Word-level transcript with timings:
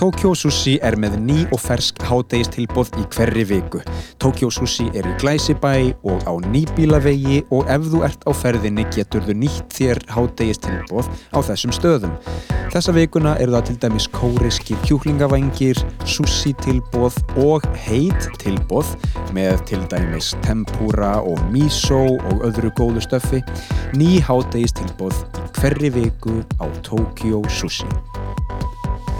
Tokyo 0.00 0.30
Sushi 0.32 0.78
er 0.80 0.94
með 0.96 1.18
ný 1.20 1.34
og 1.52 1.58
fersk 1.60 1.98
hádegistilbóð 2.08 2.94
í 2.96 3.02
hverri 3.12 3.42
viku. 3.44 3.82
Tokyo 4.16 4.48
Sushi 4.48 4.86
er 4.96 5.04
í 5.04 5.10
Glæsibæ 5.20 5.90
og 6.08 6.22
á 6.24 6.32
nýbílavegi 6.40 7.42
og 7.52 7.68
ef 7.68 7.84
þú 7.92 8.00
ert 8.06 8.22
á 8.24 8.32
ferðinni 8.32 8.86
getur 8.96 9.20
þú 9.26 9.34
nýtt 9.42 9.74
þér 9.76 9.98
hádegistilbóð 10.08 11.10
á 11.36 11.38
þessum 11.44 11.74
stöðum. 11.76 12.14
Þessa 12.72 12.94
vikuna 12.96 13.34
eru 13.44 13.52
það 13.52 13.66
til 13.68 13.76
dæmis 13.82 14.06
kóriski 14.16 14.78
kjúklingavangir, 14.86 15.82
sushi-tilbóð 16.08 17.18
og 17.44 17.66
heit-tilbóð 17.84 18.94
með 19.36 19.60
til 19.68 19.82
dæmis 19.92 20.30
tempura 20.46 21.18
og 21.20 21.42
miso 21.52 22.00
og 22.16 22.46
öðru 22.48 22.72
góðu 22.80 23.04
stöfi. 23.04 23.42
Ný 24.00 24.16
hádegistilbóð 24.24 25.26
í 25.44 25.44
hverri 25.60 25.92
viku 25.92 26.40
á 26.56 26.72
Tokyo 26.88 27.44
Sushi. 27.52 28.09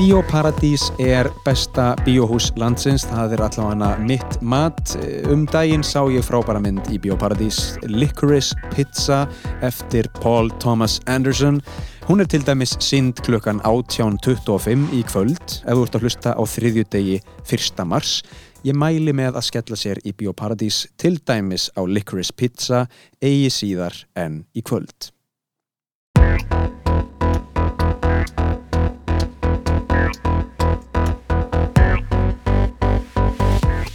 Bíóparadís 0.01 0.87
er 0.97 1.29
besta 1.45 1.91
bíóhús 2.07 2.47
landsins, 2.57 3.03
það 3.05 3.35
er 3.37 3.43
allavega 3.45 3.91
mitt 4.01 4.39
mat. 4.41 4.95
Um 5.29 5.43
daginn 5.45 5.85
sá 5.85 6.07
ég 6.09 6.25
frábæra 6.25 6.63
mynd 6.65 6.89
í 6.89 6.97
Bíóparadís, 6.97 7.59
Licorice 7.85 8.57
Pizza 8.73 9.27
eftir 9.61 10.09
Paul 10.23 10.49
Thomas 10.57 11.03
Anderson. 11.05 11.61
Hún 12.09 12.25
er 12.25 12.33
til 12.33 12.49
dæmis 12.49 12.79
synd 12.81 13.21
klukkan 13.29 13.61
18.25 13.61 14.89
í 14.97 15.05
kvöld 15.05 15.45
ef 15.61 15.69
þú 15.69 15.85
ert 15.85 16.01
að 16.01 16.09
hlusta 16.09 16.33
á 16.33 16.43
þriðju 16.49 16.89
degi 16.97 17.21
1. 17.45 17.85
mars. 17.85 18.23
Ég 18.65 18.73
mæli 18.73 19.13
með 19.13 19.37
að 19.37 19.51
skella 19.53 19.83
sér 19.85 20.01
í 20.01 20.17
Bíóparadís 20.17 20.87
til 20.97 21.19
dæmis 21.21 21.69
á 21.77 21.85
Licorice 21.85 22.33
Pizza 22.33 22.87
eigi 23.21 23.53
síðar 23.53 24.07
en 24.17 24.47
í 24.57 24.65
kvöld. 24.65 25.13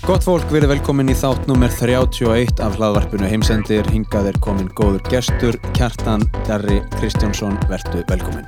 Gott 0.05 0.21
fólk, 0.21 0.43
við 0.53 0.59
erum 0.59 0.69
velkomin 0.69 1.07
í 1.09 1.13
þátt 1.17 1.47
nummer 1.49 1.71
31 1.73 2.59
af 2.61 2.75
hlaðvarpinu 2.77 3.25
heimsendir. 3.25 3.87
Hingað 3.89 4.27
er 4.29 4.35
komin 4.45 4.67
góður 4.77 5.01
gestur, 5.09 5.55
Kjartan 5.73 6.21
Darri 6.45 6.75
Kristjánsson, 6.99 7.55
verðu 7.71 8.03
velkomin. 8.11 8.45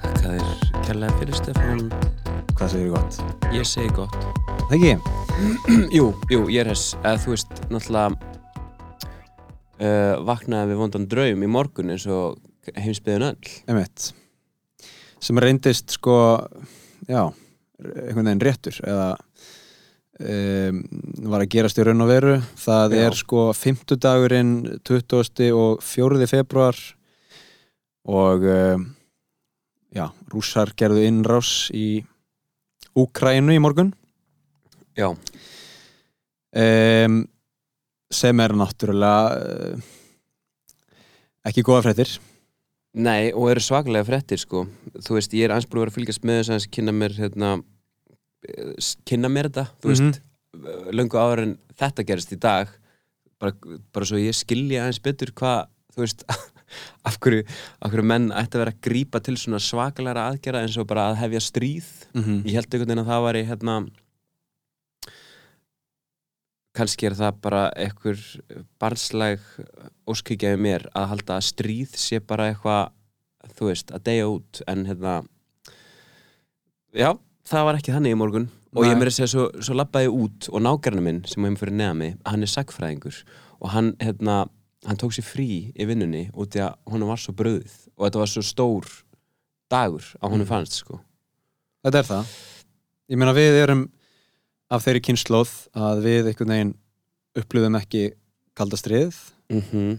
Takk 0.00 0.22
að 0.30 0.38
þér 0.38 0.62
kærlega 0.86 1.18
fyrir 1.18 1.36
Stefán. 1.36 1.82
Hvað 2.56 2.72
segir 2.72 2.86
þið 2.86 2.94
gott? 2.94 3.18
Ég 3.52 3.68
segi 3.68 3.92
gott. 3.98 4.16
Það 4.70 4.72
ekki? 4.78 4.94
jú, 5.98 6.06
jú, 6.32 6.40
ég 6.48 6.64
er 6.64 6.72
hess. 6.72 6.94
Eða 7.02 7.20
þú 7.26 7.34
veist, 7.34 7.52
náttúrulega 7.68 8.16
uh, 9.76 10.24
vaknaði 10.32 10.72
við 10.72 10.82
vondan 10.86 11.08
draum 11.12 11.44
í 11.44 11.50
morgun 11.58 11.92
eins 11.92 12.08
og 12.08 12.40
heimsbyðun 12.80 13.28
öll. 13.28 13.52
Emitt. 13.76 14.08
Sem 15.20 15.36
reyndist 15.36 15.98
sko, 15.98 16.16
já, 17.04 17.26
einhvern 17.82 18.24
veginn 18.24 18.46
réttur 18.48 18.80
eða 18.86 19.12
um, 20.22 20.80
var 21.30 21.44
að 21.44 21.52
gerast 21.54 21.78
í 21.78 21.84
raun 21.86 22.04
og 22.04 22.10
veru. 22.10 22.36
Það 22.60 22.96
Já. 22.96 23.02
er 23.06 23.14
sko 23.18 23.44
50 23.56 24.00
dagurinn 24.02 24.54
20. 24.86 25.52
og 25.56 25.82
4. 25.84 26.28
februar 26.30 26.76
og 28.08 28.38
um, 28.48 28.86
já, 29.94 30.06
rússar 30.32 30.74
gerðu 30.78 31.06
innrás 31.06 31.70
í 31.74 32.04
Úkrænu 32.98 33.54
í 33.54 33.62
morgun. 33.62 33.94
Já, 34.98 35.08
um, 35.08 37.22
sem 38.12 38.40
er 38.44 38.52
náttúrulega 38.52 39.40
uh, 39.40 39.86
ekki 41.48 41.64
góða 41.64 41.86
fréttir 41.86 42.10
nei, 42.92 43.32
og 43.32 43.50
eru 43.52 43.62
svaklega 43.62 44.04
frettir, 44.06 44.40
sko. 44.40 44.66
Þú 45.00 45.16
veist, 45.16 45.34
ég 45.36 45.48
er 45.48 45.56
ansbúin 45.56 45.80
að 45.80 45.86
vera 45.86 45.92
að 45.92 45.98
fylgjast 45.98 46.26
með 46.28 46.40
þess 46.40 46.54
að 46.56 46.70
kynna 46.76 46.94
mér, 46.96 47.16
hérna, 47.16 47.52
kynna 49.08 49.28
mér 49.30 49.48
þetta, 49.50 49.66
þú 49.82 49.88
Mhm. 49.88 49.92
veist, 49.92 50.20
uh, 50.56 50.90
löngu 50.92 51.18
áður 51.18 51.42
en 51.42 51.58
þetta 51.78 52.04
gerist 52.06 52.32
í 52.32 52.38
dag, 52.40 52.68
bara, 53.40 53.52
bara 53.92 54.06
svo 54.06 54.16
ég 54.18 54.34
skilja 54.34 54.82
aðeins 54.86 55.02
betur 55.02 55.32
hvað, 55.32 55.66
af 57.04 57.18
hverju, 57.20 57.44
af 57.82 57.90
hverju 57.92 58.04
menn 58.04 58.30
ætti 58.32 58.56
að 58.56 58.62
vera 58.64 58.72
að 58.72 58.80
grípa 58.80 59.20
til 59.22 59.34
svona 59.36 59.58
svakalega 59.60 60.22
aðgerða 60.32 60.62
eins 60.64 60.78
og 60.80 60.86
bara 60.88 61.10
að 61.10 61.18
hefja 61.20 61.40
stríð 61.40 61.88
mm 62.14 62.22
-hmm. 62.22 62.42
ég 62.46 62.54
held 62.54 62.66
einhvern 62.74 62.88
veginn 62.88 63.04
að 63.04 63.10
það 63.12 63.26
væri 63.26 63.42
hérna 63.46 63.74
kannski 66.72 67.06
er 67.06 67.12
það 67.18 67.40
bara 67.44 67.62
einhver 67.76 68.22
barnslæg 68.80 69.40
óskykjaði 70.08 70.56
mér 70.64 70.86
að 70.96 71.08
halda 71.12 71.36
að 71.36 71.46
stríð 71.50 71.96
sé 72.00 72.20
bara 72.24 72.46
eitthvað 72.52 72.92
þú 73.58 73.68
veist, 73.68 73.92
að 73.92 74.02
deyja 74.08 74.28
út 74.32 74.62
en 74.66 74.86
hérna 74.86 75.14
já, 76.94 77.10
það 77.48 77.64
var 77.68 77.78
ekki 77.78 77.94
þannig 77.94 78.14
í 78.14 78.18
morgun 78.18 78.48
og 78.72 78.86
ég 78.86 78.94
Nei. 78.94 78.98
meiri 79.02 79.12
að 79.12 79.16
segja 79.18 79.30
svo, 79.34 79.46
svo 79.60 79.76
labbaði 79.76 80.08
ég 80.08 80.16
út 80.24 80.48
og 80.52 80.62
nágrannar 80.64 81.04
minn 81.04 81.22
sem 81.28 81.44
hefum 81.44 81.58
fyrir 81.60 81.76
neða 81.78 81.94
mig 81.98 82.14
hann 82.28 82.42
er 82.46 82.50
sagfræðingur 82.52 83.18
og 83.62 83.72
hann 83.74 83.92
hérna, 84.02 84.36
hann 84.88 85.00
tók 85.00 85.14
sér 85.16 85.26
frí 85.26 85.48
í 85.74 85.86
vinnunni 85.88 86.28
út 86.32 86.56
í 86.56 86.62
að 86.64 86.76
hún 86.92 87.04
var 87.08 87.20
svo 87.20 87.34
bröðið 87.36 87.74
og 87.96 88.06
þetta 88.06 88.22
var 88.22 88.32
svo 88.32 88.44
stór 88.46 88.88
dagur 89.72 90.06
að 90.20 90.30
honum 90.30 90.46
Mm. 90.46 90.52
fannst 90.54 90.78
sko 90.82 91.00
Þetta 91.82 91.98
er 91.98 92.06
það 92.06 92.32
Ég 93.10 93.18
meina 93.18 93.32
við 93.34 93.56
erum 93.64 93.82
af 94.70 94.84
þeirri 94.86 95.02
kynnslóð 95.04 95.50
að 95.74 96.02
við 96.06 96.28
einhvern 96.30 96.52
veginn 96.54 96.74
upplöðum 97.36 97.78
ekki 97.80 98.02
kalda 98.54 98.76
stríð 98.76 99.16
mhm 99.50 99.98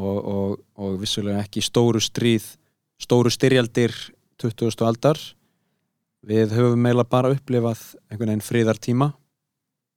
og, 0.00 0.18
og, 0.24 0.50
og 0.78 1.00
vissulega 1.02 1.42
ekki 1.42 1.60
stóru 1.66 1.98
stríð 2.00 2.44
stóru 3.02 3.30
styrjaldir 3.32 3.90
20. 4.40 4.70
aldar 4.86 5.18
við 6.26 6.52
höfum 6.56 6.80
meila 6.84 7.04
bara 7.08 7.32
upplifað 7.34 7.82
einhvern 8.10 8.34
veginn 8.34 8.46
friðartíma. 8.46 9.12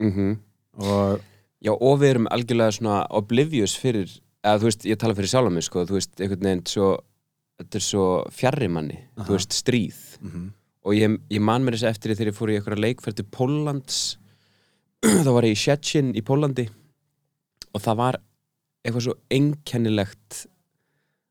Mm 0.04 0.40
og 0.74 1.22
Já, 1.64 1.72
og 1.72 2.00
við 2.02 2.10
erum 2.10 2.26
algjörlega 2.34 2.74
svona 2.76 2.96
oblivious 3.16 3.78
fyrir, 3.80 4.10
eða 4.44 4.60
þú 4.60 4.68
veist, 4.68 4.82
ég 4.90 4.98
tala 5.00 5.16
fyrir 5.16 5.32
sjálf 5.32 5.54
mig, 5.56 5.64
sko, 5.64 5.86
þú 5.88 5.96
veist, 5.96 6.12
einhvern 6.20 6.44
veginn 6.50 6.64
svo, 6.68 6.90
þetta 7.62 7.80
er 7.80 7.86
svo 7.86 8.08
fjarri 8.36 8.68
manni, 8.68 8.98
Aha. 9.16 9.28
þú 9.30 9.38
veist, 9.38 9.56
stríð. 9.56 10.02
mm 10.22 10.52
Og 10.84 10.98
ég, 10.98 11.14
ég 11.32 11.40
man 11.40 11.64
mér 11.64 11.78
þess 11.78 11.94
eftir 11.94 12.12
því 12.12 12.16
þegar 12.18 12.30
ég 12.34 12.36
fór 12.36 12.50
í 12.52 12.56
einhverja 12.58 12.84
leikferð 12.84 13.16
til 13.16 13.26
Póllands, 13.32 14.00
þá 15.24 15.30
var 15.32 15.46
ég 15.48 15.56
í 15.56 15.60
Szczecin 15.62 16.10
í 16.12 16.24
Pólandi 16.28 16.66
og 17.72 17.80
það 17.86 18.00
var 18.02 18.18
eitthvað 18.84 19.06
svo 19.06 19.14
einkennilegt 19.32 20.42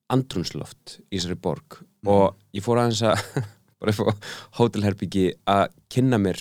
andrúnsloft 0.08 0.94
í 1.10 1.18
þessari 1.18 1.36
borg. 1.36 1.82
Og 2.08 2.32
ég 2.56 2.64
fór 2.64 2.80
aðeins 2.80 3.02
að, 3.04 3.20
bara 3.82 3.94
upp 3.94 4.14
á 4.14 4.14
hótelherbyggi 4.60 5.28
að 5.50 5.64
kynna 5.92 6.20
mér 6.22 6.40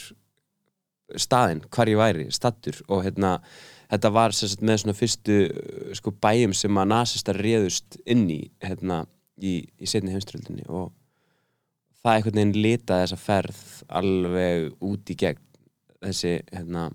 staðinn, 1.19 1.65
hvar 1.73 1.89
ég 1.91 1.99
væri, 1.99 2.29
stattur 2.31 2.77
og 2.87 3.03
hérna, 3.05 3.37
þetta 3.91 4.11
var 4.15 4.35
sagt, 4.35 4.63
með 4.63 4.83
svona 4.83 4.97
fyrstu 4.97 5.37
uh, 5.49 5.91
sko, 5.97 6.13
bæjum 6.23 6.55
sem 6.55 6.79
að 6.79 6.91
nasistar 6.93 7.39
réðust 7.41 7.99
inn 8.05 8.27
í 8.31 8.41
hérna, 8.63 9.03
í, 9.41 9.59
í 9.81 9.89
setni 9.89 10.13
heimströldinni 10.13 10.67
og 10.69 10.91
það 12.01 12.15
einhvern 12.15 12.39
veginn 12.39 12.61
litaði 12.63 13.05
þessa 13.05 13.21
ferð 13.21 13.63
alveg 14.01 14.71
út 14.85 15.11
í 15.11 15.17
gegn 15.19 15.43
þessi 16.01 16.37
hérna, 16.49 16.87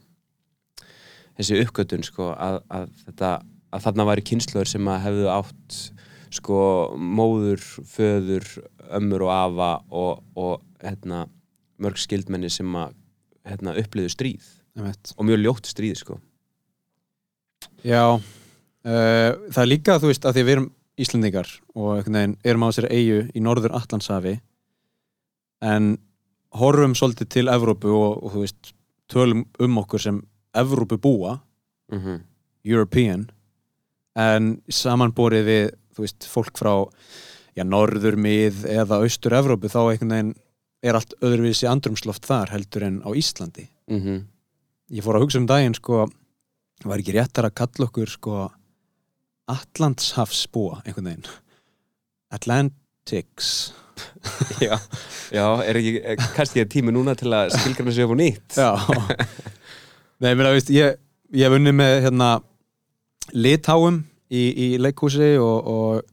þessi 1.39 1.61
uppgötun 1.63 2.07
sko, 2.07 2.33
að, 2.33 2.61
að, 2.73 2.89
þetta, 3.05 3.33
að 3.75 3.87
þarna 3.87 4.09
væri 4.11 4.27
kynnslóður 4.31 4.73
sem 4.73 4.91
að 4.91 5.05
hefðu 5.07 5.29
átt 5.35 5.79
sko, 6.37 6.61
móður, 6.97 7.63
föður 7.91 8.47
ömmur 8.97 9.27
og 9.27 9.33
afa 9.35 9.71
og, 9.91 10.23
og 10.37 10.63
hérna, 10.83 11.27
mörg 11.83 11.99
skildmenni 12.01 12.51
sem 12.53 12.79
að 12.79 12.95
hérna, 13.47 13.77
upplýðu 13.81 14.13
stríð 14.13 14.49
og 14.77 15.25
mjög 15.25 15.41
ljótt 15.41 15.69
stríð 15.71 16.01
sko. 16.03 16.19
Já 17.87 18.03
uh, 18.17 18.21
það 18.85 19.63
er 19.63 19.71
líka 19.71 20.01
þú 20.01 20.11
veist 20.11 20.27
að 20.27 20.37
því 20.37 20.45
við 20.47 20.57
erum 20.57 20.73
Íslendingar 20.97 21.49
og 21.77 21.99
veginn 22.01 22.39
erum 22.41 22.63
á 22.65 22.69
þessari 22.71 22.97
eigu 22.97 23.19
í 23.37 23.41
norður 23.45 23.75
Allandshafi 23.77 24.39
en 25.65 25.97
horfum 26.57 26.95
svolítið 26.97 27.29
til 27.35 27.51
Evrópu 27.53 27.93
og, 27.93 28.23
og 28.25 28.33
þú 28.33 28.45
veist 28.45 28.71
tölum 29.13 29.45
um 29.61 29.81
okkur 29.83 30.03
sem 30.03 30.23
Evrópu 30.57 30.97
búa 30.97 31.41
mm 31.93 31.99
-hmm. 31.99 32.21
European 32.65 33.31
en 34.17 34.63
samanborið 34.69 35.45
við 35.45 35.71
þú 35.97 36.05
veist 36.05 36.29
fólk 36.31 36.61
frá 36.61 36.73
já, 37.57 37.65
norður 37.65 38.19
mið 38.21 38.65
eða 38.77 39.01
austur 39.03 39.37
Evrópu 39.39 39.73
þá 39.73 39.81
einhvern 39.87 40.15
veginn 40.15 40.35
er 40.87 40.99
allt 40.99 41.17
öðruvísi 41.25 41.67
andrumsloft 41.71 42.29
þar 42.29 42.53
heldur 42.53 42.85
en 42.87 43.01
á 43.03 43.11
Íslandi. 43.17 43.71
Mm 43.91 44.25
ég 44.93 45.03
fór 45.03 45.19
að 45.19 45.25
hugsa 45.25 45.41
um 45.41 45.49
daginn 45.51 45.75
sko 45.75 46.05
var 46.87 47.01
ekki 47.01 47.17
réttar 47.17 47.49
að 47.49 47.57
kalla 47.59 47.89
okkur 47.89 48.13
sko 48.13 48.45
Atlandshafsbúa 49.51 50.83
einhvern 50.85 51.09
veginn? 51.11 51.29
Atlantics. 52.35 53.73
Já, 54.61 54.77
já, 55.33 55.45
er 55.65 55.79
ekki 55.79 56.01
er, 56.05 56.19
kannski 56.37 56.61
er 56.61 56.67
tími 56.69 56.93
núna 56.93 57.15
til 57.17 57.31
að 57.33 57.55
skilgrana 57.55 57.95
sig 57.97 58.05
upp 58.05 58.13
á 58.13 58.17
nýtt? 58.21 58.57
Já. 58.59 58.71
Nei, 60.21 60.35
mér 60.37 60.51
að 60.51 60.57
veist 60.59 60.73
ég, 60.75 60.99
ég 61.33 61.49
hef 61.49 61.57
unni 61.57 61.73
með 61.73 61.95
hérna 62.05 62.29
litháum 63.33 64.03
í, 64.31 64.43
í 64.51 64.69
leikhúsi 64.83 65.35
og, 65.43 65.73
og 65.73 66.13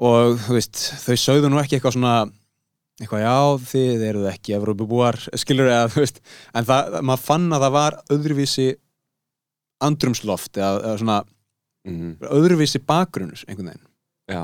og 0.00 0.38
veist 0.48 0.78
þau 1.04 1.16
sögðu 1.20 1.50
nú 1.52 1.58
ekki 1.60 1.76
eitthvað 1.76 1.98
svona 1.98 2.14
eitthvað 3.00 3.24
já 3.24 3.34
þið 3.72 4.04
eruð 4.10 4.28
ekki 4.30 4.54
Evrópubúar 4.56 5.18
skilur 5.40 5.68
eða 5.68 5.90
þú 5.92 6.04
veist 6.04 6.22
en 6.56 6.68
það, 6.68 6.96
maður 7.04 7.26
fann 7.26 7.46
að 7.52 7.66
það 7.66 7.76
var 7.76 7.98
öðruvísi 8.16 8.66
andrumsloft 9.84 10.60
eða, 10.60 10.80
eða 10.80 10.96
svona 11.02 11.20
mm 11.88 12.32
öðruvísi 12.36 12.82
bakgrunnur 12.84 13.40
einhvern 13.48 13.70
veginn. 13.70 13.86
Já. 14.28 14.42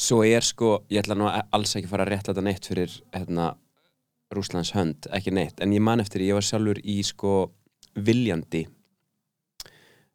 Svo 0.00 0.20
er 0.24 0.44
sko, 0.44 0.82
ég 0.92 1.00
ætla 1.02 1.16
nú 1.16 1.28
alls 1.28 1.72
ekki 1.76 1.88
að 1.88 1.94
fara 1.94 2.04
að 2.06 2.12
rétta 2.12 2.32
þetta 2.32 2.44
neitt 2.44 2.68
fyrir 2.68 2.92
hérna, 3.12 3.54
Rúslands 4.32 4.72
hönd, 4.76 5.08
ekki 5.16 5.32
neitt 5.34 5.60
en 5.60 5.72
ég 5.74 5.82
man 5.82 6.00
eftir, 6.00 6.22
ég 6.22 6.36
var 6.36 6.44
sjálfur 6.46 6.78
í 6.84 7.00
sko 7.04 7.50
Viljandi 7.96 8.66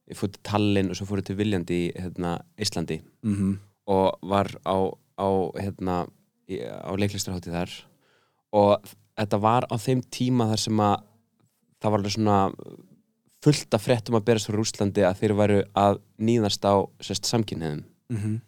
ég 0.09 0.19
fór 0.19 0.31
til 0.33 0.43
Tallinn 0.45 0.91
og 0.91 0.99
svo 0.99 1.07
fór 1.09 1.21
ég 1.21 1.29
til 1.29 1.37
Viljandi 1.39 1.79
í 1.87 1.93
hérna, 1.97 2.37
Íslandi. 2.61 3.01
Mm 3.23 3.35
-hmm. 3.35 3.57
og 3.87 4.19
var 4.21 4.47
á, 4.65 4.77
á 5.17 5.29
hérna, 5.61 6.07
á 6.89 6.91
leiklistarhátti 6.97 7.51
þar. 7.51 7.71
Og 8.51 8.81
þetta 9.17 9.37
var 9.41 9.63
á 9.71 9.75
þeim 9.77 10.01
tíma 10.01 10.49
þar 10.49 10.59
sem 10.59 10.79
að 10.79 10.95
það 11.81 11.91
var 11.91 11.99
alveg 11.99 12.11
svona 12.11 12.51
fullt 13.43 13.73
af 13.73 13.85
fréttum 13.85 14.15
að 14.15 14.25
berast 14.25 14.47
frá 14.49 14.55
Rúslandi 14.55 15.01
að 15.05 15.17
þeir 15.19 15.33
væru 15.33 15.63
að 15.75 15.99
nýðast 16.17 16.65
á 16.65 16.75
samkynniðum 17.01 17.83
Mm 18.09 18.17
-hmm. 18.17 18.41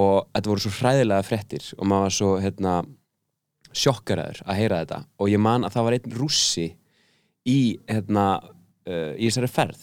og 0.00 0.28
þetta 0.32 0.48
voru 0.48 0.60
svo 0.60 0.70
hræðilega 0.70 1.22
fréttir 1.22 1.74
og 1.78 1.86
maður 1.86 2.02
var 2.02 2.10
svo 2.10 2.30
hérna, 2.40 2.84
sjokkaraður 3.72 4.40
að 4.46 4.56
heyra 4.56 4.80
þetta. 4.84 5.04
Og 5.18 5.28
ég 5.28 5.38
man 5.38 5.64
að 5.64 5.72
það 5.72 5.84
var 5.84 5.92
einn 5.92 6.12
rússi 6.12 6.76
í, 7.44 7.78
hérna, 7.88 8.40
uh, 8.88 9.12
í 9.18 9.28
þessari 9.28 9.48
ferð 9.48 9.82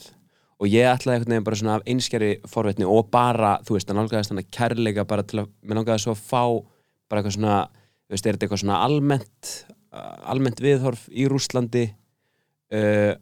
og 0.61 0.69
ég 0.69 0.87
ætlaði 0.87 1.17
einhvern 1.19 1.33
veginn 1.33 1.47
bara 1.47 1.59
svona 1.59 1.77
af 1.79 1.87
einskjari 1.89 2.31
forvetni 2.49 2.87
og 2.87 3.09
bara, 3.13 3.55
þú 3.65 3.77
veist, 3.77 3.89
það 3.89 3.99
nálgæðist 3.99 4.33
hann 4.33 4.41
að 4.43 4.51
kærleika 4.57 5.05
bara 5.09 5.25
til 5.27 5.43
að, 5.43 5.51
mér 5.63 5.79
nálgæði 5.79 6.03
svo 6.05 6.15
að 6.15 6.23
fá 6.29 6.43
bara 7.09 7.21
eitthvað 7.21 7.35
svona, 7.37 7.57
þú 8.05 8.15
veist, 8.15 8.27
er 8.27 8.37
þetta 8.37 8.47
eitthvað 8.47 8.63
svona 8.63 8.79
almennt, 8.85 9.51
uh, 9.93 10.15
almennt 10.33 10.63
viðhorf 10.63 11.05
í 11.09 11.27
Rússlandi 11.31 11.85
uh, 11.89 13.13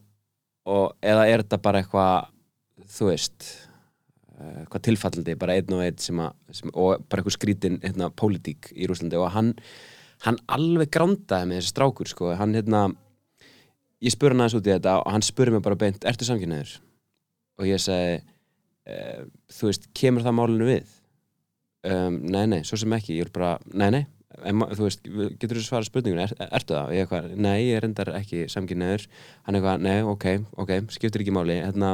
og 0.72 0.86
eða 1.14 1.28
er 1.32 1.46
þetta 1.46 1.62
bara 1.64 1.82
eitthvað, 1.82 2.30
þú 2.98 3.10
veist 3.10 3.48
uh, 4.36 4.62
hvað 4.68 4.86
tilfallandi, 4.90 5.40
bara 5.40 5.58
einn 5.58 5.78
og 5.78 5.86
einn 5.88 6.04
sem 6.04 6.22
að, 6.22 6.38
sem, 6.60 6.76
og 6.76 7.08
bara 7.08 7.24
eitthvað 7.24 7.40
skrítin 7.40 7.82
hérna, 7.86 8.12
pólitík 8.12 8.74
í 8.76 8.92
Rúslandi 8.92 9.20
og 9.22 9.32
hann 9.38 9.56
hann 10.22 10.38
alveg 10.54 10.92
grándaði 10.94 11.48
með 11.50 11.62
þessi 11.62 11.74
strákur 11.74 12.10
sko, 12.10 12.36
hann 12.38 12.54
hérna 12.54 12.84
ég 14.02 14.14
spurði 14.14 14.36
hann 14.36 14.46
aðeins 14.46 14.58
út 14.60 14.68
í 14.70 14.74
þetta 14.76 14.96
og 15.02 15.14
hann 15.16 15.26
spurði 15.26 15.56
mig 15.56 15.64
bara 15.66 15.80
beint, 15.82 16.06
ertu 16.06 16.28
samkynniður? 16.28 16.76
Og 17.62 17.68
ég 17.70 17.82
segi 17.82 18.18
e, 18.90 18.98
þú 19.54 19.70
veist, 19.70 19.86
kemur 19.98 20.26
það 20.26 20.38
málinu 20.40 20.68
við? 20.72 20.98
Um, 21.86 22.18
nei, 22.30 22.44
nei, 22.50 22.60
svo 22.68 22.78
sem 22.78 22.94
ekki. 22.94 23.16
Ég 23.18 23.30
er 23.30 23.34
bara, 23.34 23.56
nei, 23.74 23.90
nei 23.94 24.04
en, 24.48 24.64
þú 24.76 24.86
veist, 24.86 25.10
getur 25.42 25.60
þú 25.60 25.66
svara 25.66 25.88
spurningunni, 25.88 26.26
er, 26.26 26.50
ertu 26.58 26.76
það? 26.76 26.88
og 26.88 26.96
ég 26.96 27.06
eitthvað, 27.06 27.28
nei, 27.42 27.58
ég 27.68 27.80
er 27.80 27.88
endar 27.88 28.14
ekki 28.18 28.46
samkynniður 28.52 29.06
hann 29.48 29.58
eitthvað, 29.58 29.84
nei, 29.86 29.98
ok, 30.08 30.28
ok, 30.64 30.74
skiptir 30.96 31.26
ekki 31.26 31.36
máli. 31.36 31.60
Hérna 31.62 31.94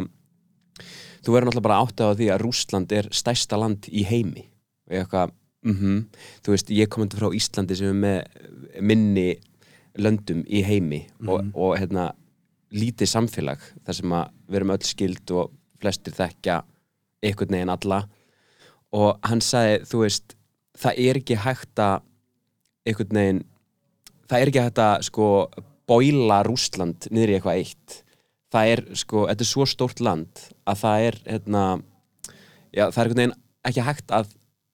þú 1.26 1.34
verður 1.34 1.50
náttúrulega 1.50 1.68
bara 1.68 1.82
áttið 1.84 2.14
á 2.14 2.18
því 2.20 2.30
að 2.34 2.44
Rússland 2.44 2.96
er 2.96 3.10
stærsta 3.16 3.60
land 3.60 3.90
í 3.90 4.06
heimi. 4.08 4.48
Og 4.88 4.96
ég 4.96 5.06
eitthvað, 5.06 5.36
mhm. 5.68 6.00
Þú 6.46 6.56
veist, 6.56 6.72
ég 6.72 6.92
kom 6.94 7.06
undir 7.06 7.22
frá 7.22 7.34
Íslandi 7.34 7.80
sem 7.80 7.92
er 7.92 8.02
með 8.04 8.82
minni 8.82 9.28
löndum 9.98 10.44
í 10.46 10.62
heimi 10.62 11.08
og, 11.26 11.48
og 11.58 11.74
hérna 11.80 12.12
lítið 12.70 13.10
samfélag 13.10 13.64
þar 13.88 13.96
sem 13.98 14.14
að 14.14 14.34
við 14.46 14.60
erum 14.60 14.74
öll 14.76 14.86
skild 14.86 15.32
og 15.34 15.54
flestir 15.82 16.16
þekkja 16.18 16.62
einhvern 17.26 17.56
veginn 17.58 17.74
alla. 17.74 18.02
Og 18.96 19.18
hann 19.28 19.44
sagði, 19.44 19.82
þú 19.90 20.04
veist 20.06 20.38
það 20.78 21.02
er 21.04 21.20
ekki 21.22 21.40
hægt 21.44 21.82
að 21.82 22.04
einhvern 22.88 23.20
veginn 23.20 23.44
það 24.28 24.40
er 24.40 24.52
ekki 24.52 24.64
hægt 24.64 24.82
að 24.84 25.06
sko 25.08 25.28
bóila 25.88 26.42
Rússland 26.46 27.08
niður 27.12 27.32
í 27.32 27.38
eitthvað 27.38 27.62
eitt. 27.62 28.00
Það 28.54 28.72
er 28.74 28.82
sko, 29.00 29.26
þetta 29.28 29.44
er 29.44 29.50
svo 29.50 29.68
stórt 29.68 30.02
land 30.04 30.44
að 30.68 30.82
það 30.84 31.06
er 31.08 31.18
hérna, 31.26 31.64
já, 32.72 32.86
það 32.86 33.00
er 33.02 33.10
einhvern 33.10 33.22
veginn 33.22 33.38
ekki 33.68 33.88
hægt 33.88 34.14
að, 34.16 34.30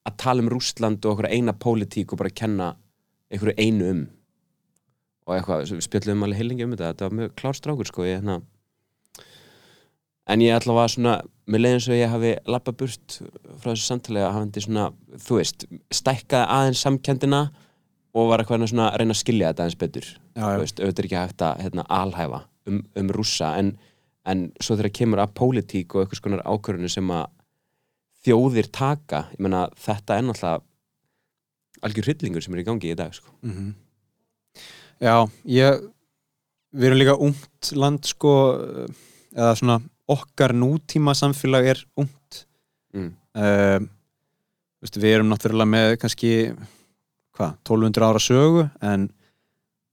að 0.05 0.17
tala 0.22 0.43
um 0.43 0.51
Rússland 0.53 1.05
og 1.05 1.15
okkur 1.15 1.29
eina 1.31 1.55
pólitík 1.57 2.13
og 2.13 2.22
bara 2.22 2.33
kenna 2.33 2.74
einhverju 3.33 3.55
einu 3.57 3.89
um. 3.89 4.03
Og 5.24 5.38
eitthvað, 5.38 5.69
við 5.72 5.86
spjöllum 5.86 6.25
alveg 6.25 6.41
heilingi 6.41 6.65
um 6.67 6.74
þetta. 6.74 6.91
Þetta 6.91 7.07
var 7.07 7.17
mjög 7.19 7.36
klár 7.39 7.57
strákur 7.57 7.89
sko 7.89 8.05
ég, 8.05 8.19
hérna. 8.19 8.41
En 10.30 10.44
ég 10.44 10.56
ætla 10.56 10.74
að 10.74 10.80
var 10.80 10.94
svona 10.94 11.15
mér 11.50 11.63
leiði 11.63 11.77
eins 11.77 11.89
og 11.89 11.98
ég 11.98 12.12
hafi 12.13 12.34
lappa 12.48 12.74
burt 12.80 13.18
frá 13.60 13.72
þessu 13.74 13.88
samtali 13.88 14.22
að 14.24 14.36
hafandi 14.38 14.63
svona 14.63 14.86
þú 15.25 15.39
veist, 15.39 15.65
stækkaði 15.92 16.50
aðeins 16.58 16.84
samkendina 16.86 17.42
og 18.13 18.30
var 18.30 18.44
eitthvað 18.44 18.68
svona 18.70 18.89
að 18.92 19.01
reyna 19.01 19.15
að 19.15 19.22
skilja 19.24 19.51
þetta 19.51 19.65
aðeins 19.65 19.80
betur 19.82 20.08
já, 20.08 20.44
þú 20.44 20.51
já. 20.53 20.62
veist, 20.63 20.80
auðvitað 20.80 21.03
er 21.03 21.10
ekki 21.10 21.20
hægt 21.20 21.46
að 21.48 21.63
hérna, 21.65 21.88
alhæfa 22.00 22.42
um, 22.70 22.82
um 23.01 23.13
rússa 23.18 23.53
en, 23.60 23.74
en 24.30 24.46
svo 24.63 24.77
þegar 24.80 24.96
kemur 25.00 25.24
að 25.24 25.34
pólitík 25.39 25.96
og 25.96 26.03
eitthvað 26.03 26.22
skonar 26.22 26.46
ákvörðinu 26.48 26.92
sem 26.94 27.12
að 27.12 27.25
þjóðir 28.24 28.70
taka 28.72 29.25
ég 29.34 29.44
meina 29.44 29.65
þetta 29.84 30.18
er 30.18 30.27
náttúrulega 30.30 30.63
algjör 31.84 32.08
hryllingur 32.08 32.44
sem 32.46 32.56
er 32.56 32.62
í 32.63 32.68
gangi 32.68 32.94
í 32.94 32.96
dag 32.96 33.12
sko. 33.15 33.34
Mhm. 33.44 33.74
Já, 35.03 35.27
ég 35.50 35.82
við 36.72 36.88
erum 36.88 37.01
líka 37.01 37.15
ungt 37.20 37.72
land 37.75 38.06
sko 38.08 38.34
eða 39.34 39.56
svona 39.60 39.82
okkar 40.12 40.53
nútíma 40.55 41.15
samfélag 41.17 41.74
er 41.74 41.83
ungt. 42.00 42.45
Mm. 42.93 43.13
um, 43.33 43.89
veist, 44.83 44.98
við 45.00 45.15
erum 45.15 45.31
náttúrulega 45.31 45.69
með 45.69 45.95
kannski 46.01 46.31
hvað, 47.33 47.55
1200 47.63 48.05
ára 48.05 48.22
sögu 48.22 48.65
en, 48.86 49.07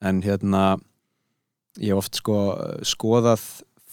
en 0.04 0.20
hérna 0.24 0.64
ég 1.80 1.94
hef 1.94 2.02
oft 2.02 2.18
sko 2.20 2.36
skoðað 2.84 3.44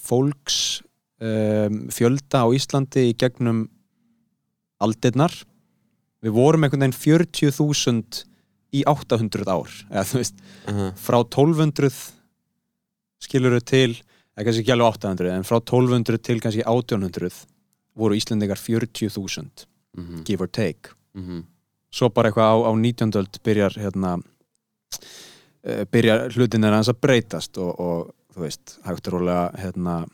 fólks 0.08 0.82
um, 1.22 1.86
fjölda 1.94 2.44
á 2.44 2.48
Íslandi 2.56 3.10
í 3.12 3.16
gegnum 3.20 3.68
aldirnar. 4.84 5.34
Við 6.26 6.36
vorum 6.36 6.66
einhvern 6.66 6.88
veginn 6.88 7.30
40.000 7.30 8.26
í 8.76 8.84
800 8.90 9.48
ár 9.48 9.72
eða 9.88 10.20
veist, 10.20 10.40
uh 10.68 10.90
frá 11.00 11.22
1200 11.22 11.94
skilur 13.24 13.58
til 13.64 13.96
eða 14.38 14.46
kannski 14.46 14.64
ekki 14.64 14.74
alveg 14.76 14.94
800 14.94 15.34
en 15.34 15.48
frá 15.48 15.58
1200 15.60 16.22
til 16.22 16.42
kannski 16.44 16.64
1800 16.64 17.44
voru 17.98 18.16
Íslendingar 18.16 18.62
40.000 18.62 19.66
mm 19.98 20.04
-hmm. 20.04 20.24
give 20.24 20.44
or 20.44 20.48
take 20.48 20.94
Mm 21.14 21.44
svo 21.92 22.10
bara 22.10 22.30
eitthvað 22.30 22.52
á, 22.52 22.56
á 22.70 22.72
19. 22.76 23.12
öld 23.16 23.40
byrjar 23.44 23.74
hérna 23.80 24.18
uh, 24.18 25.84
byrjar 25.92 26.30
hlutin 26.36 26.64
er 26.64 26.76
aðeins 26.76 26.90
að 26.90 27.02
breytast 27.02 27.58
og, 27.58 27.80
og 27.80 28.12
þú 28.36 28.40
veist, 28.46 28.80
hægt 28.86 29.08
og 29.08 29.14
rólega 29.14 29.52
hérna 29.58 30.06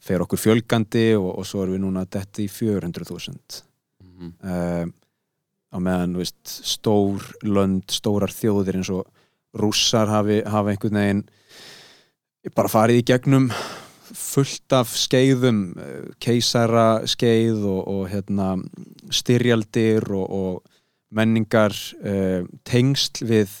fer 0.00 0.22
okkur 0.24 0.38
fjölgandi 0.38 1.16
og, 1.18 1.38
og 1.38 1.46
svo 1.46 1.62
erum 1.62 1.74
við 1.74 1.84
núna 1.84 2.04
dætt 2.06 2.38
í 2.38 2.48
400.000 2.48 3.62
-hmm. 4.18 4.32
uh, 4.42 4.86
á 5.68 5.76
meðan 5.78 6.16
veist, 6.16 6.40
stór 6.46 7.22
lönd, 7.44 7.90
stórar 7.92 8.32
þjóðir 8.32 8.80
eins 8.80 8.90
og 8.90 9.06
rússar 9.54 10.08
hafi, 10.08 10.42
hafi 10.46 10.70
einhvern 10.70 11.00
veginn 11.00 11.24
bara 12.54 12.70
farið 12.70 13.02
í 13.02 13.06
gegnum 13.10 13.48
fullt 14.14 14.72
af 14.76 14.92
skeiðum 14.96 15.62
eh, 15.78 16.08
keisara 16.22 17.06
skeið 17.08 17.64
og, 17.68 17.80
og 17.88 18.02
hérna, 18.12 18.50
styrjaldir 19.12 20.06
og, 20.14 20.26
og 20.28 21.14
menningar 21.14 21.72
uh, 22.04 22.44
tengsl 22.68 23.24
við 23.24 23.52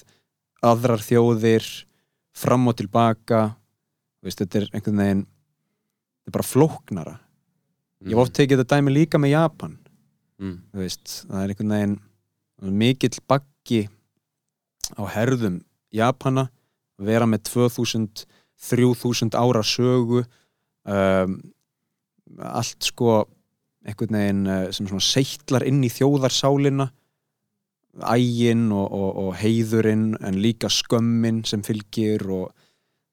aðrar 0.60 1.00
þjóðir 1.00 1.64
fram 2.36 2.68
og 2.68 2.76
tilbaka. 2.76 3.54
Veist, 4.20 4.42
þetta 4.42 4.60
er 4.60 4.66
einhvern 4.76 5.00
veginn 5.00 5.22
þetta 5.24 6.28
er 6.28 6.36
bara 6.36 6.48
flóknara. 6.50 7.14
Ég 8.04 8.12
hef 8.12 8.20
oft 8.20 8.36
tekið 8.36 8.60
þetta 8.60 8.76
dæmi 8.76 8.92
líka 8.92 9.20
með 9.20 9.32
Japan. 9.32 9.78
Mm. 10.38 10.58
veist, 10.76 11.22
það 11.26 11.40
er 11.40 11.52
einhvern 11.54 11.72
veginn 11.74 11.96
mikill 12.78 13.16
baggi 13.26 13.80
á 14.94 15.02
herðum 15.10 15.56
Japana 15.94 16.44
vera 16.98 17.26
með 17.26 17.48
2000 17.48 18.26
3000 18.58 19.36
ára 19.38 19.62
sögu 19.62 20.24
um, 20.84 21.38
allt 22.38 22.90
sko 22.90 23.24
einhvern 23.88 24.18
veginn 24.18 24.46
eh, 24.50 24.64
sem 24.74 24.88
svona 24.88 25.04
seittlar 25.04 25.64
inn 25.66 25.80
í 25.86 25.90
þjóðarsálina 25.92 26.88
ægin 28.12 28.68
og, 28.74 28.90
og, 28.92 29.08
og 29.22 29.30
heiðurinn 29.40 30.12
en 30.24 30.40
líka 30.42 30.70
skömmin 30.70 31.40
sem 31.48 31.62
fylgir 31.66 32.26
og 32.30 32.50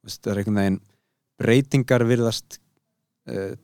það 0.05 0.31
er 0.31 0.41
einhvern 0.41 0.59
veginn 0.59 0.81
breytingar 1.41 2.05
virðast 2.07 2.59
uh, 3.31 3.55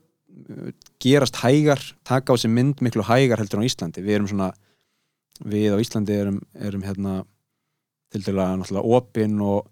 gerast 1.03 1.41
hægar 1.43 1.81
taka 2.07 2.33
á 2.33 2.35
sig 2.39 2.51
mynd 2.51 2.81
miklu 2.81 3.03
hægar 3.05 3.41
heldur 3.41 3.61
á 3.61 3.67
Íslandi. 3.67 4.03
Við 4.03 4.17
erum 4.17 4.31
svona 4.31 4.49
við 5.43 5.75
á 5.75 5.77
Íslandi 5.81 6.15
erum, 6.15 6.39
erum 6.55 6.83
hérna 6.85 7.21
til 8.11 8.23
dæla 8.25 8.51
náttúrulega 8.59 8.97
opin 8.97 9.39
og, 9.43 9.67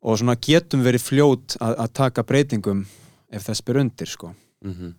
og 0.00 0.18
svona 0.18 0.36
getum 0.40 0.84
verið 0.84 1.04
fljót 1.04 1.56
að, 1.60 1.86
taka 1.92 2.24
breytingum 2.26 2.84
ef 3.30 3.46
þess 3.46 3.64
ber 3.64 3.80
undir 3.82 4.08
sko. 4.08 4.34
Mm 4.64 4.74
-hmm. 4.74 4.94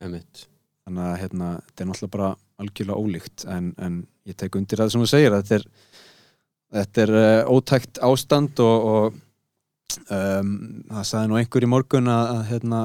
Þannig 0.00 1.04
að 1.04 1.18
hérna, 1.20 1.48
þetta 1.66 1.82
er 1.82 1.88
náttúrulega 1.88 2.16
bara 2.16 2.36
algjörlega 2.60 3.00
ólíkt 3.00 3.44
en, 3.48 3.74
en 3.78 4.06
ég 4.28 4.36
tek 4.36 4.56
undir 4.56 4.80
það 4.80 4.92
sem 4.92 5.02
þú 5.02 5.08
segir 5.10 5.34
þetta 5.36 5.54
er, 5.54 5.66
þetta 6.76 7.02
er 7.02 7.12
uh, 7.20 7.52
ótækt 7.54 8.00
ástand 8.06 8.62
og, 8.64 8.86
og 8.90 9.14
um, 10.10 10.82
það 10.90 11.08
sagði 11.10 11.30
nú 11.30 11.38
einhver 11.40 11.66
í 11.66 11.70
morgun 11.70 12.10
að, 12.12 12.34
að 12.34 12.42
hérna, 12.52 12.82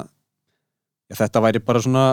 ja, 1.09 1.17
þetta 1.21 1.43
væri 1.47 1.63
bara 1.65 1.83
svona 1.85 2.05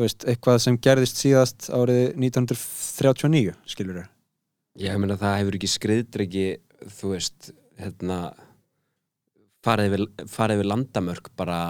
veist, 0.00 0.24
eitthvað 0.24 0.60
sem 0.64 0.78
gerðist 0.80 1.20
síðast 1.20 1.70
árið 1.74 2.14
1939 2.16 3.54
skilur 3.68 4.02
þau 4.02 4.08
ég 4.80 5.00
meina 5.02 5.18
það 5.20 5.38
hefur 5.40 5.58
ekki 5.58 5.72
skriðdreki 5.74 6.46
þú 7.00 7.14
veist 7.14 7.50
hérna 7.80 8.20
farið 9.64 9.90
yfir, 9.90 10.04
farið 10.30 10.60
yfir 10.60 10.70
landamörk 10.70 11.30
bara 11.38 11.60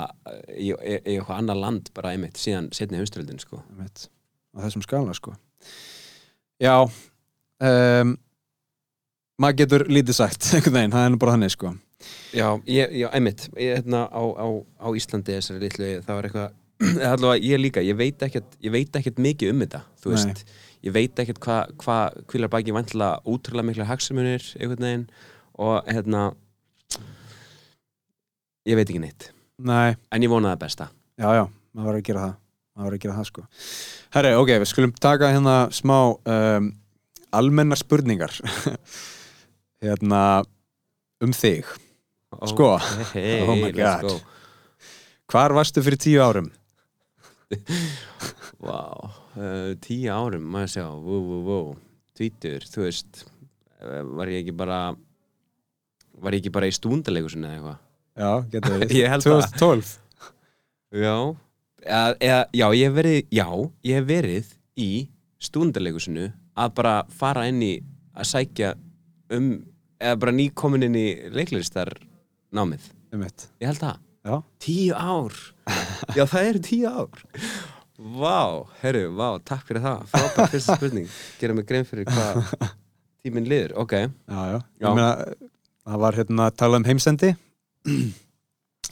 í, 0.55 0.71
í, 0.71 0.73
í 0.73 1.17
eitthvað 1.17 1.37
annar 1.41 1.59
land 1.59 1.91
bara 1.97 2.15
einmitt 2.15 2.39
síðan 2.41 2.71
setni 2.77 3.01
heimstöldin 3.01 3.41
sko. 3.43 3.63
Einmitt, 3.73 4.07
á 4.55 4.59
þessum 4.63 4.85
skala 4.87 5.15
sko. 5.17 5.35
Já 6.61 6.77
um, 6.85 8.15
maður 9.41 9.61
getur 9.63 9.87
lítið 9.91 10.21
sagt 10.21 10.47
einhvern 10.55 10.79
veginn, 10.79 10.95
það 10.95 11.07
er 11.07 11.15
nú 11.15 11.21
bara 11.23 11.37
hannig 11.37 11.55
sko. 11.57 11.75
Já, 12.33 12.47
ég, 12.71 12.95
já 12.97 13.09
einmitt. 13.11 13.49
Ég, 13.59 13.81
hérna, 13.81 14.07
á, 14.09 14.23
á, 14.23 14.47
á 14.81 14.89
Íslandi 14.97 15.37
þessari 15.37 15.67
litlu 15.67 15.91
það 16.07 16.17
var 16.17 16.29
eitthvað, 16.29 16.57
allavega 17.11 17.45
ég 17.45 17.61
líka 17.61 17.85
ég 17.85 17.99
veit 17.99 18.23
ekkert, 18.25 18.55
ég 18.63 18.73
veit 18.73 19.01
ekkert 19.01 19.21
mikið 19.21 19.53
um 19.53 19.65
þetta 19.67 19.83
þú 20.01 20.13
Nei. 20.13 20.15
veist, 20.15 20.55
ég 20.87 20.95
veit 20.95 21.21
ekkert 21.25 21.43
hvað 21.45 21.75
hva, 21.83 21.99
hvilar 22.31 22.53
baki 22.55 22.77
vantilega 22.77 23.21
útrúlega 23.29 23.69
mikla 23.69 23.89
hagsmunir 23.91 24.47
einhvern 24.57 24.87
veginn 24.87 25.05
og 25.61 25.91
hérna 25.91 26.31
ég 28.69 28.79
veit 28.79 28.87
ekki 28.89 29.03
neitt. 29.03 29.31
Nei, 29.61 29.97
en 30.13 30.25
ég 30.25 30.33
vona 30.33 30.55
það 30.55 30.63
besta. 30.65 30.89
Já 31.21 31.29
já, 31.37 31.45
maður 31.77 31.91
var 31.91 31.99
að 31.99 32.07
gera 32.09 32.25
það. 32.25 32.37
Maður 32.71 32.89
var 32.89 32.97
að 32.97 33.03
gera 33.05 33.17
það 33.19 33.29
sko. 33.29 33.45
Herri, 34.17 34.33
ok, 34.41 34.53
við 34.63 34.71
skulum 34.71 34.95
taka 34.97 35.33
hérna 35.35 35.57
smá 35.75 35.97
um, 36.17 36.71
almennar 37.37 37.81
spurningar. 37.81 38.37
Hérna 39.81 40.43
um 41.25 41.33
þig. 41.33 41.69
Sko. 42.51 42.75
hey, 43.15 43.43
Oh 43.49 43.57
my 43.57 43.71
God. 43.73 44.07
go. 44.07 44.17
hvar 45.31 45.55
varstu 45.57 45.83
fyrir 45.83 46.01
tíu 46.01 46.21
árum? 46.23 46.51
Vá, 48.67 48.81
uh, 49.41 49.73
tíu 49.83 50.11
árum, 50.13 50.45
maður 50.53 50.73
sjá, 50.75 50.85
vó, 51.01 51.17
vó, 51.25 51.39
vó, 51.47 51.59
tvítur, 52.19 52.67
þú 52.69 52.85
veist, 52.85 53.25
uh, 53.81 54.03
var 54.19 54.31
ég 54.31 54.45
ekki 54.45 54.55
bara, 54.55 54.81
var 56.23 56.37
ég 56.37 56.43
ekki 56.43 56.53
bara 56.55 56.69
í 56.71 56.75
stúndalegusin 56.77 57.47
eða 57.49 57.55
eitthvað? 57.57 57.79
já, 58.21 58.31
getur 58.53 58.75
verið 58.77 58.95
Ég 59.01 59.13
held 59.15 59.25
það. 59.27 59.47
2012 59.57 59.97
Já, 61.01 61.15
eða, 61.87 62.15
eða, 62.21 62.41
já, 62.59 62.67
ég 62.75 62.85
hef 62.89 62.95
verið, 62.99 63.19
já, 63.39 63.47
ég 63.87 64.01
hef 64.01 64.07
verið 64.11 64.49
í 64.81 64.91
stúndalegusinu 65.41 66.27
að 66.61 66.73
bara 66.81 66.95
fara 67.15 67.45
inn 67.49 67.61
í 67.65 67.73
að 68.19 68.27
sækja 68.33 68.73
um, 69.33 69.53
eða 70.03 70.19
bara 70.21 70.35
nýkomin 70.35 70.85
inn 70.89 70.99
í 70.99 71.07
leiklistar 71.33 71.93
námið. 72.53 72.89
einmitt. 73.15 73.47
Ég 73.63 73.71
held 73.71 73.81
það. 73.85 74.01
já, 74.27 74.35
Tíu 74.61 74.95
ár 74.99 75.37
Já, 76.19 76.25
það 76.27 76.49
eru 76.51 76.63
tíu 76.67 76.91
ár 76.91 77.23
Vá, 78.01 78.67
herru, 78.83 79.07
vá, 79.17 79.29
takk 79.45 79.65
fyrir 79.69 79.83
það 79.85 80.03
Frábær 80.11 80.51
fyrsta 80.53 80.77
spurning 80.77 81.09
Gera 81.41 81.55
mig 81.57 81.67
grein 81.69 81.85
fyrir 81.89 82.07
hvað 82.09 82.43
tíminn 83.25 83.49
liður 83.49 83.75
Ok, 83.83 83.93
já, 83.95 84.09
já, 84.51 84.59
Já. 84.81 84.89
Ég 84.89 84.99
meina, 84.99 85.50
það 85.91 86.03
var 86.05 86.19
hérna 86.21 86.49
að 86.49 86.59
tala 86.63 86.79
um 86.81 86.87
heimsendi. 86.87 87.33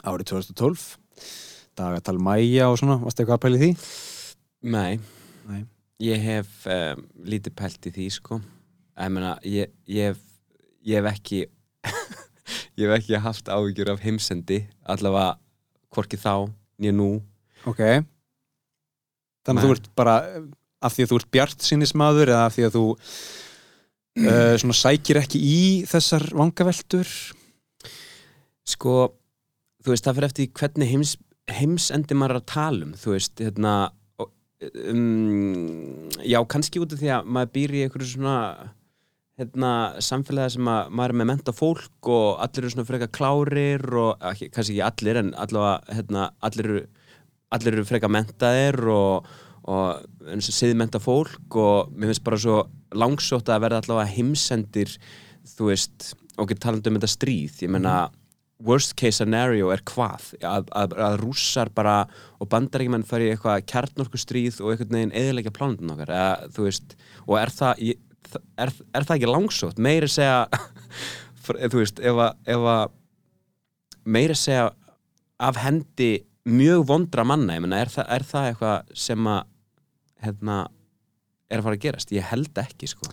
Árið 0.08 0.30
2012 0.32 0.86
dagatal 1.78 2.18
mæja 2.18 2.66
og 2.72 2.78
svona, 2.80 2.98
varstu 2.98 3.22
eitthvað 3.22 3.36
að 3.38 3.44
pæli 3.44 3.60
því? 3.62 3.70
nei. 4.74 4.98
Nei. 5.48 5.60
Ég 6.02 6.22
hef 6.22 6.66
um, 6.70 7.04
lítið 7.26 7.54
pælt 7.58 7.86
í 7.88 7.92
því 7.94 8.08
sko. 8.14 8.38
Ég 8.98 9.12
meina, 9.14 9.36
ég, 9.46 9.70
ég, 9.86 10.12
hef, 10.12 10.20
ég 10.86 10.98
hef 10.98 11.08
ekki 11.12 11.40
Ég 12.78 12.86
hef 12.86 12.94
ekki 12.98 13.18
haft 13.22 13.50
áhyggjur 13.50 13.92
af 13.94 14.02
heimsendi 14.02 14.60
Allavega 14.86 15.36
hvorki 15.94 16.18
þá, 16.20 16.50
nýja 16.78 16.94
nú. 16.94 17.10
Ok. 17.66 17.82
Þannig 19.46 19.62
að 19.62 19.66
þú 19.66 19.74
ert 19.76 19.90
bara 19.98 20.16
af 20.84 20.94
því 20.94 21.04
að 21.04 21.12
þú 21.12 21.20
ert 21.20 21.30
bjart 21.34 21.66
sinnismadur 21.66 22.30
eða 22.34 22.46
af 22.46 22.54
því 22.54 22.66
að 22.68 22.76
þú 22.76 22.84
uh, 24.24 24.54
svona 24.60 24.76
sækir 24.76 25.20
ekki 25.22 25.40
í 25.40 25.60
þessar 25.88 26.26
vangaveltur? 26.36 27.10
Sko, 28.68 28.94
þú 29.84 29.94
veist, 29.94 30.06
það 30.06 30.18
fyrir 30.18 30.28
eftir 30.28 30.50
hvernig 30.58 30.90
heims, 30.92 31.14
heimsendi 31.58 32.16
maður 32.18 32.36
er 32.36 32.40
að 32.42 32.50
tala 32.52 32.88
um, 32.88 32.96
þú 32.98 33.14
veist, 33.14 33.40
hérna, 33.40 33.74
um, 34.90 36.08
já, 36.20 36.40
kannski 36.50 36.82
út 36.82 36.92
af 36.94 37.00
því 37.00 37.12
að 37.16 37.30
maður 37.36 37.54
býr 37.56 37.76
í 37.76 37.82
einhverju 37.86 38.10
svona, 38.12 38.38
hérna, 39.40 39.72
samfélagi 40.04 40.56
sem 40.56 40.70
að 40.70 40.92
maður 40.92 41.14
er 41.14 41.20
með 41.20 41.30
menta 41.32 41.54
fólk 41.56 42.12
og 42.12 42.42
allir 42.44 42.64
eru 42.64 42.74
svona 42.74 42.88
frekar 42.88 43.12
klárir 43.14 43.86
og, 43.94 44.16
ekki, 44.32 44.50
kannski 44.54 44.76
ekki 44.76 44.86
allir, 44.90 45.22
en 45.22 45.34
allavega, 45.38 45.98
hérna, 45.98 46.30
allir 46.44 46.72
eru, 46.72 46.86
allir 47.56 47.78
eru 47.78 47.86
frekar 47.88 48.12
mentaðir 48.12 48.82
og, 48.92 49.30
og 49.68 50.28
eins 50.28 50.50
og 50.50 50.58
siðmenta 50.58 51.00
fólk 51.00 51.56
og 51.56 51.94
mér 51.94 52.12
finnst 52.12 52.26
bara 52.26 52.40
svo 52.42 52.66
langsótt 52.96 53.50
að 53.52 53.66
verða 53.66 53.82
allavega 53.82 54.14
heimsendir, 54.14 54.94
þú 55.56 55.72
veist, 55.72 56.12
og 56.36 56.46
ekki 56.46 56.60
talandi 56.62 56.90
um 56.90 56.98
þetta 56.98 57.12
stríð, 57.12 57.60
ég 57.64 57.72
menna, 57.74 57.98
worst 58.64 58.96
case 58.98 59.20
scenario 59.20 59.70
er 59.70 59.82
hvað? 59.86 60.32
Að, 60.42 60.70
að, 60.74 60.94
að 61.06 61.16
rússar 61.22 61.70
bara 61.74 62.00
og 62.42 62.50
bandaríkjumenn 62.50 63.06
fari 63.06 63.30
eitthvað 63.32 63.64
kjarnorku 63.70 64.18
stríð 64.18 64.58
og 64.62 64.72
einhvern 64.72 64.96
veginn 64.96 65.14
eðilegja 65.20 65.54
plánundin 65.54 65.92
okkar 65.94 66.12
eða, 66.14 66.48
þú 66.56 66.66
veist, 66.66 66.96
og 67.26 67.36
er 67.38 67.54
það 67.54 67.82
ég, 67.86 68.00
er, 68.58 68.72
er 68.98 69.06
það 69.06 69.14
ekki 69.16 69.30
langsótt? 69.30 69.82
Meiri 69.82 70.10
segja 70.10 70.40
þú 71.70 71.82
veist, 71.82 72.02
ef 72.02 72.66
að, 72.72 72.96
meiri 74.08 74.38
segja 74.38 74.72
af 75.38 75.60
hendi 75.62 76.10
mjög 76.48 76.86
vondra 76.88 77.26
manna 77.28 77.58
ég 77.58 77.62
menna, 77.62 77.82
er, 77.84 77.92
það, 77.92 78.10
er 78.16 78.26
það 78.26 78.50
eitthvað 78.50 78.92
sem 79.06 79.30
að 79.30 79.54
hérna 80.24 80.58
er 81.48 81.60
að 81.60 81.68
fara 81.68 81.78
að 81.78 81.84
gerast, 81.84 82.14
ég 82.14 82.30
held 82.30 82.62
ekki 82.62 82.90
sko. 82.90 83.10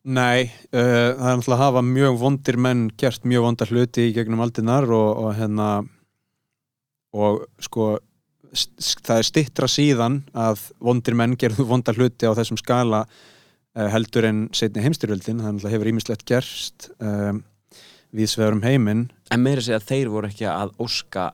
Nei, 0.00 0.48
uh, 0.72 0.78
það 0.80 1.26
er 1.28 1.40
náttúrulega 1.40 1.56
að 1.58 1.64
hafa 1.66 1.82
mjög 1.84 2.20
vondir 2.22 2.56
menn 2.56 2.86
gert 3.00 3.26
mjög 3.28 3.48
vondar 3.48 3.72
hluti 3.74 4.06
í 4.08 4.14
gegnum 4.16 4.40
aldinnar 4.40 4.88
og, 4.88 5.10
og 5.24 5.34
hérna 5.36 5.66
og 7.12 7.42
sko 7.60 7.90
það 8.50 9.20
er 9.20 9.28
stittra 9.28 9.68
síðan 9.70 10.22
að 10.32 10.64
vondir 10.82 11.14
menn 11.18 11.36
gerðu 11.38 11.66
vondar 11.68 11.98
hluti 11.98 12.26
á 12.26 12.32
þessum 12.38 12.58
skala 12.58 13.04
uh, 13.04 13.88
heldur 13.92 14.26
en 14.30 14.46
setni 14.56 14.86
heimstyrjöldin, 14.86 15.42
það 15.42 15.52
náttúrulega 15.52 15.76
hefur 15.76 15.92
ímislegt 15.92 16.26
gerst 16.26 16.90
um, 16.96 17.44
við 18.16 18.32
svegurum 18.32 18.64
heiminn. 18.64 19.04
En 19.30 19.44
meiri 19.44 19.62
segja 19.62 19.78
að 19.82 19.88
þeir 19.92 20.12
voru 20.16 20.30
ekki 20.32 20.48
að 20.50 20.72
óska 20.82 21.30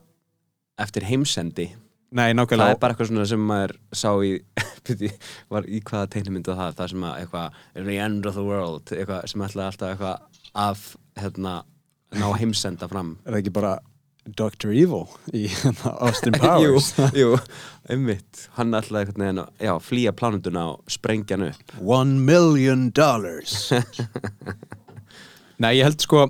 eftir 0.77 1.07
heimsendi 1.07 1.71
Nei, 2.07 2.23
það 2.23 2.31
er 2.31 2.37
nákvæmlega 2.39 2.77
bara 2.79 2.93
eitthvað 2.95 3.09
svona 3.09 3.25
sem 3.27 3.41
maður 3.49 3.73
sá 3.99 4.09
í 4.23 4.31
byrju, 4.87 5.09
var 5.51 5.67
í 5.67 5.81
hvaða 5.83 6.07
teiknumyndu 6.13 6.55
það? 6.55 6.77
Það 6.77 6.93
sem 6.93 7.03
að 7.09 7.17
eitthvað 7.23 7.57
the 7.89 7.97
end 8.05 8.29
of 8.29 8.37
the 8.39 8.45
world 8.47 8.93
eitthvað 8.95 9.27
sem 9.31 9.43
ætlaði 9.47 9.67
alltaf 9.73 9.91
eitthvað 9.91 10.41
að 10.67 10.85
hérna 11.19 11.55
ná 12.17 12.27
heimsenda 12.39 12.87
fram. 12.87 13.17
Er 13.25 13.35
það 13.35 13.41
ekki 13.41 13.55
bara 13.57 13.73
Dr. 14.27 14.71
Evil 14.75 15.05
í 15.35 15.45
hérna, 15.51 15.93
Austin 16.07 16.35
jú, 16.39 16.41
Powers? 16.43 16.89
jú, 17.15 17.35
einmitt. 17.91 18.47
Hann 18.57 18.75
ætlaði 18.75 19.05
eitthvað 19.07 19.23
neginn 19.23 19.43
að 19.43 19.67
já, 19.67 19.73
flýja 19.83 20.15
plánunduna 20.15 20.65
og 20.73 20.91
sprengja 20.91 21.35
hann 21.37 21.49
upp. 21.51 21.75
One 21.83 22.19
million 22.27 22.87
dollars. 22.95 23.69
Nei, 25.63 25.73
ég 25.79 25.87
held 25.87 26.03
sko 26.03 26.27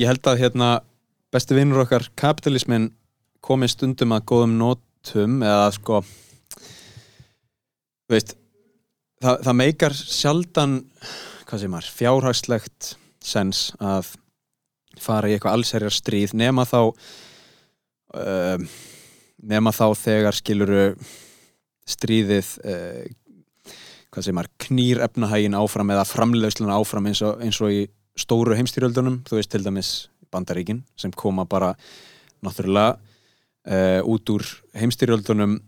ég 0.00 0.08
held 0.08 0.26
að 0.26 0.42
hérna 0.42 0.68
besti 1.32 1.56
vinnur 1.56 1.82
okkar 1.84 2.06
kapitalismin 2.18 2.90
komi 3.42 3.68
stundum 3.70 4.14
að 4.14 4.26
góðum 4.30 4.56
nótum 4.60 5.42
eða 5.42 5.70
sko 5.74 6.02
veist 8.12 8.36
það, 9.22 9.42
það 9.46 9.58
meikar 9.58 9.96
sjaldan 9.98 10.78
er, 11.52 11.88
fjárhagslegt 11.98 12.94
sens 13.22 13.70
að 13.82 14.14
fara 15.02 15.28
í 15.28 15.34
eitthvað 15.36 15.58
allserjar 15.58 15.94
stríð 15.94 16.36
nema 16.38 16.64
þá 16.68 16.78
um, 18.16 18.68
nema 19.42 19.72
þá 19.74 19.86
þegar 19.98 20.38
skiluru 20.38 20.86
stríðið 21.88 22.54
uh, 22.62 23.02
hvað 24.12 24.28
sem 24.28 24.40
er, 24.40 24.50
knýr 24.66 25.02
efnahægin 25.06 25.58
áfram 25.58 25.92
eða 25.94 26.08
framleiðsluna 26.08 26.78
áfram 26.78 27.08
eins 27.10 27.22
og, 27.24 27.40
eins 27.42 27.60
og 27.64 27.72
í 27.74 27.84
stóru 28.18 28.56
heimstyrjöldunum 28.58 29.22
þú 29.28 29.38
veist 29.38 29.52
til 29.52 29.64
dæmis 29.64 29.92
Bandaríkin 30.32 30.82
sem 30.96 31.12
koma 31.12 31.44
bara 31.48 31.74
náttúrulega 32.44 32.96
uh, 33.68 34.00
út 34.08 34.32
úr 34.32 34.46
heimstyrjöldunum 34.78 35.58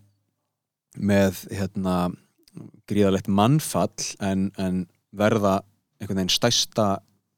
með 0.94 1.44
hérna 1.50 1.96
gríðalegt 2.88 3.28
mannfall 3.28 4.14
en, 4.22 4.50
en 4.58 4.84
verða 5.14 5.62
einhvern 5.98 6.22
veginn 6.22 6.34
stærsta 6.34 6.88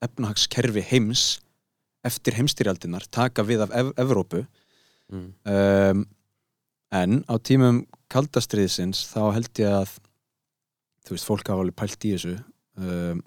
efnahagskerfi 0.05 0.85
heims 0.91 1.39
eftir 2.07 2.37
heimstyrjaldinar 2.37 3.07
taka 3.11 3.45
við 3.47 3.65
af 3.67 3.73
Ev 3.75 3.93
Evrópu. 3.99 4.45
Mm. 5.07 5.31
um, 5.47 6.01
en 6.91 7.21
á 7.31 7.35
tímum 7.39 7.85
kaldastriðsins 8.11 9.05
þá 9.13 9.21
held 9.37 9.61
ég 9.63 9.71
að 9.71 9.93
þú 11.07 11.15
veist, 11.15 11.29
fólk 11.29 11.51
hafa 11.51 11.63
alveg 11.63 11.77
pælt 11.79 12.07
í 12.07 12.13
þessu. 12.17 12.35
Um, 12.77 13.23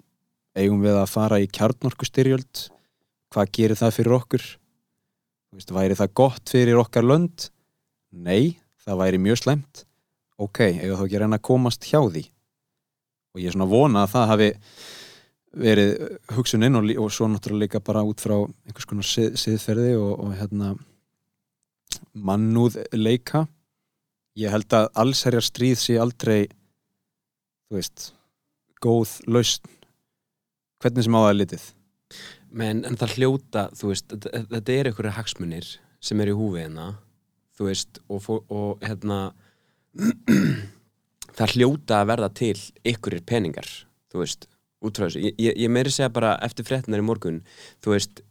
eigum 0.56 0.82
við 0.84 0.98
að 1.00 1.12
fara 1.12 1.40
í 1.40 1.48
kjarnorku 1.48 2.08
styrjöld 2.08 2.66
hvað 3.32 3.52
gerir 3.56 3.78
það 3.78 3.96
fyrir 3.96 4.16
okkur 4.18 4.46
veist, 5.56 5.72
væri 5.74 5.98
það 5.98 6.14
gott 6.20 6.52
fyrir 6.52 6.80
okkar 6.80 7.06
lönd? 7.06 7.48
Nei, 8.10 8.58
það 8.84 9.00
væri 9.02 9.22
mjög 9.22 9.40
slæmt. 9.42 9.84
Ok, 10.40 10.62
eiga 10.70 10.96
þá 10.96 11.04
ekki 11.04 11.20
reyna 11.20 11.38
að 11.40 11.46
komast 11.50 11.86
hjá 11.90 12.00
því? 12.06 12.24
Og 13.34 13.42
ég 13.42 13.50
er 13.50 13.54
svona 13.54 13.70
vona 13.70 14.04
að 14.04 14.12
það 14.14 14.30
hafi 14.32 14.50
verið 15.60 15.90
hugsuninn 16.36 16.78
og, 16.78 16.86
og 17.02 17.10
svo 17.12 17.26
náttúrulega 17.30 17.66
líka 17.66 17.82
bara 17.82 18.04
út 18.06 18.22
frá 18.22 18.36
einhvers 18.38 18.86
konar 18.86 19.06
sið, 19.06 19.34
siðferði 19.38 19.96
og, 19.98 20.12
og 20.22 20.36
hérna 20.38 20.74
mannúð 22.14 22.78
leika 22.94 23.44
ég 24.38 24.54
held 24.54 24.70
að 24.76 24.88
allsherjar 25.02 25.46
stríð 25.46 25.76
sé 25.82 25.98
aldrei 26.00 26.46
þú 27.66 27.78
veist 27.78 28.12
góð 28.80 29.18
lausn. 29.28 29.66
Hvernig 30.80 31.04
sem 31.04 31.18
á 31.18 31.20
það 31.20 31.30
er 31.30 31.38
litið 31.42 31.66
Men 32.50 32.82
en 32.88 32.98
það 32.98 33.16
hljóta, 33.18 33.68
þú 33.78 33.92
veist, 33.92 34.10
þetta, 34.10 34.74
er 34.74 34.90
einhverju 34.90 35.14
hagsmunir 35.14 35.68
sem 36.02 36.20
er 36.22 36.32
í 36.32 36.36
húfi 36.36 36.64
hérna, 36.64 36.92
þú 37.58 37.68
veist, 37.68 38.00
og, 38.10 38.26
og 38.50 38.82
hérna, 38.82 39.20
það 41.38 41.54
hljóta 41.54 42.00
að 42.00 42.10
verða 42.10 42.30
til 42.40 42.56
einhverjir 42.82 43.26
peningar, 43.28 43.70
þú 44.10 44.24
veist, 44.24 44.48
út 44.82 44.98
frá 44.98 45.06
þessu. 45.06 45.22
Ég, 45.28 45.38
ég, 45.54 45.70
meiri 45.70 45.92
segja 45.94 46.10
bara 46.12 46.34
eftir 46.42 46.66
fréttinar 46.66 47.02
í 47.02 47.06
morgun, 47.06 47.42
þú 47.84 47.94
veist, 47.94 48.24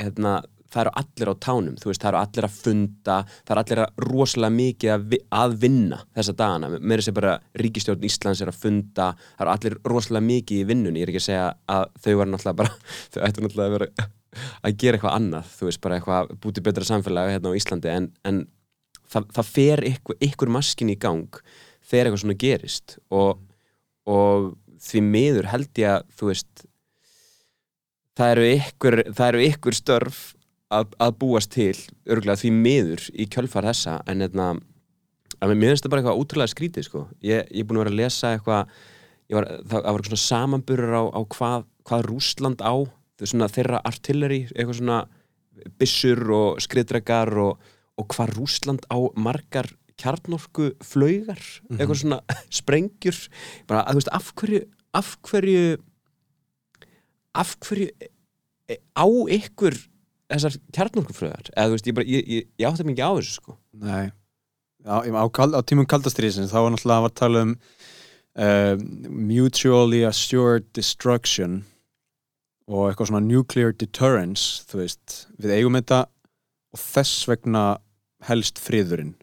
hérna, 0.00 0.38
það 0.76 0.82
eru 0.84 0.92
allir 1.00 1.30
á 1.32 1.34
tánum, 1.46 1.76
þú 1.80 1.88
veist, 1.90 2.02
það 2.04 2.10
eru 2.12 2.20
allir 2.20 2.46
að 2.50 2.56
funda, 2.60 3.16
það 3.42 3.52
eru 3.56 3.62
allir 3.64 3.80
að 3.86 4.02
rosalega 4.06 4.54
mikið 4.56 4.92
að, 4.94 5.06
vi- 5.14 5.20
að 5.40 5.56
vinna 5.64 5.98
þessa 6.18 6.34
dagana. 6.42 6.70
Meiri 6.78 7.06
segja 7.06 7.16
bara 7.20 7.34
ríkistjórn 7.64 8.04
Íslands 8.10 8.42
er 8.44 8.52
að 8.52 8.60
funda, 8.66 9.06
það 9.38 9.46
eru 9.46 9.54
allir 9.56 9.78
rosalega 9.94 10.26
mikið 10.28 10.60
í 10.60 10.68
vinnunni. 10.68 11.00
Ég 11.00 11.08
er 11.08 11.14
ekki 11.14 11.22
að 11.24 11.28
segja 11.30 11.46
að 11.76 11.88
þau 12.04 12.12
var 12.20 12.30
náttúrulega 12.34 12.60
bara 12.60 12.76
þau 13.16 13.20
ættu 13.30 13.46
náttúrulega 13.46 13.70
að 13.70 13.76
vera 13.78 14.08
að 14.68 14.76
gera 14.84 14.98
eitthvað 15.00 15.16
annað, 15.16 15.50
þú 15.56 15.70
veist, 15.70 15.80
bara 15.86 15.96
eitthvað 15.98 16.34
bútið 16.44 16.66
betra 16.68 16.88
samfélagi 16.90 17.34
hérna 17.38 17.52
á 17.54 17.58
Íslandi 17.58 17.92
en, 17.94 18.10
en 18.28 18.42
það, 19.08 19.28
það 19.38 19.50
fer 19.56 19.84
ykkur, 19.94 20.18
ykkur 20.28 20.52
maskin 20.58 20.92
í 20.92 20.98
gang 21.00 21.40
þegar 21.86 22.10
eitthvað 22.10 22.22
svona 22.26 22.36
gerist 22.42 22.96
og, 23.14 23.40
og 24.10 24.50
því 24.86 25.02
miður 25.08 25.48
held 25.54 25.80
ég 25.80 25.94
að 25.96 26.04
þú 26.18 26.28
veist 26.34 26.66
það 28.16 28.32
eru 28.34 28.46
ykkur, 28.56 28.96
það 29.16 29.28
eru 29.32 29.44
ykkur 29.50 29.76
störf 29.76 30.20
að, 30.74 30.96
að 31.02 31.14
búast 31.20 31.52
til 31.54 31.76
örgulega 32.08 32.40
því 32.40 32.52
miður 32.56 33.06
í 33.14 33.28
kjölfar 33.30 33.68
þessa 33.68 34.00
en 34.10 34.24
hérna 34.24 34.48
að 35.42 35.54
mér 35.54 35.72
finnst 35.72 35.86
það 35.86 35.92
bara 35.92 36.02
eitthvað 36.02 36.20
útrúlega 36.22 36.52
skrítið 36.52 36.86
sko. 36.86 37.06
ég, 37.20 37.48
ég 37.50 37.62
er 37.62 37.68
búin 37.68 37.80
að 37.80 37.84
vera 37.84 37.94
að 37.94 38.00
lesa 38.00 38.32
eitthvað 38.34 38.76
var, 39.36 39.48
það, 39.66 39.76
var 39.76 39.90
eitthvað 39.90 40.10
svona 40.10 40.24
samanburur 40.24 40.96
á, 40.96 41.02
á 41.12 41.20
hvað, 41.36 41.66
hvað 41.86 42.06
Rússland 42.10 42.62
á 42.64 42.74
svona 43.22 43.48
þeirra 43.52 43.82
artilleri 43.88 44.42
eitthvað 44.52 44.78
svona 44.80 45.00
byssur 45.80 46.22
og 46.36 46.62
skriðdregar 46.64 47.32
og, 47.42 47.66
og 47.96 48.08
hvað 48.12 48.36
Rússland 48.36 48.86
á 48.92 48.98
margar 49.16 49.70
kjarnorku 49.96 50.72
flaugar 50.84 51.40
eitthvað 51.76 52.00
svona 52.02 52.20
sprengjur 52.60 53.20
bara 53.68 53.84
að 53.84 53.96
þú 53.96 54.02
veist 54.02 54.14
af 54.18 54.32
hverju 54.40 54.62
af 54.96 55.12
hverju 55.28 55.64
af 57.36 57.52
hverju 57.64 57.90
e- 58.72 58.80
á 58.96 59.06
ykkur 59.36 59.76
þessar 60.32 60.56
kjarnorkuflaugar 60.74 61.50
eða 61.52 61.68
þú 61.68 61.76
veist 61.76 61.90
ég 61.90 61.96
bara 61.96 62.10
ég, 62.10 62.30
ég, 62.30 62.48
ég 62.58 62.68
átti 62.68 62.86
mikið 62.86 63.06
á 63.06 63.12
þessu 63.18 63.36
sko. 63.36 63.56
Nei. 63.82 64.06
Á, 64.86 64.96
á, 65.02 65.24
á 65.26 65.60
tímum 65.66 65.88
kaldastriðsins 65.90 66.52
þá 66.52 66.58
var 66.60 66.74
náttúrulega 66.74 67.00
að 67.00 67.06
var 67.06 67.14
tala 67.20 67.42
um 67.46 67.54
uh, 68.38 68.74
mutually 69.10 70.02
assured 70.06 70.68
destruction 70.76 71.64
og 72.66 72.88
eitthvað 72.88 73.12
svona 73.12 73.26
nuclear 73.26 73.74
deterrence 73.74 74.64
þú 74.70 74.82
veist, 74.82 75.18
við 75.38 75.56
eigum 75.58 75.78
þetta 75.78 76.04
og 76.74 76.82
þess 76.82 77.28
vegna 77.30 77.64
helst 78.26 78.58
friðurinn. 78.62 79.14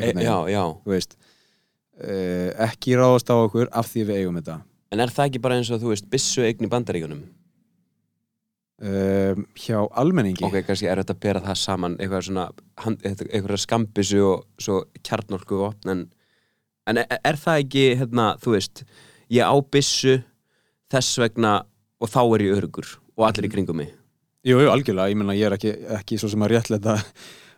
E, 0.00 0.14
já, 0.16 0.36
já, 0.48 0.62
veist 0.88 1.16
uh, 2.00 2.48
ekki 2.68 2.96
ráðast 2.96 3.28
á 3.28 3.36
okkur 3.36 3.68
af 3.76 3.90
því 3.92 4.06
við 4.08 4.22
eigum 4.22 4.40
þetta. 4.40 4.60
En 4.90 5.04
er 5.04 5.12
það 5.12 5.28
ekki 5.28 5.42
bara 5.44 5.60
eins 5.60 5.70
og 5.70 5.82
þú 5.82 5.92
veist 5.92 6.08
byssu 6.10 6.46
eign 6.46 6.66
í 6.66 6.70
bandaríkunum 6.72 7.20
um, 8.80 9.44
hjá 9.58 9.78
almenningi? 10.02 10.44
Ok, 10.46 10.62
kannski 10.66 10.88
er 10.90 11.02
þetta 11.02 11.16
að 11.16 11.22
bera 11.24 11.42
það 11.44 11.60
saman 11.60 11.96
eitthvað 12.00 12.26
svona, 12.28 12.46
eitthvað 13.04 13.60
skambissu 13.62 14.22
og 14.26 14.46
svo 14.60 14.82
kjarnorku 15.06 15.60
vopn 15.60 15.94
en, 15.94 16.02
en 16.90 17.02
er, 17.02 17.20
er 17.20 17.40
það 17.40 17.62
ekki 17.64 17.86
hérna, 18.00 18.32
þú 18.42 18.56
veist, 18.56 18.84
ég 19.32 19.46
á 19.46 19.56
byssu 19.60 20.18
þess 20.90 21.22
vegna 21.22 21.60
og 22.00 22.10
þá 22.10 22.20
er 22.24 22.46
ég 22.48 22.58
örugur 22.58 22.96
og 23.16 23.28
allir 23.28 23.50
í 23.50 23.52
kringum 23.52 23.80
mig? 23.82 23.94
Jú, 24.46 24.56
jú, 24.56 24.70
algjörlega, 24.72 25.12
ég 25.12 25.20
meina 25.20 25.36
ég 25.36 25.50
er 25.50 25.58
ekki, 25.58 25.74
ekki 26.00 26.18
svo 26.20 26.30
sem 26.32 26.42
að 26.46 26.54
réttlega 26.54 26.96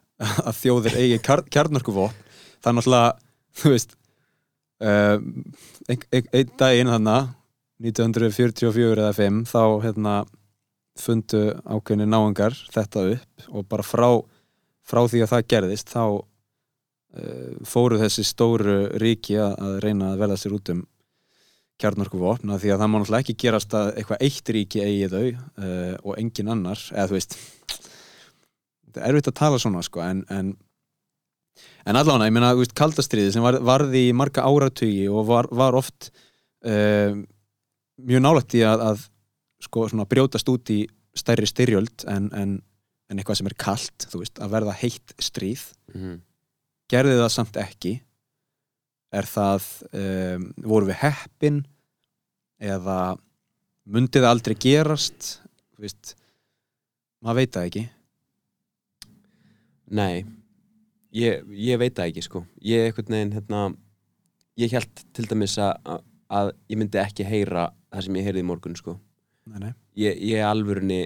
að 0.48 0.54
þjóðir 0.58 0.98
eigi 0.98 1.20
kjar, 1.22 1.44
kjarnorkuvopn 1.46 2.18
það 2.62 2.70
er 2.70 2.78
náttúrulega, 2.78 3.12
þú 3.62 3.74
veist 3.74 3.96
ein, 4.82 6.02
einn 6.10 6.52
daginn 6.58 6.90
þannig 6.90 7.30
1944 7.82 9.02
eða 9.02 9.14
5 9.16 9.42
þá 9.50 9.62
hérna 9.82 10.14
fundu 10.98 11.42
ákveðni 11.64 12.06
náengar 12.08 12.56
þetta 12.72 13.06
upp 13.14 13.48
og 13.50 13.66
bara 13.70 13.86
frá, 13.86 14.08
frá 14.84 15.02
því 15.08 15.24
að 15.24 15.32
það 15.32 15.46
gerðist 15.54 15.92
þá 15.92 16.04
uh, 16.12 17.52
fóru 17.68 18.00
þessi 18.02 18.24
stóru 18.28 18.78
ríki 19.00 19.38
að, 19.40 19.78
reyna 19.84 20.12
að 20.12 20.24
velja 20.24 20.40
sér 20.42 20.56
út 20.58 20.72
um 20.74 20.82
kjarnorkuvopn 21.82 22.52
af 22.52 22.60
því 22.62 22.74
að 22.74 22.82
það 22.82 22.90
má 22.92 22.98
náttúrulega 22.98 23.24
ekki 23.24 23.38
gerast 23.42 23.72
að 23.74 23.94
eitthvað 23.96 24.26
eitt 24.28 24.52
ríki 24.56 24.82
eigi 24.84 25.08
þau 25.12 25.24
uh, 25.24 25.94
og 26.02 26.18
engin 26.20 26.52
annar 26.52 26.84
eða 26.92 27.08
þú 27.10 27.16
veist 27.16 27.38
þetta 27.72 29.00
er 29.00 29.08
erfitt 29.08 29.32
að 29.32 29.38
tala 29.40 29.62
svona 29.62 29.84
sko 29.86 30.04
en, 30.04 30.20
en, 30.28 30.52
en 31.88 31.98
allavega, 31.98 32.28
ég 32.28 32.36
meina 32.36 32.52
kaldastriði 32.76 33.32
sem 33.34 33.44
var, 33.44 33.58
varði 33.64 34.10
í 34.10 34.16
marga 34.16 34.44
áratugi 34.44 35.08
og 35.08 35.24
var, 35.32 35.48
var 35.50 35.78
oft 35.80 36.12
uh, 36.68 37.16
mjög 38.02 38.24
nálægt 38.28 38.60
í 38.60 38.62
að, 38.68 38.86
að 38.92 39.08
sko 39.62 39.86
svona 39.90 40.06
brjótast 40.08 40.48
út 40.50 40.70
í 40.72 40.82
stærri 41.16 41.46
styrjöld 41.48 42.06
en, 42.10 42.28
en, 42.34 42.56
en 43.10 43.20
eitthvað 43.20 43.40
sem 43.40 43.50
er 43.50 43.58
kalt, 43.60 44.06
þú 44.10 44.22
veist, 44.22 44.40
að 44.42 44.54
verða 44.56 44.76
heitt 44.80 45.14
stríð. 45.22 45.66
Mm. 45.94 46.20
gerði 46.92 47.18
það 47.20 47.30
samt 47.34 47.58
ekki. 47.60 47.92
Er 49.12 49.28
það 49.28 49.68
um, 49.92 50.48
voru 50.64 50.88
við 50.88 51.00
heppin 51.02 51.62
eða 52.62 53.14
myndi 53.84 54.22
það 54.22 54.30
aldrei 54.30 54.56
gerast? 54.56 55.34
Þú 55.74 55.84
veist 55.84 56.14
maður 57.22 57.42
veit 57.42 57.56
það 57.56 57.68
ekki. 57.68 57.84
Nei, 59.92 60.24
ég, 61.12 61.44
ég 61.52 61.80
veit 61.80 61.96
það 61.98 62.08
ekki 62.08 62.24
sko. 62.24 62.44
Ég 62.64 62.88
einhvern 62.88 63.12
veginn, 63.12 63.34
hérna 63.36 63.64
Ég 64.60 64.72
held 64.76 65.00
til 65.16 65.24
dæmis 65.30 65.54
að, 65.60 66.02
að 66.28 66.50
ég 66.68 66.76
myndi 66.76 67.00
ekki 67.00 67.24
heyra 67.24 67.70
það 67.92 68.04
sem 68.04 68.16
ég 68.18 68.26
heyrði 68.26 68.42
í 68.42 68.48
morgun 68.50 68.76
sko 68.76 68.98
nei, 69.50 69.58
nei. 69.58 69.72
Ég, 69.98 70.20
ég 70.32 70.44
alvörunni 70.46 71.00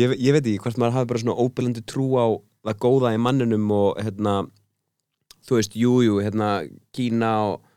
ég, 0.00 0.14
ég 0.14 0.32
veit 0.34 0.44
ekki 0.44 0.60
hvort 0.62 0.78
maður 0.80 0.98
hafi 0.98 1.10
bara 1.10 1.22
svona 1.22 1.38
óbyrlandi 1.42 1.82
trú 1.88 2.06
á 2.16 2.26
það 2.66 2.80
góða 2.84 3.12
í 3.16 3.20
manninum 3.22 3.66
og 3.74 4.00
hérna 4.00 4.36
þú 5.46 5.58
veist, 5.58 5.76
jújú, 5.76 6.00
jú, 6.06 6.16
hérna 6.24 6.50
Kína 6.94 7.32
og, 7.50 7.68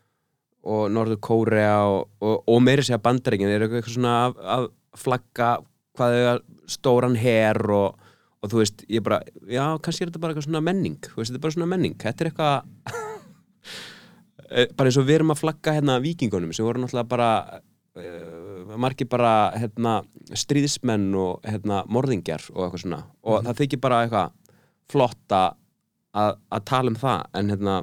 og 0.68 0.86
Norður 0.92 1.20
Kórea 1.24 1.76
og, 1.88 2.10
og, 2.20 2.42
og 2.50 2.60
meiri 2.62 2.84
segja 2.84 3.00
bandaríkin. 3.02 3.50
Er 3.50 3.64
eitthvað 3.66 3.94
svona 3.96 4.16
að, 4.28 4.36
að 4.56 4.66
flagga 5.00 5.50
hvað 5.96 6.16
þau 6.16 6.28
er 6.34 6.42
stóran 6.70 7.16
her 7.18 7.60
og, 7.74 8.04
þú 8.44 8.60
veist, 8.60 8.84
ég 8.92 9.04
bara 9.04 9.22
já, 9.48 9.64
kannski 9.80 10.04
er 10.04 10.12
þetta 10.12 10.22
bara 10.22 10.34
eitthvað 10.34 10.48
svona 10.50 10.64
menning. 10.64 11.00
Veist, 11.16 11.32
þetta 11.32 11.40
er 11.40 11.46
bara 11.46 11.56
svona 11.56 11.70
menning, 11.72 11.98
þetta 12.04 12.24
er 12.24 12.30
eitthvað 12.30 12.94
Eh, 14.54 14.68
bara 14.76 14.90
eins 14.90 14.98
og 15.00 15.06
við 15.08 15.18
erum 15.18 15.32
að 15.32 15.40
flagga 15.40 15.72
hérna 15.74 15.96
vikingunum 16.04 16.52
sem 16.54 16.66
voru 16.66 16.82
náttúrulega 16.82 17.10
bara 17.10 17.28
margir 17.94 19.06
bara 19.10 19.52
hérna, 19.54 19.98
stríðismenn 20.34 21.12
og 21.18 21.44
hérna, 21.46 21.82
morðingjar 21.86 22.48
og 22.54 22.66
eitthvað 22.66 22.82
svona. 22.82 23.02
Og 23.22 23.44
það 23.46 23.60
þykir 23.60 23.82
bara 23.84 24.00
eitthvað 24.02 24.32
flott 24.90 25.36
að, 25.36 25.54
að 26.50 26.66
tala 26.70 26.92
um 26.92 26.98
það 26.98 27.38
en, 27.38 27.54
hérna, 27.54 27.76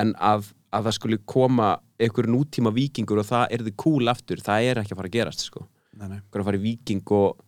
en 0.00 0.14
að, 0.16 0.50
að 0.72 0.88
það 0.88 0.96
skuli 0.96 1.20
koma 1.28 1.74
einhver 2.00 2.30
nútíma 2.30 2.72
vikingur 2.72 3.20
og 3.20 3.28
það 3.28 3.54
er 3.54 3.66
þið 3.66 3.76
cool 3.84 4.12
aftur, 4.12 4.40
það 4.44 4.70
er 4.70 4.80
ekki 4.80 4.94
að 4.94 5.02
fara 5.02 5.12
að 5.12 5.18
gerast 5.18 5.44
sko. 5.44 5.66
Að 6.00 6.46
fara 6.46 6.60
í 6.60 6.64
viking 6.64 7.14
og 7.16 7.44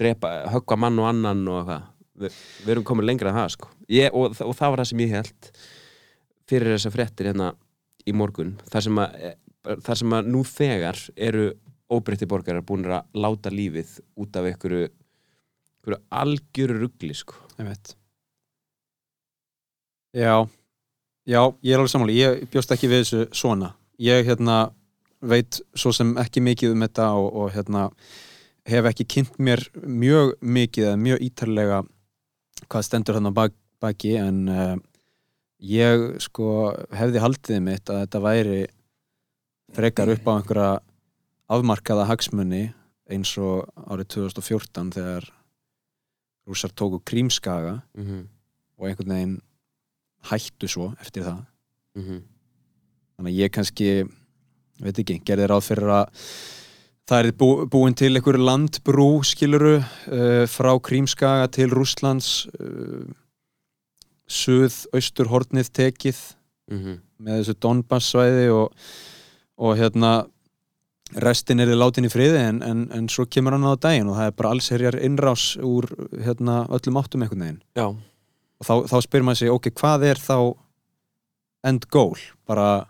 drepa, 0.00 0.34
höggva 0.52 0.78
mann 0.84 1.00
og 1.00 1.08
annan 1.08 1.44
og 1.48 1.60
eitthvað. 1.62 1.90
Vi, 2.14 2.28
við 2.62 2.76
erum 2.76 2.84
komin 2.86 3.08
lengra 3.08 3.32
en 3.32 3.40
það 3.40 3.48
sko. 3.56 3.68
ég, 3.90 4.12
og, 4.14 4.36
og 4.38 4.54
það 4.54 4.70
var 4.70 4.80
það 4.80 4.86
sem 4.86 5.00
ég 5.02 5.14
held 5.16 5.48
fyrir 6.46 6.76
þessar 6.76 6.92
fréttir 6.94 7.28
hérna 7.30 7.48
í 8.06 8.14
morgun. 8.14 8.52
Þar 8.70 8.84
sem 8.86 9.00
að, 9.02 9.16
eh, 9.18 9.34
þar 9.64 10.00
sem 10.00 10.16
að 10.16 10.30
nú 10.34 10.42
þegar 10.48 11.00
eru 11.16 11.48
óbreytti 11.92 12.28
borgarar 12.28 12.64
búin 12.66 12.86
að 12.88 13.08
láta 13.20 13.52
lífið 13.52 13.98
út 14.20 14.36
af 14.36 14.48
einhverju, 14.50 14.88
einhverju 15.80 16.00
algjöru 16.22 16.78
ruggli 16.80 17.16
sko. 17.16 17.38
Já, 20.14 20.46
já, 21.26 21.40
ég 21.62 21.74
er 21.74 21.80
alveg 21.80 21.90
sammáli 21.90 22.18
ég 22.20 22.46
bjóst 22.52 22.72
ekki 22.74 22.90
við 22.90 23.02
þessu 23.02 23.26
svona. 23.34 23.74
Ég 23.98 24.26
hérna 24.26 24.68
veit 25.24 25.60
svo 25.78 25.92
sem 25.94 26.12
ekki 26.20 26.42
mikið 26.44 26.74
um 26.74 26.84
þetta 26.84 27.10
og, 27.18 27.28
og 27.32 27.52
hérna 27.54 27.88
hef 28.68 28.88
ekki 28.88 29.06
kynnt 29.16 29.36
mér 29.42 29.62
mjög 29.82 30.34
mikið 30.40 30.88
eða 30.90 31.00
mjög 31.00 31.24
ítarlega 31.28 31.82
hvað 32.70 32.86
stendur 32.86 33.18
hann 33.18 33.28
á 33.28 33.32
bak, 33.36 33.54
baki 33.82 34.14
en 34.20 34.40
uh, 34.48 34.76
ég 35.60 36.06
sko 36.22 36.72
hefði 36.94 37.22
haldið 37.24 37.60
mitt 37.64 37.90
að 37.92 38.04
þetta 38.04 38.22
væri 38.24 38.60
frekar 39.74 40.08
upp 40.14 40.28
á 40.28 40.32
einhverja 40.38 40.80
afmarkaða 41.54 42.06
hagsmunni 42.08 42.64
eins 43.10 43.34
og 43.38 43.66
árið 43.90 44.08
2014 44.16 44.92
þegar 44.96 45.26
rússar 46.48 46.72
tóku 46.76 47.00
krímskaga 47.04 47.82
mm 47.94 48.04
-hmm. 48.04 48.22
og 48.78 48.86
einhvern 48.88 49.14
veginn 49.14 49.40
hættu 50.30 50.68
svo 50.68 50.92
eftir 51.00 51.22
það 51.24 51.44
Mhm. 51.96 52.22
þannig 53.16 53.32
að 53.32 53.38
ég 53.38 53.50
kannski 53.52 54.08
veit 54.80 54.98
ekki, 54.98 55.20
gerði 55.24 55.46
ráð 55.46 55.62
fyrir 55.62 55.88
að 55.88 56.08
það 57.06 57.24
er 57.24 57.32
bú, 57.32 57.66
búin 57.70 57.94
til 57.94 58.16
einhver 58.16 58.38
landbrú 58.38 59.22
skiluru 59.22 59.76
uh, 59.78 60.46
frá 60.50 60.80
Krímskaga 60.80 61.46
til 61.48 61.70
Rússlands 61.70 62.48
uh, 62.60 63.06
suð, 64.26 64.86
austur, 64.92 65.26
hornið 65.26 65.70
tekið 65.70 66.34
Mhm. 66.70 67.00
með 67.20 67.42
þessu 67.44 67.54
Donbass 67.60 68.10
svæði 68.12 68.48
og, 68.50 68.72
og 69.60 69.76
hérna 69.78 70.14
restin 71.20 71.62
er 71.62 71.70
þið 71.70 71.78
látin 71.78 72.08
í 72.08 72.10
friði 72.10 72.40
en, 72.40 72.60
en, 72.64 72.84
en 72.94 73.08
svo 73.12 73.26
kemur 73.30 73.54
hann 73.54 73.66
á 73.68 73.74
daginn 73.78 74.08
og 74.10 74.18
það 74.18 74.30
er 74.30 74.36
bara 74.38 74.52
allsherjar 74.54 74.98
innrás 75.04 75.44
úr 75.62 75.86
hérna, 76.24 76.64
öllum 76.74 76.98
áttum 77.00 77.24
einhvern 77.24 77.44
veginn 77.44 77.60
Já, 77.76 77.86
og 77.92 78.66
þá, 78.66 78.74
þá 78.90 78.96
spyr 79.06 79.26
maður 79.26 79.42
sig, 79.42 79.52
ok, 79.52 79.70
hvað 79.78 80.06
er 80.10 80.22
þá 80.22 80.38
end 81.64 81.86
goal? 81.92 82.18
Bara 82.48 82.86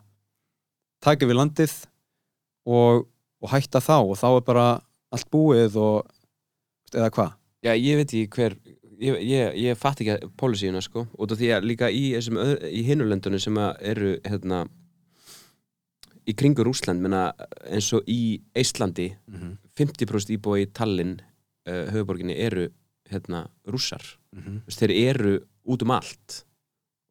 taka 1.05 1.29
við 1.29 1.39
landið 1.41 1.75
og, 2.65 3.05
og 3.45 3.53
hætta 3.53 3.83
þá 3.85 3.97
og 3.99 4.17
þá 4.21 4.29
er 4.31 4.47
bara 4.47 4.69
allt 5.15 5.29
búið 5.33 5.77
og 5.81 6.95
eða 6.95 7.11
hvað? 7.15 7.35
Já, 7.65 7.73
ég 7.75 8.01
veit 8.01 8.09
ekki 8.09 8.39
hver 8.39 8.57
ég, 9.01 9.19
ég, 9.21 9.59
ég 9.67 9.79
fatt 9.79 10.01
ekki 10.01 10.17
að 10.17 10.31
pólisíuna 10.41 10.83
sko 10.85 11.07
af 11.13 11.37
því 11.37 11.51
að 11.57 11.69
líka 11.69 11.91
í, 11.91 12.15
í 12.15 12.87
hinulöndunum 12.87 13.43
sem 13.43 13.61
eru 13.81 14.17
hérna 14.25 14.65
í 16.27 16.35
kringur 16.37 16.69
Úsland 16.71 17.03
menna, 17.05 17.29
eins 17.69 17.93
og 17.97 18.07
í 18.09 18.41
Íslandi 18.57 19.13
Mm 19.27 19.41
-hmm. 19.41 19.57
50% 19.77 20.31
íbúa 20.37 20.63
í 20.63 20.71
Tallinn 20.73 21.21
uh, 21.69 21.91
höfuborginni 21.93 22.37
eru 22.37 22.69
hérna 23.11 23.49
rússar. 23.67 24.03
Mm 24.33 24.43
-hmm. 24.43 24.61
Þeir 24.71 24.93
eru 25.11 25.41
út 25.65 25.83
um 25.83 25.91
allt. 25.91 26.45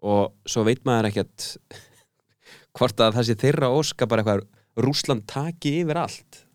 Og 0.01 0.33
svo 0.45 0.63
veit 0.63 0.83
maður 0.85 1.07
ekkert 1.07 1.57
hvort 2.77 2.99
að 2.99 3.13
það 3.13 3.25
sé 3.25 3.35
þeirra 3.35 3.69
óska 3.69 4.07
bara 4.07 4.21
eitthvað 4.21 4.47
Rússland 4.77 5.27
taki 5.27 5.81
yfir 5.81 5.97
allt. 5.97 6.45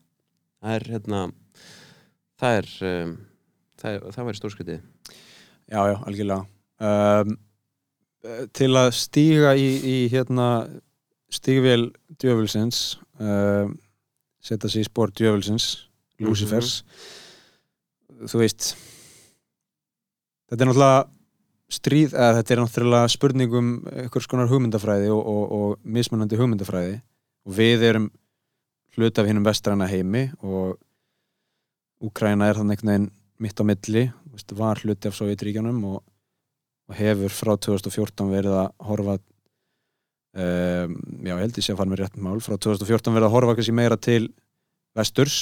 Það 0.61 0.75
er 0.75 0.85
hérna 0.89 1.33
það 2.39 2.57
er 2.59 2.69
um, 2.83 3.19
það, 3.79 3.93
er, 3.93 4.13
það 4.13 4.25
væri 4.25 4.41
stórskritið 4.41 4.81
Já, 5.69 5.83
já, 5.85 5.97
algjörlega. 6.09 6.47
Um, 6.81 7.35
eh, 8.25 8.45
Til 8.57 8.71
að 8.73 8.91
stíga 8.97 9.53
í, 9.59 9.67
í 9.85 9.97
hérna 10.09 10.47
stígvél 11.33 11.91
djöfulsins 12.21 12.99
um, 13.21 13.77
setja 14.41 14.71
sig 14.71 14.87
í 14.87 14.89
spór 14.89 15.13
djöfulsins 15.13 15.89
Lucifers 16.23 16.83
þú 18.27 18.43
veist 18.43 18.73
þetta 20.49 20.65
er 20.65 20.71
náttúrulega 20.71 21.07
stríð, 21.69 22.15
eða 22.17 22.39
þetta 22.41 22.55
er 22.55 22.63
náttúrulega 22.63 23.13
spurningum 23.13 23.71
einhvers 23.93 24.29
konar 24.31 24.49
hugmyndafræði 24.51 25.11
og, 25.13 25.21
og, 25.21 25.45
og 25.53 25.75
mismunandi 25.85 26.39
hugmyndafræði. 26.41 26.99
Og 27.49 27.57
við 27.59 27.85
erum 27.91 28.11
hluti 28.97 29.23
af 29.23 29.29
hinnum 29.29 29.47
vestræna 29.47 29.89
heimi 29.89 30.29
og 30.41 30.79
Úkraina 32.05 32.49
er 32.49 32.61
þannig 32.61 32.79
einhvern 32.79 32.93
veginn 32.93 33.09
mitt 33.43 33.61
á 33.61 33.65
milli, 33.67 34.05
veist, 34.33 34.55
var 34.59 34.81
hluti 34.83 35.11
af 35.11 35.17
Sovjetríkjanum 35.19 35.81
og, 35.91 35.99
og 36.89 36.97
hefur 36.99 37.35
frá 37.35 37.53
2014 37.59 38.31
verið 38.33 38.57
að 38.63 38.71
horfa 38.89 39.19
um, 40.37 40.99
já, 41.25 41.33
ég 41.33 41.43
held 41.45 41.61
sé 41.61 41.73
að 41.73 41.81
fara 41.81 41.93
með 41.93 42.03
rétt 42.03 42.19
mál 42.21 42.41
frá 42.45 42.57
2014 42.57 43.15
verið 43.15 43.29
að 43.29 43.35
horfa 43.37 43.57
kannski 43.59 43.77
meira 43.77 43.97
til 43.97 44.29
vesturs 44.99 45.39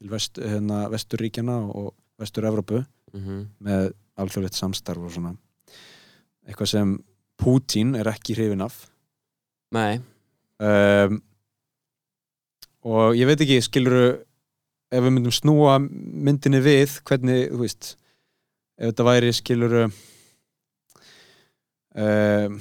til 0.00 0.10
vest, 0.10 0.40
hérna, 0.40 0.88
vesturríkjana 0.92 1.58
og 1.68 1.94
vestur-Evrópu 2.20 2.80
mm 3.12 3.20
-hmm. 3.20 3.46
með 3.60 3.92
alþjóðlegt 4.16 4.56
samstarf 4.56 4.98
og 4.98 5.12
svona. 5.12 5.34
Eitthvað 6.46 6.66
sem 6.66 7.04
Putin 7.36 7.94
er 7.94 8.08
ekki 8.08 8.34
hrifin 8.34 8.60
af. 8.60 8.90
Nei, 9.72 10.00
um, 10.58 11.22
og 12.82 13.14
ég 13.14 13.26
veit 13.26 13.40
ekki 13.40 13.60
skiluru 13.62 14.24
ef 14.90 15.04
við 15.04 15.10
myndum 15.10 15.32
snúa 15.32 15.78
myndinni 15.78 16.60
við 16.60 17.00
hvernig, 17.06 17.50
þú 17.52 17.60
veist 17.60 17.96
ef 18.78 18.90
þetta 18.90 19.04
væri 19.04 19.32
skiluru 19.32 19.84
um, 21.94 22.60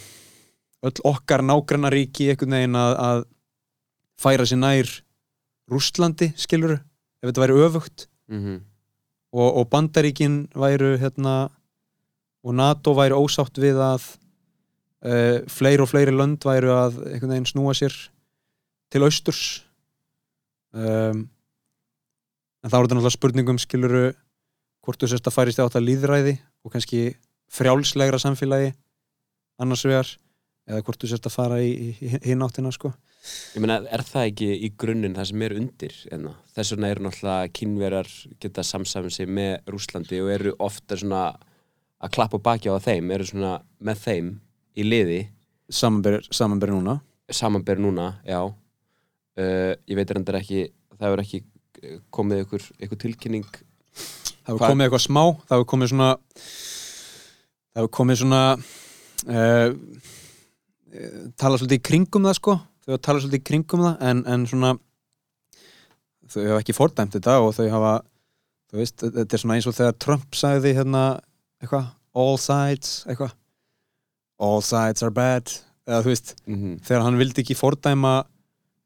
öll 0.85 1.03
okkar 1.07 1.43
nágrannaríki 1.43 2.29
einhvern 2.31 2.55
veginn 2.55 2.79
að, 2.79 2.95
að 3.03 3.23
færa 4.19 4.47
sér 4.47 4.61
nær 4.61 4.95
Rússlandi 5.69 6.31
skiluru, 6.39 6.79
ef 7.21 7.29
þetta 7.29 7.43
væri 7.43 7.61
öfugt. 7.67 8.07
Mm 8.31 8.59
og, 9.31 9.57
og 9.57 9.69
bandaríkin 9.69 10.47
væru 10.55 10.97
hérna 10.97 11.49
og 12.43 12.55
NATO 12.55 12.95
væri 12.97 13.17
ósátt 13.17 13.59
við 13.61 13.79
að 13.83 14.05
uh, 15.05 15.45
fleiri 15.49 15.83
og 15.83 15.91
fleiri 15.91 16.13
lönd 16.15 16.45
væru 16.45 16.71
að 16.73 17.01
einhvern 17.11 17.35
veginn 17.35 17.49
snúa 17.49 17.75
sér 17.77 17.95
til 18.89 19.03
austurs. 19.05 19.61
Um, 20.73 21.27
en 22.63 22.71
þá 22.71 22.75
er 22.75 22.85
þetta 22.85 22.95
náttúrulega 22.97 23.17
spurningum 23.17 23.61
skiluru 23.61 24.05
hvort 24.85 25.01
þú 25.01 25.11
sérst 25.11 25.27
að 25.29 25.35
færist 25.35 25.61
átt 25.61 25.77
að 25.77 25.87
líðræði 25.89 26.35
og 26.65 26.73
kannski 26.73 27.03
frjálslegra 27.53 28.19
samfélagi 28.21 28.73
annars 29.59 29.85
vegar 29.85 30.09
eða 30.69 30.85
hvort 30.85 31.01
þú 31.01 31.09
sérst 31.09 31.27
að 31.27 31.35
fara 31.35 31.59
í, 31.65 31.69
í, 31.73 31.89
í 31.97 32.11
hinn 32.29 32.45
áttina 32.45 32.71
sko. 32.73 32.91
Ég 33.55 33.63
meina, 33.63 33.79
er 33.89 34.03
það 34.05 34.29
ekki 34.29 34.49
í 34.67 34.69
grunninn 34.79 35.17
það 35.17 35.29
sem 35.31 35.43
er 35.45 35.55
undir 35.57 35.95
enna? 36.15 36.33
þess 36.55 36.75
vegna 36.75 36.91
eru 36.93 37.05
náttúrulega 37.05 37.51
kynverjar 37.59 38.09
geta 38.39 38.65
samsafn 38.65 39.13
sig 39.13 39.29
með 39.29 39.71
Rússlandi 39.73 40.21
og 40.23 40.31
eru 40.33 40.55
ofta 40.63 40.97
svona 40.99 41.25
að 41.99 42.13
klappa 42.15 42.39
baki 42.39 42.71
á 42.71 42.77
þeim, 42.79 43.11
eru 43.11 43.27
svona 43.27 43.57
með 43.83 44.03
þeim 44.05 44.31
í 44.79 44.85
liði. 44.87 45.21
Samanber 45.69 46.71
núna. 46.71 46.99
Samanber 47.29 47.81
núna, 47.81 48.13
já. 48.25 48.39
Uh, 49.39 49.73
ég 49.87 49.99
veit 49.99 50.11
reyndar 50.11 50.39
ekki 50.39 50.69
það 50.99 51.07
hefur 51.07 51.21
ekki 51.23 51.39
eh, 51.39 51.99
komið 52.11 52.43
ykkur, 52.43 52.65
ykkur 52.85 53.01
tilkynning. 53.05 53.45
Það 53.95 54.49
hefur 54.51 54.65
komið 54.65 54.85
eitthvað 54.87 55.05
smá 55.05 55.21
það 55.21 55.53
hefur 55.55 55.69
komið 55.73 55.91
svona 55.93 56.09
það 57.69 57.79
hefur 57.79 57.91
komið 57.99 58.19
svona 58.23 58.41
uh, 58.57 60.09
tala 61.39 61.57
svolítið 61.59 61.79
í 61.79 61.85
kringum 61.89 62.27
það 62.27 62.37
sko 62.39 62.55
þau 62.85 62.97
talað 62.97 63.25
svolítið 63.25 63.41
í 63.41 63.47
kringum 63.49 63.85
það 63.85 64.05
en, 64.09 64.23
en 64.25 64.45
svona 64.49 64.71
þau 66.29 66.43
hafa 66.45 66.61
ekki 66.63 66.77
fordæmt 66.77 67.15
þetta 67.17 67.37
og 67.43 67.53
þau 67.57 67.67
hafa 67.73 67.93
þú 68.69 68.81
veist, 68.81 69.03
þetta 69.03 69.35
er 69.35 69.43
svona 69.43 69.57
eins 69.57 69.69
og 69.69 69.77
þegar 69.77 69.97
Trump 70.05 70.37
sagði 70.37 70.75
hérna 70.77 71.03
eitthvað 71.59 71.89
all 72.19 72.37
sides, 72.41 73.03
eitthvað 73.09 73.33
all 74.39 74.61
sides 74.65 75.05
are 75.05 75.13
bad 75.13 75.51
eða 75.89 76.03
þú 76.05 76.11
veist, 76.13 76.35
mm 76.45 76.55
-hmm. 76.55 76.75
þegar 76.85 77.05
hann 77.05 77.19
vildi 77.19 77.41
ekki 77.43 77.57
fordæma 77.57 78.13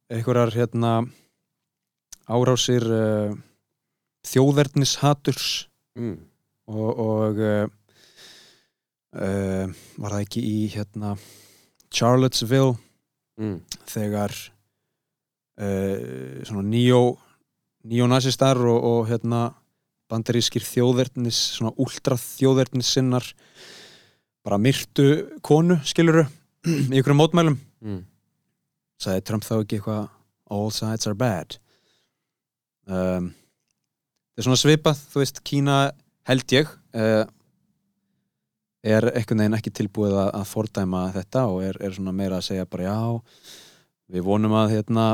einhverjar 0.09 0.53
hérna 0.55 0.93
árásir 2.27 2.83
uh, 2.87 3.35
þjóðverðnishaturs 4.23 5.67
mm. 5.99 6.17
og, 6.71 6.99
og 6.99 7.39
uh, 7.43 7.67
uh, 9.19 9.67
var 9.99 10.15
það 10.15 10.21
ekki 10.21 10.43
í 10.47 10.59
hérna 10.71 11.17
Charlottesville 11.93 12.75
Mm. 13.33 13.55
þegar 13.89 14.29
uh, 15.57 16.43
svona 16.45 16.61
nýjó 16.69 16.99
nýjónasistar 17.89 18.59
og, 18.61 18.77
og 18.85 19.07
hérna 19.09 19.39
bandarískir 20.11 20.61
þjóðverðnis 20.61 21.39
svona 21.57 21.73
últra 21.81 22.13
þjóðverðnis 22.21 22.91
sinnar 22.93 23.25
bara 24.45 24.59
myrtu 24.61 25.07
konu 25.41 25.79
skiluru 25.87 26.27
í 26.93 26.99
ykkur 27.01 27.17
mótmælum 27.17 27.57
Mm. 27.83 28.03
sagði 29.01 29.25
Trump 29.27 29.43
þá 29.43 29.55
ekki 29.63 29.79
eitthvað 29.81 30.05
all 30.53 30.69
sides 30.71 31.09
are 31.09 31.17
bad 31.17 31.57
um, 32.87 33.31
það 33.33 34.39
er 34.39 34.45
svona 34.45 34.61
svipað 34.61 35.01
þú 35.09 35.23
veist, 35.23 35.41
Kína 35.43 35.79
held 36.29 36.53
ég 36.55 36.69
uh, 36.95 37.25
er 38.83 39.07
einhvern 39.13 39.39
veginn 39.39 39.57
ekki 39.57 39.71
tilbúið 39.71 40.17
að, 40.19 40.29
að 40.41 40.49
fordæma 40.49 41.03
þetta 41.15 41.45
og 41.51 41.63
er, 41.63 41.79
er 41.79 41.95
svona 41.95 42.13
meira 42.15 42.39
að 42.39 42.49
segja 42.49 42.67
bara 42.69 42.89
já, 42.89 42.99
við 44.11 44.25
vonum 44.27 44.55
að 44.59 44.75
hérna, 44.75 45.07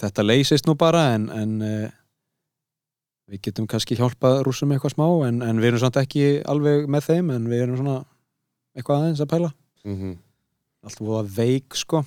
þetta 0.00 0.24
leysist 0.24 0.68
nú 0.68 0.76
bara 0.80 1.02
en, 1.14 1.28
en 1.32 1.56
uh, 1.60 1.94
við 3.30 3.42
getum 3.48 3.66
kannski 3.70 3.98
hjálpað 3.98 4.42
rússum 4.46 4.72
eitthvað 4.72 4.94
smá 4.94 5.06
en, 5.28 5.42
en 5.44 5.60
við 5.60 5.72
erum 5.72 5.82
samt 5.82 5.98
ekki 6.00 6.26
alveg 6.48 6.86
með 6.90 7.08
þeim 7.10 7.32
en 7.34 7.48
við 7.50 7.64
erum 7.64 7.80
svona 7.80 7.96
eitthvað 8.76 9.02
aðeins 9.02 9.24
að 9.24 9.32
pæla. 9.32 9.50
Mm 9.86 9.96
-hmm. 9.96 10.14
allt 10.86 11.00
voða 11.00 11.22
veik 11.36 11.76
sko. 11.76 12.04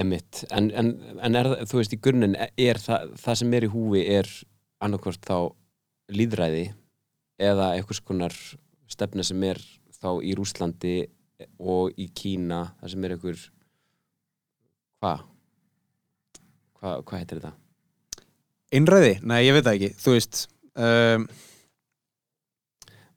Emmitt, 0.00 0.44
en, 0.50 0.70
en, 0.70 0.94
en 1.20 1.36
er, 1.36 1.46
þú 1.68 1.80
veist, 1.80 1.92
í 1.92 2.00
grunninn 2.00 2.36
er 2.38 2.78
það, 2.78 3.10
það 3.20 3.38
sem 3.40 3.54
er 3.54 3.64
í 3.66 3.72
húfi 3.72 4.02
er 4.08 4.28
annarkvort 4.80 5.20
þá 5.26 5.52
líðræði 6.08 6.70
eða 7.40 7.74
einhvers 7.74 8.00
konar 8.00 8.32
stefna 8.90 9.24
sem 9.26 9.42
er 9.48 9.60
þá 10.00 10.10
í 10.24 10.34
Rúslandi 10.38 10.94
og 11.60 11.96
í 12.00 12.08
Kína 12.16 12.62
það 12.80 12.94
sem 12.94 13.06
er 13.06 13.14
einhver 13.16 13.44
hvað? 15.00 15.26
Hvað 16.80 17.04
hva 17.04 17.20
heitir 17.20 17.40
þetta? 17.40 17.52
Einræði? 18.70 19.14
Nei, 19.26 19.40
ég 19.46 19.56
veit 19.56 19.66
það 19.66 19.78
ekki, 19.78 19.94
þú 20.00 20.16
veist 20.16 20.42
um, 20.78 21.30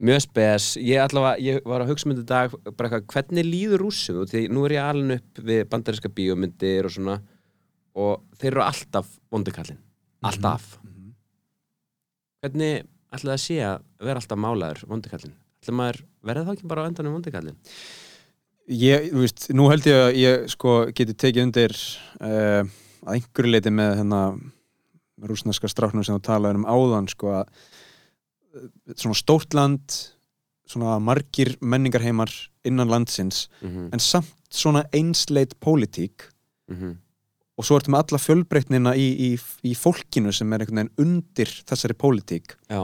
Mjög 0.04 0.20
spes, 0.26 0.66
ég 0.84 1.00
allavega, 1.00 1.40
ég 1.40 1.68
var 1.70 1.84
að 1.84 1.94
hugsa 1.94 2.10
myndi 2.10 2.26
dag, 2.28 2.52
bara 2.76 2.90
eitthvað, 2.90 3.06
hvernig 3.14 3.46
líður 3.48 3.86
rússum 3.86 4.18
þú? 4.18 4.26
því 4.34 4.42
nú 4.52 4.66
er 4.68 4.76
ég 4.76 4.88
alveg 4.88 5.22
upp 5.22 5.44
við 5.48 5.62
bandaríska 5.72 6.12
bíómyndir 6.12 6.90
og 6.90 6.96
svona 6.96 7.20
og 7.94 8.26
þeir 8.40 8.52
eru 8.52 8.66
alltaf 8.66 9.14
vondikallin 9.32 9.80
alltaf 10.26 10.74
hvernig 12.44 12.84
ætla 13.14 13.30
það 13.30 13.38
að 13.38 13.44
sé 13.46 13.60
að 13.64 13.86
vera 14.04 14.20
alltaf 14.20 14.42
málaður 14.44 14.84
vondikallin 14.90 15.36
ætla 15.64 15.76
maður, 15.78 16.02
verði 16.24 16.48
það 16.48 16.58
ekki 16.58 16.72
bara 16.72 16.86
á 16.86 16.88
endanum 16.90 17.18
vondikallin 17.18 17.60
Ég, 18.72 19.10
þú 19.12 19.24
veist, 19.26 19.50
nú 19.52 19.68
held 19.68 19.88
ég 19.90 19.98
að 20.00 20.18
ég 20.22 20.44
sko 20.54 20.74
geti 20.96 21.16
tekið 21.20 21.44
undir 21.50 21.74
uh, 22.24 22.64
að 23.04 23.18
einhverju 23.18 23.52
leiti 23.52 23.74
með 23.76 23.98
hennar 24.00 24.38
rúsneska 25.28 25.68
stráknum 25.68 26.06
sem 26.08 26.16
þú 26.16 26.24
talaður 26.24 26.62
um 26.62 26.70
áðan 26.72 27.10
sko 27.12 27.34
að 27.42 27.50
uh, 27.52 28.70
svona 28.96 29.20
stórt 29.20 29.58
land 29.58 29.98
svona 30.64 30.96
margir 31.04 31.58
menningarheimar 31.60 32.32
innan 32.64 32.88
landsins 32.88 33.50
mm 33.60 33.70
-hmm. 33.70 33.90
en 33.92 34.00
samt 34.00 34.32
svona 34.50 34.86
einsleit 34.94 35.60
pólitík. 35.60 36.30
Mm 36.72 37.04
og 37.58 37.68
svo 37.68 37.78
ertu 37.78 37.94
með 37.94 38.04
alla 38.04 38.22
fjölbreytnina 38.22 38.96
í, 38.98 39.08
í, 39.28 39.30
í 39.70 39.74
fólkinu 39.78 40.34
sem 40.34 40.54
er 40.54 40.64
einhvern 40.64 40.80
veginn 40.82 41.04
undir 41.04 41.52
þessari 41.70 41.94
pólitík. 41.94 42.56
Já, 42.72 42.82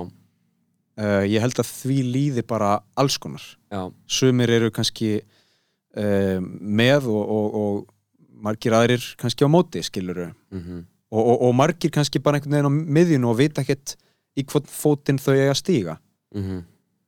uh, 1.00 1.24
ég 1.26 1.42
held 1.44 1.62
að 1.62 1.72
því 1.72 1.98
líði 2.14 2.44
bara 2.48 2.76
alls 3.00 3.18
konar. 3.22 3.44
Já, 3.72 3.88
sumir 4.10 4.52
eru 4.52 4.70
kannski 4.76 5.20
uh, 5.22 6.38
með 6.60 7.10
og, 7.12 7.24
og, 7.24 7.58
og 7.64 8.44
margir 8.46 8.76
aðrir 8.78 9.04
kannski 9.20 9.48
á 9.48 9.50
móti 9.52 9.84
skiluru 9.86 10.32
mm 10.52 10.86
og, 11.10 11.24
og, 11.26 11.40
og 11.48 11.54
margir 11.58 11.90
kannski 11.90 12.20
bara 12.22 12.38
einhvern 12.38 12.54
veginn 12.54 12.70
á 12.70 12.74
miðjunu 12.94 13.32
og 13.32 13.40
vita 13.40 13.64
ekkert 13.64 13.96
í 14.38 14.44
hvort 14.46 14.68
fótinn 14.70 15.18
þau 15.18 15.32
eiga 15.34 15.56
að 15.56 15.58
stíga. 15.58 15.96
Mm 16.38 16.60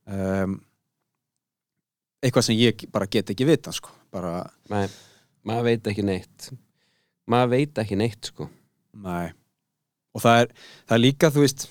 um, 0.09 0.55
eitthvað 2.21 2.47
sem 2.47 2.57
ég 2.59 2.85
bara 2.93 3.09
get 3.09 3.29
ekki 3.33 3.47
vita 3.49 3.73
sko. 3.73 3.93
bara, 4.13 4.43
Nei, 4.69 4.85
maður 5.47 5.69
veit 5.69 5.91
ekki 5.91 6.05
neitt. 6.05 6.49
Maður 7.29 7.53
veit 7.55 7.81
ekki 7.81 7.97
neitt 7.97 8.29
sko. 8.29 8.47
Nei. 8.93 9.31
Og 10.11 10.23
það 10.23 10.41
er, 10.43 10.51
það 10.85 10.97
er 10.97 11.01
líka, 11.01 11.31
þú 11.31 11.45
veist 11.45 11.67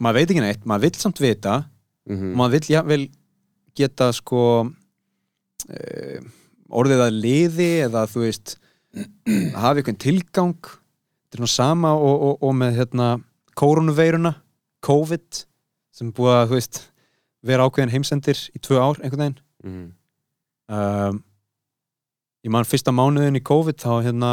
maður 0.00 0.20
veit 0.20 0.32
ekki 0.32 0.44
neitt, 0.44 0.66
maður 0.68 0.88
vill 0.88 1.00
samt 1.00 1.22
vita. 1.22 1.62
Mm 2.10 2.32
og 2.32 2.36
maður 2.40 2.56
vill 2.56 2.74
jafnvel 2.74 3.02
geta 3.78 4.10
sko 4.16 4.42
uh, 4.66 6.18
orðið 6.70 7.04
að 7.04 7.18
liði 7.24 7.70
eða 7.86 8.06
þú 8.10 8.24
veist 8.24 8.56
hafa 9.54 9.76
einhvern 9.76 10.00
tilgang. 10.00 10.58
Þetta 10.64 11.38
er 11.38 11.44
nú 11.44 11.50
sama 11.50 11.94
og, 11.94 12.16
og, 12.16 12.34
og 12.42 12.56
með 12.58 12.80
hérna 12.80 13.10
koronaveiruna 13.60 14.34
COVID 14.86 15.44
sem 15.94 16.10
búið 16.16 16.36
að 16.38 16.48
þú 16.48 16.58
veist 16.58 16.82
vera 17.46 17.66
ákveðin 17.68 17.94
heimsendir 17.94 18.40
í 18.56 18.60
tvö 18.62 18.80
ár 18.80 19.00
einhvern 19.00 19.26
veginn. 19.26 19.40
Mm 19.64 19.88
um, 20.70 21.20
ég 22.40 22.52
man 22.52 22.68
fyrsta 22.68 22.92
mánuðin 22.94 23.36
í 23.36 23.44
COVID 23.44 23.82
þá 23.82 23.92
hérna 24.06 24.30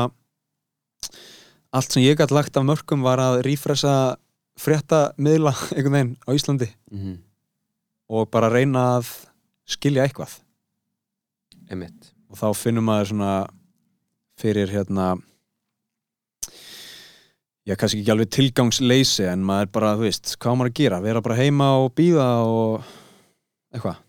allt 1.75 1.91
sem 1.91 2.05
ég 2.05 2.17
gætt 2.19 2.31
lagt 2.31 2.57
af 2.57 2.65
mörgum 2.65 3.03
var 3.05 3.19
að 3.21 3.41
rífresa 3.47 4.15
frétta 4.57 5.11
miðla 5.21 5.53
einhvern 5.75 5.95
veginn 5.95 6.13
á 6.25 6.29
Íslandi 6.33 6.67
-hmm. 6.91 7.17
og 8.09 8.29
bara 8.31 8.49
reyna 8.49 8.97
að 8.97 9.13
skilja 9.67 10.03
eitthvað. 10.03 10.39
Emitt 11.69 12.13
og 12.29 12.37
þá 12.37 12.47
finnum 12.55 12.83
maður 12.83 13.07
svona 13.11 13.47
fyrir 14.39 14.69
hérna 14.71 15.17
já, 17.67 17.75
kannski 17.75 18.01
ekki 18.01 18.11
alveg 18.11 18.29
tilgangsleysi 18.29 19.27
en 19.27 19.43
maður 19.43 19.71
bara, 19.71 19.95
þú 19.95 20.07
veist, 20.07 20.35
hvað 20.39 20.55
maður 20.55 20.71
að 20.71 20.79
gera? 20.81 21.01
Vera 21.01 21.21
bara 21.21 21.39
heima 21.39 21.71
og 21.83 21.93
býða 21.95 22.27
og 22.43 22.83
eitthvað. 23.73 24.03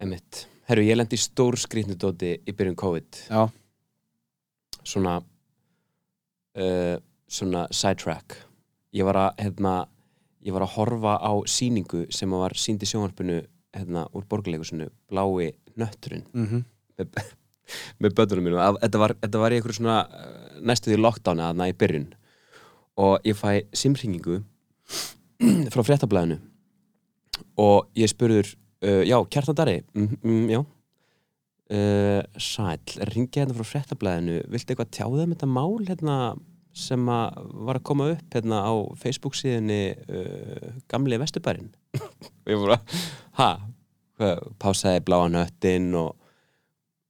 Emitt 0.00 0.46
Herru, 0.68 0.84
ég 0.84 0.98
lendi 0.98 1.16
stór 1.16 1.56
skrýtnudóti 1.56 2.34
í 2.44 2.52
byrjun 2.52 2.76
COVID. 2.76 3.20
Já, 3.30 3.48
svona 4.84 5.14
uh, 6.60 6.96
svona 7.28 7.66
sidetrack 7.72 8.36
ég 8.96 9.04
var 9.08 9.18
að 9.20 9.42
hérna, 9.44 9.72
ég 10.46 10.54
var 10.56 10.64
að 10.66 10.74
horfa 10.76 11.16
á 11.20 11.32
sýningu 11.50 12.06
sem 12.14 12.30
var 12.30 12.54
sínd 12.58 12.82
í 12.82 12.88
sjónvarpinu 12.88 13.42
hérna, 13.76 14.06
úr 14.16 14.24
borgarleikusinu 14.30 14.88
Blái 15.10 15.52
nötturinn. 15.78 16.24
Mm 16.34 16.64
með, 16.98 17.18
með 18.02 18.14
bötunum 18.18 18.46
mínum. 18.48 18.58
Að- 18.58 18.80
þetta 18.82 18.98
var, 19.02 19.12
þetta 19.22 19.42
var 19.42 19.54
í 19.54 19.58
einhverju 19.58 19.76
svona 19.78 19.98
uh, 20.08 20.56
næstu 20.66 20.90
því 20.90 20.96
lockdowni 20.98 21.44
aðna 21.46 21.68
í 21.70 21.76
byrjun. 21.78 22.08
Og 22.98 23.28
ég 23.28 23.36
fæ 23.38 23.60
simringingu 23.78 24.40
frá 25.74 25.84
fréttablaðinu. 25.86 26.40
Og 27.62 27.86
ég 27.98 28.10
spurður 28.10 28.50
uh, 28.82 29.04
já, 29.06 29.14
Kjartan 29.30 29.58
Dari 29.60 29.76
mm, 29.94 30.18
mm, 30.24 30.50
já. 30.56 30.64
Uh, 31.68 32.22
sæl, 32.40 32.80
ringja 33.12 33.44
hérna 33.44 33.54
frá 33.60 33.66
fréttablaðinu? 33.76 34.40
Viltu 34.50 34.72
eitthvað 34.74 34.92
tjáða 34.96 35.26
um 35.28 35.34
þetta 35.36 35.50
mál 35.52 35.74
hérna, 35.86 36.18
sem 36.76 37.08
að 37.10 37.50
var 37.68 37.78
að 37.80 37.86
koma 37.90 38.10
upp 38.12 38.34
hérna 38.36 38.60
á 38.64 38.74
Facebook 39.00 39.36
síðunni 39.38 39.82
uh, 39.94 40.70
gamli 40.90 41.18
vesturbærin 41.20 41.72
og 41.98 42.52
ég 42.52 42.62
bara, 42.62 42.78
ha? 43.40 43.50
Hvað, 44.18 44.40
pásaði 44.58 45.04
bláa 45.06 45.28
nöttin 45.30 45.92
og 45.98 46.16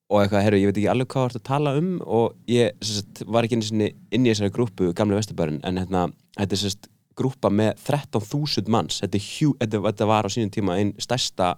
og 0.09 0.23
eitthvað, 0.23 0.45
herru, 0.47 0.59
ég 0.61 0.71
veit 0.71 0.79
ekki 0.81 0.89
alveg 0.89 1.09
hvað 1.13 1.25
það 1.27 1.35
er 1.35 1.41
að 1.41 1.49
tala 1.49 1.73
um 1.77 1.89
og 2.01 2.37
ég 2.49 2.85
sagt, 2.85 3.21
var 3.29 3.45
ekki 3.45 3.59
einu 3.59 3.67
sinni 3.67 3.89
inn 4.15 4.25
í 4.25 4.31
þessari 4.31 4.55
grúpu, 4.57 4.93
gamle 4.97 5.19
vesturbærin 5.19 5.59
en 5.69 5.81
hérna, 5.83 6.07
þetta 6.39 6.57
er 6.57 6.63
sérst 6.63 6.89
grúpa 7.19 7.51
með 7.53 7.75
13.000 7.83 8.71
manns. 8.73 9.01
Þetta, 9.03 9.21
hjú, 9.21 9.53
þetta, 9.59 9.83
þetta 9.89 10.09
var 10.09 10.29
á 10.29 10.33
sínum 10.33 10.55
tíma 10.55 10.79
einn 10.79 10.95
stærsta 11.03 11.53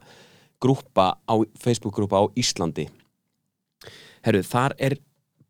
grúpa 0.60 1.12
á 1.20 1.34
Facebook-grúpa 1.60 2.20
á 2.20 2.24
Íslandi. 2.40 2.88
Herru, 4.26 4.42
þar 4.44 4.76
er 4.80 4.98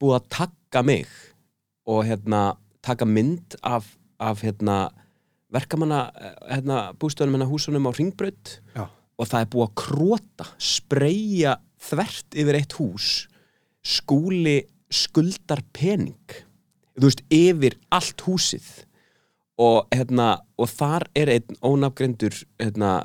búið 0.00 0.18
að 0.18 0.28
taka 0.36 0.84
mig 0.86 1.08
og 1.90 2.04
hérna, 2.06 2.54
taka 2.86 3.08
mynd 3.08 3.58
af, 3.66 3.88
af 4.22 4.44
hérna, 4.44 4.90
verkamanna 5.50 6.04
hérna, 6.46 6.78
bústöðunum 7.00 7.40
hérna 7.40 7.50
húsunum 7.50 7.88
á 7.88 7.92
Ringbraut 7.96 8.60
Já. 8.76 8.86
og 9.18 9.26
það 9.26 9.42
er 9.42 9.50
búið 9.52 9.66
að 9.66 9.74
króta, 9.82 10.46
spreyja 10.62 11.56
þvert 11.80 12.38
yfir 12.38 12.60
eitt 12.60 12.78
hús 12.78 13.10
skúli 13.86 14.60
skuldar 14.90 15.62
pening. 15.72 16.18
Þú 16.98 17.08
veist, 17.08 17.24
yfir 17.32 17.76
allt 17.94 18.24
húsið. 18.26 18.68
Og, 19.60 19.84
hérna, 19.92 20.40
og 20.56 20.70
þar 20.72 21.04
er 21.16 21.32
einn 21.34 21.58
ónafgrendur 21.64 22.34
hérna, 22.60 23.00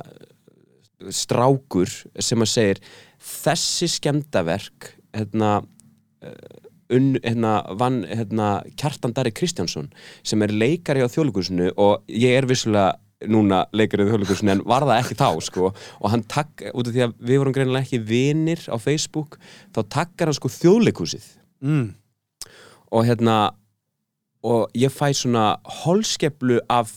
strákur 1.12 1.90
sem 2.24 2.40
að 2.40 2.48
segir 2.48 2.78
þessi 3.20 3.88
skemmdaverk 3.92 4.94
hérna, 5.12 5.58
uh, 6.24 6.65
unn, 6.92 7.16
hérna, 7.24 7.58
vann 7.78 8.02
hérna, 8.06 8.50
Kjartan 8.78 9.14
Dari 9.16 9.32
Kristjánsson 9.34 9.90
sem 10.26 10.44
er 10.44 10.54
leikari 10.54 11.04
á 11.04 11.08
þjóðleikusinu 11.10 11.72
og 11.74 12.06
ég 12.10 12.36
er 12.36 12.48
vissulega 12.48 12.94
núna 13.32 13.64
leikari 13.72 14.06
á 14.06 14.10
þjóðleikusinu 14.10 14.54
en 14.54 14.64
var 14.68 14.86
það 14.86 15.00
ekki 15.00 15.18
þá 15.18 15.28
sko. 15.44 15.70
Og 16.02 16.12
hann 16.12 16.24
takk, 16.28 16.66
út 16.72 16.88
af 16.88 16.94
því 16.94 17.06
að 17.06 17.14
við 17.18 17.42
vorum 17.42 17.56
greinilega 17.56 17.86
ekki 17.86 18.02
vinir 18.06 18.66
á 18.68 18.76
Facebook 18.80 19.38
þá 19.76 19.80
takkar 19.98 20.30
hann 20.30 20.38
sko 20.38 20.52
þjóðleikusið 20.52 21.30
mm. 21.64 21.88
og 22.92 23.08
hérna 23.08 23.38
og 24.46 24.70
ég 24.78 24.92
fæ 24.94 25.10
svona 25.16 25.56
holskeplu 25.82 26.60
af 26.70 26.92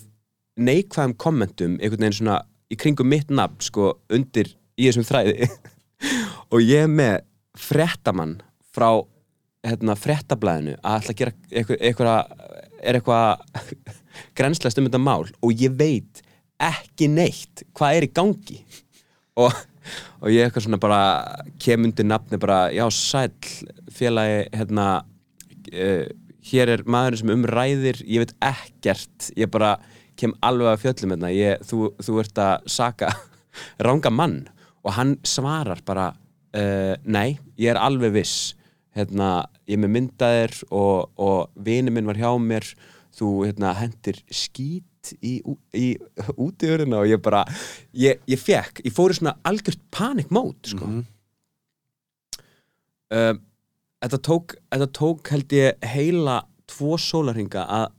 neikvæðum 0.60 1.16
kommentum 1.18 1.78
einhvern 1.80 2.04
veginn 2.04 2.20
svona 2.20 2.42
í 2.70 2.78
kringum 2.78 3.10
mitt 3.10 3.32
nafn 3.34 3.62
sko 3.64 3.94
undir 4.14 4.52
í 4.78 4.88
þessum 4.88 5.08
þræði. 5.08 5.50
Og 6.54 6.64
ég 6.64 6.86
er 6.86 6.92
með 6.92 7.24
frettamann 7.60 8.40
frá 8.74 9.04
hérna, 9.66 9.96
frettablaðinu 10.00 10.78
að 10.80 11.00
ætla 11.02 11.14
að 11.14 11.20
gera 11.20 11.34
eitthvað, 11.52 11.82
eitthvað 11.90 12.50
er 12.80 13.00
eitthvað 13.00 13.64
grenslæst 14.38 14.80
um 14.80 14.88
þetta 14.88 15.02
mál 15.04 15.26
og 15.28 15.60
ég 15.60 15.76
veit 15.80 16.22
ekki 16.60 17.10
neitt 17.12 17.64
hvað 17.78 17.98
er 17.98 18.08
í 18.08 18.14
gangi. 18.16 18.60
Og, 19.40 19.56
og 20.20 20.32
ég 20.32 20.48
eitthvað 20.48 20.66
svona 20.66 20.82
bara 20.82 21.02
kem 21.62 21.88
undir 21.88 22.08
nafni 22.08 22.40
bara 22.42 22.68
já 22.76 22.86
sæl 22.92 23.32
félagi 23.96 24.42
hérna 24.56 24.88
uh, 25.00 26.06
hér 26.50 26.74
er 26.76 26.86
maðurinn 26.88 27.22
sem 27.22 27.34
umræðir 27.36 28.04
ég 28.06 28.26
veit 28.26 28.36
ekkert, 28.44 29.32
ég 29.40 29.52
bara 29.52 29.78
kem 30.20 30.36
alveg 30.44 30.74
að 30.74 30.82
fjöllum 30.84 31.16
hérna 31.16 31.32
ég, 31.32 31.64
þú, 31.68 31.92
þú 32.04 32.22
ert 32.24 32.42
að 32.44 32.72
saka 32.72 33.12
ranga 33.88 34.12
mann. 34.12 34.42
Og 34.88 34.96
hann 34.96 35.18
svarar 35.28 35.84
bara 35.88 36.14
uh, 36.16 36.96
nei, 37.04 37.40
ég 37.60 37.74
er 37.74 37.80
alveg 37.80 38.16
viss 38.16 38.54
hérna, 38.98 39.30
ég 39.70 39.78
er 39.78 39.84
með 39.84 39.94
myndaðir 39.96 40.56
og, 40.70 41.10
og 41.20 41.66
vini 41.66 41.94
minn 41.94 42.10
var 42.10 42.20
hjá 42.20 42.32
mér 42.42 42.66
þú 43.16 43.32
hérna, 43.48 43.74
hendir 43.80 44.22
skít 44.34 45.14
í, 45.24 45.40
í 45.76 45.88
útiðurina 46.36 47.02
og 47.02 47.10
ég 47.10 47.22
bara 47.24 47.44
ég, 47.96 48.22
ég 48.30 48.42
fekk, 48.42 48.84
ég 48.86 48.96
fór 48.96 49.14
í 49.14 49.20
svona 49.20 49.38
algjört 49.48 49.82
panikmót 49.96 50.74
sko. 50.74 50.88
Mhm. 50.90 51.06
um, 53.16 53.42
þetta, 54.04 54.22
tók, 54.30 54.58
þetta 54.72 54.92
tók 54.96 55.34
held 55.34 55.58
ég 55.58 55.90
heila 55.94 56.42
tvo 56.70 56.98
sólarhinga 57.02 57.66
að, 57.66 57.90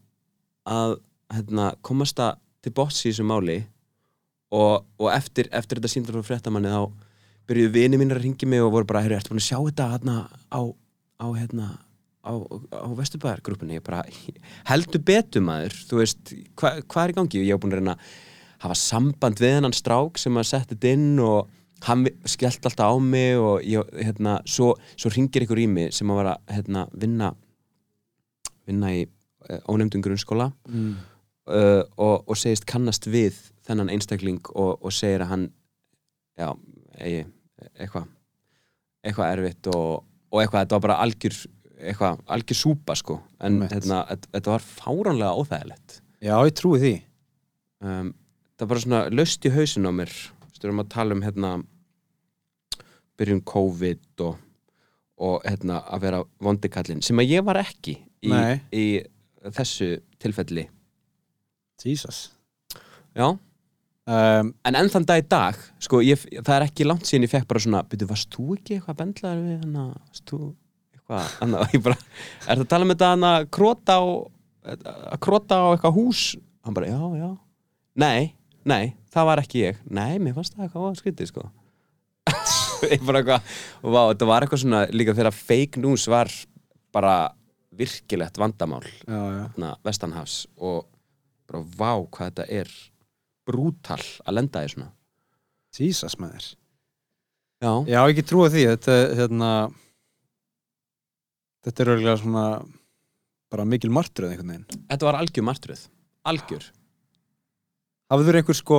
að 0.71 0.97
hérna, 1.35 1.73
komast 1.87 2.21
að 2.23 2.39
til 2.61 2.73
botts 2.77 3.05
í 3.05 3.11
þessu 3.11 3.25
máli 3.25 3.61
og, 4.53 4.85
og 5.01 5.09
eftir, 5.15 5.49
eftir 5.55 5.79
þetta 5.79 5.91
síndar 5.93 6.19
frá 6.19 6.29
fréttamanni 6.33 6.73
þá 6.73 7.09
byrjuðu 7.51 7.75
vini 7.75 8.01
mínir 8.01 8.21
að 8.21 8.25
ringi 8.29 8.49
mig 8.49 8.63
og 8.65 8.73
voru 8.77 8.89
bara, 8.89 9.05
heyrðu, 9.05 9.19
ertu 9.21 9.35
búin 9.35 9.43
að 9.43 9.49
sjá 9.51 9.59
þetta 9.59 9.89
hérna 9.97 10.17
á, 10.55 10.61
á 11.19 11.27
hérna 11.35 11.69
á, 12.23 12.33
á 12.73 12.89
Vesturbæðargrúpunni 12.99 13.79
ég 13.79 13.85
bara, 13.87 14.05
heldur 14.71 15.03
betur 15.03 15.45
maður. 15.45 15.77
Þú 15.91 16.01
veist, 16.03 16.35
hva, 16.61 16.77
hvað 16.85 17.05
er 17.05 17.15
í 17.15 17.17
gangi? 17.21 17.45
Ég 17.45 17.55
hef 17.57 17.63
búin 17.63 17.75
að 17.75 17.83
reyna 17.83 17.97
að 17.99 18.19
hafa 18.61 18.77
samband 18.77 19.41
við 19.41 19.57
hennan 19.57 19.75
strák 19.77 20.21
sem 20.21 20.37
að 20.37 20.51
setja 20.51 20.75
þetta 20.75 20.95
inn 20.95 21.23
og 21.25 21.49
hann 21.87 22.05
skellt 22.29 22.67
alltaf 22.69 22.93
á 22.93 22.97
mig 23.01 23.39
og 23.41 23.63
ég, 23.65 23.95
hérna, 24.05 24.35
svo, 24.45 24.75
svo 25.01 25.09
ringir 25.15 25.47
ykkur 25.47 25.63
í 25.63 25.69
mig 25.71 25.95
sem 25.97 26.11
að 26.13 26.21
vara 26.21 26.35
hérna, 26.53 26.85
vinna 26.93 27.31
vinna 28.69 28.91
í 28.93 29.07
uh, 29.07 29.63
ónefndum 29.73 30.05
grunnskóla 30.05 30.51
Mm. 30.69 30.93
uh, 31.49 31.83
og, 31.97 32.29
og 32.29 32.37
segist 32.39 32.69
kannast 32.69 33.09
við 33.11 33.39
þennan 33.67 33.91
einstakling 33.91 34.43
og, 34.53 34.77
og 34.85 34.93
segir 34.93 35.25
að 35.25 35.33
hann 35.33 35.47
já, 36.39 36.53
eigi 37.01 37.25
eitthvað 37.75 38.09
eitthvað 39.07 39.33
erfitt 39.35 39.71
og, 39.73 40.05
og 40.31 40.43
eitthvað, 40.43 40.65
þetta 40.65 40.77
var 40.77 40.85
bara 40.87 40.99
algjör 41.05 41.37
eitthvað, 41.81 42.21
algjör 42.37 42.59
súpa 42.59 42.97
sko. 42.99 43.17
En 43.41 43.63
hérna, 43.65 44.03
þetta 44.29 44.53
var 44.53 44.65
fáránlega 44.65 45.37
óþægilegt. 45.41 46.01
Já, 46.21 46.35
ég 46.45 46.57
trúi 46.59 46.81
því. 46.83 46.93
Um, 47.81 48.13
það 48.57 48.67
var 48.67 48.73
bara 48.75 48.85
svona 48.85 49.01
löst 49.15 49.49
í 49.49 49.53
hausin 49.55 49.89
á 49.89 49.93
mér 49.97 50.13
styrum 50.53 50.83
að 50.83 50.91
tala 50.93 51.17
um 51.17 51.25
hérna 51.25 51.55
byrjun 53.21 53.41
COVID 53.49 54.25
og, 54.27 54.35
og 55.21 55.47
hérna 55.49 55.81
að 55.89 56.05
vera 56.05 56.21
vondikallin 56.45 57.01
sem 57.05 57.21
að 57.21 57.33
ég 57.33 57.47
var 57.47 57.61
ekki 57.63 57.97
í, 58.21 58.33
í 58.77 58.85
þessu 59.57 59.95
tilfelli. 60.21 60.67
Jesus. 61.81 62.27
Já, 63.17 63.33
um, 64.11 64.51
en 64.67 64.79
enn 64.81 64.91
þann 64.93 65.07
dag 65.09 65.23
í 65.23 65.27
dag 65.31 65.61
sko, 65.83 66.01
ég, 66.05 66.25
það 66.41 66.55
er 66.57 66.67
ekki 66.67 66.89
langt 66.89 67.07
síðan 67.09 67.29
ég 67.29 67.33
fekk 67.35 67.49
bara 67.51 67.63
svona 67.67 67.85
byrju, 67.91 68.11
varst 68.11 68.35
þú 68.35 68.57
ekki 68.57 68.79
eitthvað 68.79 68.99
bendlaður 69.05 69.47
við 69.47 69.63
hana, 69.67 69.87
varst 70.09 70.27
þú 70.33 70.41
eitthvað 70.97 71.39
annað, 71.47 71.63
og 71.67 71.77
ég 71.79 71.87
bara, 71.87 71.99
er 72.47 72.51
það 72.51 72.67
að 72.67 72.73
tala 72.75 72.87
um 72.89 72.95
þetta 72.95 73.13
hana 73.15 73.33
króta 73.59 73.97
á 73.97 74.03
að 74.71 75.19
króta 75.25 75.63
á 75.63 75.67
eitthvað 75.73 75.97
hús? 75.97 76.25
Hann 76.67 76.77
bara, 76.77 76.91
já, 76.91 77.01
já, 77.23 77.31
nei 78.03 78.35
nei, 78.69 78.93
það 79.15 79.29
var 79.31 79.41
ekki 79.43 79.65
ég, 79.65 79.81
nei, 79.89 80.19
mér 80.21 80.37
fannst 80.37 80.57
það 80.57 80.67
eitthvað 80.67 80.99
skrítið, 81.01 81.31
sko. 81.33 81.47
Ég 82.91 83.03
bara 83.05 83.21
eitthvað, 83.21 83.49
og 83.85 83.97
þetta 84.13 84.29
var 84.29 84.45
eitthvað 84.45 84.63
svona 84.63 84.81
líka 84.93 85.15
þegar 85.17 85.37
fake 85.37 85.81
news 85.83 86.05
var 86.09 86.31
bara 86.95 87.15
virkilegt 87.77 88.39
vandamál 88.41 88.85
Já, 88.85 89.17
já. 89.17 89.43
hérna, 89.47 89.75
vestanhafs 89.87 90.43
og 90.57 90.87
bara 91.49 91.63
vá 91.65 91.93
hvað 92.13 92.31
þetta 92.31 92.47
er 92.61 92.73
brútal 93.49 94.01
að 94.25 94.37
lenda 94.37 94.65
í 94.65 94.73
svona. 94.73 94.91
Jesus 95.77 96.17
maður. 96.19 96.51
Já, 97.61 97.73
Já, 97.87 98.01
ég 98.01 98.15
ekki 98.15 98.27
trúi 98.27 98.51
því. 98.51 98.67
Þetta, 98.75 98.99
hérna 99.21 99.53
Þetta 101.61 101.83
er 101.83 101.91
örgulega 101.93 102.21
svona 102.23 102.45
bara 103.53 103.67
mikil 103.69 103.91
martröð 103.93 104.33
einhvern 104.33 104.53
veginn. 104.55 104.85
Þetta 104.89 105.07
var 105.11 105.19
algjör 105.21 105.45
martröð. 105.45 105.83
Algjör, 106.31 106.65
Hafið 108.11 108.27
þurr 108.27 108.39
einhver 108.41 108.57
sko 108.59 108.77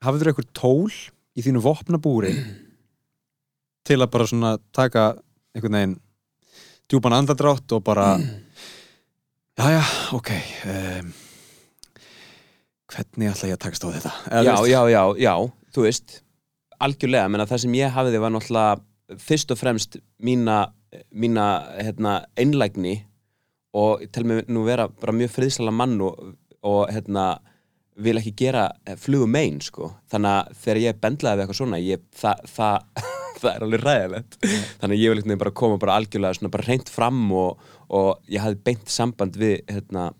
Hafið 0.00 0.22
þurr 0.22 0.30
einhver 0.32 0.46
tól 0.56 0.92
í 1.36 1.42
þínu 1.44 1.60
vopnabúri 1.64 2.30
til 3.88 3.98
að 4.00 4.12
bara 4.14 4.28
svona 4.30 4.52
taka 4.74 5.10
einhvern 5.52 5.76
veginn 5.76 5.98
djúpan 6.90 7.18
andadrátt 7.18 7.76
og 7.76 7.84
bara 7.84 8.14
Jæja, 9.60 9.82
ok 10.16 10.30
um, 10.72 11.10
Hvernig 12.90 13.30
ætla 13.30 13.50
ég 13.50 13.56
að 13.56 13.62
takast 13.64 13.86
á 13.86 13.88
þetta? 13.94 14.12
Já, 14.42 14.54
já, 14.66 14.80
já, 14.90 15.02
já 15.20 15.34
þú 15.74 15.84
veist, 15.86 16.20
algjörlega 16.82 17.30
menna 17.30 17.46
það 17.48 17.64
sem 17.64 17.76
ég 17.78 17.94
hafiði 17.94 18.22
var 18.22 18.34
náttúrulega 18.34 19.20
fyrst 19.20 19.52
og 19.54 19.58
fremst 19.58 19.98
mína, 20.22 20.58
mína 21.10 21.46
hérna, 21.78 22.16
einlægni 22.38 23.00
og 23.76 24.02
tel 24.12 24.26
mig 24.26 24.50
nú 24.50 24.64
vera 24.66 24.88
bara 24.90 25.14
mjög 25.14 25.32
friðsala 25.36 25.74
mann 25.74 26.00
og, 26.02 26.34
og 26.66 26.90
hérna 26.90 27.32
vil 28.00 28.18
ekki 28.18 28.32
gera 28.38 28.68
flugum 28.98 29.32
megin 29.34 29.60
sko. 29.62 29.92
þannig 30.10 30.36
að 30.36 30.52
þegar 30.62 30.82
ég 30.84 31.00
bendlaði 31.02 31.36
við 31.36 31.44
eitthvað 31.44 31.60
svona 31.60 31.80
ég, 31.82 32.04
það, 32.16 32.44
það, 32.54 33.04
það 33.40 33.50
er 33.52 33.66
alveg 33.66 33.84
ræðilegt 33.84 34.38
þannig 34.40 34.94
að 34.94 35.02
ég 35.02 35.12
vil 35.12 35.20
veginn 35.20 35.42
bara 35.42 35.56
koma 35.62 35.80
bara 35.82 35.98
algjörlega 36.00 36.38
svona 36.38 36.54
bara 36.54 36.66
reynt 36.66 36.90
fram 36.90 37.20
og, 37.36 37.70
og 37.90 38.30
ég 38.30 38.44
hafði 38.44 38.62
beint 38.70 38.94
samband 38.94 39.38
við 39.40 39.60
hérna, 39.70 40.10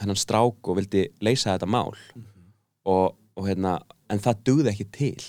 hennan 0.00 0.18
strák 0.18 0.68
og 0.70 0.76
vildi 0.80 1.06
leysa 1.24 1.54
þetta 1.56 1.68
mál. 1.70 1.94
Og, 2.86 3.16
og 3.36 3.48
hérna 3.48 3.78
en 4.12 4.20
það 4.22 4.42
dugði 4.46 4.72
ekki 4.72 4.86
til. 4.94 5.26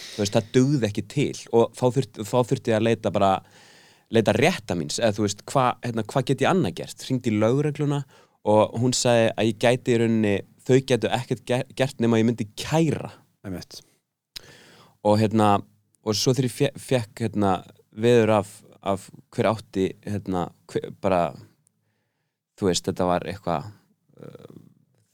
Þú 0.00 0.22
veist, 0.22 0.34
það 0.36 0.48
dugði 0.54 0.88
ekki 0.88 1.04
til. 1.12 1.34
Og 1.56 1.74
þá 1.76 1.84
þurfti, 1.96 2.24
þá 2.26 2.36
þurfti 2.50 2.72
ég 2.72 2.78
að 2.80 2.86
leita 2.88 3.12
bara 3.14 3.32
leita 4.10 4.32
rétta 4.34 4.74
míns, 4.74 4.96
eða 4.98 5.14
þú 5.18 5.22
veist 5.26 5.42
hvað 5.46 5.84
hérna, 5.86 6.02
hva 6.10 6.22
get 6.26 6.40
ég 6.42 6.50
annað 6.50 6.72
gert, 6.80 7.04
hringdi 7.06 7.30
í 7.30 7.36
lögregluna 7.38 8.00
og 8.50 8.72
hún 8.82 8.94
sagði 8.96 9.28
að 9.38 9.46
ég 9.52 9.58
gæti 9.62 9.92
í 9.94 9.98
rauninni, 10.00 10.32
þau 10.66 10.78
getu 10.88 11.10
ekkert 11.14 11.44
ge- 11.46 11.66
gert 11.78 12.00
nema 12.02 12.18
ég 12.18 12.26
myndi 12.26 12.48
kæra. 12.58 13.12
Og 15.06 15.20
hérna 15.20 15.60
og 16.02 16.16
svo 16.18 16.32
þegar 16.34 16.48
ég 16.48 16.56
fe 16.56 16.70
fekk 16.88 17.22
hérna 17.26 17.52
veður 18.02 18.32
af, 18.40 18.50
af 18.82 19.06
hver 19.36 19.48
átti 19.52 19.86
hérna, 20.06 20.48
hver, 20.72 20.90
bara 21.00 21.20
þú 22.58 22.66
veist, 22.70 22.86
þetta 22.90 23.06
var 23.08 23.28
eitthvað 23.30 23.70
uh, 24.20 24.56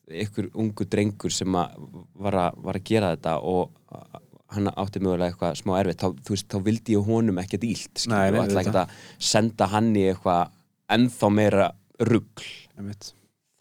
einhver 0.07 0.50
ungu 0.54 0.86
drengur 0.86 1.34
sem 1.34 1.59
að 1.59 1.76
var, 2.14 2.38
að 2.46 2.62
var 2.68 2.78
að 2.78 2.86
gera 2.86 3.12
þetta 3.16 3.36
og 3.42 3.70
uh, 3.90 4.20
hann 4.54 4.70
átti 4.70 5.02
mögulega 5.02 5.32
eitthvað 5.32 5.57
smá 5.59 5.72
erfitt 5.80 6.02
þá, 6.04 6.11
veist, 6.28 6.48
þá 6.52 6.59
vildi 6.68 6.94
ég 6.94 7.09
honum 7.09 7.40
ekkert 7.42 7.66
nei, 8.12 8.28
og 8.30 8.44
ætla 8.44 8.62
ekkert 8.62 8.82
að 8.84 9.00
senda 9.32 9.66
hann 9.72 9.90
í 9.98 10.04
eitthvað 10.12 10.52
ennþá 10.94 11.32
meira 11.34 11.70
einmitt. 11.98 13.11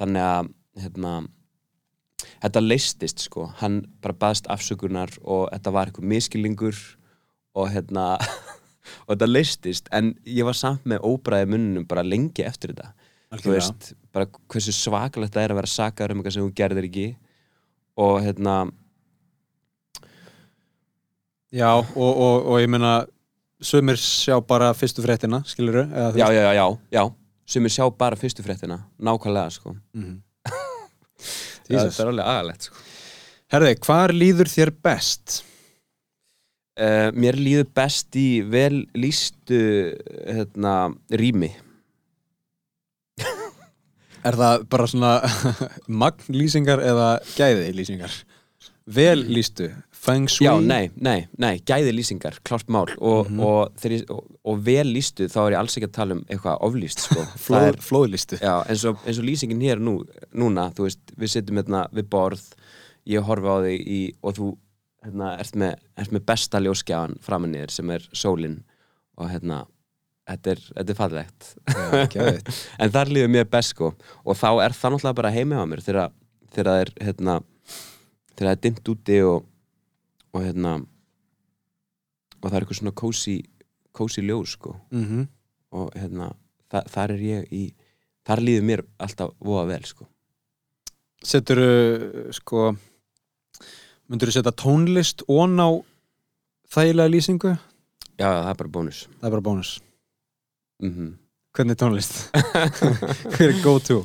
þannig 0.01 0.27
að 0.27 0.51
hérna, 0.83 1.13
þetta 2.43 2.61
leistist 2.61 3.23
sko. 3.23 3.47
Hann 3.61 3.85
bara 4.03 4.17
baðst 4.19 4.49
afsökunar 4.51 5.13
og 5.23 5.47
þetta 5.53 5.73
var 5.73 5.89
eitthvað 5.89 6.11
miskilingur 6.11 6.81
og 7.55 7.71
hérna 7.71 8.05
og 9.05 9.15
þetta 9.15 9.31
leistist 9.31 9.89
en 9.95 10.13
ég 10.27 10.45
var 10.47 10.57
samt 10.57 10.85
með 10.85 11.07
óbræði 11.07 11.49
munnum 11.55 11.87
bara 11.89 12.05
lengi 12.05 12.45
eftir 12.45 12.75
þetta 12.75 12.91
þú 13.33 13.53
veist, 13.55 13.93
bara 14.15 14.29
hversu 14.51 14.73
svakalegt 14.75 15.35
það 15.35 15.47
er 15.47 15.53
að 15.53 15.61
vera 15.61 15.71
sakaður 15.71 16.13
um 16.13 16.21
eitthvað 16.21 16.35
sem 16.37 16.45
þú 16.45 16.55
gerðir 16.59 16.89
ekki. 16.89 17.07
Og 18.05 18.17
hérna 18.23 18.55
Já, 21.55 21.69
og, 21.79 21.95
og, 21.95 22.47
og 22.51 22.57
ég 22.59 22.67
meina 22.71 23.05
sumir 23.63 23.99
sjá 24.01 24.35
bara 24.43 24.73
fyrstu 24.75 25.03
fréttina, 25.05 25.39
skilur 25.47 25.85
eða, 25.85 26.09
þú 26.11 26.19
já, 26.19 26.25
já, 26.35 26.41
já, 26.57 26.65
já, 26.97 27.03
er 27.53 27.71
sjá 27.71 27.85
bara 27.95 28.19
fyrstu 28.19 28.43
fréttina 28.43 28.81
nákvæmlega 28.99 29.53
sko. 29.55 29.75
Jesus. 31.69 31.95
þetta 31.95 32.03
er 32.03 32.11
alveg 32.11 32.31
agalegt 32.33 32.67
sko. 32.67 32.81
Herði, 33.53 33.75
hvar 33.85 34.13
líður 34.15 34.51
þér 34.51 34.73
best? 34.83 35.37
Uh, 36.75 37.07
mér 37.15 37.37
líður 37.39 37.69
best 37.77 38.17
í 38.19 38.41
vel 38.51 38.83
lístu 38.99 39.61
hérna, 40.27 40.89
rými 41.15 41.53
Er 44.25 44.37
það 44.39 44.63
bara 44.73 44.87
svona 44.89 45.11
magnlýsingar 46.01 46.81
eða 46.81 47.09
gæði 47.35 47.67
lýsingar? 47.77 48.15
Vel 48.85 49.23
lýstu, 49.33 49.71
feng 49.97 50.27
shui 50.29 50.45
Já, 50.45 50.51
nei, 50.61 50.91
nei, 51.01 51.23
nei, 51.41 51.55
gæði 51.65 51.89
lýsingar, 51.97 52.35
klárt 52.45 52.67
mál 52.69 52.85
og, 52.99 53.31
Mhm. 53.31 53.39
og, 53.41 53.71
þegar 53.81 53.95
ég, 53.95 54.11
og, 54.13 54.27
og 54.45 54.59
vel 54.67 54.85
lýstu 54.93 55.25
þá 55.33 55.39
er 55.47 55.55
ég 55.55 55.59
alls 55.63 55.77
ekki 55.79 55.87
að 55.89 55.95
tala 55.97 56.17
um 56.17 56.21
eitthvað 56.29 56.61
oflýst 56.67 57.01
sko. 57.07 57.23
Flóðlýstu 57.87 58.37
já, 58.41 58.53
eins, 58.69 58.83
og, 58.85 59.01
eins 59.05 59.17
og 59.21 59.25
lýsingin 59.25 59.63
hér 59.65 59.81
nú, 59.81 59.95
núna, 60.37 60.67
þú 60.77 60.85
veist, 60.85 61.01
við 61.17 61.33
sittum 61.33 61.57
hérna 61.61 61.87
við 61.97 62.09
borð, 62.13 62.45
ég 63.09 63.25
horfi 63.25 63.49
á 63.49 63.57
þig 63.65 63.89
í, 63.89 63.99
og 64.21 64.37
þú 64.37 64.51
hérna, 65.05 65.31
ert, 65.41 65.55
með, 65.57 65.75
ert 65.97 66.13
með 66.13 66.25
besta 66.29 66.61
ljóskjáðan 66.61 67.17
framan 67.25 67.57
í 67.57 67.63
þér 67.65 67.73
sem 67.79 67.89
er 67.97 68.05
sólin 68.13 68.59
og 69.17 69.29
hérna, 69.33 69.63
þetta 70.25 70.51
er, 70.55 70.61
þetta 70.75 70.91
er 70.93 70.97
fallegt 70.99 71.49
geðveikt. 72.13 72.51
en 72.81 72.93
þar 72.95 73.11
líður 73.13 73.31
mér 73.35 73.49
best 73.51 73.73
sko 73.75 73.91
og 74.25 74.37
þá 74.39 74.47
er 74.65 74.73
það 74.77 74.95
náttúrulega 74.95 75.19
bara 75.21 75.33
heimi 75.35 75.55
á 75.59 75.63
mér 75.69 75.83
þegar, 75.85 76.11
það 76.55 76.79
er 76.81 76.91
hérna, 77.05 77.35
þegar 78.35 78.47
það 78.49 78.53
er 78.55 78.61
dimmt 78.65 78.91
úti 78.95 79.19
og, 79.27 79.45
og 80.33 80.45
hérna 80.45 80.73
og 82.41 82.49
það 82.49 82.57
er 82.57 82.65
eitthvað 82.65 82.79
svona 82.81 82.95
kósi 83.03 83.37
kósi 83.95 84.25
ljós 84.25 84.55
sko 84.57 84.75
Mhm. 84.91 85.27
og 85.75 85.93
hérna, 85.95 86.31
þa 86.71 86.81
þar 86.91 87.11
er 87.15 87.21
ég 87.25 87.47
í 87.55 87.63
þar 88.25 88.41
líður 88.41 88.65
mér 88.67 88.81
alltaf 88.99 89.31
voða 89.43 89.67
vel 89.73 89.83
sko. 89.85 90.05
Setur 91.25 91.59
sko 92.35 92.69
myndur 94.09 94.29
þú 94.29 94.35
setja 94.35 94.53
tónlist 94.53 95.23
ón 95.31 95.55
á 95.61 95.69
þægilega 96.69 97.09
lýsingu? 97.13 97.53
já, 98.19 98.29
það 98.29 98.49
er 98.51 98.59
bara 98.61 98.69
bónus 98.77 98.99
Það 99.19 99.25
er 99.29 99.33
bara 99.35 99.45
bónus 99.47 99.71
mm 100.83 101.13
Hvernig 101.55 101.71
er 101.77 101.79
tónlist? 101.79 102.17
Hver 103.37 103.47
er 103.53 103.59
go 103.63 103.77
to? 103.79 104.01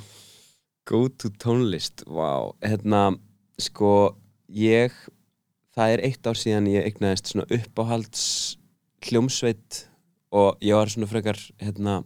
Go 0.87 1.09
to 1.18 1.31
tónlist, 1.43 2.05
vá 2.07 2.53
hérna, 2.62 3.16
sko 3.59 4.14
ég, 4.55 4.95
það 5.75 5.95
er 5.97 6.03
eitt 6.07 6.27
ár 6.31 6.39
síðan 6.39 6.68
ég 6.71 6.87
eignaðist 6.87 7.33
svona 7.33 7.49
uppáhalds 7.51 8.23
hljómsveit 9.09 9.81
og 10.31 10.62
ég 10.62 10.79
var 10.79 10.93
svona 10.95 11.11
frekar 11.11 11.39
hérna, 11.59 12.01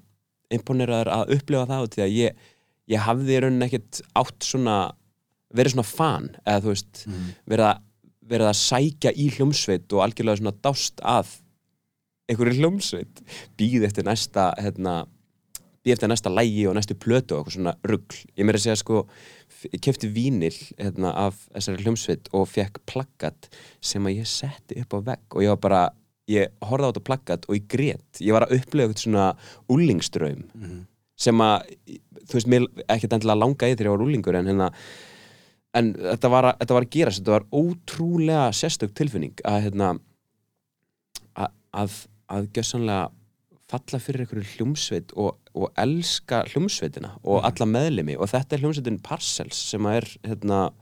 imponeraður 0.54 1.12
að 1.12 1.34
upplifa 1.36 1.68
það 1.68 1.84
út 1.90 1.96
því 1.98 2.04
að 2.06 2.16
ég, 2.22 2.42
ég 2.96 3.04
hafði 3.04 3.36
í 3.36 3.40
rauninni 3.44 3.68
ekkert 3.68 4.00
átt 4.24 4.48
svona 4.48 4.78
verið 5.54 5.74
svona 5.76 5.88
fan, 5.92 6.30
eða 6.48 6.64
þú 6.64 6.72
veist 6.72 7.04
Mm. 7.04 7.28
verið 7.52 7.66
að, 7.68 7.82
verið 8.32 8.48
að 8.48 8.60
sækja 8.64 9.12
í 9.12 9.28
hljómsveit 9.36 9.92
og 9.92 10.04
algjörlega 10.08 10.40
svona 10.40 10.56
dást 10.64 11.04
að 11.04 11.36
einhverju 12.30 12.56
hljómsveit 12.60 13.20
býð 13.58 13.84
eftir 13.88 14.06
næsta 14.06 14.50
hérna, 14.60 15.04
býð 15.84 15.96
eftir 15.96 16.08
næsta 16.08 16.30
lægi 16.32 16.66
og 16.70 16.76
næstu 16.78 16.94
plötu 16.96 17.36
og 17.36 17.42
eitthvað 17.44 17.56
svona 17.58 17.74
rugl. 17.84 18.20
Ég 18.38 18.44
meira 18.48 18.56
að 18.60 18.64
segja 18.64 18.76
sko, 18.80 19.02
ég 19.68 19.80
kefti 19.84 20.08
vínil 20.14 20.56
hérna, 20.78 21.12
af 21.26 21.36
þessari 21.52 21.84
hljómsveit 21.84 22.30
og 22.32 22.48
fekk 22.48 22.80
plaggat 22.88 23.50
sem 23.84 24.04
að 24.08 24.16
ég 24.22 24.26
setti 24.30 24.80
upp 24.80 24.96
á 24.96 24.98
vegg 25.12 25.36
og 25.36 25.44
ég 25.44 25.52
var 25.52 25.60
bara 25.66 25.82
ég 26.32 26.48
horfði 26.64 26.88
á 26.88 26.90
þetta 26.94 27.04
plaggat 27.04 27.44
og 27.50 27.58
ég 27.58 27.66
grét. 27.68 28.20
Ég 28.24 28.32
var 28.32 28.46
að 28.46 28.54
upplega 28.56 28.88
eitthvað 28.88 29.04
svona 29.04 29.26
úlingströym 29.68 30.44
Mhm. 30.54 30.86
sem 31.16 31.36
að, 31.44 31.68
þú 32.24 32.32
veist, 32.38 32.48
mér 32.48 32.64
ekkert 32.88 33.12
endilega 33.12 33.38
langa 33.38 33.68
í 33.68 33.74
þegar 33.76 33.86
ég 33.90 33.92
var 33.98 34.06
úlingur 34.06 34.34
en 34.38 34.46
hérna 34.46 34.70
en 35.74 35.92
þetta 35.94 36.30
var, 36.30 36.44
að, 36.44 36.58
þetta 36.62 36.74
var 36.74 36.82
að 36.86 36.90
gerast. 36.90 37.20
Þetta 37.20 37.34
var 37.36 37.44
ótrúlega 37.52 38.48
sérstök 38.56 38.94
tilfinning 38.94 39.34
að 39.44 39.62
hérna 39.68 39.98
að, 41.74 41.94
að, 42.30 42.48
gjössanlega 42.56 43.10
falla 43.70 43.98
fyrir 43.98 44.24
einhverju 44.24 44.44
hljómsveit 44.58 45.12
og, 45.16 45.38
og 45.56 45.70
elska 45.80 46.42
hljómsveitina 46.52 47.14
og 47.22 47.40
Mhm. 47.40 47.46
alla 47.48 47.66
meðlimi. 47.66 48.16
Og 48.18 48.28
þetta 48.28 48.52
er 48.56 48.60
hljómsveitin 48.64 49.02
Parcels 49.02 49.56
sem 49.70 49.82
að 49.88 49.96
er 49.96 50.08
hérna 50.28 50.72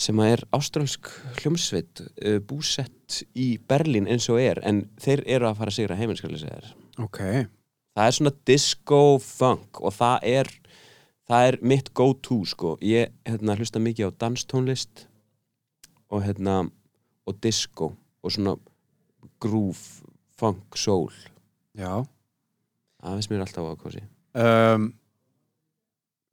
sem 0.00 0.16
að 0.16 0.30
er 0.32 0.42
ástrálsk 0.56 1.10
hljómsveit 1.42 2.00
uh, 2.24 2.38
búsett 2.40 3.18
í 3.36 3.58
Berlín 3.68 4.08
eins 4.08 4.30
og 4.32 4.40
er 4.40 4.60
en 4.64 4.86
þeir 5.00 5.22
eru 5.26 5.50
að 5.50 5.58
fara 5.60 5.72
að 5.74 5.76
sigra 5.76 5.98
heiminskali 5.98 6.40
segja 6.40 6.56
þér. 6.56 6.70
Ok. 7.04 7.20
Það 7.98 8.06
er 8.06 8.16
svona 8.16 8.32
disco 8.48 9.00
funk 9.20 9.80
og 9.84 9.92
það 9.92 10.26
er 10.30 10.50
það 11.28 11.46
er 11.50 11.58
mitt 11.62 11.92
go 11.94 12.12
to 12.14 12.40
sko. 12.48 12.78
Ég 12.80 13.12
hérna, 13.28 13.58
hlusta 13.58 13.78
mikið 13.82 14.08
á 14.08 14.18
danstónlist 14.24 15.04
og 16.10 16.24
hérna 16.24 16.62
og 17.28 17.40
disco 17.44 17.92
og 18.24 18.32
svona 18.32 18.56
groove, 19.40 20.04
funk, 20.38 20.76
soul. 20.78 21.12
Já. 21.78 22.02
Það 23.00 23.16
finnst 23.16 23.32
mér 23.32 23.44
alltaf 23.44 23.68
kosi 23.80 24.02
um, 24.36 24.90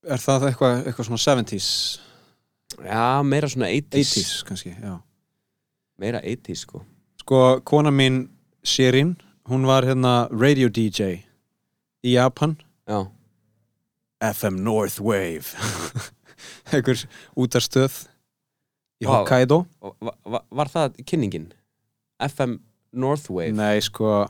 Er 0.08 0.20
það 0.20 0.50
eitthvað 0.50 0.90
eitthva 0.90 1.06
svona 1.08 1.22
70s 1.24 1.68
já, 2.84 3.24
meira 3.24 3.50
svona 3.52 3.70
80s, 3.72 4.12
80s 4.12 4.34
kannski, 4.48 4.74
já. 4.76 4.98
Meira 5.98 6.20
80s 6.22 6.66
sko. 6.66 6.84
Sko, 7.22 7.40
kona 7.66 7.92
mín 7.92 8.28
Shirin, 8.68 9.16
hún 9.50 9.66
var 9.68 9.88
hérna 9.88 10.28
radio 10.32 10.68
DJ 10.70 11.24
í 12.04 12.14
Japan. 12.14 12.58
Já, 12.88 13.08
FM 14.22 14.60
North 14.64 15.00
Wave. 15.02 15.56
Einhver 16.74 17.00
útarstöð 17.40 18.04
í. 19.02 19.08
Hokkaido. 19.08 19.64
Og 19.82 19.96
va, 20.04 20.14
va, 20.26 20.44
var 20.52 20.72
það 20.74 21.00
kynningin? 21.08 21.52
FM 22.28 22.58
Northwave 23.00 23.54
Nei, 23.56 23.80
sko. 23.86 24.26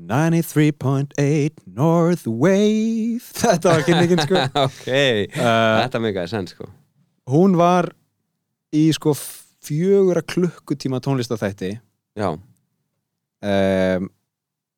93.8 0.00 1.50
North 1.70 2.26
Wave. 2.26 3.22
Þetta 3.42 3.70
var 3.76 3.84
kynningin 3.86 4.22
sko. 4.24 4.40
Ok, 4.66 4.88
uh, 4.90 5.84
þetta 5.84 6.00
meikaði 6.02 6.32
senn 6.32 6.48
sko. 6.50 6.66
Hún 7.30 7.54
var 7.58 7.92
í 8.74 8.88
sko 8.94 9.14
fjögura 9.64 10.20
klukkutíma 10.26 10.98
tónlistaþætti 11.00 11.70
já, 12.18 12.28
um, 12.34 14.08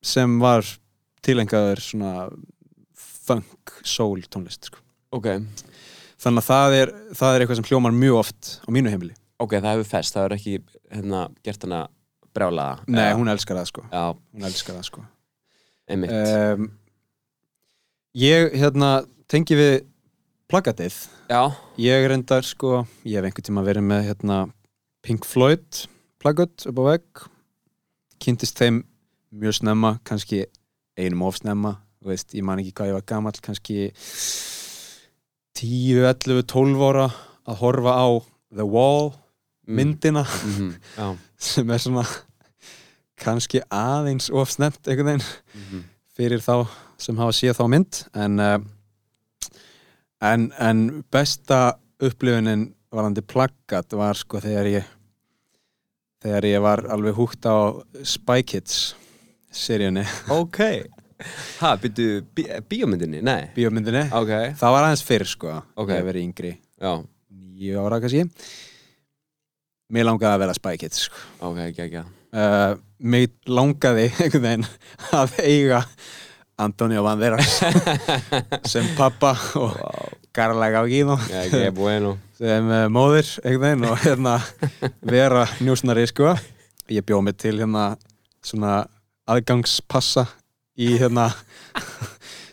sem 0.05 0.37
var 0.39 0.69
tilengaður 1.27 1.83
svona 1.83 2.13
funk 3.27 3.73
soul 3.83 4.23
tónlist 4.31 4.69
sko. 4.71 4.85
ok. 5.17 5.33
Þannig 6.17 6.41
að 6.41 6.47
það 6.49 6.75
er, 6.77 6.91
það 7.19 7.35
er 7.35 7.43
eitthvað 7.43 7.59
sem 7.59 7.67
hljómar 7.69 7.93
mjög 7.93 8.19
oft 8.23 8.53
á 8.65 8.69
mínu 8.73 8.89
heimili. 8.93 9.13
Ok, 9.43 9.59
það 9.59 9.73
hefur 9.75 9.89
fest, 9.91 10.15
það 10.15 10.25
er 10.29 10.35
ekki 10.39 10.55
hérna, 10.95 11.27
gert 11.45 11.67
hana 11.67 11.81
brjálaða. 12.37 12.85
Nei, 12.93 13.09
hún 13.17 13.29
elskar 13.33 13.57
það 13.61 13.69
sko. 13.73 13.85
Já, 13.93 14.05
hún 14.37 14.47
elskar 14.51 14.77
það 14.79 14.87
sko. 14.91 15.05
Einmitt. 15.89 16.13
Um, 16.13 16.71
Ég 18.17 18.55
hérna 18.57 18.91
tengi 19.29 19.57
við 19.59 19.75
plaggatið 20.49 20.95
já, 21.29 21.41
ég 21.83 22.07
reyndar 22.09 22.47
sko, 22.49 22.87
ég 23.05 23.19
hef 23.19 23.27
einhvern 23.29 23.45
tíma 23.45 23.65
verið 23.67 23.85
með 23.85 24.07
hérna 24.07 24.39
Pink 25.05 25.27
Floyd 25.29 25.83
plaggat 26.23 26.65
upp 26.71 26.81
á 26.81 26.85
vegg. 26.87 27.25
Kynntist 28.25 28.57
þeim 28.57 28.79
mjög 29.37 29.59
snemma 29.59 29.91
kannski 30.09 30.47
einum 30.97 31.27
of 31.29 31.37
snemma. 31.43 31.75
Þú 32.01 32.09
veist, 32.15 32.33
ég 32.39 32.47
man 32.49 32.63
ekki 32.63 32.73
hvað 32.79 32.89
ég 32.93 32.97
var 32.97 33.05
gamall 33.13 33.37
kannski 33.45 33.91
10, 35.57 36.01
11, 36.07 36.43
12 36.49 36.83
ára 36.89 37.07
að 37.47 37.61
horfa 37.63 37.93
á 38.01 38.07
The 38.57 38.65
Wall 38.67 39.13
Mm. 39.67 39.75
myndina. 39.81 40.23
Mhm, 40.23 40.75
já. 40.97 41.17
Sem 41.43 41.71
er 41.75 41.79
svona 41.83 42.05
kannski 43.21 43.63
aðeins 43.73 44.31
of 44.31 44.51
snemt 44.53 44.83
einhvern 44.87 45.17
veginn 45.17 45.27
mhm. 45.27 45.85
fyrir 46.17 46.43
þá 46.45 46.67
sem 47.01 47.19
hafa 47.21 47.37
séð 47.37 47.59
þá 47.61 47.67
mynd 47.73 48.03
en 48.17 48.41
uh, 48.43 48.59
en, 50.25 50.51
en 50.59 50.85
besta 51.13 51.77
upplifunin 52.03 52.71
varandi 52.93 53.25
plaggat 53.25 53.97
var 53.97 54.19
sko 54.19 54.41
þegar 54.41 54.71
ég 54.71 54.93
þegar 56.25 56.49
ég 56.49 56.63
var 56.65 56.85
alveg 56.93 57.17
húgt 57.17 57.47
á 57.47 57.77
Spy 58.05 58.45
Kids 58.47 58.95
seríunni, 59.57 60.05
ok. 60.33 60.61
Ha, 61.63 61.71
byrju, 61.81 62.21
bí, 62.37 62.45
bíómyndinni, 62.69 63.23
nei. 63.25 63.47
Bíómyndinni. 63.55 64.03
Ok, 64.17 64.33
það 64.61 64.75
var 64.75 64.89
aðeins 64.89 65.05
fyrr 65.07 65.25
sko 65.31 65.53
Ok. 65.81 65.93
ég 65.95 66.05
verið 66.05 66.27
yngri, 66.27 66.51
já, 66.77 66.93
nýju 67.33 67.85
ára 67.85 68.01
kannski 68.03 68.27
mér 69.93 70.09
langaði 70.09 70.35
að 70.35 70.43
vera 70.45 70.57
Spy 70.57 70.79
Kids 70.81 71.07
sko. 71.07 71.25
ok, 71.49 71.59
ekki, 71.69 71.87
ekki 71.87 72.03
uh, 72.03 72.77
mig 72.99 73.35
langaði 73.49 74.09
einhvern 74.11 74.47
veginn 74.47 74.69
að 75.15 75.37
eiga 75.45 75.83
Antonio 76.57 77.05
Banderas 77.05 77.59
sem 78.73 78.89
pappa 78.97 79.35
og 79.61 79.77
wow. 79.77 80.15
Carla 80.37 80.71
Gauguino 80.73 81.19
ekki, 81.29 81.69
bueno 81.77 82.17
sem 82.39 82.71
uh, 82.71 82.87
móðir 82.93 83.29
einhvern 83.45 83.85
veginn 83.85 83.89
og 83.91 84.03
hérna 84.05 84.37
vera 85.15 85.47
njósnari 85.61 86.07
sko 86.11 86.35
ég 86.93 87.07
bjóð 87.07 87.27
mig 87.29 87.39
til 87.41 87.57
hérna 87.61 87.93
svona 88.45 88.85
aðgangspassa 89.27 90.27
í 90.79 90.97
hérna 91.01 91.31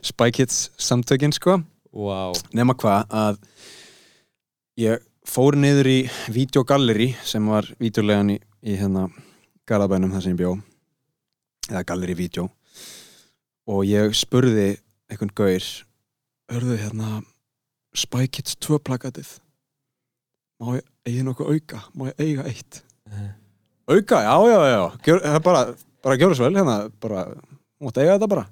Spy 0.03 0.33
Kids 0.35 0.67
samtökin 0.77 1.33
sko 1.35 1.57
wow. 1.93 2.35
nema 2.53 2.75
hvað 2.77 3.09
að 3.13 3.41
ég 4.81 5.01
fór 5.27 5.57
niður 5.59 5.89
í 5.91 5.99
videogalleri 6.33 7.13
sem 7.25 7.45
var 7.49 7.67
videolegan 7.81 8.33
í, 8.35 8.39
í 8.63 8.77
hérna 8.79 9.07
Garðabænum 9.69 10.11
þar 10.11 10.25
sem 10.25 10.33
ég 10.35 10.41
bjó 10.41 10.53
eða 11.69 11.85
galleri 11.87 12.17
video 12.19 12.49
og 13.71 13.85
ég 13.87 14.15
spurði 14.17 14.73
einhvern 15.11 15.31
gaur 15.37 15.69
hörðu 16.51 16.79
hérna 16.81 17.21
Spy 17.95 18.27
Kids 18.27 18.57
2 18.59 18.81
plakatið 18.83 19.37
má 20.59 20.75
ég 20.77 20.85
eiga 21.07 21.23
nokkuð 21.27 21.55
auka? 21.55 21.81
Má 21.95 22.09
ég 22.11 22.21
eiga 22.23 22.45
eitt? 22.49 22.83
Auka, 23.87 24.21
já, 24.23 24.35
já, 24.47 24.59
já, 24.71 24.83
Gjör, 25.05 25.23
er 25.27 25.41
bara 25.43 25.63
bara 26.03 26.19
gjóra 26.19 26.35
svo 26.35 26.47
vel, 26.47 26.57
hérna, 26.59 26.77
bara 27.03 27.25
mátt 27.83 27.99
eiga 27.99 28.17
þetta 28.17 28.29
bara. 28.31 28.45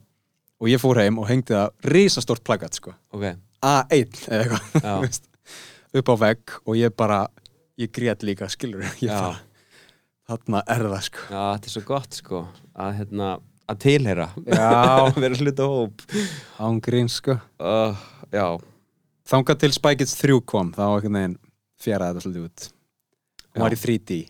Og 0.61 0.69
ég 0.69 0.81
fór 0.81 0.99
heim 1.01 1.19
og 1.19 1.27
hengdi 1.29 1.55
það 1.55 1.91
risastórt 1.91 2.43
plakat, 2.47 2.77
sko. 2.77 2.93
Ok, 3.15 3.25
A1 3.65 4.21
eða 4.27 4.41
eitthvað, 4.45 5.19
upp 5.97 6.11
á 6.11 6.15
vegg 6.25 6.57
og 6.65 6.75
ég 6.79 6.93
bara, 6.97 7.25
ég 7.79 7.91
grét 7.93 8.25
líka 8.27 8.49
skilur, 8.51 8.85
ég 9.03 9.11
bara 9.11 9.39
þarna 10.31 10.63
er 10.71 10.85
það 10.87 11.07
sko. 11.09 11.23
Já, 11.27 11.41
þetta 11.43 11.67
er 11.67 11.75
svo 11.75 11.85
gott 11.87 12.19
sko 12.19 12.43
að 12.79 12.91
hérna, 13.01 13.29
að 13.67 13.79
tilheyra. 13.85 14.27
Já. 14.47 14.67
vera 15.23 15.39
hluta 15.41 15.69
hóp. 15.71 16.05
Ángrín 16.63 17.09
sko. 17.11 17.37
Uh, 17.59 18.05
já, 18.31 18.45
þangað 19.27 19.63
til 19.65 19.73
Spy 19.75 19.97
Kids 19.99 20.15
3 20.21 20.37
kom 20.47 20.71
þá 20.75 20.85
einhvern 20.89 21.19
veginn 21.19 21.39
fjaraði 21.81 22.15
þetta 22.15 22.27
svolítið 22.27 22.47
út. 22.47 22.69
Hún 23.51 23.65
var 23.65 23.75
í 23.75 23.81
3D 23.81 24.21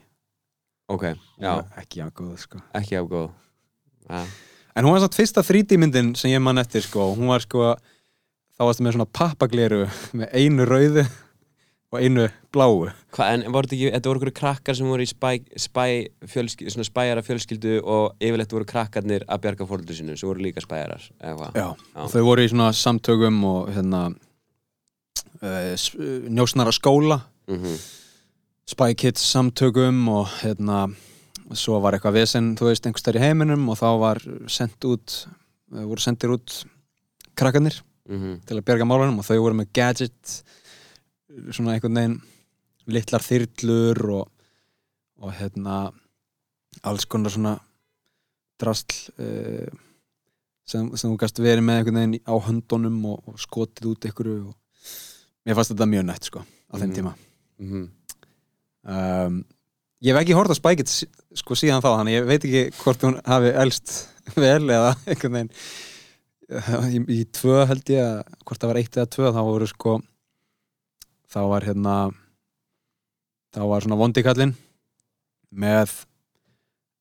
ok, 0.92 1.04
já, 1.40 1.52
ekki 1.80 2.02
já 2.02 2.08
góð 2.10 2.38
sko. 2.42 2.62
Ekki 2.78 3.00
á 3.00 3.04
góð 3.06 3.30
ja. 4.10 4.24
En 4.76 4.88
hún 4.88 4.96
var 4.96 5.04
samt 5.04 5.18
fyrsta 5.18 5.44
3D 5.44 5.78
myndin 5.80 6.14
sem 6.20 6.32
ég 6.32 6.44
man 6.44 6.62
eftir 6.62 6.84
sko, 6.86 7.12
hún 7.16 7.32
var 7.32 7.44
sko 7.44 7.74
þá 8.56 8.64
varstu 8.64 8.86
með 8.86 8.98
svona 8.98 9.12
pappagleru 9.20 9.84
með 10.18 10.36
einu 10.38 10.68
rauðu 10.68 11.06
og 11.92 12.00
einu 12.00 12.28
bláu. 12.56 12.88
Hva, 13.12 13.28
en 13.34 13.44
voru 13.52 13.68
þetta 13.68 13.76
ekki, 13.78 13.92
þetta 13.96 14.10
voru 14.10 14.20
einhverju 14.20 14.36
krakkar 14.38 14.78
sem 14.78 14.88
voru 14.88 15.04
í 15.04 15.10
spæ, 15.10 15.32
spæ 15.60 15.86
fjölskyldu, 16.32 16.74
svona 16.74 16.88
spæjara 16.88 17.24
fjölskyldu 17.28 17.78
og 17.82 18.24
yfirleitt 18.24 18.56
voru 18.56 18.68
krakkarnir 18.70 19.26
að 19.28 19.42
bjarga 19.46 19.68
fóröldu 19.68 19.98
sinu 19.98 20.16
sem 20.16 20.30
voru 20.30 20.46
líka 20.46 20.64
spæjarar 20.64 21.04
eða? 21.20 21.52
Já, 21.58 21.68
og 21.76 22.14
þau 22.14 22.22
voru 22.30 22.46
í 22.46 22.52
svona 22.52 22.70
samtökum 22.76 23.42
og 23.48 23.74
hérna 23.76 24.06
uh, 25.42 25.90
njósnara 26.32 26.76
skóla. 26.76 27.24
Mm 27.52 27.82
Spy 28.72 28.94
Kids 28.96 29.24
samtökum 29.34 30.06
og 30.08 30.30
hérna 30.46 30.86
svo 31.58 31.82
var 31.84 31.98
eitthvað 31.98 32.22
vesen, 32.22 32.54
þú 32.56 32.70
veist, 32.70 32.86
einhvers 32.88 33.04
þar 33.04 33.18
í 33.18 33.24
heiminum 33.26 33.66
og 33.74 33.76
þá 33.82 33.88
var 34.00 34.22
sendt 34.48 34.86
út 34.88 35.16
uh, 35.74 35.82
voru 35.90 36.00
sendir 36.00 36.32
út 36.38 36.62
krakkarnir 37.36 37.82
-hmm. 38.08 38.40
til 38.46 38.58
að 38.58 38.66
bjarga 38.68 38.88
málunum 38.88 39.20
og 39.20 39.28
þau 39.28 39.42
voru 39.42 39.58
með 39.60 39.74
gadget 39.74 40.44
svona 41.54 41.76
einhvern 41.76 41.98
veginn 42.00 42.18
litlar 42.92 43.24
þyrlur 43.26 44.02
og, 44.20 44.32
og 45.22 45.34
hérna 45.38 45.76
alls 46.88 47.06
konar 47.06 47.34
svona 47.34 47.56
drastl 48.62 48.98
uh, 49.22 49.70
sem, 50.68 50.90
sem 50.96 51.10
þú 51.12 51.18
gæst 51.22 51.42
verið 51.44 51.66
með 51.68 51.80
einhvern 51.82 52.00
veginn 52.02 52.20
á 52.26 52.36
höndunum 52.48 53.00
og, 53.14 53.24
og 53.32 53.40
skotið 53.42 53.90
út 53.94 54.08
einhverju 54.10 54.36
og 54.52 54.56
mér 55.46 55.58
fannst 55.58 55.74
þetta 55.74 55.90
mjög 55.90 56.06
nett 56.12 56.30
sko 56.30 56.44
á 56.46 56.74
þeim 56.78 56.90
Mhm. 56.92 56.96
tíma. 57.00 57.14
Mm 57.62 57.88
um, 58.92 59.42
ég 60.02 60.16
hef 60.16 60.22
ekki 60.24 60.34
hort 60.38 60.50
á 60.50 60.58
Spy 60.58 60.76
Kids 60.80 61.04
sko 61.38 61.54
síðan 61.58 61.84
þá, 61.84 61.92
þannig 62.00 62.16
ég 62.16 62.26
veit 62.30 62.46
ekki 62.48 62.62
hvort 62.82 63.04
hún 63.06 63.20
hafi 63.30 63.52
elst 63.62 63.92
vel 64.42 64.66
eða 64.74 64.96
einhvern 65.06 65.36
veginn. 65.38 65.52
Í, 66.52 67.00
í 67.16 67.20
tvö 67.32 67.62
held 67.70 67.92
ég 67.94 68.02
að 68.04 68.34
hvort 68.44 68.60
það 68.64 68.72
var 68.74 68.80
eitt 68.82 68.98
eða 68.98 69.12
tvö 69.14 69.30
þá 69.32 69.42
voru 69.48 69.68
sko 69.70 69.94
þá 71.32 71.42
var 71.52 71.66
hérna 71.68 71.96
þá 73.56 73.62
var 73.68 73.84
svona 73.84 74.00
vondikallinn 74.00 74.54
með 75.52 75.92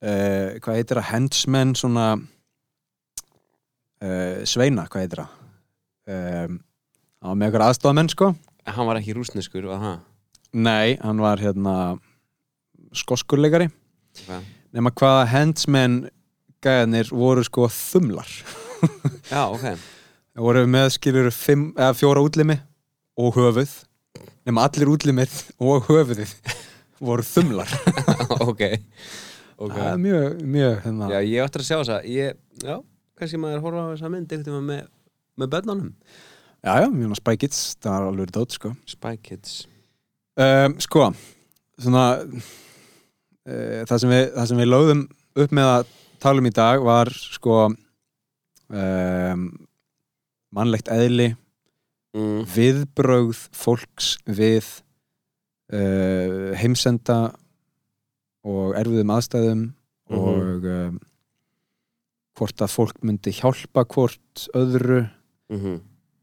uh, 0.02 0.58
hvað 0.62 0.76
heitir 0.78 0.98
það, 1.00 1.10
henchmenn 1.12 1.74
svona 1.78 2.06
uh, 4.02 4.36
sveina, 4.48 4.86
hvað 4.90 5.02
heitir 5.04 5.22
það? 5.22 5.32
Um, 6.10 6.52
hann 7.20 7.30
var 7.30 7.36
með 7.38 7.46
eitthvað 7.46 7.68
aðstofamenn 7.68 8.10
sko. 8.10 8.26
Hann 8.70 8.88
var 8.88 8.98
ekki 8.98 9.16
rúsneskur, 9.16 9.66
var 9.70 9.80
það? 9.84 9.98
nei, 10.50 10.98
hann 10.98 11.20
var 11.22 11.38
hérna 11.38 11.74
skoskurleikari. 12.96 13.68
Okay. 14.10 14.42
nema 14.74 14.90
hvaða 14.90 15.28
henchmenn 15.30 16.00
gæðanir 16.64 17.12
voru 17.14 17.44
sko 17.46 17.68
þumlar. 17.70 18.26
Já, 19.30 19.46
ok. 19.46 19.78
Voru 20.40 20.64
með 20.70 20.88
skilur 20.96 21.30
fjóra 21.30 22.24
útlimi 22.24 22.56
og 23.20 23.36
höfuð 23.38 23.70
nema 24.48 24.66
allir 24.66 24.90
útlimir 24.92 25.32
og 25.62 25.88
höfuðið 25.90 26.34
voru 27.00 27.26
þumlar. 27.26 27.70
Ok, 28.40 28.62
ok. 29.60 29.72
Það 29.74 29.86
er 29.86 29.98
mjög, 30.00 30.38
mjög 30.48 30.76
hérna. 30.84 31.08
Já, 31.12 31.18
ég 31.26 31.44
ætti 31.44 31.60
að 31.60 31.66
sjá 31.66 31.76
þessa. 31.76 31.98
Ég, 32.08 32.38
Já, 32.64 32.76
kannski 33.18 33.40
maður 33.40 33.64
horfa 33.66 33.82
á 33.84 33.90
þessa 33.92 34.10
mynd 34.12 34.32
veginn 34.32 34.68
með, 34.68 34.86
með 35.40 35.50
börnunum. 35.54 35.90
Já, 36.60 36.72
já, 36.84 36.86
mjög 36.92 37.18
Spy 37.20 37.36
Kids. 37.40 37.60
Það 37.80 37.96
var 37.96 38.08
alveg 38.08 38.32
dót 38.36 38.56
sko. 38.56 38.72
Spy 38.88 39.20
Kids. 39.28 39.58
Um, 40.40 40.76
Sko, 40.80 41.10
svona 41.80 42.04
uh, 42.24 43.80
það, 43.84 43.96
sem 43.98 44.12
við, 44.12 44.22
það 44.36 44.50
sem 44.50 44.60
við 44.62 44.70
lögðum 44.70 45.02
upp 45.44 45.54
með 45.58 45.70
að 45.74 45.90
tala 46.22 46.42
um 46.42 46.48
í 46.48 46.52
dag 46.54 46.84
var 46.86 47.10
sko 47.16 47.56
um, 47.68 49.44
mannlegt 50.56 50.88
eðli 50.94 51.32
mm. 52.16 52.40
viðbrögð 52.54 53.44
fólks 53.56 54.14
við 54.26 54.66
uh, 55.72 56.56
heimsenda 56.58 57.20
og 58.46 58.74
erfiðum 58.80 59.14
aðstæðum 59.16 59.68
Mhm. 60.10 60.18
og 60.18 60.64
um, 60.66 60.98
hvort 62.34 62.62
að 62.64 62.72
fólk 62.72 62.98
myndi 63.06 63.30
hjálpa 63.36 63.84
hvort 63.86 64.48
öðru 64.56 65.04
Mm 65.50 65.80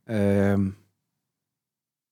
um, 0.08 0.68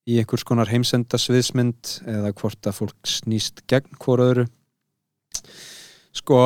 í 0.05 0.19
einhvers 0.19 0.43
konar 0.45 0.69
heimsenda 0.69 1.17
sviðsmynd 1.17 1.95
eða 2.11 2.33
hvort 2.37 2.67
að 2.67 2.75
fólk 2.77 3.07
snýst 3.09 3.63
gegn 3.71 3.95
hvort 3.97 4.21
öðru 4.21 4.43
sko 6.13 6.37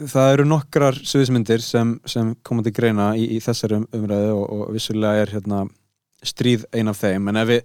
það 0.00 0.32
eru 0.34 0.44
nokkrar 0.50 0.96
sviðsmyndir 1.06 1.62
sem, 1.62 2.00
sem 2.06 2.32
koma 2.42 2.62
til 2.66 2.72
greina 2.74 3.12
í, 3.16 3.28
í 3.36 3.40
þessari 3.44 3.76
um- 3.78 3.88
umræðu 3.94 4.32
og, 4.34 4.46
og 4.68 4.72
vissulega 4.74 5.22
er 5.22 5.32
hérna 5.36 5.64
stríð 6.24 6.64
ein 6.74 6.88
af 6.88 6.98
þeim. 7.02 7.28
En 7.30 7.36
ef 7.36 7.48
við, 7.48 7.62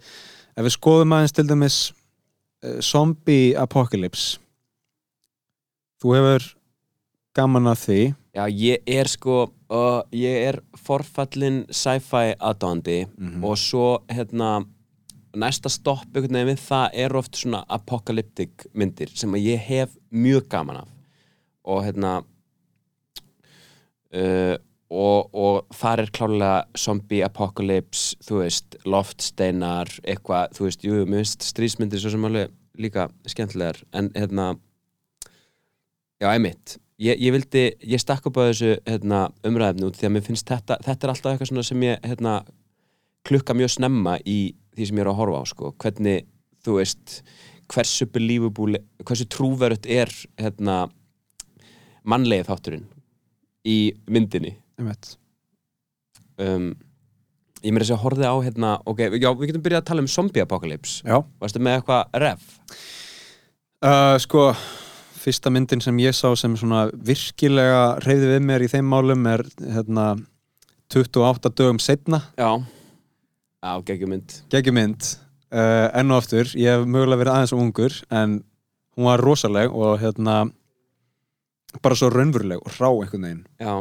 ef 0.57 0.67
við 0.67 0.75
skoðum 0.75 1.15
aðeins 1.15 1.34
til 1.38 1.47
dæmis 1.49 1.77
uh, 2.63 2.80
zombie 2.84 3.55
apocalypse 3.57 4.38
þú 6.03 6.13
hefur 6.15 6.45
gaman 7.36 7.67
að 7.71 7.82
því. 7.86 7.99
Já, 8.36 8.43
ég 8.51 8.84
er 8.99 9.07
sko 9.09 9.38
uh, 9.73 10.01
ég 10.15 10.45
er 10.51 10.59
forfallin 10.77 11.63
sci-fi 11.73 12.36
aðdándi 12.38 13.01
Mhm. 13.17 13.43
og 13.43 13.57
svo 13.57 13.88
hérna 14.09 14.65
næsta 15.36 15.69
stopp 15.69 16.05
einhvern 16.13 16.39
veginn 16.45 16.61
það 16.61 16.89
er 16.93 17.15
oft 17.19 17.36
svona 17.38 17.63
apocalyptic 17.69 18.67
myndir 18.73 19.09
sem 19.15 19.32
ég 19.38 19.59
hef 19.59 19.89
mjög 20.11 20.47
gaman 20.49 20.77
af 20.84 20.88
og 21.70 21.84
hérna 21.86 22.20
uh, 24.15 24.55
og, 24.89 25.30
og 25.38 25.76
þar 25.78 26.03
er 26.03 26.11
klálega 26.13 26.53
zombie 26.78 27.22
apocalypse 27.26 28.17
þú 28.26 28.41
veist, 28.41 28.80
loftsteinar 28.89 29.91
eitthvað, 30.01 30.55
þú 30.57 30.65
veist, 30.65 30.86
jú, 30.86 31.03
mér 31.05 31.24
finnst 31.24 31.45
strísmyndir 31.51 32.01
svo 32.01 32.13
sem 32.13 32.26
alveg 32.26 32.55
líka 32.80 33.09
skemmtilegar 33.30 33.82
en 33.93 34.09
hérna 34.15 34.51
já, 36.20 36.32
einmitt 36.32 36.80
ég, 36.99 37.20
ég 37.20 37.36
vildi, 37.36 37.65
ég 37.86 38.01
stakk 38.01 38.30
upp 38.30 38.39
á 38.41 38.49
þessu 38.49 38.78
hérna, 38.88 39.28
umræðefni 39.45 39.88
út 39.88 39.99
því 39.99 40.09
að 40.09 40.15
mér 40.15 40.26
finnst 40.26 40.49
þetta 40.49 40.80
þetta 40.86 41.05
er 41.05 41.13
alltaf 41.13 41.36
eitthvað 41.36 41.70
sem 41.70 41.86
ég 41.86 42.09
hérna, 42.09 42.39
klukka 43.28 43.55
mjög 43.57 43.76
snemma 43.78 44.17
í 44.26 44.39
því 44.76 44.89
sem 44.89 44.99
ég 44.99 45.05
er 45.05 45.11
að 45.11 45.20
horfa 45.20 45.43
á 45.43 45.45
sko. 45.51 45.74
hvernig, 45.78 46.28
þú 46.65 46.80
veist 46.80 47.20
hversu 47.70 48.07
believable, 48.09 48.82
hversu 49.05 49.28
trúverut 49.30 49.86
er 49.86 50.09
hérna 50.39 50.88
mannlegið 52.10 52.49
þátturinn 52.49 52.86
í 53.70 53.80
myndinni. 54.10 54.55
Um, 56.39 56.72
ég 57.60 57.74
meira 57.76 57.84
að 57.84 57.89
segja 57.89 58.01
horfið 58.03 58.30
á 58.32 58.36
hérna, 58.45 58.76
ok, 58.88 59.01
já, 59.20 59.30
við 59.36 59.49
getum 59.51 59.66
byrjað 59.66 59.82
að 59.84 59.89
tala 59.89 60.03
um 60.05 60.12
zombie 60.12 60.43
apocalypse, 60.45 61.03
varstu 61.41 61.60
með 61.64 61.80
eitthvað 61.82 62.22
ref? 62.24 62.47
uh, 63.84 64.16
sko 64.22 64.49
fyrsta 65.20 65.51
myndin 65.51 65.84
sem 65.84 65.97
ég 65.99 66.16
sá 66.16 66.30
sem 66.39 66.55
svona 66.60 66.88
virkilega 66.93 67.99
reyði 68.05 68.34
við 68.34 68.45
mér 68.47 68.64
í 68.66 68.70
þeim 68.72 68.88
málum 68.88 69.26
er 69.32 69.43
hérna 69.60 70.14
28 70.93 71.51
dögum 71.60 71.80
setna 71.84 72.22
Já, 72.39 72.55
já, 73.60 73.72
geggjumynd 73.89 74.38
geggjumynd 74.53 75.10
uh, 75.51 75.89
enn 75.99 76.14
og 76.14 76.24
aftur, 76.24 76.47
ég 76.55 76.80
hef 76.80 76.88
mögulega 76.88 77.24
verið 77.24 77.36
aðeins 77.36 77.55
og 77.55 77.64
ungur 77.66 77.99
en 78.10 78.39
hún 78.95 79.10
var 79.10 79.24
rosaleg 79.24 79.76
og 79.76 79.99
hérna 80.01 80.41
bara 81.84 81.97
svo 81.97 82.09
raunveruleg 82.13 82.61
og 82.63 82.76
rá 82.78 82.89
einhvern 82.89 83.26
veginn. 83.28 83.47
Já. 83.61 83.74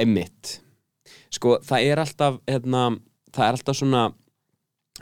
Emmitt 0.00 0.60
Sko, 1.30 1.58
það 1.62 1.86
er 1.86 2.00
alltaf 2.02 2.38
hérna, 2.48 2.86
það 3.30 3.44
er 3.46 3.56
alltaf 3.56 3.76
svona 3.78 4.06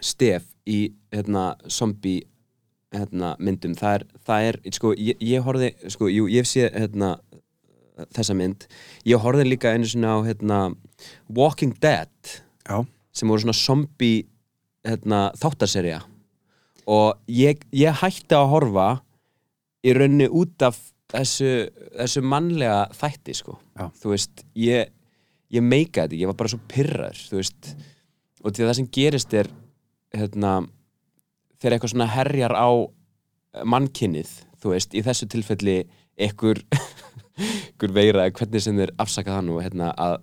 stef 0.05 0.45
í 0.69 0.81
hérna, 1.15 1.55
zombie 1.73 2.27
hérna, 2.93 3.33
myndum. 3.41 3.77
Það 3.79 3.97
er, 3.97 4.05
það 4.29 4.49
er 4.51 4.59
sko, 4.77 4.93
ég, 4.93 5.23
ég 5.25 5.45
horfði 5.45 5.71
sko, 5.89 6.11
jú, 6.13 6.29
ég 6.29 6.49
sé 6.49 6.69
hérna, 6.69 7.15
þessa 8.17 8.37
mynd. 8.37 8.69
Ég 9.09 9.25
horfði 9.25 9.49
líka 9.49 9.73
einu 9.73 9.89
svona 9.89 10.19
á 10.21 10.27
hérna, 10.29 10.61
Walking 11.33 11.81
Dead 11.81 12.35
Já, 12.69 12.85
sem 13.17 13.33
voru 13.33 13.47
svona 13.47 13.57
zombie 13.57 14.27
hérna, 14.87 15.29
þáttarserja 15.41 16.03
og 16.89 17.19
ég, 17.29 17.61
ég 17.77 17.97
hætti 18.01 18.37
að 18.37 18.51
horfa 18.53 18.87
í 19.89 19.97
raunni 19.97 20.29
út 20.29 20.67
af 20.67 20.79
þessu, 21.13 21.53
þessu 21.97 22.23
mannlega 22.27 22.87
þætti 22.97 23.37
sko. 23.37 23.57
Þú 24.01 24.13
veist, 24.13 24.45
ég, 24.59 24.91
ég 25.55 25.65
meika 25.65 26.05
þetta, 26.05 26.21
ég 26.21 26.31
var 26.31 26.39
bara 26.41 26.53
svo 26.53 26.61
pyrrar 26.71 27.19
þú 27.29 27.41
veist, 27.41 27.73
og 28.43 28.53
því 28.53 28.65
að 28.65 28.71
það 28.71 28.79
sem 28.81 28.91
gerist 28.99 29.39
er 29.39 29.51
hérna 30.15 30.53
þegar 31.59 31.77
eitthvað 31.77 31.95
svona 31.95 32.13
herjar 32.13 32.55
á 32.55 32.69
mannkinnið, 33.67 34.31
þú 34.63 34.75
veist, 34.75 34.95
í 34.95 35.03
þessu 35.07 35.29
tilfelli 35.31 35.81
ekkur 36.29 36.61
ykkur 37.39 37.93
veira, 37.99 38.27
hvernig 38.35 38.63
sem 38.63 38.79
þeir 38.79 38.93
afsaka 39.01 39.37
það 39.37 39.45
nú 39.49 39.59
hérna, 39.63 39.93
að 39.95 40.17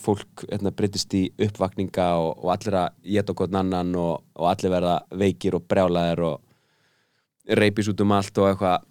fólk 0.00 0.46
hérna, 0.48 0.72
breytist 0.74 1.12
í 1.16 1.26
uppvakninga 1.46 2.06
og, 2.20 2.30
og 2.42 2.54
allir 2.54 2.78
að 2.80 2.94
geta 3.14 3.34
okkur 3.34 3.52
annan 3.60 3.92
og, 4.00 4.24
og 4.38 4.48
allir 4.48 4.72
verða 4.72 4.96
veikir 5.20 5.58
og 5.58 5.66
brjálæðir 5.68 6.24
og 6.30 7.58
reypis 7.58 7.90
út 7.90 8.00
um 8.04 8.14
allt 8.16 8.38
og 8.40 8.48
eitthvað 8.48 8.88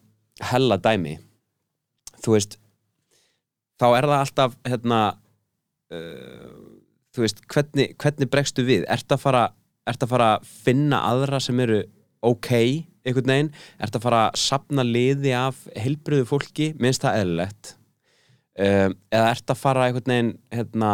hella 0.49 0.77
dæmi. 0.81 1.17
Þú 2.21 2.35
veist 2.35 2.57
þá 3.81 3.87
er 3.97 4.07
það 4.09 4.19
alltaf 4.19 4.55
hérna 4.67 4.99
uh, 5.93 6.51
þú 7.11 7.25
veist, 7.25 7.41
hvernig, 7.51 7.95
hvernig 7.99 8.31
bregstu 8.31 8.65
við? 8.67 8.85
Ert 8.91 9.11
að 9.11 9.23
fara 9.25 9.43
ert 9.89 10.05
að 10.05 10.13
fara 10.13 10.29
að 10.37 10.47
finna 10.61 11.01
aðra 11.09 11.39
sem 11.41 11.59
eru 11.63 11.81
ok, 12.25 12.51
einhvern 13.01 13.33
veginn? 13.33 13.53
Ert 13.81 13.97
að 13.97 14.05
fara 14.05 14.25
að 14.27 14.41
sapna 14.43 14.85
liði 14.85 15.33
af 15.35 15.63
heilbriðu 15.73 16.27
fólki, 16.29 16.71
minnst 16.77 17.01
það 17.05 17.23
eðlilegt. 17.23 17.73
Um, 18.61 18.95
eða 19.09 19.31
ert 19.31 19.53
að 19.53 19.61
fara 19.61 19.87
einhvern 19.87 20.13
veginn 20.13 20.31
hérna 20.53 20.91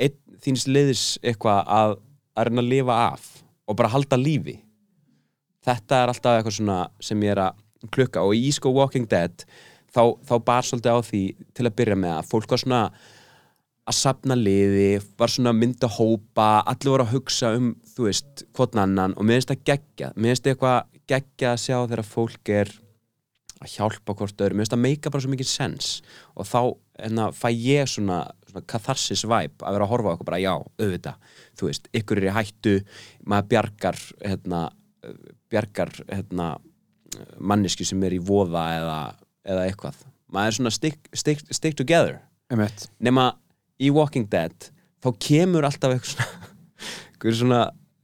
einn 0.00 0.38
þíns 0.42 0.66
liðis 0.70 1.04
eitthvað 1.20 1.68
að, 1.76 1.96
að 2.38 2.48
reyna 2.48 2.64
að 2.64 2.70
lifa 2.72 2.98
af 3.10 3.28
og 3.68 3.78
bara 3.78 3.92
halda 3.92 4.18
lífi? 4.18 4.56
Þetta 5.62 6.00
er 6.00 6.10
alltaf 6.10 6.40
eitthvað 6.40 7.04
sem 7.04 7.22
ég 7.22 7.36
er 7.36 7.44
að 7.44 7.61
klukka 7.90 8.22
og 8.26 8.36
í 8.36 8.52
sko 8.54 8.72
Walking 8.76 9.08
Dead 9.10 9.44
þá, 9.92 10.02
þá 10.22 10.34
bar 10.46 10.68
svolítið 10.68 10.94
á 10.94 11.00
því 11.08 11.24
til 11.56 11.66
að 11.66 11.76
byrja 11.80 11.98
með 12.04 12.14
að 12.18 12.30
fólk 12.30 12.54
var 12.54 12.62
svona 12.62 12.82
að 13.82 13.98
sapna 13.98 14.36
liði, 14.38 15.00
var 15.18 15.32
svona 15.32 15.50
að 15.50 15.58
mynda 15.58 15.88
hópa, 15.90 16.62
allir 16.70 16.92
voru 16.92 17.06
að 17.06 17.16
hugsa 17.16 17.50
um 17.58 17.72
þú 17.96 18.06
veist, 18.06 18.44
hvort 18.54 18.78
annan 18.78 19.16
og 19.18 19.26
mér 19.26 19.40
finnst 19.40 19.50
það 19.50 19.64
geggja, 19.72 20.12
mér 20.14 20.32
finnst 20.32 20.48
eitthvað 20.52 20.78
geggja 21.10 21.50
að 21.50 21.62
sjá 21.64 21.76
þegar 21.80 22.06
fólk 22.06 22.52
er 22.54 22.70
að 23.62 23.74
hjálpa 23.74 24.14
hvort 24.18 24.44
öðru, 24.44 24.56
mér 24.58 24.64
finnst 24.64 24.76
það 24.76 24.84
meika 24.86 25.12
bara 25.12 25.24
svo 25.24 25.32
mikið 25.32 25.50
sens 25.50 25.90
og 26.38 26.46
þá 26.46 26.60
enna, 27.06 27.28
fæ 27.34 27.48
ég 27.50 27.90
svona, 27.90 28.22
svona 28.48 28.64
katharsis 28.70 29.24
vibe 29.26 29.64
að 29.66 29.76
vera 29.76 29.86
að 29.86 29.92
horfa 29.92 30.14
okkur 30.14 30.28
bara 30.28 30.42
já, 30.42 30.52
auðvitað. 30.54 31.30
Þú 31.58 31.68
veist, 31.68 31.88
ykkur 31.96 32.20
er 32.20 32.28
í 32.28 32.34
hættu 32.36 32.74
maður 33.28 33.48
bjargar 33.52 33.98
hérna, 34.20 34.60
bjargar 35.52 35.94
hérna, 36.10 36.48
manneski 37.38 37.86
sem 37.86 38.02
er 38.06 38.16
í 38.16 38.20
voða 38.22 38.64
eða, 38.78 38.98
eða 39.48 39.66
eitthvað. 39.68 40.00
Maður 40.32 40.50
er 40.50 40.58
svona 40.58 40.74
stick, 40.74 41.10
stick, 41.16 41.42
stick 41.52 41.76
together. 41.78 42.20
Einmitt. 42.52 42.90
nema 43.00 43.30
í 43.80 43.88
Walking 43.94 44.26
Dead 44.28 44.68
þá 45.00 45.08
kemur 45.22 45.64
alltaf 45.64 45.94
eitthvað 45.94 46.10
svona 46.12 46.50
eitthvað 47.12 47.38
svona 47.38 47.62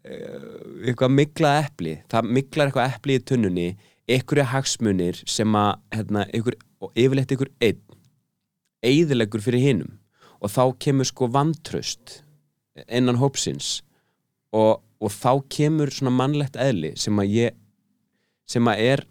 eh, 0.09 0.49
eitthvað 0.89 1.15
mikla 1.15 1.53
epli. 1.67 1.95
Það 2.11 2.33
miklar 2.39 2.71
eitthvað 2.71 2.97
epli 2.97 3.19
í 3.19 3.25
tunnunni 3.29 3.69
einhverja 4.09 4.49
hagsmunir 4.55 5.21
sem 5.29 5.57
að 5.59 5.75
hérna, 5.93 6.25
einhver, 6.33 6.57
og 6.81 6.93
yfirleitt 6.97 7.35
einhver 7.35 7.53
einn 7.61 7.85
eigðilegur 8.87 9.43
fyrir 9.43 9.65
hinnum 9.65 9.97
og 10.39 10.53
þá 10.55 10.63
kemur 10.81 11.09
sko 11.09 11.27
vantröst 11.35 12.21
innan 12.87 13.19
hópsins. 13.19 13.81
Og, 14.55 14.79
og 15.03 15.13
þá 15.13 15.43
kemur 15.53 15.91
svona 15.93 16.15
mannlegt 16.15 16.57
eðli 16.57 16.95
sem 16.97 17.19
að 17.21 17.35
ég 17.35 17.57
sem 18.49 18.73
að 18.73 18.85
er 18.89 19.07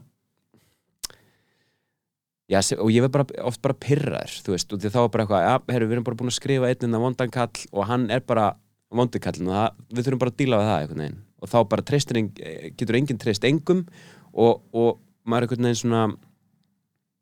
Já, 2.48 2.62
sem, 2.64 2.80
og 2.80 2.88
ég 2.94 3.04
verð 3.04 3.12
bara, 3.18 3.44
oft 3.50 3.60
bara 3.60 3.76
pyrraður, 3.76 4.38
þú 4.46 4.54
veist, 4.54 4.72
og 4.72 4.80
því 4.80 4.90
þá 4.94 5.02
er 5.02 5.10
bara 5.12 5.24
eitthvað, 5.26 5.42
já, 5.44 5.56
herru, 5.74 5.88
við 5.90 5.96
erum 5.98 6.06
bara 6.08 6.18
búin 6.22 6.30
að 6.32 6.36
skrifa 6.38 6.70
einn 6.70 6.86
innan 6.88 7.02
vondankall 7.04 7.64
og 7.74 7.90
hann 7.90 8.06
er 8.16 8.22
bara 8.24 8.46
vondikallin 8.96 9.50
og 9.50 9.58
það, 9.58 9.82
við 9.92 10.08
þurfum 10.08 10.22
bara 10.22 10.32
að 10.32 10.38
díla 10.40 10.60
við 10.62 10.70
það 10.70 10.80
einhvern 10.84 11.04
veginn. 11.04 11.18
Og 11.38 11.52
þá 11.52 11.58
bara 11.74 11.86
treystir, 11.90 12.22
getur 12.80 13.00
enginn 13.02 13.20
treyst 13.20 13.48
engum 13.50 13.84
og, 14.32 14.64
og 14.72 15.02
maður 15.28 15.44
er 15.44 15.48
einhvern 15.50 15.68
veginn 15.68 15.82
svona, 15.82 16.06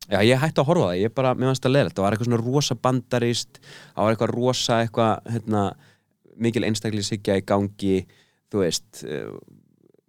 já, 0.05 0.19
ég 0.29 0.45
hætti 0.45 0.61
að 0.61 0.69
horfa 0.69 0.91
það, 0.91 1.01
ég 1.01 1.17
bara, 1.17 1.33
mér 1.33 1.51
fannst 1.51 1.65
það 1.65 1.73
leðilegt, 1.73 1.97
það 1.97 2.05
var 2.05 2.17
eitthvað 2.17 2.29
svona 2.29 2.43
rosa 2.45 2.79
bandarist, 2.85 3.61
það 3.65 4.03
var 4.03 4.15
eitthvað 4.15 4.35
rosa 4.35 4.79
eitthvað, 4.85 5.33
hérna, 5.33 5.65
mikil 6.45 6.67
einstaklisíkja 6.69 7.41
í 7.41 7.47
gangi, 7.49 7.97
þú 8.53 8.61
veist, 8.61 9.05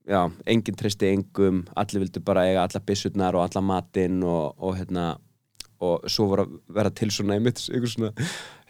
já, 0.07 0.23
enginn 0.47 0.79
treysti 0.79 1.11
engum, 1.13 1.65
allir 1.77 2.07
vildu 2.07 2.23
bara 2.25 2.47
eiga 2.49 2.67
alla 2.67 2.83
byssurnar 2.87 3.37
og 3.37 3.47
alla 3.47 3.63
matinn 3.65 4.23
og, 4.25 4.55
og 4.59 4.77
hérna 4.79 5.15
og 5.85 6.07
svo 6.09 6.31
var 6.31 6.47
að 6.47 6.53
vera 6.73 6.93
til 6.97 7.11
svona 7.13 7.37
einmitt 7.37 7.61
einhver 7.69 7.93
svona 7.93 8.13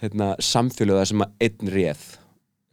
hérna, 0.01 0.33
samfélöða 0.43 1.05
sem 1.11 1.23
að 1.23 1.45
einn 1.47 1.75
réð 1.75 2.07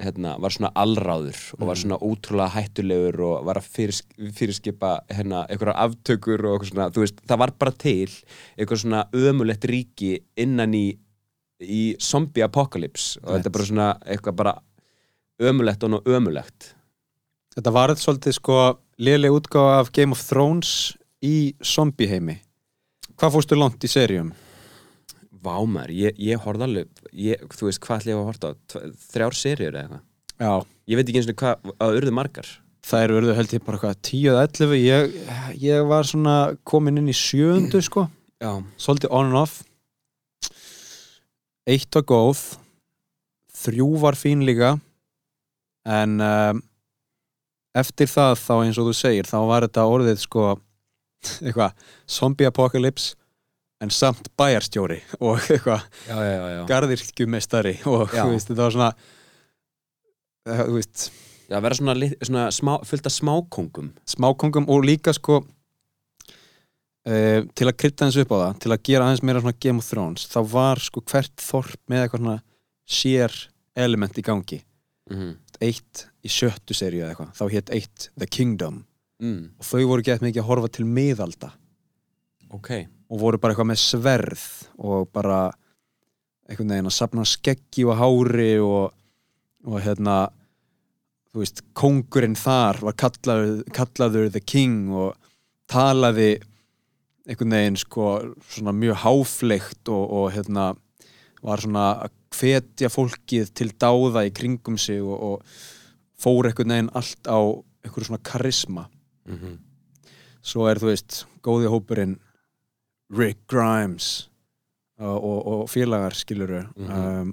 hérna, 0.04 0.34
var 0.42 0.56
svona 0.56 0.72
allráður 0.80 1.40
og 1.60 1.68
var 1.70 1.80
svona 1.80 2.00
ótrúlega 2.02 2.56
hættulegur 2.56 3.20
og 3.28 3.46
var 3.48 3.60
að 3.62 3.70
fyrir, 3.76 4.00
fyrirskipa 4.36 4.94
hérna, 5.14 5.44
einhverjar 5.46 5.80
aftökur 5.86 6.48
og 6.48 6.56
eitthvað 6.58 6.72
svona, 6.72 6.90
þú 6.96 7.06
veist, 7.06 7.24
það 7.30 7.42
var 7.44 7.56
bara 7.62 7.76
til 7.86 8.10
eitthvað 8.58 8.84
svona 8.84 9.04
ömulegt 9.14 9.68
ríki 9.70 10.14
innan 10.40 10.74
í, 10.78 10.86
í 11.62 11.84
zombie 12.02 12.46
apocalypse 12.46 13.22
og 13.22 13.36
þetta 13.36 13.52
er 13.52 13.58
bara 13.60 13.70
svona 13.70 13.90
eitthvað 14.02 14.40
bara 14.42 14.56
ömulegt 15.44 15.86
og 15.86 16.10
ömulegt 16.10 16.74
Þetta 17.54 17.74
var 17.76 17.94
þetta 17.94 18.06
svolítið 18.06 18.38
sko 18.40 18.58
liðlega 19.04 19.38
útgáfa 19.38 19.76
af 19.82 19.92
Game 19.94 20.16
of 20.16 20.24
Thrones 20.26 20.72
í 21.24 21.54
zombie 21.64 22.10
heimi. 22.10 22.40
Hvað 23.14 23.36
fórstu 23.36 23.60
langt 23.60 23.86
í 23.86 23.92
seríum? 23.92 24.34
Vá 25.44 25.56
maður, 25.68 25.92
ég, 25.94 26.18
ég 26.24 26.42
horfði 26.42 26.68
alveg 26.70 27.08
ég, 27.20 27.48
þú 27.52 27.68
veist 27.68 27.82
hvað 27.84 28.02
ætla 28.02 28.14
ég 28.14 28.20
að 28.20 28.28
horfa 28.30 28.92
þrjár 29.12 29.38
seríur 29.38 29.76
eða 29.76 30.00
eitthvað 30.40 30.70
ég 30.90 30.98
veit 31.00 31.08
ekki 31.08 31.20
eins 31.20 31.30
og 31.30 31.40
hvað 31.40 31.74
að 31.84 31.98
urðu 32.00 32.14
margar 32.16 32.48
það 32.84 33.06
eru 33.06 33.20
urðu 33.20 33.36
held 33.38 33.54
ég 33.56 33.64
bara 33.66 33.80
hvað 33.82 34.02
10 34.10 34.26
eða 34.32 34.44
11. 34.48 34.74
Ég, 34.82 35.16
ég 35.64 35.88
var 35.90 36.08
svona 36.08 36.36
komin 36.68 37.00
inn 37.00 37.12
í 37.12 37.16
sjöundu 37.16 37.82
sko, 37.84 38.08
já, 38.44 38.52
svolítið 38.82 39.16
on 39.16 39.32
and 39.32 39.40
off. 39.40 39.62
Eitt 41.70 41.96
var 41.96 42.06
góð, 42.10 42.42
þrjú 43.56 43.90
var 44.02 44.20
fín 44.20 44.44
líka, 44.44 44.76
en 45.88 46.20
um, 46.20 46.60
eftir 47.76 48.10
það 48.12 48.38
þá 48.42 48.54
eins 48.60 48.80
og 48.80 48.90
þú 48.90 48.96
segir, 48.98 49.30
þá 49.30 49.40
var 49.50 49.68
þetta 49.68 49.90
orðið 49.90 50.22
sko, 50.24 50.46
eitthvað, 51.46 51.76
zombie 52.10 52.50
apocalypse, 52.50 53.18
en 53.84 53.92
samt 53.92 54.30
bæjarstjóri 54.40 55.02
og 55.20 55.42
eitthvað 55.52 55.82
garðirkjumestari 56.70 57.76
og 57.90 58.14
Já. 58.14 58.24
þú 58.24 58.30
veist, 58.32 58.48
þetta 58.52 58.64
var 58.64 58.76
svona 58.78 58.92
eh, 60.48 60.64
þú 60.64 60.78
veist, 60.78 61.08
já 61.52 61.58
vera 61.64 61.80
svona, 61.80 61.96
svona 62.22 62.46
smá, 62.56 62.74
fullt 62.88 63.10
af 63.10 63.16
smákongum 63.18 63.90
smákongum 64.16 64.70
og 64.72 64.86
líka 64.88 65.14
sko 65.16 65.42
uh, 65.44 67.40
til 67.44 67.68
að 67.68 67.78
krydda 67.84 68.08
hans 68.08 68.20
upp 68.24 68.32
á 68.32 68.38
það 68.38 68.62
til 68.64 68.72
að 68.72 68.84
gera 68.90 69.10
aðeins 69.10 69.26
meira 69.28 69.44
svona 69.44 69.60
Game 69.66 69.84
of 69.84 69.90
Thrones 69.90 70.28
þá 70.32 70.40
var 70.54 70.84
sko 70.84 71.04
hvert 71.12 71.36
þorp 71.44 71.82
með 71.92 72.06
eitthvað 72.06 72.24
svona 72.24 72.38
sér 73.00 73.32
element 73.86 74.18
í 74.20 74.26
gangi 74.26 74.60
mm 75.12 75.34
eitt 75.64 76.08
í 76.24 76.32
sjöttu 76.32 76.76
seríu 76.76 77.04
eða 77.04 77.14
eitthvað. 77.14 77.34
Þá 77.38 77.44
hétt 77.54 77.74
eitt 77.76 78.08
The 78.20 78.30
Kingdom. 78.30 78.84
Mm, 79.24 79.44
og 79.60 79.68
þau 79.68 79.84
voru 79.92 80.06
gett 80.06 80.24
mikið 80.24 80.44
að 80.44 80.50
horfa 80.50 80.72
til 80.76 80.86
miðalda. 80.90 81.52
Ok. 82.54 82.72
Og 83.14 83.22
voru 83.22 83.40
bara 83.42 83.54
eitthvað 83.54 83.70
með 83.72 83.82
sverð 83.84 84.46
og 84.84 85.10
bara 85.14 85.42
einhvern 86.50 86.74
veginn 86.74 86.90
að 86.90 86.98
sapna 86.98 87.26
skeggi 87.28 87.86
og 87.88 88.00
hári 88.02 88.54
og, 88.62 88.96
og 89.70 89.78
hérna 89.84 90.18
þú 91.32 91.44
veist, 91.44 91.64
kóngurinn 91.78 92.38
þar 92.38 92.82
var 92.84 92.98
kallaður, 93.00 93.62
kallaður 93.74 94.34
The 94.34 94.42
King 94.44 94.92
og 94.92 95.16
talaði 95.72 96.36
einhvern 97.24 97.56
veginn 97.56 97.80
sko 97.80 98.10
svona 98.52 98.74
mjög 98.76 99.00
háfleygt 99.06 99.94
og, 99.94 100.04
og 100.04 100.28
hérna 100.36 100.74
var 101.44 101.62
svona 101.64 101.86
að 102.08 102.12
hvetja 102.34 102.90
fólkið 102.90 103.52
til 103.54 103.70
dáða 103.80 104.26
í 104.28 104.34
kringum 104.34 104.78
sig 104.82 105.02
og, 105.04 105.20
og 105.22 105.46
fór 106.24 106.48
einhvern 106.50 106.74
veginn 106.74 106.92
allt 106.98 107.28
á 107.30 107.38
einhverju 107.84 108.10
svona 108.10 108.24
karisma. 108.24 108.88
Mm 109.30 109.60
svo 110.44 110.66
er 110.68 110.76
þú 110.76 110.90
veist 110.90 111.22
góði 111.40 111.70
hópurinn 111.72 112.18
Rick 113.16 113.46
Grimes 113.48 114.28
og, 115.00 115.16
og, 115.24 115.38
og 115.48 115.70
félagar 115.72 116.12
skiluru 116.20 116.66
Mhm. 116.76 116.90
um, 116.92 117.30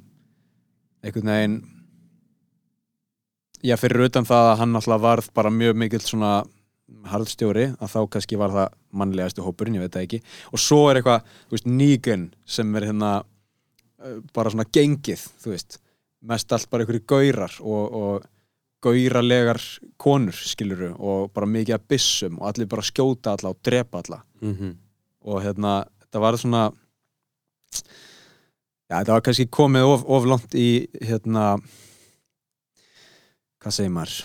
einhvern 1.03 1.27
veginn 1.33 1.57
já 3.67 3.75
fyrir 3.81 4.07
utan 4.07 4.25
það 4.29 4.53
að 4.53 4.59
hann 4.63 4.77
alltaf 4.79 5.03
varð 5.03 5.29
bara 5.35 5.51
mjög 5.51 5.75
mikill 5.83 6.01
svona 6.07 6.45
harðstjóri 7.11 7.67
að 7.81 7.91
þá 7.93 7.99
kannski 8.15 8.39
var 8.39 8.51
það 8.55 8.79
mannlegastu 8.93 9.43
hópurinn, 9.43 9.75
ég 9.79 9.85
veit 9.85 9.93
það 9.95 10.07
ekki. 10.07 10.23
Og 10.53 10.59
svo 10.63 10.79
er 10.91 10.99
eitthvað, 11.01 11.27
þú 11.49 11.57
veist, 11.57 11.67
Negan 11.67 12.25
sem 12.47 12.77
er 12.77 12.87
hérna 12.89 13.11
bara 14.35 14.53
svona 14.53 14.69
gengið, 14.73 15.23
þú 15.43 15.55
veist. 15.55 15.81
Mest 16.21 16.53
allt 16.53 16.71
bara 16.71 16.85
einhverju 16.85 17.07
gaurar 17.09 17.55
og, 17.61 17.95
og 18.01 18.29
gauralegar 18.85 19.61
konur 20.01 20.37
skiluru 20.37 20.95
og 20.97 21.33
bara 21.37 21.49
mikið 21.49 21.77
að 21.77 21.87
byssum 21.93 22.39
og 22.41 22.51
allir 22.51 22.69
bara 22.71 22.85
skjóta 22.85 23.35
alla 23.37 23.53
og 23.53 23.61
drepa 23.65 24.03
alla. 24.05 24.23
-hmm. 24.41 24.75
og 25.21 25.43
hérna, 25.43 25.85
þetta 26.01 26.21
var 26.21 26.37
svona 26.37 26.73
já, 28.91 28.99
þetta 28.99 29.13
var 29.13 29.21
kannski 29.21 29.47
komið 29.47 29.83
of, 29.83 30.05
of 30.05 30.25
langt 30.25 30.55
í 30.55 30.89
hérna 31.03 31.61
hvað 33.61 33.77
segir 33.77 33.91
maður? 33.91 34.25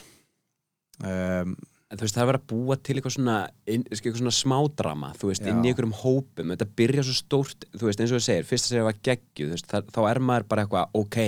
Um, 1.03 1.55
en 1.95 1.99
þú 2.01 2.05
veist 2.05 2.17
það 2.17 2.23
er 2.25 2.29
verið 2.29 2.41
að 2.41 2.49
búa 2.51 2.75
til 2.83 2.95
eitthvað 2.97 3.13
svona, 3.15 3.35
eitthvað 3.71 4.17
svona 4.19 4.33
smádrama 4.35 5.11
þú 5.15 5.29
veist, 5.29 5.45
Já. 5.45 5.51
inn 5.51 5.61
í 5.63 5.71
einhverjum 5.71 5.95
hópum 6.01 6.51
þetta 6.51 6.67
byrja 6.81 7.05
svo 7.07 7.15
stórt, 7.15 7.67
þú 7.71 7.87
veist, 7.87 8.03
eins 8.03 8.11
og 8.11 8.19
þú 8.19 8.25
segir 8.25 8.49
fyrst 8.49 8.67
að 8.67 8.73
segja 8.73 8.87
var 8.89 8.99
geggju, 9.07 9.47
þú 9.47 9.55
veist, 9.55 9.69
það, 9.71 9.93
þá 9.95 9.99
er 10.09 10.21
maður 10.27 10.47
bara 10.51 10.65
eitthvað 10.65 10.99
ok, 10.99 11.19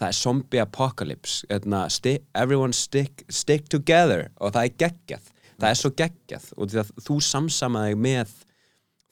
það 0.00 0.08
er 0.08 0.18
zombie 0.22 0.62
apocalypse 0.64 1.50
etna, 1.52 1.84
sti, 1.92 2.16
everyone 2.32 2.76
stick, 2.76 3.26
stick 3.28 3.68
together 3.72 4.30
og 4.40 4.56
það 4.56 4.70
er 4.70 4.76
geggjað 4.86 5.30
það 5.56 5.70
er 5.70 5.80
svo 5.82 5.92
geggjað 6.00 6.50
og 6.56 6.72
því 6.72 6.82
að 6.82 6.92
þú 7.06 7.20
samsamaði 7.28 8.00
með 8.08 8.34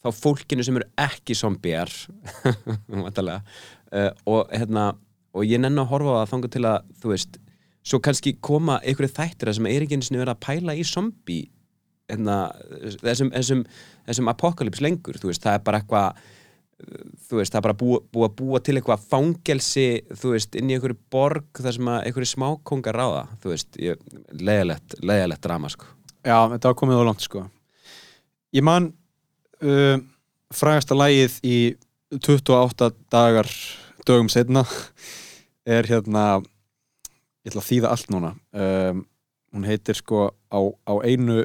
þá 0.05 0.11
fólkinu 0.19 0.65
sem 0.65 0.81
eru 0.81 0.91
ekki 1.01 1.37
zombiar 1.37 1.93
vantarlega 3.05 3.41
uh, 3.93 4.11
og 4.29 4.53
hérna 4.53 4.93
og 5.35 5.49
ég 5.49 5.61
nenni 5.61 5.83
að 5.83 5.91
horfa 5.91 6.15
á 6.15 6.19
það 6.21 6.33
þangar 6.33 6.53
til 6.55 6.65
að 6.69 6.91
þú 7.03 7.11
veist, 7.11 7.39
svo 7.85 8.01
kannski 8.05 8.37
koma 8.41 8.78
einhverju 8.82 9.14
þættir 9.16 9.53
sem 9.57 9.68
er 9.70 9.85
ekki 9.85 9.99
einu 9.99 10.07
sinni 10.07 10.22
verið 10.22 10.37
að 10.37 10.45
pæla 10.47 10.76
í 10.76 10.87
zombi 10.89 11.43
hérna, 12.11 12.39
þessum, 13.03 13.32
þessum, 13.32 13.66
þessum 14.09 14.30
apokalips 14.32 14.82
lengur, 14.85 15.18
veist, 15.22 15.45
það 15.45 15.59
er 15.59 15.66
bara 15.66 15.80
eitthvað 15.80 16.24
þú 17.28 17.39
veist, 17.39 17.53
það 17.53 17.59
er 17.59 17.64
bara 17.68 17.76
búið 17.80 18.07
búi 18.12 18.26
að 18.26 18.37
búa 18.41 18.61
til 18.64 18.76
eitthvað 18.78 19.05
fangelsi 19.12 19.87
þú 20.11 20.32
veist, 20.35 20.57
inn 20.59 20.70
í 20.72 20.76
einhverju 20.76 20.99
borg 21.12 21.61
þar 21.61 21.76
sem 21.76 21.91
að 21.93 22.09
einhverju 22.09 22.30
smákongar 22.32 22.99
ráða 22.99 23.26
þú 23.43 23.53
veist, 23.53 23.78
ég, 23.80 24.01
leiðilegt, 24.32 24.97
leiðilegt 25.01 25.45
drama 25.45 25.70
sko. 25.72 25.89
Já, 26.24 26.37
þetta 26.55 26.70
var 26.70 26.78
komið 26.80 27.05
á 27.05 27.09
langt 27.09 27.24
sko 27.24 27.45
Ég 28.55 28.62
man 28.62 28.93
uh, 29.66 29.97
frægasta 30.55 30.95
lægið 30.95 31.39
í 31.43 31.57
28 32.14 32.91
dagar 33.11 33.49
dögum 34.07 34.30
setna 34.30 34.62
er 35.76 35.89
hérna 35.89 36.43
ég 37.45 37.53
ætla 37.53 37.62
að 37.62 37.68
þýða 37.70 37.92
allt 37.92 38.11
núna 38.12 38.32
um, 38.53 39.05
hún 39.55 39.68
heitir 39.68 39.99
sko 39.99 40.26
á, 40.51 40.61
á 40.61 40.95
einu 41.05 41.45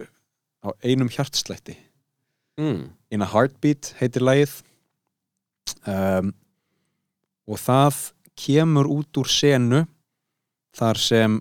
á 0.64 0.70
einum 0.84 1.12
hjartslætti 1.12 1.78
mm. 2.60 2.88
In 3.10 3.26
a 3.26 3.28
Heartbeat 3.32 3.96
heitir 4.00 4.22
lægið 4.22 4.60
um, 5.90 6.34
og 7.50 7.58
það 7.62 8.04
kemur 8.40 8.88
út 8.88 9.18
úr 9.20 9.30
senu 9.30 9.84
þar 10.78 11.00
sem 11.02 11.40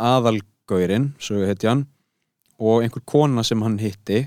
aðalgaurinn, 0.00 1.10
svo 1.18 1.42
heiti 1.44 1.68
hann 1.68 1.82
og 2.56 2.84
einhver 2.84 3.02
kona 3.04 3.44
sem 3.44 3.62
hann 3.64 3.80
hitti 3.82 4.26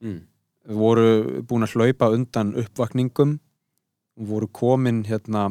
Mm. 0.00 0.22
voru 0.64 1.42
búin 1.44 1.66
að 1.66 1.74
hlaupa 1.76 2.06
undan 2.14 2.54
uppvakningum 2.56 3.34
voru 4.16 4.46
komin 4.48 5.02
hérna 5.04 5.50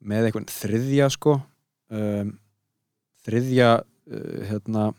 með 0.00 0.30
einhvern 0.30 0.46
þriðja 0.48 1.10
sko 1.12 1.34
um, 1.90 2.34
þriðja 3.26 3.70
uh, 3.80 4.42
hérna 4.48 4.90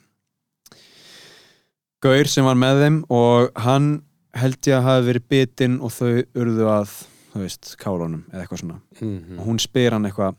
gaur 2.01 2.29
sem 2.29 2.45
var 2.45 2.57
með 2.57 2.83
þeim 2.83 2.99
og 3.13 3.51
hann 3.61 3.89
held 4.37 4.59
ég 4.67 4.77
að 4.77 4.87
hafi 4.87 5.07
verið 5.09 5.27
bitinn 5.33 5.79
og 5.83 5.93
þau 5.93 6.11
urðu 6.39 6.69
að 6.71 6.93
þú 7.31 7.41
veist, 7.43 7.73
kálunum 7.79 8.23
eða 8.31 8.43
eitthvað 8.43 8.63
svona. 8.63 8.79
Mm 8.99 9.39
og 9.39 9.47
hún 9.47 9.59
spyr 9.61 9.95
hann 9.95 10.07
eitthvað 10.09 10.37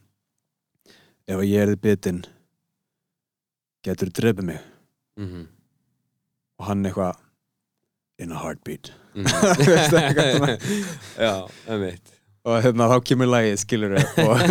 ef 1.32 1.44
ég 1.46 1.66
erði 1.66 1.80
bitinn 1.80 2.22
getur 3.86 4.10
þú 4.10 4.18
drefið 4.20 4.48
mig? 4.50 4.60
-hmm. 5.16 5.46
og 6.58 6.66
hann 6.66 6.86
eitthvað 6.86 7.16
in 8.18 8.32
a 8.32 8.38
heartbeat. 8.38 8.92
Mm 9.14 9.24
Veistu, 9.28 9.96
eitthvað 9.96 10.36
svona. 10.36 10.56
Já, 11.26 11.34
einmitt 11.68 12.21
og 12.42 12.62
hérna 12.64 12.88
þá 12.90 12.96
kemur 13.06 13.30
lagið 13.30 13.60
skilur 13.62 13.96
og, 14.26 14.46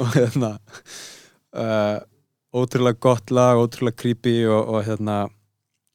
og 0.00 0.12
hérna 0.14 0.52
uh, 1.56 1.98
ótrúlega 2.56 3.00
gott 3.08 3.32
lag, 3.34 3.58
ótrúlega 3.58 3.98
creepy 4.02 4.38
og, 4.46 4.62
og 4.76 4.86
hérna 4.86 5.24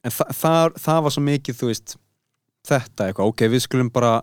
en 0.05 0.13
þa 0.13 0.27
það, 0.35 0.77
það 0.81 1.03
var 1.05 1.15
svo 1.15 1.25
mikið 1.25 1.59
þú 1.61 1.71
veist 1.71 1.97
þetta 2.67 3.07
eitthvað, 3.07 3.31
ok, 3.31 3.47
við 3.49 3.65
skulum 3.65 3.89
bara 3.93 4.19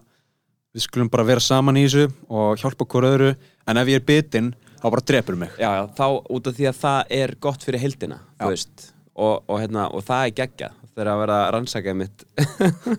við 0.77 0.85
skulum 0.85 1.11
bara 1.11 1.27
vera 1.27 1.43
saman 1.43 1.79
í 1.81 1.85
þessu 1.87 2.09
og 2.29 2.61
hjálpa 2.61 2.87
hver 2.87 3.09
öðru, 3.09 3.31
en 3.69 3.81
ef 3.81 3.91
ég 3.91 4.01
er 4.01 4.07
bitinn 4.07 4.53
þá 4.79 4.87
bara 4.93 5.05
drepur 5.11 5.39
mig. 5.39 5.55
Já, 5.59 5.71
já, 5.75 5.85
þá 5.99 6.07
út 6.37 6.51
af 6.51 6.57
því 6.59 6.69
að 6.71 6.81
það 6.83 7.14
er 7.19 7.35
gott 7.43 7.66
fyrir 7.66 7.83
heildina, 7.83 8.21
Já. 8.23 8.45
þú 8.45 8.51
veist 8.53 8.89
og, 9.19 9.33
og, 9.49 9.57
hérna, 9.59 9.89
og 9.91 10.05
það 10.07 10.27
er 10.27 10.35
geggja 10.39 10.71
þegar 10.93 11.12
að 11.12 11.23
vera 11.25 11.39
að 11.41 11.51
rannsaka 11.57 11.95
mitt. 11.99 12.27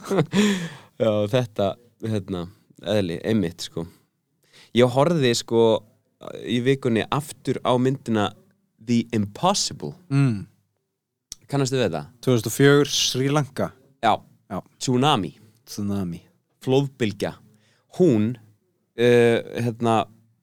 Já, 1.00 1.12
þetta 1.32 1.70
hérna, 2.04 2.44
eðli, 2.84 3.20
einmitt 3.28 3.66
sko. 3.68 3.86
Ég 4.78 4.92
horfði 4.94 5.34
sko 5.38 5.64
í 6.46 6.60
vikunni 6.66 7.06
aftur 7.10 7.60
á 7.66 7.74
myndina 7.82 8.30
The 8.86 9.06
Impossible. 9.16 9.94
Mm. 10.12 10.46
Kannastu 11.50 11.80
við 11.80 11.96
það? 11.96 12.10
2004, 12.26 12.90
Sri 12.94 13.30
Lanka. 13.34 13.72
Já, 14.04 14.20
Já. 14.50 14.62
Tsunami. 14.82 15.36
Tsunami. 15.66 16.24
Flóðbylgja. 16.66 17.36
Hún 18.00 18.32
uh, 18.36 19.40
hérna, 19.62 19.96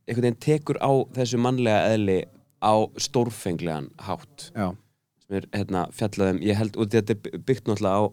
einhvern 0.07 0.29
veginn 0.29 0.43
tekur 0.43 0.79
á 0.79 0.91
þessu 1.17 1.41
mannlega 1.43 1.95
eðli 1.95 2.21
á 2.63 2.75
stórfenglegan 3.03 3.91
hátt. 4.07 4.51
Já, 4.55 4.71
sem 5.25 5.41
er 5.41 5.49
hérna, 5.55 5.87
fjallaðum, 5.95 6.41
ég 6.47 6.59
held 6.59 6.79
að 6.79 6.95
þetta 6.97 7.17
er 7.17 7.43
byggt 7.47 7.69
náttúrulega 7.69 7.99
á 7.99 8.05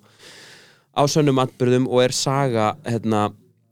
á 0.93 1.01
sönnum 1.09 1.41
atbyrðum 1.41 1.87
og 1.89 2.03
er 2.03 2.13
saga 2.13 2.73
hérna, 2.85 3.31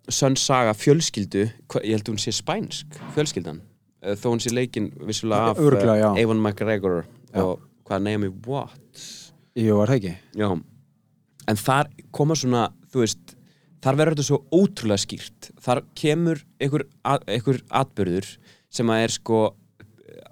sönn 0.10 0.36
saga 0.40 0.74
fjölskyldu 0.74 1.44
ég 1.84 1.92
held 1.94 2.08
hún 2.10 2.18
sé 2.22 2.32
spænsk, 2.36 2.98
fjölskyldan 3.16 3.62
Eh, 4.02 4.16
þó 4.18 4.32
hún 4.34 4.40
sé 4.42 4.50
leikin 4.50 4.88
vissulega 5.06 5.52
af 5.52 5.60
eh, 5.62 6.00
já. 6.02 6.08
Evan 6.18 6.40
McGregor 6.42 7.04
Já. 7.36 7.44
og 7.44 7.60
hvað 7.86 8.02
Naomi 8.02 8.30
Watts 8.48 9.32
jú, 9.56 9.76
var 9.78 9.92
það 9.92 10.00
ekki 10.00 10.14
Já, 10.42 10.48
en 11.48 11.56
þar 11.62 11.88
koma 12.12 12.34
svona, 12.34 12.64
þú 12.90 13.04
veist, 13.04 13.36
þar 13.84 14.00
verður 14.00 14.16
þetta 14.16 14.26
svo 14.26 14.40
ótrúlega 14.58 15.04
skýrt. 15.06 15.52
Þar 15.62 15.84
kemur 15.94 16.42
einhver, 16.60 16.84
að- 17.06 17.28
einhver 17.28 17.62
atbyrður 17.70 18.38
sem 18.74 18.88
að 18.90 19.04
er 19.04 19.14
sko 19.20 19.40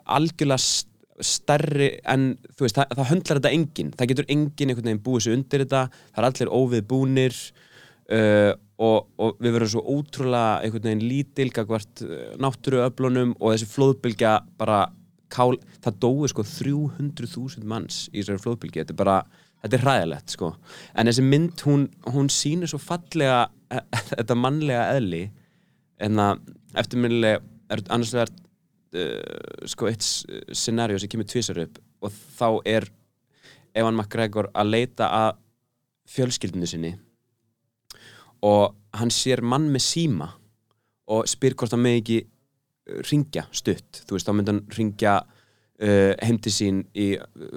algjörlega 0.10 0.58
st- 0.58 0.90
stærri 1.22 1.90
en, 2.08 2.38
þú 2.56 2.66
veist, 2.66 2.78
það, 2.80 2.94
það 2.96 3.10
höndlar 3.12 3.40
þetta 3.42 3.54
enginn. 3.54 3.92
Það 4.00 4.08
getur 4.14 4.30
enginn 4.34 4.70
einhvern 4.72 4.90
veginn 4.90 5.04
búið 5.04 5.26
sér 5.28 5.36
undir 5.38 5.64
þetta. 5.66 5.82
Það 6.16 6.22
er 6.24 6.28
allir 6.30 6.54
óvið 6.58 6.86
búnir 6.90 7.38
uh, 8.14 8.54
og, 8.80 9.10
og 9.20 9.42
við 9.44 9.56
verðum 9.56 9.72
svo 9.74 9.84
ótrúlega 9.98 10.64
einhvern 10.64 10.88
veginn 10.88 11.06
lítil 11.10 11.50
gagvart 11.56 12.04
uh, 12.06 12.32
náttúruöflunum 12.42 13.36
og 13.38 13.54
þessi 13.54 13.70
flóðbylgja 13.74 14.34
bara 14.60 14.86
kál, 15.34 15.58
það 15.84 16.00
dói 16.04 16.32
sko 16.32 16.46
300.000 16.48 17.68
manns 17.70 18.08
í 18.10 18.22
þessari 18.22 18.44
flóðbylgi 18.44 18.82
þetta 18.82 18.96
er 18.96 19.00
bara, 19.02 19.18
þetta 19.64 19.78
er 19.78 19.86
hræðilegt 19.86 20.36
sko. 20.36 20.54
En 20.96 21.10
þessi 21.10 21.26
mynd, 21.26 21.66
hún, 21.68 21.88
hún 22.10 22.32
sýnir 22.34 22.72
svo 22.72 22.82
fallega 22.82 23.44
eh, 23.74 23.84
þetta 24.16 24.38
mannlega 24.40 24.88
eðli. 24.98 25.26
En 26.00 26.22
að 26.24 26.46
eftirminnilega 26.80 27.44
er 27.70 27.84
annars 27.92 28.16
vegar 28.16 28.32
uh, 28.96 29.68
sko 29.70 29.90
eitt 29.92 30.06
scenario 30.06 30.98
sem 31.02 31.12
kemur 31.12 31.28
tvisar 31.30 31.60
upp 31.66 31.78
og 32.00 32.16
þá 32.40 32.48
er 32.72 32.88
Evan 33.78 33.98
McGregor 33.98 34.48
að 34.58 34.72
leita 34.72 35.10
að 35.14 35.42
fjölskyldinu 36.10 36.70
sinni 36.70 36.96
og 38.46 38.76
hann 38.98 39.12
sér 39.14 39.42
mann 39.46 39.70
með 39.74 39.86
síma 39.86 40.30
og 41.10 41.28
spyr 41.30 41.56
hvort 41.58 41.74
hann 41.74 41.84
með 41.84 42.00
ekki 42.02 42.20
ringja 43.10 43.46
stutt, 43.54 44.04
þú 44.08 44.18
veist, 44.18 44.28
þá 44.28 44.36
myndi 44.36 44.54
hann 44.54 44.64
ringja 44.78 45.16
uh, 45.24 46.14
heim 46.26 46.40
til 46.42 46.54
sín 46.54 46.84
í 46.98 47.12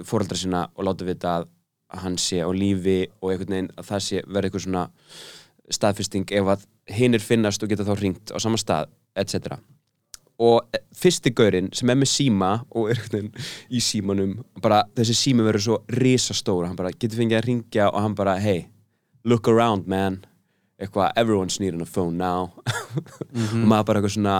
fóreldra 0.05 0.37
sína 0.37 0.67
og 0.75 0.87
láta 0.87 1.07
vita 1.07 1.37
að 1.41 1.49
hann 2.03 2.17
sé 2.21 2.41
á 2.41 2.49
lífi 2.49 3.03
og 3.21 3.31
einhvern 3.31 3.53
veginn 3.53 3.71
að 3.77 3.89
það 3.91 4.05
sé 4.07 4.23
verið 4.25 4.49
eitthvað 4.49 4.65
svona 4.65 4.85
staðfesting 5.73 6.33
ef 6.33 6.49
að 6.55 6.65
hinnir 6.93 7.23
finnast 7.23 7.63
og 7.63 7.71
geta 7.71 7.85
þá 7.87 7.93
ringt 7.99 8.33
á 8.33 8.37
sama 8.41 8.59
stað, 8.59 8.89
etc. 9.15 9.59
Og 10.41 10.65
eh, 10.73 10.81
fyrsti 10.97 11.31
gaurinn 11.37 11.69
sem 11.75 11.91
er 11.93 11.99
með 11.99 12.11
síma 12.11 12.51
og 12.73 12.89
er 12.91 12.99
einhvern 12.99 13.29
veginn 13.29 13.77
í 13.77 13.83
símanum, 13.83 14.35
bara 14.61 14.81
þessi 14.97 15.15
sími 15.19 15.45
verður 15.45 15.65
svo 15.67 15.79
risastór, 16.01 16.67
hann 16.67 16.79
bara 16.79 16.93
getur 16.93 17.21
fengið 17.21 17.39
að 17.39 17.47
ringja 17.49 17.89
og 17.91 18.01
hann 18.01 18.17
bara, 18.17 18.35
hey, 18.41 18.65
look 19.23 19.47
around 19.47 19.87
man, 19.87 20.23
eitthvað, 20.83 21.11
everyone's 21.19 21.59
needing 21.61 21.81
a 21.81 21.89
phone 21.89 22.17
now. 22.17 22.51
Og 23.33 23.65
maður 23.65 23.89
bara 23.89 24.01
eitthvað 24.01 24.15
svona 24.17 24.37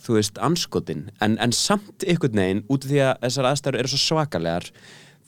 þú 0.00 0.16
veist, 0.16 0.40
anskotin 0.42 1.04
en, 1.22 1.36
en 1.42 1.52
samt 1.54 2.04
einhvern 2.06 2.40
veginn 2.40 2.64
út 2.70 2.84
af 2.84 2.90
því 2.90 3.02
að 3.04 3.24
þessar 3.26 3.48
aðstæður 3.50 3.80
eru 3.80 3.92
svo 3.92 4.00
svakalegar 4.02 4.68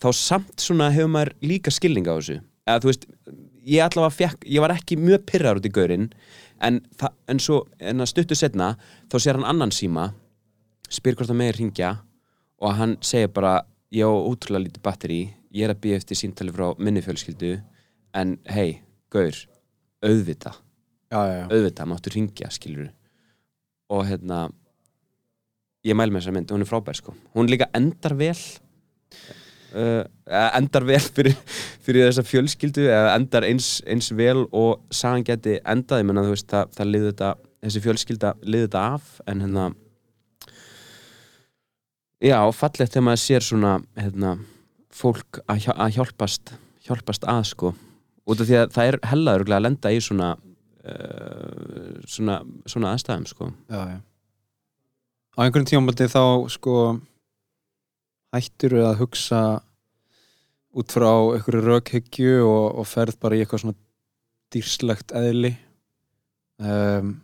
þá 0.03 0.09
samt 0.19 0.65
svona 0.65 0.91
hefur 0.95 1.13
maður 1.15 1.35
líka 1.45 1.71
skilning 1.75 2.09
á 2.11 2.15
þessu. 2.17 2.41
Eða 2.67 2.83
þú 2.83 2.91
veist, 2.91 3.07
ég 3.67 3.85
allavega 3.85 4.17
fekk 4.17 4.47
ég 4.51 4.65
var 4.65 4.75
ekki 4.75 4.99
mjög 4.99 5.27
pyrrar 5.31 5.61
út 5.61 5.69
í 5.69 5.73
gaurinn 5.75 6.09
en, 6.63 6.81
en 7.31 7.43
svo, 7.43 7.63
en 7.79 8.03
að 8.03 8.11
stuttu 8.11 8.39
setna 8.39 8.75
þá 9.11 9.19
sér 9.19 9.39
hann 9.39 9.49
annan 9.49 9.75
síma 9.75 10.11
spyr 10.93 11.17
hvort 11.17 11.31
það 11.31 11.41
megir 11.41 11.61
ringja 11.61 11.93
og 12.63 12.75
hann 12.79 12.97
segir 13.05 13.31
bara, 13.35 13.63
ég 13.95 14.07
á 14.07 14.13
útrúlega 14.13 14.67
lítið 14.67 14.85
batteri 14.85 15.23
ég 15.53 15.67
er 15.67 15.75
að 15.75 15.83
býja 15.85 16.01
eftir 16.01 16.19
símtali 16.19 16.55
frá 16.55 16.73
minni 16.79 17.03
fjölskyldu 17.05 17.57
en 18.15 18.37
hei, 18.53 18.83
gaur 19.13 19.37
auðvita, 20.03 20.53
Já, 21.13 21.21
já, 21.29 21.33
já. 21.43 21.47
Auðvita, 21.53 21.85
máttu 21.85 22.11
ringja 22.15 22.49
skilur 22.53 22.89
og 23.93 24.07
hérna 24.09 24.47
ég 25.85 25.97
mæl 25.99 26.09
með 26.09 26.23
þessa 26.23 26.33
mynd, 26.33 26.53
hún 26.55 26.65
er 26.65 26.71
frábær 26.71 26.97
sko. 26.97 27.13
Hún 27.37 27.51
líka 27.53 27.69
endar 27.77 28.15
vel. 28.17 28.39
Uh, 29.73 30.05
endar 30.57 30.87
vel 30.89 31.01
fyrir, 31.17 31.37
fyrir 31.85 32.09
þessa 32.09 32.25
fjölskyldu 32.29 32.89
endar 32.93 33.45
eins, 33.49 33.75
eins 33.89 34.11
vel 34.17 34.47
og 34.49 34.83
sagan 34.93 35.25
geti 35.25 35.59
endað, 35.61 36.03
ég 36.03 36.09
menna 36.09 36.25
þú 36.27 36.35
veist 36.35 36.49
það, 36.53 36.75
það 36.79 36.91
liði 36.91 37.11
þetta, 37.11 37.31
þessi 37.67 37.85
fjölskylda 37.87 38.33
liði 38.45 38.67
þetta 38.67 38.83
af 38.97 39.15
en 39.33 39.45
hérna 39.47 39.69
já, 42.21 42.37
fallegt 42.57 42.93
þegar 42.93 43.07
maður 43.09 43.25
sér 43.25 43.49
svona 43.49 43.73
hérna, 43.97 44.35
fólk 44.93 45.41
að 45.49 45.97
hjálpast 45.97 46.53
hjálpast 46.85 47.25
að 47.33 47.43
sko 47.55 47.73
út 48.29 48.43
af 48.43 48.49
því 48.49 48.59
að 48.61 48.75
það 48.77 48.91
er 48.91 48.99
hellaður 49.11 49.55
að 49.57 49.65
lenda 49.67 49.93
í 49.93 50.01
svona 50.03 50.31
uh, 50.37 51.99
svona, 52.07 52.41
svona 52.67 52.93
aðstæðum 52.95 53.27
sko. 53.31 53.51
já, 53.71 53.81
já. 53.95 53.99
á 55.35 55.39
einhverjum 55.45 55.71
tímabaldi 55.71 56.09
þá 56.13 56.25
sko 56.55 56.77
hættur 58.33 58.79
að 58.83 59.01
hugsa 59.03 59.43
út 60.73 60.95
frá 60.95 61.11
einhverju 61.37 61.67
rökhyggju 61.67 62.39
og, 62.47 62.79
og 62.81 62.89
ferð 62.89 63.19
bara 63.21 63.37
í 63.37 63.43
eitthvað 63.43 63.67
svona 63.67 63.81
dýrslegt 64.53 65.15
eðli 65.17 65.53
um, 66.63 67.19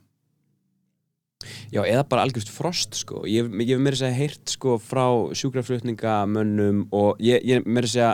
Já, 1.71 1.85
eða 1.85 2.03
bara 2.11 2.25
algjörst 2.27 2.51
frost 2.51 2.97
sko. 2.99 3.23
ég, 3.29 3.47
ég 3.63 3.77
hef 3.77 3.83
meira 3.83 3.95
að 3.95 4.01
segja 4.03 4.17
heyrt 4.17 4.53
sko, 4.53 4.75
frá 4.83 5.05
sjúkraflutningamönnum 5.39 6.89
og 6.97 7.21
ég, 7.23 7.45
ég 7.47 7.67
meira 7.69 7.87
að 7.87 7.93
segja 7.95 8.11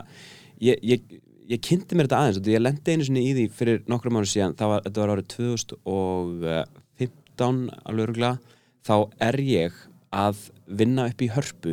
ég, 0.60 0.82
ég, 0.84 1.06
ég 1.50 1.60
kynnti 1.64 1.96
mér 1.96 2.06
þetta 2.08 2.20
aðeins 2.20 2.38
og 2.40 2.46
ég 2.48 2.62
lendi 2.62 2.92
einu 2.94 3.04
sinni 3.06 3.22
í 3.28 3.32
því 3.36 3.44
fyrir 3.58 3.78
nokkru 3.90 4.10
mánu 4.14 4.28
síðan 4.28 4.56
var, 4.58 4.80
þetta 4.86 5.02
var 5.02 5.12
árið 5.14 5.28
2015 5.34 7.60
alveg 7.84 8.04
öruglega 8.06 8.36
þá 8.84 8.96
er 9.28 9.36
ég 9.44 9.72
að 10.14 10.36
vinna 10.66 11.08
upp 11.10 11.20
í 11.24 11.32
hörpu 11.34 11.72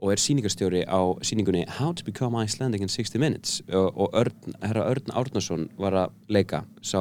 og 0.00 0.08
er 0.14 0.20
síningarstjóri 0.20 0.82
á 0.88 1.00
síningunni 1.26 1.64
How 1.78 1.90
to 1.92 2.02
Become 2.06 2.44
Icelandic 2.44 2.82
in 2.84 2.92
60 2.92 3.20
Minutes 3.20 3.50
og, 3.68 3.88
og 3.96 4.08
Örn, 4.16 4.54
herra 4.62 4.82
Örn 4.88 5.12
Árnason 5.12 5.68
var 5.80 5.92
að 6.06 6.10
leika 6.32 6.58
sá, 6.80 7.00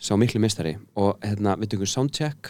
sá 0.00 0.16
miklu 0.18 0.40
mistari 0.42 0.74
og 0.98 1.10
hérna 1.22 1.56
við 1.60 1.68
tökum 1.74 1.92
soundcheck 1.92 2.40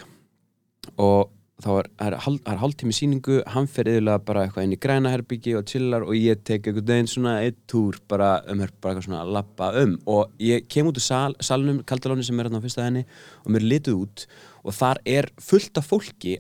og 0.96 1.22
þá 1.59 1.68
er, 1.72 1.88
er, 2.06 2.16
er 2.46 2.61
hálftími 2.61 2.94
síningu 2.94 3.40
hann 3.50 3.66
fer 3.70 3.88
yfirlega 3.90 4.22
bara 4.26 4.44
eitthvað 4.46 4.66
inn 4.68 4.74
í 4.76 4.78
græna 4.78 5.11
herbyggi 5.11 5.56
og 5.59 5.66
chillar 5.66 6.04
og 6.06 6.14
ég 6.14 6.44
tek 6.46 6.68
einhvern 6.70 6.86
veginn 6.86 7.11
svona 7.11 7.32
eitt 7.42 7.59
túr 7.70 7.98
bara 8.11 8.36
um 8.46 8.62
hörp, 8.62 8.76
bara 8.78 8.94
eitthvað 8.94 9.09
svona 9.09 9.22
að 9.24 9.32
lappa 9.34 9.70
um. 9.82 9.96
Og 10.06 10.36
ég 10.42 10.68
kem 10.70 10.86
út 10.86 11.00
úr 11.00 11.04
sal, 11.04 11.34
salnum 11.42 11.80
kaldalóni 11.88 12.26
sem 12.26 12.38
er 12.38 12.46
hérna 12.46 12.62
á 12.62 12.64
fyrsta 12.66 12.86
henni 12.86 13.02
og 13.42 13.50
mér 13.54 13.66
litið 13.74 13.98
út 14.04 14.26
og 14.62 14.76
þar 14.78 15.02
er 15.18 15.30
fullt 15.42 15.82
af 15.82 15.90
fólki 15.90 16.36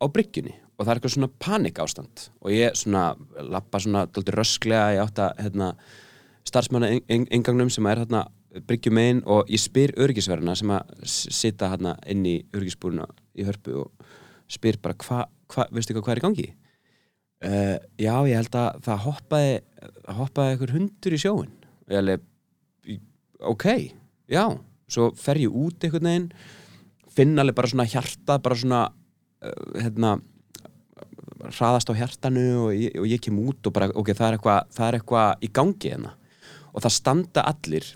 á 0.00 0.04
bryggjunni 0.08 0.56
og 0.74 0.80
það 0.80 0.90
er 0.90 1.00
eitthvað 1.00 1.14
svona 1.18 1.32
panik 1.44 1.82
ástand 1.84 2.24
og 2.40 2.54
ég 2.54 2.80
svona 2.80 3.04
lappa 3.44 3.82
svona 3.84 4.06
dálítið 4.08 4.40
rösklega 4.40 4.88
ég 4.96 5.04
átt 5.04 5.20
að 5.26 5.44
hérna, 5.44 5.70
starfsmanna 6.48 6.94
engangnum 7.12 7.70
sem 7.72 7.86
er 7.90 8.00
hérna 8.02 8.24
bryggjum 8.64 8.98
einn 9.02 9.22
og 9.28 9.50
ég 9.52 9.60
spyr 9.60 9.92
örgisverðina 10.00 10.56
sem 10.56 10.72
að 10.72 10.92
sita 11.04 11.68
hérna 11.72 11.98
inn 12.10 12.24
í 12.26 12.38
örgisbúruna 12.54 13.06
í 13.36 13.46
hörpu 13.46 13.80
og 13.84 14.12
spyr 14.50 14.78
bara 14.82 14.96
hvað, 15.00 15.24
hva, 15.54 15.66
veistu 15.74 15.94
hvað, 15.96 16.04
hvað 16.06 16.14
er 16.16 16.20
í 16.22 16.24
gangi? 16.26 16.46
Uh, 17.44 17.76
já, 18.00 18.14
ég 18.30 18.38
held 18.38 18.56
að 18.56 18.82
það 18.86 19.02
hoppaði 19.04 19.54
hoppaði 20.16 20.52
einhver 20.54 20.72
hundur 20.78 21.16
í 21.16 21.18
sjóin 21.20 21.50
og 21.84 21.92
ég 21.92 21.98
alveg 22.00 22.22
í- 22.88 23.00
ok, 23.50 23.66
já, 24.32 24.44
svo 24.88 25.10
fer 25.20 25.40
ég 25.42 25.52
út 25.52 25.84
einhvern 25.84 26.08
veginn 26.08 26.28
finn 27.14 27.36
alveg 27.38 27.58
bara 27.58 27.68
svona 27.72 27.88
hjartað 27.90 28.40
bara 28.46 28.56
svona 28.62 28.80
uh, 28.88 29.82
hérna 29.82 30.14
hraðast 31.44 31.90
á 31.92 31.98
hjartanu 31.98 32.44
og 32.62 32.70
ég, 32.72 32.94
og 32.96 33.06
ég 33.10 33.20
kem 33.20 33.36
út 33.44 33.66
og 33.68 33.74
bara, 33.76 33.90
ok, 33.92 34.14
það 34.16 34.28
er 34.30 34.38
eitthvað 34.38 34.70
það 34.78 34.98
eitthvað 34.98 35.44
í 35.44 35.50
gangi 35.60 35.90
hérna 35.92 36.14
og 36.72 36.82
það 36.86 36.94
standa 36.96 37.44
allir 37.50 37.90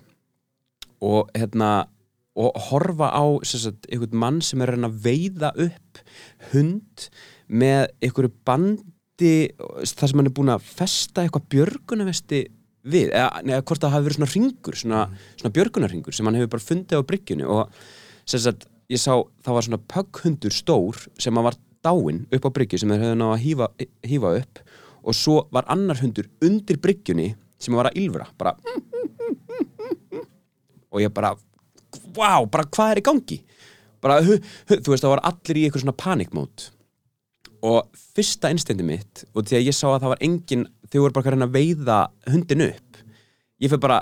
og 1.08 1.30
hérna 1.38 1.70
og 2.38 2.60
horfa 2.68 3.10
á 3.10 3.24
sagt, 3.46 3.88
einhvern 3.90 4.22
mann 4.22 4.38
sem 4.44 4.62
er 4.62 4.76
að 4.76 5.00
veiða 5.04 5.52
upp 5.58 6.02
hund 6.52 7.08
með 7.48 7.88
einhverju 8.04 8.32
bandi 8.46 9.34
það 9.58 10.04
sem 10.04 10.20
hann 10.20 10.30
er 10.30 10.36
búin 10.36 10.54
að 10.54 10.66
festa 10.66 11.24
eitthvað 11.24 11.48
björgunavesti 11.54 12.42
við, 12.88 13.10
eða, 13.10 13.42
eða 13.42 13.64
hvort 13.66 13.82
það 13.82 13.94
hafi 13.94 14.06
verið 14.06 14.20
svona 14.20 14.34
ringur, 14.34 14.78
svona, 14.78 15.06
svona 15.40 15.54
björgunarringur 15.56 16.14
sem 16.14 16.28
hann 16.28 16.38
hefur 16.38 16.52
bara 16.54 16.68
fundið 16.68 17.02
á 17.02 17.08
bryggjunni 17.08 17.48
og 17.48 17.80
sagt, 18.28 18.68
ég 18.92 19.02
sá, 19.02 19.16
það 19.44 19.56
var 19.56 19.66
svona 19.66 19.82
pögghundur 19.90 20.54
stór 20.54 21.00
sem 21.20 21.40
að 21.40 21.50
var 21.50 21.58
dáinn 21.84 22.24
upp 22.34 22.48
á 22.48 22.50
bryggju 22.54 22.80
sem 22.82 22.92
þeir 22.92 23.04
hefðu 23.04 23.18
náða 23.18 23.34
að 23.34 23.42
hífa, 23.44 23.66
hífa 24.06 24.32
upp 24.40 24.62
og 25.08 25.16
svo 25.16 25.36
var 25.54 25.68
annar 25.72 26.00
hundur 26.02 26.28
undir 26.44 26.80
bryggjunni 26.82 27.28
sem 27.58 27.76
var 27.78 27.90
að 27.90 28.00
ylfra 28.02 28.26
bara 28.38 28.54
og 30.92 31.02
ég 31.02 31.12
bara 31.14 31.34
wow, 32.16 32.48
bara 32.50 32.66
hvað 32.68 32.94
er 32.94 33.02
í 33.02 33.06
gangi? 33.08 33.38
Bara, 34.02 34.20
hu, 34.22 34.36
hu, 34.38 34.76
þú 34.76 34.92
veist, 34.92 35.04
það 35.04 35.14
var 35.16 35.24
allir 35.30 35.58
í 35.58 35.64
eitthvað 35.66 35.84
svona 35.84 35.98
panikmót 35.98 36.68
og 37.66 37.98
fyrsta 38.14 38.52
innstendi 38.54 38.84
mitt 38.86 39.24
og 39.32 39.48
því 39.48 39.56
að 39.58 39.64
ég 39.66 39.74
sá 39.74 39.88
að 39.90 40.04
það 40.04 40.12
var 40.12 40.20
engin 40.22 40.68
þau 40.86 41.00
voru 41.00 41.14
bara 41.16 41.24
að 41.24 41.34
reyna 41.34 41.48
að 41.48 41.56
veiða 41.56 41.96
hundin 42.30 42.64
upp 42.68 43.00
ég 43.58 43.72
fyrir 43.72 43.82
bara 43.82 43.98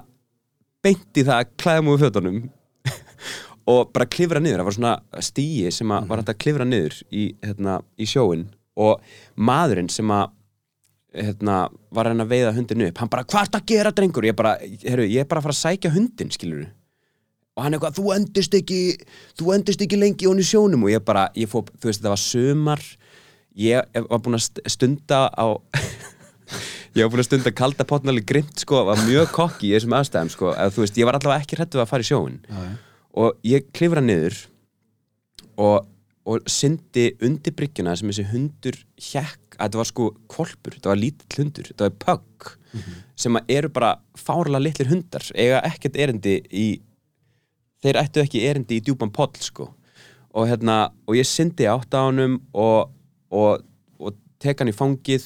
beint 0.84 1.18
í 1.18 1.24
það 1.24 1.40
að 1.40 1.52
klæða 1.62 1.84
múið 1.86 2.04
fötunum 2.04 2.40
og 3.72 3.92
bara 3.94 4.08
klifra 4.10 4.42
niður. 4.42 4.60
Það 4.60 4.68
var 4.68 4.78
svona 4.78 5.24
stíi 5.24 5.72
sem 5.74 5.92
að 5.94 6.08
var 6.10 6.22
hægt 6.22 6.32
að 6.32 6.40
klifra 6.44 6.68
niður 6.68 6.98
í, 7.10 7.26
hérna, 7.44 7.80
í 7.96 8.08
sjóin 8.08 8.46
og 8.76 9.00
maðurinn 9.40 9.90
sem 9.92 10.10
að 10.12 10.28
hérna, 11.16 11.60
var 11.96 12.06
að 12.06 12.12
reyna 12.12 12.26
að 12.26 12.34
veiða 12.34 12.56
hundin 12.58 12.88
upp 12.90 12.98
hann 13.00 13.12
bara, 13.12 13.24
hvað 13.24 13.46
ert 13.46 13.58
að 13.58 13.70
gera 13.72 13.94
drengur? 13.96 14.26
Ég 14.28 14.36
bara, 14.36 14.56
heru, 14.84 15.06
ég 15.08 15.24
er 15.24 15.30
bara 15.30 15.40
að 15.40 15.48
fara 15.48 15.56
að 15.56 15.62
sækja 15.62 15.94
hundin, 15.96 16.32
skilur 16.34 16.66
og 17.56 17.64
hann 17.64 17.76
eitthvað, 17.76 17.96
þú 17.96 18.12
endist 18.14 18.54
ekki 18.58 18.80
þú 19.40 19.52
endist 19.56 19.82
ekki 19.84 19.98
lengi 19.98 20.28
hún 20.28 20.42
í 20.42 20.46
sjónum. 20.46 20.84
Og 20.84 20.92
ég 20.92 21.04
bara, 21.06 21.30
ég 21.38 21.48
fó, 21.48 21.62
þú 21.64 21.88
veist, 21.88 22.02
þetta 22.02 22.12
var 22.12 22.20
sömar 22.22 22.82
ég 23.56 24.02
var 24.10 24.20
búin 24.20 24.36
að 24.36 24.44
st- 24.44 24.64
stunda 24.74 25.22
á 25.32 25.46
ég 26.96 27.04
var 27.04 27.12
búin 27.12 27.22
að 27.22 27.28
stunda 27.30 27.52
kalda 27.56 27.86
potnali 27.88 28.24
grimt, 28.26 28.60
sko, 28.60 28.82
var 28.90 29.00
mjög 29.06 29.32
kokki 29.36 29.70
í 29.70 29.74
þessum 29.76 29.96
aðstæðum, 29.96 30.32
sko, 30.34 30.52
eða 30.52 30.74
þú 30.74 30.84
veist, 30.84 31.00
ég 31.00 31.08
var 31.08 31.18
allavega 31.18 31.44
ekki 31.46 31.58
hrættu 31.60 31.80
að 31.80 31.90
fara 31.90 32.04
í 32.04 32.10
já, 32.10 32.18
já. 32.52 32.70
og 33.24 33.40
ég 33.48 33.70
klifra 33.76 34.04
niður 34.04 34.38
og, 35.56 35.88
og 36.28 36.50
syndi 36.50 37.08
undir 37.24 37.56
bryggjuna 37.56 37.96
sem 37.96 38.12
þessi 38.12 38.28
hundur 38.34 38.78
hjekk, 39.00 39.56
að 39.56 39.64
þetta 39.64 39.80
var 39.80 39.90
sko 39.92 40.10
kvolpur, 40.28 40.76
þetta 40.76 40.92
var 40.92 41.00
lítill 41.00 41.40
hundur, 41.40 41.72
þetta 41.72 41.88
var 41.88 41.98
pögg 42.04 42.52
sem 43.16 43.38
að 43.38 43.52
eru 43.56 43.70
bara 43.72 43.94
fárlega 44.20 44.60
litlir 44.60 44.90
hundar, 44.90 45.24
eiga 45.32 45.62
ekkert 45.64 45.96
erindi 45.96 46.34
í 46.52 46.66
þeir 47.86 48.00
ættu 48.02 48.22
ekki 48.24 48.44
erindi 48.50 48.80
í 48.80 48.84
djúpan 48.86 49.12
poll 49.14 49.32
sko. 49.40 49.70
Og 50.36 50.50
hérna, 50.50 50.90
og 51.08 51.16
ég 51.16 51.24
syndi 51.28 51.64
átt 51.70 51.94
á 51.96 52.02
honum 52.10 52.40
og, 52.52 52.90
og, 53.32 53.62
og 54.02 54.16
tek 54.42 54.60
hann 54.60 54.68
í 54.72 54.76
fangið 54.76 55.24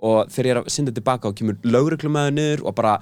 og 0.00 0.30
þegar 0.32 0.48
ég 0.48 0.54
er 0.56 0.60
að 0.64 0.70
synda 0.74 0.94
tilbaka 0.96 1.28
og 1.30 1.36
kemur 1.38 1.58
lögreglumæður 1.62 2.32
niður 2.38 2.62
og 2.66 2.74
bara 2.78 2.94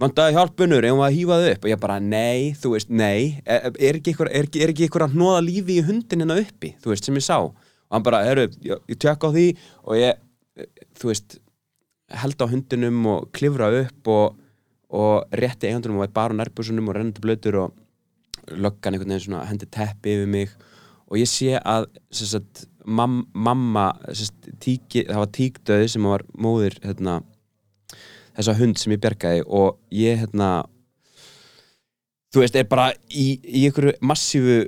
vandaði 0.00 0.34
hjálpunur, 0.36 0.84
ef 0.84 0.92
maður 0.96 1.06
að 1.06 1.14
hýfa 1.16 1.36
þau 1.40 1.50
upp? 1.52 1.62
Og 1.64 1.70
ég 1.70 1.78
bara, 1.80 1.94
nei, 2.04 2.40
þú 2.60 2.72
veist, 2.74 2.90
nei. 2.92 3.20
Er, 3.48 3.96
ykkur, 4.00 4.28
er, 4.28 4.48
ekki- 4.48 4.88
ykkur 4.88 5.04
að 5.06 5.14
hnóða 5.16 5.38
lífi 5.46 5.78
í 5.78 5.84
hundin 5.86 6.24
hérna 6.24 6.36
uppi, 6.42 6.72
þú 6.84 6.92
veist, 6.92 7.06
sem 7.08 7.16
ég 7.16 7.24
sá? 7.24 7.38
Og 7.44 7.94
hann 7.96 8.04
bara, 8.04 8.20
herru, 8.26 8.48
ég, 8.66 8.82
ég 8.92 8.98
tjekka 9.00 9.30
á 9.30 9.34
því 9.36 9.46
og 9.86 9.96
ég, 10.00 10.18
þú 11.00 11.12
veist 11.12 11.38
held 12.24 12.44
á 12.44 12.46
hundinum 12.50 13.08
og 13.14 13.30
klifra 13.36 13.70
upp 13.84 14.10
og, 14.12 14.36
og 14.96 15.32
rétti 15.40 15.70
eigandunum 15.70 16.00
og 16.00 16.04
var 16.06 16.12
bara 16.20 16.36
á 16.36 16.38
nærbusunum 16.42 16.88
og 16.92 16.96
rennandi 16.98 17.24
blötur 17.24 17.60
og 17.64 17.72
löggan 18.52 18.94
einhvern 18.94 19.14
veginn 19.14 19.26
svona 19.28 19.44
hendi 19.48 19.68
teppi 19.72 20.16
yfir 20.16 20.30
mig 20.30 20.54
og 21.06 21.18
ég 21.20 21.30
sé 21.30 21.54
að 21.60 21.88
sagt, 22.10 22.66
mam, 22.84 23.24
mamma 23.34 23.90
sagt, 24.10 24.48
tíki, 24.62 25.04
það 25.06 25.22
var 25.22 25.34
tíkdöð 25.38 25.84
sem 25.92 26.08
var 26.08 26.24
móðir 26.34 26.78
hérna, 26.84 27.20
þessa 28.36 28.56
hund 28.58 28.80
sem 28.80 28.94
ég 28.96 29.02
bjargaði 29.02 29.44
og 29.46 29.78
ég 29.94 30.24
hérna 30.24 30.50
þú 32.34 32.42
veist, 32.42 32.58
er 32.58 32.66
bara 32.68 32.90
í, 33.08 33.36
í 33.42 33.66
einhverju 33.68 33.96
massífu 34.04 34.58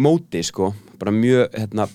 móti 0.00 0.44
sko, 0.46 0.70
bara 1.00 1.12
mjög 1.14 1.50
hérna, 1.58 1.88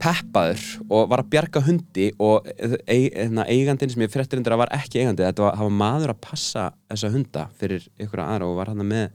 peppaður 0.00 0.62
og 0.88 1.08
var 1.10 1.22
að 1.22 1.32
bjarga 1.32 1.62
hundi 1.64 2.06
og 2.20 2.46
eig, 2.88 3.10
hérna, 3.14 3.44
eigandinn 3.50 3.92
sem 3.92 4.04
ég 4.04 4.12
fréttir 4.12 4.40
undir 4.40 4.54
að 4.54 4.62
var 4.62 4.72
ekki 4.76 5.02
eigandi 5.02 5.26
þetta 5.26 5.44
var, 5.44 5.58
var 5.60 5.74
maður 5.82 6.14
að 6.14 6.22
passa 6.24 6.70
þessa 6.88 7.10
hunda 7.12 7.44
fyrir 7.60 7.84
einhverja 7.98 8.28
aðra 8.28 8.48
og 8.48 8.56
var 8.60 8.72
hann 8.72 8.86
með 8.88 9.10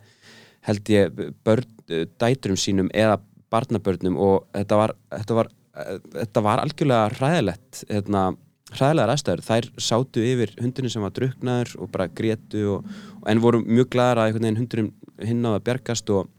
held 0.66 0.92
ég 0.94 1.22
börn, 1.46 1.68
dæturum 2.20 2.60
sínum 2.60 2.90
eða 2.94 3.20
barnabörnum 3.54 4.18
og 4.22 4.48
þetta 4.56 4.80
var, 4.80 4.96
þetta 5.14 5.38
var, 5.38 5.52
þetta 6.18 6.44
var 6.48 6.64
algjörlega 6.64 7.14
hræðilegt 7.20 7.84
hérna, 7.90 8.24
hræðilegar 8.74 9.14
aðstæður. 9.14 9.44
Þær 9.46 9.68
sátu 9.88 10.24
yfir 10.26 10.56
hundinu 10.60 10.92
sem 10.92 11.06
var 11.06 11.14
druknaður 11.16 11.76
og 11.80 11.92
bara 11.94 12.10
grétu 12.12 12.64
og, 12.76 12.96
en 13.30 13.44
voru 13.44 13.62
mjög 13.66 13.92
glæðar 13.96 14.24
að 14.24 14.32
einhvern 14.32 14.48
veginn 14.48 14.62
hundurinn 14.64 14.92
hinn 15.30 15.48
á 15.48 15.52
að 15.54 15.64
bjargast 15.70 16.12
og 16.16 16.32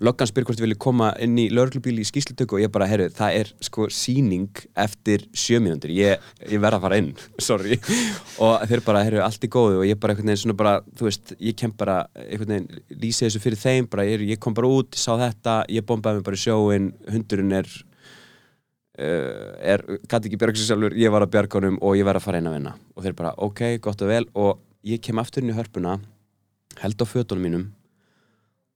Loggan 0.00 0.28
spyr 0.30 0.46
hvort 0.48 0.56
ég 0.56 0.64
vilja 0.64 0.80
koma 0.80 1.10
inn 1.20 1.34
í 1.36 1.50
lauruglubíl 1.52 1.98
í 2.00 2.06
skýslutöku 2.08 2.56
og 2.56 2.62
ég 2.62 2.70
bara, 2.72 2.86
herru, 2.88 3.10
það 3.12 3.34
er 3.36 3.50
sko 3.66 3.84
síning 3.92 4.62
eftir 4.80 5.26
sjöminundur 5.36 5.92
ég, 5.92 6.22
ég 6.48 6.62
verð 6.62 6.78
að 6.78 6.84
fara 6.86 7.00
inn, 7.02 7.10
sorry. 7.48 7.76
Og 8.40 8.64
þeir 8.70 8.82
bara, 8.86 9.02
herru, 9.04 9.20
allt 9.26 9.44
í 9.44 9.50
góðu. 9.52 9.82
Og 9.82 9.84
ég 9.90 10.00
bara 10.00 10.14
einhvern 10.14 10.32
veginn 10.32 10.40
svona 10.40 10.56
bara, 10.56 10.72
þú 10.96 11.08
veist, 11.10 11.34
ég 11.36 11.58
kem 11.60 11.74
bara 11.76 11.98
einhvern 12.24 12.54
veginn, 12.54 12.80
lýsi 13.02 13.26
þessu 13.26 13.42
fyrir 13.44 13.60
þeim 13.60 13.90
bara, 13.92 14.06
ég, 14.08 14.24
ég 14.30 14.40
kom 14.40 14.56
bara 14.56 14.70
út, 14.72 14.96
sá 14.96 15.12
þetta, 15.20 15.58
ég 15.76 15.84
bombaði 15.88 16.22
mig 16.22 16.28
bara 16.30 16.40
í 16.40 16.44
sjóin, 16.46 16.88
hundurinn 17.12 17.58
er 17.58 17.68
uh, 19.00 19.52
er, 19.74 19.84
gæti 20.06 20.30
ekki 20.30 20.40
bjarga 20.40 20.62
sér 20.62 20.72
sjálfur, 20.72 20.96
ég 20.96 21.12
var 21.12 21.26
að 21.26 21.34
bjarga 21.36 21.60
honum 21.60 21.76
og 21.84 21.98
ég 22.00 22.08
verð 22.08 22.22
að 22.22 22.26
fara 22.30 22.40
inn 22.40 22.48
að 22.48 22.56
vinna. 22.56 22.74
Og 22.96 23.04
þeir 23.04 23.18
bara, 23.20 23.34
ok, 23.36 23.62
gott 23.84 24.06
og 24.06 24.14
vel. 24.14 24.24
Og 24.32 24.64
ég 24.88 25.04
kem 25.04 25.20
aftur 25.20 25.44
inn 25.44 25.52
í 25.52 25.58
hörpuna 25.60 25.98
held 26.80 27.02
á 27.02 27.04
fötunum 27.04 27.44
mínum 27.44 27.68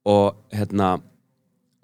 og 0.05 0.37
hérna 0.53 0.99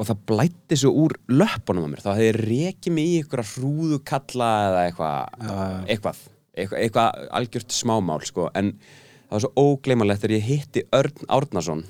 og 0.01 0.09
það 0.09 0.20
blætti 0.30 0.78
svo 0.80 0.90
úr 1.03 1.12
löppunum 1.28 1.84
á 1.84 1.88
mér. 1.92 2.01
Þá 2.01 2.11
hefði 2.16 2.30
rekið 2.40 2.94
mig 2.96 3.09
í 3.11 3.18
einhverja 3.20 3.51
hrúðu 3.53 3.98
kalla 4.09 4.48
eða 4.70 4.82
eitthvað 4.88 5.44
eitthvað, 5.92 6.20
eitthvað, 6.57 6.78
eitthvað 6.86 7.28
algjört 7.40 7.76
smámál 7.76 8.24
sko, 8.24 8.46
en 8.57 8.72
það 8.80 9.34
var 9.36 9.42
svo 9.44 9.51
ógleymanlegt 9.66 10.22
þegar 10.24 10.36
ég 10.38 10.46
hitti 10.48 10.84
Örn 10.96 11.28
Árnason 11.36 11.82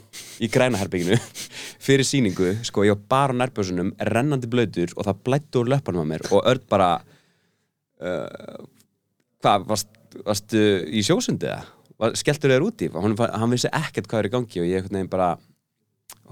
í 0.42 0.48
grænaherbygginu 0.52 1.16
fyrir 1.86 2.04
síningu, 2.08 2.50
sko, 2.66 2.82
ég 2.88 2.96
var 2.98 3.06
bara 3.14 3.36
á 3.38 3.40
nærbjöðsunum 3.44 3.94
rennandi 4.10 4.50
blöytur 4.50 4.92
og 4.98 5.06
það 5.06 5.22
blætti 5.30 5.62
úr 5.62 5.70
löppunum 5.72 6.02
á 6.04 6.10
mér. 6.10 6.26
Og 6.34 6.42
Örn 6.50 6.66
bara 6.68 6.90
uh, 8.02 8.64
hvað, 9.44 9.68
varst, 9.70 9.94
varstu 10.26 10.64
í 10.90 11.04
sjósundið 11.06 11.52
eða? 11.54 11.62
Var- 12.00 12.16
Skelltur 12.18 12.52
þér 12.54 12.64
út 12.66 12.82
í? 12.84 12.90
Hann, 12.96 13.14
hann 13.20 13.54
vissi 13.54 13.70
ekkert 13.76 14.08
hvað 14.10 14.22
er 14.24 14.28
í 14.30 14.34
gangi 14.34 14.60
og 14.62 14.68
ég 14.68 14.80
einhvern 14.82 14.98
veginn 14.98 15.12
bara 15.12 15.30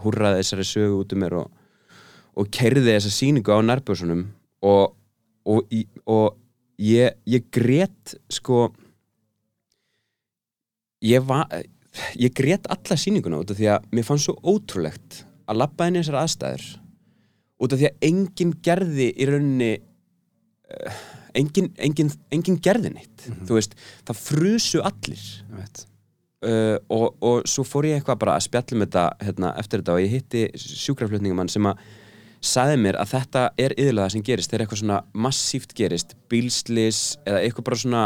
húrraði 0.05 0.43
þessari 0.43 0.65
sögu 0.69 1.01
út 1.03 1.13
um 1.17 1.21
mér 1.25 1.39
og, 1.43 1.49
og 2.39 2.51
kerði 2.55 2.87
þessa 2.87 3.13
sýningu 3.15 3.55
á 3.55 3.59
nærbjöðsunum 3.67 4.27
og, 4.69 4.95
og, 5.49 5.75
og 6.07 6.39
ég, 6.83 7.19
ég 7.27 7.49
grét 7.55 8.17
sko 8.33 8.69
ég 11.05 11.25
var 11.27 11.51
ég 12.19 12.35
grét 12.35 12.69
alla 12.71 12.99
sýninguna 12.99 13.43
út 13.43 13.53
af 13.53 13.59
því 13.59 13.71
að 13.75 13.91
mér 13.95 14.07
fannst 14.07 14.29
svo 14.29 14.37
ótrúlegt 14.43 15.23
að 15.49 15.63
labba 15.63 15.89
inn 15.89 15.99
í 15.99 16.03
þessar 16.03 16.23
aðstæður 16.23 16.67
út 17.59 17.75
af 17.75 17.81
því 17.81 17.91
að 17.91 18.09
enginn 18.11 18.57
gerði 18.63 19.09
í 19.11 19.29
rauninni 19.29 19.73
uh, 19.79 20.99
enginn, 21.39 21.71
enginn, 21.83 22.11
enginn 22.35 22.59
gerði 22.63 22.93
neitt. 22.95 23.29
Þú 23.47 23.59
veist, 23.59 23.77
það 24.09 24.21
frusu 24.23 24.83
allir. 24.87 25.25
Uh, 26.39 26.77
og, 26.95 27.17
og 27.19 27.49
svo 27.51 27.65
fór 27.67 27.89
ég 27.89 27.99
eitthvað 27.99 28.21
bara 28.23 28.37
að 28.39 28.45
spjalla 28.47 28.77
um 28.77 28.85
þetta 28.85 29.05
hérna, 29.27 29.55
eftir 29.59 29.83
þetta 29.83 29.97
og 29.97 30.05
ég 30.05 30.13
hitti 30.15 30.45
sjúkraflutningamann 30.55 31.51
sem 31.51 31.67
að 31.67 31.81
sagði 32.45 32.79
mér 32.85 32.99
að 33.03 33.13
þetta 33.17 33.43
er 33.59 33.75
yðurlega 33.77 34.07
það 34.07 34.15
sem 34.15 34.25
gerist. 34.29 34.51
Þegar 34.53 34.65
eitthvað 34.65 34.83
svona 34.83 34.99
massíft 35.27 35.75
gerist 35.79 36.15
bílslis 36.31 37.03
eða 37.27 37.43
eitthvað 37.43 37.69
bara 37.69 37.81
svona 37.83 38.03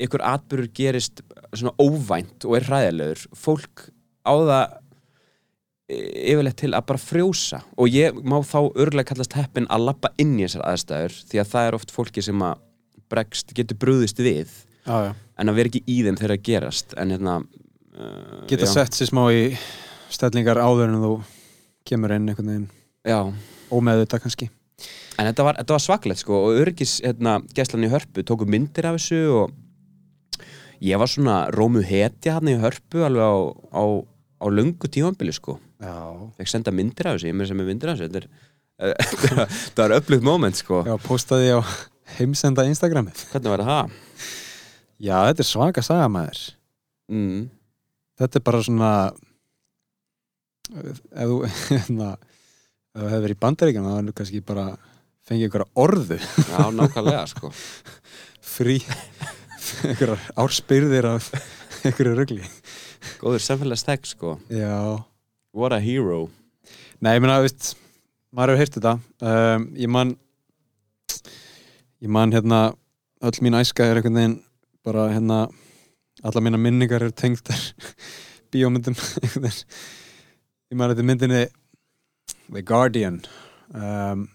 eitthvað 0.00 0.26
atbyrður 0.32 0.70
gerist 0.74 1.22
svona 1.52 1.74
óvænt 1.82 2.46
og 2.48 2.56
er 2.56 2.66
hræðilegur 2.68 3.24
fólk 3.36 3.84
á 4.24 4.32
það 4.32 4.64
e- 5.90 6.00
yfirleitt 6.32 6.58
til 6.62 6.72
að 6.72 6.86
bara 6.88 7.02
frjósa. 7.02 7.62
Og 7.76 7.92
ég 7.92 8.16
má 8.24 8.38
þá 8.46 8.58
örgulega 8.70 9.10
kallast 9.12 9.36
heppin 9.38 9.68
að 9.70 9.86
lappa 9.90 10.12
inn 10.22 10.36
í 10.38 10.46
þessar 10.46 10.66
aðstæður 10.70 11.16
því 11.30 11.42
að 11.42 11.52
það 11.52 11.68
er 11.68 11.78
oft 11.80 11.94
fólki 11.94 12.24
sem 12.24 12.42
að 12.46 12.66
bregst, 13.10 13.54
getur 13.58 13.78
brúðist 13.80 14.20
við 14.22 14.50
Já, 14.86 15.10
já. 15.10 15.12
en 15.42 15.50
að 15.50 15.56
vera 15.58 15.70
ekki 15.72 15.82
í 15.90 16.00
þeim 16.06 16.18
þegar 16.20 16.34
það 16.36 16.44
gerast. 16.48 16.94
En 16.96 17.14
hérna 17.14 17.36
uh, 17.42 18.42
Geta 18.50 18.68
já, 18.68 18.72
sett 18.72 18.96
sér 18.96 19.10
smá 19.10 19.24
í 19.34 19.42
stellingar 20.10 20.60
áður 20.62 20.88
en 20.88 21.02
þú 21.02 21.14
kemur 21.90 22.14
inn 22.14 22.30
einhvern 22.30 22.52
veginn. 22.52 22.68
Já, 23.06 23.20
ómeðu 23.70 24.04
þetta 24.04 24.20
kannski. 24.24 24.50
en 25.18 25.28
þetta 25.28 25.46
var, 25.46 25.58
var 25.68 25.82
svaklegt 25.84 26.22
sko 26.22 26.38
og 26.46 26.60
örgis 26.62 26.98
hérna, 27.04 27.38
gæslan 27.56 27.84
í 27.84 27.90
hörpu 27.92 28.24
tóku 28.24 28.48
myndir 28.48 28.88
af 28.88 28.96
þessu 28.98 29.20
og 29.36 30.44
ég 30.80 31.00
var 31.00 31.10
svona 31.12 31.40
rómu 31.52 31.82
hetja 31.84 32.38
hann 32.38 32.48
í 32.48 32.56
hörpu 32.60 33.04
alveg 33.04 33.20
á, 33.28 33.36
á, 33.76 33.84
á 34.40 34.46
lungu 34.48 34.88
tímambili 34.88 35.34
sko 35.36 35.58
Já. 35.80 35.96
fekk 36.38 36.48
senda 36.48 36.72
myndir 36.72 37.08
af 37.10 37.18
þessu, 37.18 37.28
ég 37.28 37.36
með 37.36 37.52
sem 37.52 37.60
er 37.60 37.68
myndir 37.68 37.92
af 37.92 38.00
þessu 38.00 38.08
þetta 38.08 38.48
þetta 39.44 39.84
var 39.84 39.96
upplýtt 40.00 40.24
moment 40.24 40.56
sko 40.56 40.80
Já, 40.88 40.94
postaði 41.04 41.52
á 41.52 41.60
heimsenda 42.18 42.64
Instagramið. 42.68 43.26
hvernig 43.32 43.52
var 43.52 43.62
það? 43.66 43.96
Já, 45.00 45.16
þetta 45.30 45.44
er 45.44 45.48
svaka 45.48 45.84
sagamæður. 45.84 46.40
Mm. 47.10 47.44
Þetta 48.20 48.40
er 48.40 48.44
bara 48.44 48.62
svona 48.66 48.90
ef 50.70 51.30
þú 51.30 51.38
hérna, 51.70 52.10
ef 52.94 53.00
þú 53.00 53.08
hefur 53.08 53.24
verið 53.24 53.36
í 53.36 53.40
bandaríkjum 53.44 53.88
þá 53.88 53.98
nú 54.06 54.14
kannski 54.16 54.42
bara 54.46 54.66
fengið 55.28 55.46
einhverja 55.46 55.68
orðu. 55.84 56.18
Já, 56.20 56.62
nákvæmlega 56.74 57.26
sko. 57.30 57.52
Frí 58.54 58.80
einhverjar 59.86 60.24
árspyrðir 60.40 61.10
af 61.12 61.30
einhverju 61.84 62.16
rugli. 62.18 62.48
Góður 63.20 63.44
samfélagstek 63.44 64.08
sko. 64.08 64.38
Já, 64.52 64.98
what 65.54 65.76
a 65.76 65.80
hero. 65.82 66.26
Nei, 67.00 67.14
ég 67.16 67.22
meina, 67.22 67.40
veist 67.44 67.74
maður 68.34 68.54
hefur 68.54 68.62
heyrt 68.64 68.76
þetta. 68.78 68.96
Um, 69.22 69.70
ég 69.78 69.90
man 69.92 70.16
ég 72.00 72.08
man 72.08 72.32
hérna 72.32 72.60
öll 73.20 73.42
mín 73.44 73.58
æska 73.58 73.84
er 73.84 74.00
einhvern 74.00 74.16
veginn 74.16 74.36
bara 74.84 75.10
hérna 75.12 75.40
alla 76.24 76.40
mína 76.40 76.58
minningar 76.60 77.02
eru 77.04 77.12
tengdar 77.12 77.60
bíómyndum 78.52 78.96
ég 80.70 80.76
man 80.76 80.92
þetta 80.92 81.04
myndinni 81.04 81.42
The 82.50 82.62
Guardian 82.66 83.20
um, 83.74 84.28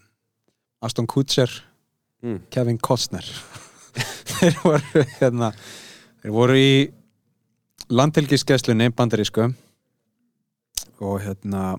Aston 0.82 1.06
Kutcher 1.06 1.50
mm. 2.22 2.46
Kevin 2.50 2.78
Costner 2.78 3.26
þeir 4.36 4.56
voru 4.62 5.04
hérna 5.18 5.52
þeir 6.22 6.34
voru 6.34 6.56
í 6.60 6.72
landhelgiskesslunni 7.92 8.90
bandarísku 8.96 9.50
og 11.00 11.20
hérna 11.22 11.76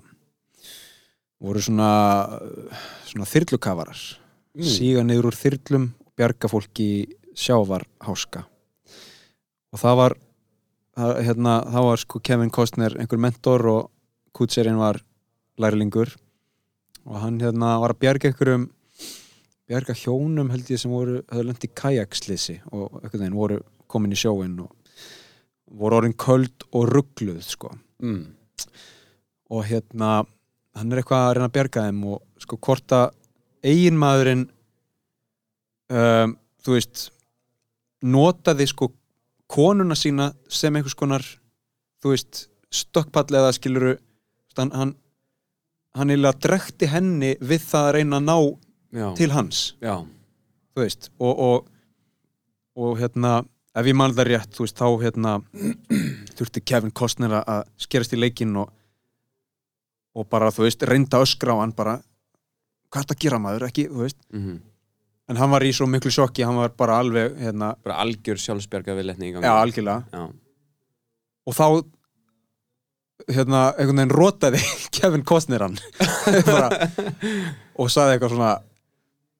voru 1.42 1.60
svona 1.62 1.90
svona 3.08 3.28
þyrlukafarar 3.28 4.06
Mm. 4.58 4.64
síga 4.66 5.02
niður 5.06 5.28
úr 5.30 5.36
þyrlum 5.38 5.84
og 6.02 6.12
bjarga 6.18 6.48
fólki 6.50 6.84
í 6.88 7.02
sjávarháska 7.38 8.40
og 8.42 9.78
það 9.78 9.98
var 10.00 10.14
það, 10.98 11.12
hérna, 11.28 11.52
það 11.68 11.84
var 11.86 12.02
sko 12.02 12.20
Kevin 12.26 12.50
Costner 12.50 12.96
einhver 12.98 13.20
mentor 13.22 13.66
og 13.70 13.90
Kutserinn 14.34 14.80
var 14.80 14.98
lærlingur 15.62 16.10
og 17.06 17.20
hann 17.22 17.38
hérna 17.42 17.76
var 17.82 17.94
að 17.94 18.00
bjarga 18.04 18.30
einhverjum 18.30 18.64
bjarga 19.68 19.94
hjónum 20.00 20.50
held 20.50 20.70
ég 20.72 20.80
sem 20.80 20.90
voru 20.92 21.20
höfðu 21.28 21.44
lent 21.50 21.66
í 21.66 21.70
kajakslisi 21.82 22.56
og 22.72 22.98
einhvern 23.02 23.20
veginn 23.22 23.38
voru 23.38 23.60
komin 23.88 24.14
í 24.16 24.18
sjóin 24.20 24.56
og 24.64 24.72
voru 25.78 25.98
orðin 26.00 26.16
köld 26.16 26.66
og 26.72 26.88
ruggluð 26.94 27.42
sko 27.44 27.74
Mm. 27.98 28.28
og 29.50 29.64
hérna 29.66 30.24
hann 30.78 30.92
er 30.92 31.00
eitthvað 31.00 31.24
að 31.24 31.32
reyna 31.34 31.46
að 31.48 31.54
bjarga 31.56 31.82
þeim 31.88 32.04
og 32.12 32.20
sko 32.38 32.58
hvort 32.62 32.92
að 32.94 33.08
eiginmaðurinn 33.66 34.44
um, 35.90 36.36
þú 36.62 36.76
veist 36.76 37.08
notaði 38.06 38.68
sko 38.70 38.92
konuna 39.50 39.96
sína 39.98 40.28
sem 40.46 40.76
einhvers 40.78 40.94
konar 40.94 41.24
þú 41.98 42.12
veist 42.14 42.44
stökkpall 42.70 43.26
eða 43.34 43.50
skiluru 43.56 43.96
hann, 44.58 44.70
hann, 44.70 44.94
hann 45.96 46.10
eiginlega 46.12 46.40
drekti 46.44 46.88
henni 46.92 47.34
við 47.40 47.64
það 47.70 47.86
að 47.88 47.94
reyna 47.98 48.20
að 48.20 48.26
ná 48.28 48.36
já, 49.00 49.08
til 49.18 49.30
hans. 49.32 49.60
Já, 49.82 49.94
þú 50.74 50.84
veist 50.84 51.10
og, 51.18 51.38
og, 51.48 51.68
og 52.78 52.98
hérna 53.00 53.32
ef 53.78 53.86
ég 53.86 53.96
man 53.96 54.14
það 54.16 54.28
rétt, 54.32 54.52
þú 54.56 54.66
veist, 54.66 54.78
þá 54.78 54.88
hérna 55.04 55.36
þurfti 56.38 56.64
Kevin 56.66 56.90
Costner 56.94 57.38
að- 57.40 57.68
skerast 57.78 58.12
í 58.16 58.20
leikinn 58.20 58.56
og 58.56 58.74
og 60.18 60.26
bara, 60.26 60.48
þú 60.50 60.64
veist, 60.66 60.82
reynda 60.88 61.20
öskra 61.22 61.54
á 61.54 61.60
hann 61.62 61.70
bara, 61.76 61.98
hvað 62.90 62.98
er 62.98 63.04
þetta 63.06 63.14
að 63.14 63.20
gera 63.22 63.38
maður? 63.38 63.66
Ekki, 63.68 63.84
þú 63.92 64.02
veist, 64.06 64.18
mm 64.34 64.56
en 65.28 65.36
hann 65.36 65.50
var 65.52 65.60
í 65.60 65.70
svo 65.76 65.84
miklu 65.84 66.08
sjokki, 66.08 66.40
hann 66.40 66.56
var 66.56 66.70
bara 66.72 66.94
alveg 67.02 67.34
hérna, 67.36 67.74
bara 67.84 67.98
algjör 68.00 68.38
sjálfsbjarga 68.40 68.94
viðletni 68.96 69.26
í 69.28 69.32
gangi. 69.34 69.44
Já, 69.44 69.52
algjörlega. 69.60 70.06
Já, 70.08 70.22
og 71.44 71.52
þá 71.58 71.66
hérna, 73.26 73.68
einhvern 73.74 74.02
veginn 74.02 74.14
rótaði 74.14 74.62
Kevin 74.96 75.24
Costner 75.26 75.64
hann. 75.66 75.78
Bara, 76.48 76.88
og 77.78 77.92
saði 77.92 78.16
eitthvað 78.16 78.34
svona 78.34 78.54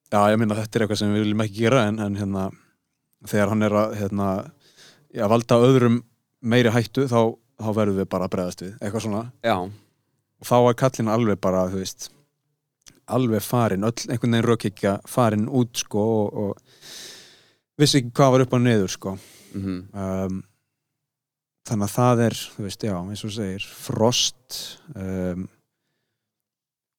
já, 0.09 0.21
ég 0.33 0.39
minna 0.41 0.57
þetta 0.57 0.77
er 0.77 0.85
eitthvað 0.85 1.01
sem 1.01 1.13
við 1.13 1.25
viljum 1.25 1.43
ekki 1.45 1.63
gera 1.63 1.83
en, 1.89 1.99
en 2.03 2.17
hérna, 2.19 2.45
þegar 3.29 3.53
hann 3.53 3.67
er 3.67 3.77
að 3.83 3.97
hérna, 3.99 4.29
já, 5.15 5.25
valda 5.31 5.59
öðrum 5.67 6.01
meiri 6.39 6.73
hættu, 6.73 7.05
þá, 7.11 7.35
þá 7.59 7.69
verðum 7.77 8.01
við 8.01 8.09
bara 8.11 8.29
að 8.29 8.35
bregðast 8.35 8.63
við, 8.65 8.73
eitthvað 8.79 9.05
svona. 9.05 9.25
Já, 9.45 9.57
og 10.39 10.47
þá 10.47 10.55
var 10.65 10.79
kallinn 10.79 11.13
alveg 11.13 11.41
bara, 11.43 11.67
þú 11.71 11.83
veist 11.83 12.09
alveg 13.09 13.41
farin, 13.41 13.87
öll 13.87 14.05
einhvern 14.05 14.35
veginn 14.35 14.45
rökikja 14.45 14.99
farin 15.09 15.47
út, 15.49 15.73
sko 15.81 16.05
og, 16.19 16.43
og 16.43 17.79
vissi 17.79 18.01
ekki 18.01 18.13
hvað 18.17 18.35
var 18.35 18.45
upp 18.45 18.55
og 18.57 18.63
niður, 18.65 18.95
sko. 18.95 19.17
Mm 19.55 19.81
um, 19.97 20.43
þannig 21.67 21.87
að 21.87 21.95
það 21.95 22.23
er 22.25 22.37
þú 22.39 22.65
veist, 22.65 22.85
já, 22.87 22.95
eins 22.97 23.25
og 23.25 23.33
segir 23.35 23.65
frost 23.67 24.59
um, 24.95 25.47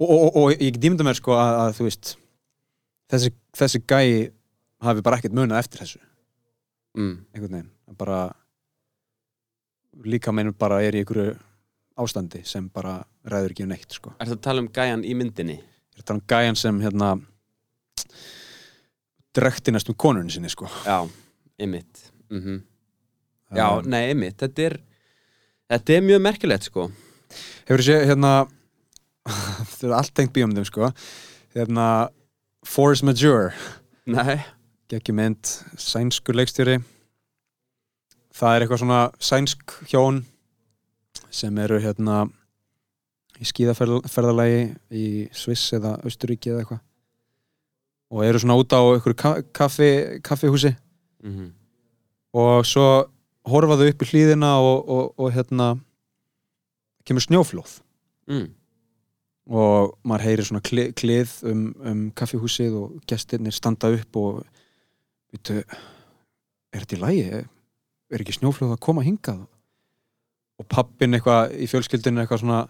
og, 0.00 0.10
og, 0.10 0.28
og, 0.42 0.52
ég 0.56 0.78
dýmda 0.80 1.06
mér 1.06 1.18
sko 1.18 1.36
að, 1.36 1.54
að 1.64 1.72
þú 1.78 1.88
veist 1.88 2.12
þessi, 3.10 3.32
þessi 3.56 3.82
gæi 3.84 4.12
hafi 4.84 5.04
bara 5.04 5.20
ekkert 5.20 5.36
munað 5.36 5.64
eftir 5.64 5.84
þessu 5.84 6.00
mm. 6.96 7.16
einhvern 7.34 7.56
veginn, 7.56 7.72
bara 8.00 8.20
líka 10.06 10.32
meinum 10.32 10.56
bara 10.58 10.80
er 10.86 10.96
í 10.96 11.02
einhverju 11.02 11.34
ástandi 12.00 12.44
sem 12.48 12.68
bara 12.72 13.00
ræður 13.28 13.52
ekki 13.52 13.66
um 13.66 13.72
neitt 13.74 13.92
sko. 13.92 14.14
Er 14.16 14.30
það 14.30 14.38
að 14.38 14.44
tala 14.46 14.62
um 14.62 14.70
gæjan 14.72 15.02
í 15.04 15.16
myndinni? 15.18 15.58
Er 15.96 16.02
að 16.02 16.06
tala 16.08 16.22
um 16.22 16.28
gæjan 16.30 16.56
sem 16.56 16.78
hérna 16.80 17.10
drekti 19.36 19.74
næstum 19.74 19.98
konunni 20.00 20.32
sinni 20.32 20.50
sko. 20.52 20.70
Já, 20.86 21.04
ymmit 21.60 22.06
mm 22.30 22.60
Já, 23.50 23.66
Um, 23.80 23.90
nei, 23.90 24.10
ymmit, 24.12 24.36
þetta 24.38 24.62
er 24.68 24.78
Þetta 25.70 25.92
er 25.94 26.00
mjög 26.02 26.22
merkilegt 26.24 26.66
sko. 26.66 26.88
Hefur 27.68 27.82
séð 27.86 28.08
hérna 28.10 28.30
þetta 29.70 29.86
er 29.86 29.92
allt 29.94 30.14
tengt 30.18 30.32
bíómyndum 30.34 30.66
sko. 30.66 30.88
Hérna 31.54 31.84
Force 32.66 33.06
Majeure. 33.06 33.52
Nei. 34.10 34.40
Gekki 34.90 35.14
mynd, 35.14 35.46
sænskur 35.78 36.34
leikstjóri. 36.34 36.80
Það 38.34 38.56
er 38.56 38.64
eitthvað 38.64 38.82
svona 38.82 39.00
sænsk 39.22 39.76
hjón 39.92 40.24
sem 41.30 41.58
eru 41.62 41.78
hérna 41.78 42.24
í 43.38 43.46
skíðaferðalagi 43.46 44.64
í 44.90 45.06
Sviss 45.30 45.70
eða 45.78 45.94
Austuríki 46.02 46.50
eða 46.50 46.64
eitthvað. 46.64 46.82
Og 48.10 48.26
eru 48.26 48.42
svona 48.42 48.58
út 48.58 48.74
á 48.74 48.82
einhverju 48.82 49.18
ka 49.22 49.32
kaffi, 49.54 49.90
kaffihúsi. 50.26 50.74
Mm 51.22 51.52
og 52.30 52.66
svo 52.66 53.10
horfaðu 53.48 53.90
upp 53.90 54.02
í 54.04 54.08
hlýðina 54.10 54.54
og, 54.60 54.88
og, 54.88 55.04
og 55.20 55.30
hérna 55.34 55.68
kemur 57.08 57.24
snjóflóð 57.24 57.78
mm. 58.30 58.48
og 59.56 59.94
maður 60.06 60.26
heyrir 60.28 60.48
svona 60.48 60.64
kli, 60.64 60.90
klið 60.96 61.36
um, 61.48 61.62
um 61.80 62.02
kaffihúsið 62.16 62.76
og 62.80 62.98
gestirnir 63.08 63.56
standa 63.56 63.92
upp 63.96 64.20
og 64.20 64.42
veitu, 65.32 65.62
er 66.70 66.84
þetta 66.84 66.98
í 66.98 67.00
lægi? 67.04 67.40
Er 68.10 68.22
ekki 68.24 68.36
snjóflóð 68.36 68.74
að 68.74 68.84
koma 68.84 69.06
hingað? 69.06 69.46
Og 70.60 70.66
pappin 70.68 71.16
eitthvað 71.16 71.54
í 71.56 71.68
fjölskyldinu 71.70 72.20
eitthvað 72.22 72.42
svona 72.42 72.62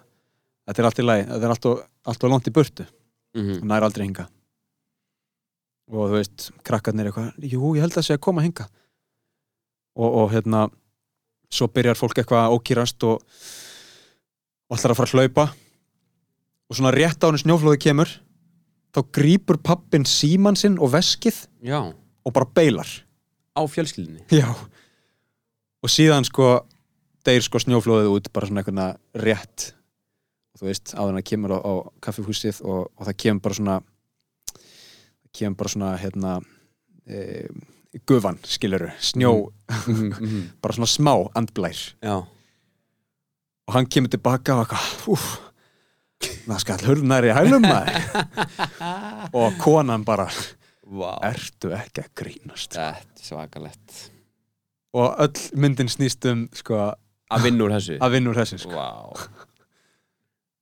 þetta 0.69 0.83
er 0.83 0.89
allt 0.91 1.03
í 1.03 1.07
lægi, 1.07 1.29
þetta 1.33 1.49
er 1.49 1.55
allt 1.57 1.71
og, 1.73 1.87
allt 2.13 2.27
og 2.27 2.35
langt 2.37 2.51
í 2.51 2.55
burtu 2.55 2.87
Mm 3.31 3.61
og 3.61 3.67
nær 3.71 3.85
aldrei 3.87 4.09
hinga 4.09 4.25
og 5.91 6.11
þú 6.11 6.17
veist, 6.17 6.49
krakkarnir 6.67 7.11
eitthvað 7.11 7.47
jú, 7.47 7.75
ég 7.77 7.85
held 7.85 7.95
að 7.99 8.07
sé 8.07 8.17
að 8.17 8.25
koma 8.27 8.43
hinga 8.43 8.67
og, 9.97 10.09
og 10.09 10.31
hérna 10.35 10.69
svo 11.51 11.69
byrjar 11.73 11.99
fólk 11.99 12.21
eitthvað 12.21 12.47
að 12.47 12.57
ókýrast 12.57 13.07
og, 13.09 13.23
og 14.71 14.79
allar 14.79 14.95
að 14.95 15.01
fara 15.01 15.11
að 15.11 15.17
hlaupa. 15.19 15.47
Og 16.71 16.79
svona 16.79 16.95
rétt 16.95 17.23
á 17.23 17.27
henni 17.27 17.43
snjóflóði 17.43 17.81
kemur 17.83 18.13
þá 18.95 19.01
grípur 19.15 19.59
pappin 19.63 20.07
síman 20.07 20.59
sinn 20.59 20.79
og 20.83 20.93
veskið 20.95 21.45
Já, 21.67 21.81
og 21.91 22.35
bara 22.35 22.49
beilar. 22.55 22.89
Á 23.55 23.63
fjölskyldinni 23.67 24.23
já. 24.31 24.51
Og 25.81 25.91
síðan 25.91 26.27
sko 26.27 26.61
deyr 27.27 27.45
sko 27.45 27.61
snjóflóðið 27.63 28.15
út 28.15 28.31
bara 28.35 28.49
svona 28.49 28.63
eitthvað 28.63 29.25
rétt 29.27 29.71
og 30.51 30.63
þú 30.63 30.69
veist, 30.69 30.95
en 30.95 31.19
það 31.19 31.27
kemur 31.31 31.55
á, 31.57 31.59
á 31.61 31.73
kaffihúsið 32.05 32.63
og, 32.65 32.91
og 32.95 33.09
það 33.09 33.19
kemur 33.25 33.45
bara 33.45 33.59
svona 33.59 33.77
kemur 35.37 35.59
bara 35.61 35.73
svona 35.73 35.91
hérna 36.01 36.39
e, 37.07 37.49
gufan, 38.07 38.39
skiluru, 38.45 38.91
snjó 38.99 39.53
mm 39.87 40.13
-hmm. 40.13 40.43
bara 40.63 40.75
svona 40.75 40.87
smá 40.87 41.31
andblær. 41.35 41.95
Já, 42.03 42.25
og 43.67 43.75
hann 43.75 43.87
kemur 43.87 44.11
tilbaka 44.11 44.55
og 45.07 45.19
það 46.21 46.59
skal 46.59 46.83
hurðnar 46.85 47.25
í 47.25 47.35
hælum 47.35 47.63
maður. 47.63 48.01
Og 49.39 49.55
konan 49.63 50.05
bara 50.05 50.27
vá. 50.83 51.19
Ertu 51.31 51.71
ekki 51.77 52.03
að 52.03 52.11
grínast? 52.15 52.75
Þetta 52.75 53.21
er 53.21 53.25
svakalegt. 53.25 54.11
Og 54.93 55.15
öll 55.23 55.45
myndin 55.55 55.89
snýst 55.89 56.27
um 56.27 56.49
sko, 56.53 56.91
Að 57.31 57.47
vinna 57.47 57.65
úr 57.65 57.77
þessu? 57.77 57.99
Vinna 58.11 58.33
úr 58.33 58.41
þessu 58.41 58.59
sko. 58.59 58.75
Vá. 58.75 58.91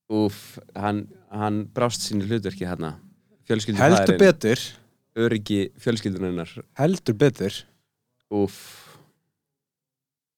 Úf, 0.09 0.59
hann, 0.76 1.06
hann 1.32 1.64
brást 1.72 2.05
sínu 2.05 2.28
hlutverki 2.28 2.68
hérna 2.68 2.98
heldur 3.48 4.18
betur 4.20 4.60
Öryggi 5.19 5.61
fjölskyldunarinnar 5.82 6.53
heldur 6.78 7.16
betur. 7.19 7.55
Úf 8.31 8.59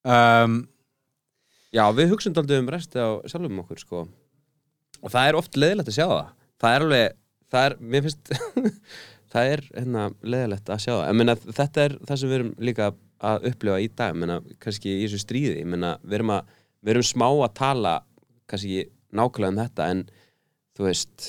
um, 0.07 0.63
Já, 1.71 1.85
við 1.95 2.15
hugsun 2.15 2.35
daldið 2.35 2.65
um 2.65 2.71
resti 2.73 2.99
á 2.99 3.23
sjálfum 3.31 3.63
okkur 3.63 3.83
sko. 3.83 4.05
Og 5.01 5.13
það 5.13 5.29
er 5.29 5.39
oft 5.39 5.59
leðilegt 5.59 5.91
að 5.93 5.99
sjá 6.01 6.07
það. 6.09 6.31
Það 6.61 6.77
er 6.77 6.85
alveg, 6.87 7.19
það 7.53 7.67
er, 7.69 7.77
mér 7.93 8.07
finnst 8.07 8.33
Það 9.31 9.53
er 9.53 9.61
hérna 9.69 10.09
leðilegt 10.27 10.73
að 10.75 10.81
sjá 10.83 10.91
það. 10.91 11.05
En 11.07 11.19
menna, 11.21 11.37
þetta 11.39 11.85
er 11.85 11.93
það 12.09 12.19
sem 12.19 12.31
við 12.31 12.39
erum 12.41 12.51
líka 12.67 12.89
að 13.31 13.45
upplifa 13.53 13.77
í 13.79 13.87
dag. 14.01 14.17
Menna, 14.19 14.41
kannski 14.63 14.97
í 14.97 15.05
þessu 15.05 15.21
stríði 15.23 15.63
menna, 15.69 15.93
við, 16.03 16.17
erum 16.19 16.33
að, 16.35 16.57
við 16.83 16.95
erum 16.97 17.07
smá 17.07 17.27
að 17.29 17.53
tala 17.61 17.95
kannski 18.51 18.89
nákvæmlega 19.15 19.53
um 19.53 19.61
þetta 19.61 19.87
en 19.93 20.03
þú 20.75 20.87
veist 20.87 21.29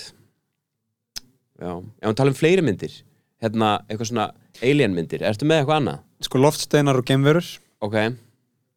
já, 1.61 1.72
ef 1.78 2.10
við 2.10 2.18
tala 2.18 2.34
um 2.34 2.38
fleiri 2.38 2.65
myndir 2.65 2.98
hérna, 3.41 3.73
eitthvað 3.89 4.11
svona 4.11 4.31
alien 4.61 4.95
myndir. 4.95 5.26
Ertu 5.26 5.47
með 5.49 5.63
eitthvað 5.63 5.81
annað? 5.81 5.99
sko 6.22 6.41
loftsteinar 6.41 6.99
og 6.99 7.05
gemverur 7.07 7.45
ok, 7.81 7.95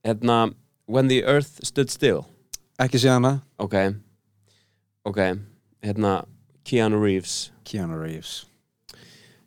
hérna 0.04 0.54
When 0.86 1.08
the 1.08 1.22
Earth 1.24 1.64
Stood 1.64 1.88
Still. 1.92 2.24
Ekki 2.80 3.00
síðan 3.00 3.24
að 3.28 3.36
ok, 3.62 3.76
ok. 5.08 5.20
Hérna 5.84 6.24
Keanu 6.64 6.98
Reeves. 7.00 7.52
Keanu 7.64 7.96
Reeves. 8.00 8.44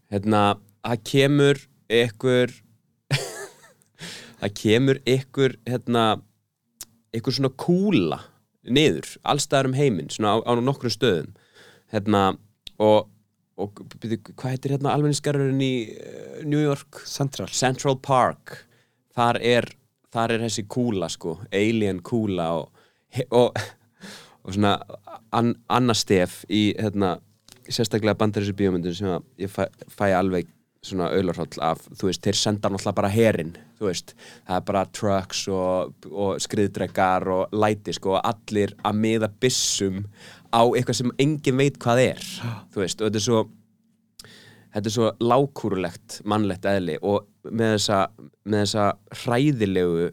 Hérna, 0.09 0.57
það 0.85 1.03
kemur 1.11 1.61
ykkur 1.93 2.53
það 4.41 4.55
kemur 4.61 5.01
ykkur 5.05 5.57
hérna, 5.67 6.05
ykkur 7.13 7.37
svona 7.37 7.53
kúla 7.53 8.21
niður, 8.65 9.09
allstaðar 9.25 9.69
um 9.69 9.77
heiminn 9.77 10.09
svona 10.13 10.37
á, 10.37 10.45
á 10.45 10.51
nokkrum 10.57 10.93
stöðum. 10.93 11.33
Hérna, 11.93 12.23
og, 12.81 13.11
og 13.57 13.81
byrju, 13.97 14.19
hvað 14.35 14.53
heitir 14.53 14.75
hérna 14.75 14.93
almennisgarurinn 14.93 15.61
í 15.63 15.73
uh, 15.93 16.39
New 16.45 16.61
York? 16.61 17.01
Central. 17.09 17.49
Central 17.53 17.97
Park. 18.03 18.57
Þar 19.17 19.41
er, 19.41 19.69
þar 20.13 20.35
er 20.35 20.45
þessi 20.45 20.67
kúla 20.69 21.09
sko, 21.09 21.39
alien 21.49 22.03
kúla 22.05 22.51
og, 22.59 22.83
og, 23.31 23.57
og 24.43 24.51
svona 24.53 24.75
an, 25.35 25.55
annastef 25.73 26.43
í 26.53 26.69
hérna, 26.77 27.15
sérstaklega 27.67 28.17
bandarísu 28.19 28.53
bíómyndun 28.57 28.95
sem 28.95 29.25
ég 29.41 29.51
fæ, 29.51 29.65
fæ 29.89 30.11
alveg 30.19 30.53
svona 30.87 31.09
auðlarhóll 31.11 31.59
af, 31.63 31.81
þú 31.97 32.09
veist, 32.09 32.23
þeir 32.23 32.37
senda 32.39 32.69
náttúrulega 32.71 32.97
bara 32.99 33.11
herin, 33.11 33.53
þú 33.79 33.89
veist, 33.89 34.13
það 34.47 34.59
er 34.59 34.65
bara 34.69 34.83
trucks 34.95 35.43
og, 35.53 36.07
og 36.11 36.41
skriðdregar 36.43 37.27
og 37.33 37.55
læti, 37.55 37.95
sko, 37.97 38.17
allir 38.21 38.75
að 38.87 39.01
miða 39.03 39.29
byssum 39.41 40.03
á 40.53 40.63
eitthvað 40.63 40.99
sem 41.01 41.13
engin 41.21 41.59
veit 41.59 41.79
hvað 41.81 42.03
er, 42.03 42.27
þú 42.73 42.83
veist, 42.83 43.01
og 43.01 43.09
þetta 43.09 43.21
er 43.21 43.25
svo 43.27 43.43
þetta 44.73 44.89
er 44.89 44.93
svo 44.93 45.11
lágkúrulegt 45.23 46.19
mannlegt 46.29 46.67
eðli 46.69 46.97
og 47.01 47.27
með 47.47 47.77
þessa, 47.77 47.99
með 48.45 48.63
þessa 48.65 48.85
hræðilegu 49.23 50.09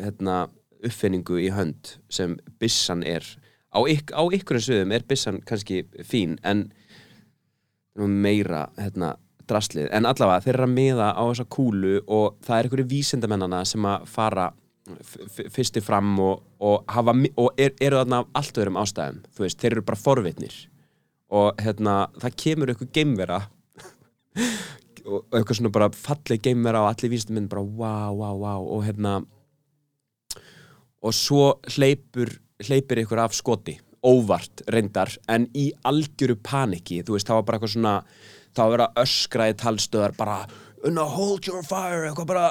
hérna, 0.00 0.36
uppfinningu 0.80 1.38
í 1.42 1.50
hönd 1.52 1.96
sem 2.12 2.38
byssan 2.60 3.04
er. 3.04 3.26
Á, 3.70 3.78
ykk, 3.84 4.14
á 4.16 4.22
ykkur 4.34 4.60
sögum 4.64 4.94
er 4.96 5.04
byssan 5.06 5.42
kannski 5.46 5.84
fín 6.06 6.38
en 6.42 6.70
meira 8.00 8.68
hérna, 8.78 9.14
draslið, 9.50 9.90
en 9.92 10.06
allavega 10.08 10.44
þeir 10.44 10.54
eru 10.56 10.66
að 10.68 10.74
miða 10.76 11.10
á 11.12 11.22
þessa 11.26 11.46
kúlu 11.50 11.96
og 12.06 12.38
það 12.46 12.56
er 12.56 12.68
einhverju 12.68 12.90
vísindamennana 12.90 13.64
sem 13.68 13.86
að 13.86 14.06
fara 14.10 14.50
fyrstir 15.54 15.84
fram 15.84 16.12
og, 16.22 16.42
og, 16.62 16.84
hafa, 16.90 17.14
og 17.40 17.60
er, 17.60 17.74
eru 17.80 18.00
þarna 18.00 18.22
af 18.22 18.30
allt 18.40 18.60
öðrum 18.60 18.80
ástæðum, 18.80 19.22
þú 19.36 19.46
veist, 19.46 19.60
þeir 19.60 19.76
eru 19.76 19.86
bara 19.88 20.00
forvitnir. 20.00 20.56
Og 21.30 21.62
hérna, 21.62 21.96
það 22.20 22.38
kemur 22.42 22.72
einhver 22.72 22.90
geimvera 22.94 23.40
og 25.10 25.36
eitthvað 25.36 25.58
svona 25.58 25.74
bara 25.74 25.90
fallið 25.94 26.42
geimvera 26.46 26.82
og 26.84 26.90
allir 26.90 27.12
vísindamenn 27.14 27.50
bara 27.50 27.62
wow, 27.62 28.16
wow, 28.18 28.40
wow 28.42 28.66
og 28.76 28.82
hérna 28.86 29.20
og 31.00 31.16
svo 31.16 31.54
hleypur 31.76 32.32
hleypir 32.66 33.02
ykkur 33.04 33.22
af 33.22 33.36
skoti 33.36 33.78
óvart 34.06 34.62
reyndar 34.72 35.12
en 35.28 35.46
í 35.56 35.70
algjöru 35.84 36.38
paniki, 36.42 37.02
þú 37.04 37.16
veist, 37.16 37.28
það 37.28 37.40
var 37.40 37.46
bara 37.48 37.58
eitthvað 37.58 37.74
svona 37.74 37.94
þá 38.56 38.62
verið 38.64 38.84
að 38.86 39.02
öskra 39.04 39.48
í 39.50 39.56
talstöðar 39.60 40.16
bara, 40.16 40.36
no, 40.88 41.04
hold 41.04 41.46
your 41.48 41.64
fire 41.66 42.06
eitthvað 42.08 42.28
bara, 42.30 42.44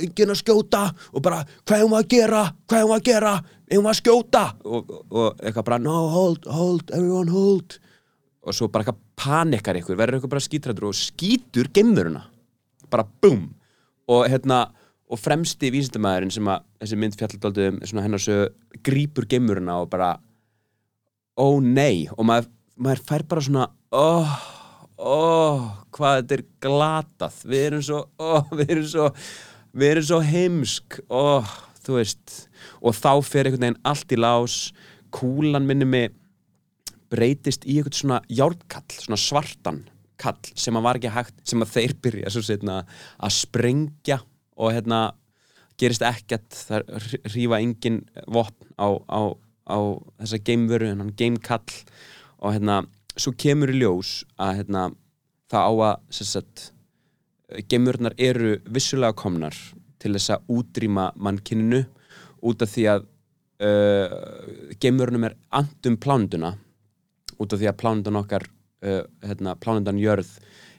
enginn 0.00 0.32
að 0.32 0.40
skjóta 0.40 0.84
og 1.12 1.24
bara, 1.24 1.42
hvað 1.66 1.78
er 1.78 1.84
hún 1.84 1.96
að 1.98 2.06
gera? 2.14 2.44
Hvað 2.68 2.78
er 2.78 2.86
hún 2.88 2.96
að 2.96 3.08
gera, 3.10 3.32
er 3.68 3.80
hún 3.80 3.90
að 3.90 3.98
skjóta? 4.00 4.44
Og, 4.64 4.94
og, 5.10 5.42
eitthvað 5.42 5.66
bara, 5.68 5.80
no, 5.84 5.96
hold, 6.12 6.48
hold 6.48 6.94
everyone 6.96 7.34
hold. 7.34 7.76
Og 8.44 8.56
svo 8.56 8.70
bara 8.72 8.84
eitthvað 8.84 9.02
panikar 9.20 9.80
ykkur, 9.80 9.98
verður 10.00 10.22
ykkur 10.22 10.32
bara 10.32 10.46
skítrættur 10.46 10.88
og 10.88 10.96
skítur 10.96 11.68
geimveruna. 11.76 12.24
Bara 12.92 13.06
bum 13.24 13.46
og 14.08 14.26
hérna, 14.28 14.66
og 15.08 15.20
fremsti 15.20 15.70
vísindamæðurinn 15.72 16.32
sem 16.32 16.48
að 16.48 16.64
þessi 16.82 17.00
mynd 17.00 17.20
fjalladaldið 17.20 17.70
um 17.70 17.78
svona 17.84 18.04
hennar 18.06 18.24
sög 18.24 18.80
grípur 18.84 19.28
geimveruna 19.28 19.78
og 19.82 19.92
bara 19.92 20.14
ó 21.36 21.46
nei, 21.60 22.08
og 22.16 22.28
maður, 22.28 22.50
maður 22.76 23.06
fær 23.08 23.24
bara 23.28 23.44
svona 23.44 23.70
óh 23.92 24.24
oh, 24.24 24.53
hvað 24.98 26.20
þetta 26.20 26.36
er 26.38 26.44
glatað. 26.62 27.38
Við 27.50 27.66
erum 27.68 27.84
svo, 27.84 28.00
oh, 28.22 28.50
við 28.54 28.74
erum 28.76 28.88
svo 28.90 29.08
við 29.74 29.94
erum 29.94 30.08
svo 30.08 30.20
heimsk. 30.24 30.98
Oh, 31.12 31.54
þú 31.84 31.98
veist. 31.98 32.36
Og 32.80 32.96
þá 32.96 33.10
fer 33.26 33.48
einhvern 33.48 33.66
veginn 33.68 33.80
allt 33.86 34.14
í 34.14 34.20
lás. 34.20 34.58
Kúlan 35.14 35.66
minni 35.68 35.88
mig 35.88 36.14
breytist 37.12 37.66
í 37.66 37.78
einhvern 37.78 37.98
svona 37.98 38.22
járnkall 38.32 38.96
svona 38.96 39.20
svartan 39.20 39.84
kall 40.18 40.54
sem 40.56 40.76
að 40.78 40.86
var 40.86 40.98
ekki 40.98 41.12
hægt 41.12 41.42
sem 41.46 41.62
að 41.62 41.74
þeir 41.74 41.94
byrja 42.02 42.30
svo 42.32 42.42
setna 42.46 42.80
að 43.18 43.34
sprengja 43.34 44.20
og 44.54 44.74
hérna 44.74 45.00
gerist 45.80 46.04
ekkert. 46.06 46.54
Það 46.54 47.08
rýfa 47.34 47.60
engin 47.60 48.02
vopn 48.30 48.74
á, 48.78 48.88
á, 49.10 49.20
á 49.66 49.78
þessa 50.22 50.42
geimveru 50.46 50.92
hennan 50.92 51.14
geimkall. 51.18 51.80
Og 52.44 52.54
hérna, 52.54 52.84
svo 53.16 53.34
kemur 53.38 53.72
í 53.72 53.78
ljós 53.80 54.22
að 54.40 54.60
hérna, 54.60 54.84
það 55.52 55.68
á 55.70 55.72
að 55.88 56.20
sagt, 56.20 56.68
geimverurnar 57.70 58.16
eru 58.18 58.56
vissulega 58.66 59.16
komnar 59.16 59.56
til 60.02 60.14
þess 60.16 60.34
að 60.34 60.50
útrýma 60.56 61.10
mannkinninu 61.16 61.84
út 62.44 62.64
af 62.64 62.72
því 62.72 62.86
að 62.92 63.06
uh, 63.64 64.76
geimverunum 64.82 65.28
er 65.28 65.36
andum 65.54 65.98
plánunduna 66.00 66.54
út 67.38 67.54
af 67.54 67.60
því 67.60 67.70
að 67.70 67.78
plánundan 67.80 68.20
okkar 68.20 68.46
uh, 68.46 69.04
hérna, 69.24 69.56
plánundan 69.60 70.00
jörð 70.02 70.34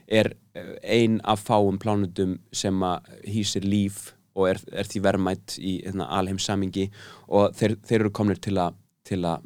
er 0.06 0.32
uh, 0.56 0.76
ein 0.82 1.20
af 1.24 1.42
fáum 1.48 1.80
plánundum 1.82 2.36
sem 2.52 2.86
að 2.86 3.10
hýsir 3.26 3.66
líf 3.66 4.12
og 4.36 4.50
er, 4.52 4.60
er 4.72 4.88
því 4.88 5.02
verðmætt 5.06 5.56
í 5.58 5.78
hérna, 5.86 6.10
alheimsamingi 6.18 6.90
og 7.26 7.56
þeir, 7.56 7.78
þeir 7.86 8.00
eru 8.02 8.14
komnir 8.14 8.42
til 8.42 8.58
að 8.60 8.82
til 9.06 9.20
að 9.22 9.44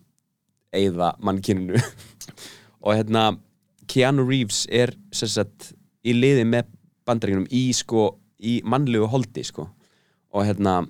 eigða 0.73 1.11
mannkyninu 1.21 1.81
og 2.81 2.97
hérna 2.97 3.25
Keanu 3.91 4.25
Reeves 4.29 4.65
er 4.71 4.95
sagt 5.13 5.73
í 6.07 6.15
liði 6.17 6.47
með 6.49 6.71
bandaríkunum 7.09 7.49
í 7.51 7.69
sko 7.77 8.07
í 8.41 8.61
mannlegu 8.65 9.09
holdi 9.11 9.45
sko. 9.45 9.67
Og 10.33 10.47
hérna 10.47 10.81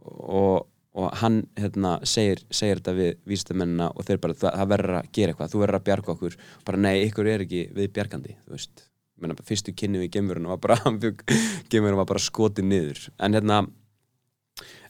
og, 0.00 0.66
og 0.96 1.08
hann 1.20 1.42
hérna 1.58 1.98
segir, 2.08 2.40
segir 2.50 2.80
þetta 2.80 2.96
við 2.96 3.10
vístamennina 3.28 3.90
og 3.94 4.06
þeir 4.08 4.22
bara 4.22 4.38
það, 4.40 4.62
verður 4.72 5.00
að 5.00 5.10
gera 5.16 5.34
eitthvað, 5.34 5.52
þú 5.52 5.64
verður 5.64 5.80
að 5.80 5.88
bjarga 5.90 6.14
okkur. 6.14 6.38
Bara 6.66 6.84
nei, 6.86 6.94
ykkur 7.04 7.30
er 7.30 7.44
ekki 7.44 7.66
við 7.76 7.92
bjargandi 7.98 8.38
þú 8.46 8.56
veist, 8.56 8.86
menna 9.20 9.36
fyrstu 9.44 9.76
kynni 9.76 10.00
við 10.00 10.14
gemurinn 10.16 10.48
var 10.50 10.62
bara, 10.62 10.80
gemurinn 11.70 12.00
var 12.00 12.08
bara 12.08 12.24
skotið 12.24 12.70
niður, 12.72 13.04
en 13.20 13.36
hérna 13.36 13.60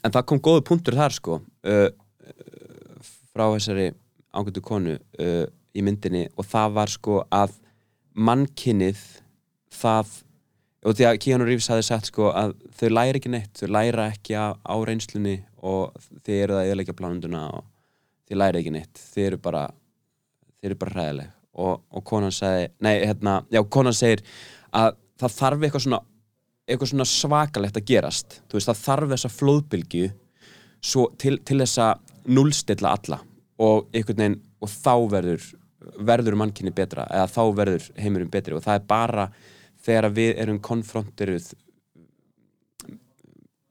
en 0.05 0.15
það 0.15 0.27
kom 0.31 0.43
góðu 0.43 0.65
punktur 0.67 0.97
þar 0.99 1.17
sko 1.17 1.39
uh, 1.41 1.89
frá 3.35 3.47
þessari 3.55 3.91
ágættu 4.31 4.63
konu 4.65 4.97
uh, 4.97 5.47
í 5.77 5.85
myndinni 5.87 6.27
og 6.37 6.49
það 6.51 6.77
var 6.79 6.93
sko 6.93 7.21
að 7.31 7.55
mannkinnið 8.19 9.01
það 9.81 10.19
og 10.81 10.97
því 10.97 11.07
að 11.07 11.19
Keanu 11.25 11.47
Reeves 11.47 11.69
hafi 11.71 11.85
sagt 11.85 12.09
sko 12.09 12.31
að 12.33 12.55
þau 12.79 12.89
læra 12.93 13.21
ekki 13.21 13.33
neitt, 13.33 13.53
þau 13.59 13.69
læra 13.77 14.07
ekki 14.15 14.37
á, 14.37 14.57
á 14.57 14.75
reynslunni 14.89 15.37
og 15.61 15.93
þið 16.25 16.39
eru 16.45 16.57
það 16.57 16.71
eðalega 16.71 16.97
plánunduna 16.97 17.43
og 17.59 17.67
þið 18.29 18.41
læra 18.41 18.63
ekki 18.63 18.73
neitt, 18.75 19.03
þið 19.13 19.27
eru 19.27 19.41
bara 19.45 19.67
þið 20.61 20.71
eru 20.71 20.79
bara 20.81 20.97
hræðileg. 20.97 21.37
Og, 21.61 21.83
og 21.91 22.05
konan 22.07 22.33
segi, 22.33 22.71
nei 22.81 22.95
hérna, 23.03 23.41
já 23.53 23.61
konan 23.69 23.97
segir 23.97 24.23
að 24.73 24.95
það 25.21 25.37
þarf 25.37 25.67
eitthvað 25.67 25.85
svona 25.87 26.01
eitthvað 26.71 26.93
svona 26.93 27.09
svakalegt 27.11 27.79
að 27.81 27.89
gerast. 27.89 28.37
Þú 28.47 28.57
veist 28.57 28.71
það 28.71 28.83
þarf 28.85 29.13
þessa 29.15 29.31
flóðbylgu 29.35 30.05
til, 31.19 31.35
til 31.45 31.59
þess 31.59 31.81
að 31.83 32.15
nullstilla 32.31 32.95
alla 32.95 33.19
og 33.61 33.91
einhvern 33.91 34.23
veginn 34.23 34.39
og 34.61 34.71
þá 34.71 34.95
verður 35.11 35.49
verður 35.81 36.37
mannkynni 36.41 36.73
betra 36.77 37.07
eða 37.09 37.29
þá 37.31 37.43
verður 37.57 37.89
heimurum 38.01 38.31
betri. 38.33 38.57
Og 38.57 38.65
það 38.65 38.81
er 38.81 38.87
bara 38.91 39.27
þegar 39.81 40.11
við 40.17 40.33
erum 40.45 40.61
konfrontiruð 40.65 41.53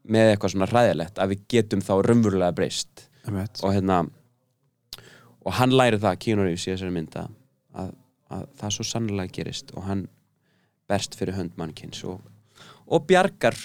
með 0.09 0.31
eitthvað 0.31 0.55
svona 0.55 0.69
ræðilegt 0.69 1.19
að 1.21 1.35
við 1.35 1.43
getum 1.53 1.83
þá 1.85 1.93
raunverulega 2.05 2.55
breyst. 2.57 3.05
Og 3.63 3.75
hérna 3.75 4.03
og 5.45 5.55
hann 5.57 5.73
læri 5.73 5.99
það, 6.01 6.19
Keanu 6.23 6.45
Reeves 6.45 6.67
í 6.67 6.73
þessari 6.73 6.93
mynda 6.93 7.27
að, 7.77 7.93
að 8.33 8.47
það 8.59 8.75
svo 8.75 8.85
sannlega 8.87 9.33
gerist 9.33 9.73
og 9.75 9.85
hann 9.87 10.05
berst 10.89 11.15
fyrir 11.17 11.37
hönd 11.37 11.55
mannkynns 11.59 12.01
og, 12.09 12.21
og 12.89 13.05
bjargar 13.09 13.57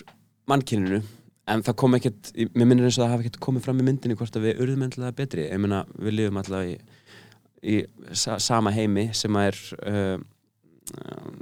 mannkyninu. 0.50 1.02
En 1.50 1.60
það 1.64 1.76
kom 1.76 1.96
ekkert, 1.98 2.30
mér 2.56 2.68
minnir 2.68 2.86
eins 2.88 2.96
og 2.96 3.04
það 3.04 3.10
hafi 3.12 3.26
ekkert 3.26 3.42
komið 3.44 3.66
fram 3.66 3.80
í 3.82 3.84
myndinni 3.84 4.16
hvort 4.16 4.36
að 4.38 4.46
við 4.46 4.60
urðum 4.64 4.84
endilega 4.86 5.16
betri. 5.16 5.42
Ég 5.50 5.60
meina, 5.60 5.82
við 6.00 6.16
lifum 6.16 6.38
alltaf 6.40 6.64
í, 6.64 6.78
í 7.64 7.80
sa 8.12 8.38
sama 8.42 8.72
heimi 8.74 9.08
sem 9.16 9.36
að 9.40 9.46
er 9.48 9.58
uh, 9.88 10.18
um, 11.00 11.38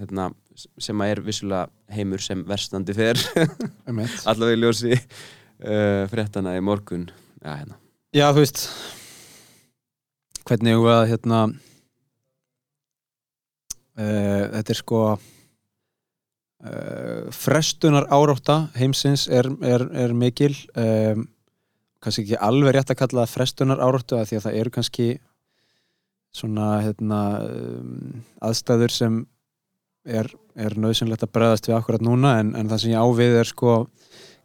hérna, 0.00 0.30
sem 0.80 1.02
að 1.04 1.12
er 1.14 1.20
vissulega 1.26 1.68
heimur 1.92 2.22
sem 2.24 2.44
verstandi 2.48 2.94
fer. 2.96 3.20
Allavega 4.30 4.56
í 4.56 4.60
ljósi 4.62 4.94
uh, 4.96 6.04
fréttana 6.10 6.56
í 6.56 6.62
morgun. 6.64 7.10
Já, 7.40 7.52
hérna. 7.52 7.76
Já, 8.16 8.26
þú 8.32 8.40
veist 8.42 8.58
hvernig 10.50 10.86
að 10.90 11.04
hérna 11.12 11.40
uh, 14.00 14.44
þetta 14.56 14.72
er 14.72 14.78
sko 14.80 15.02
uh, 15.14 15.20
frestunar 17.34 18.08
árátta 18.10 18.56
heimsins 18.78 19.28
er, 19.30 19.46
er, 19.62 19.86
er 20.06 20.10
mikil. 20.16 20.54
Um, 20.74 21.28
kannski 22.00 22.24
ekki 22.24 22.38
alveg 22.40 22.74
rétt 22.74 22.90
að 22.94 23.00
kalla 23.02 23.24
það 23.26 23.34
frestunar 23.34 23.82
áráttu 23.84 24.16
að 24.16 24.26
því 24.30 24.36
að 24.38 24.44
það 24.46 24.58
eru 24.62 24.70
kannski 24.76 25.06
svona 26.34 26.80
hérna 26.84 27.20
um, 27.42 28.24
aðstæður 28.44 28.94
sem 28.94 29.20
er, 30.06 30.30
er 30.54 30.76
nöðsynlegt 30.78 31.24
að 31.26 31.32
bregðast 31.34 31.68
við 31.68 31.76
akkurat 31.78 32.04
núna 32.04 32.36
en, 32.40 32.52
en 32.58 32.70
það 32.70 32.84
sem 32.84 32.94
ég 32.94 33.02
ávið 33.02 33.38
er 33.40 33.50
sko 33.50 33.74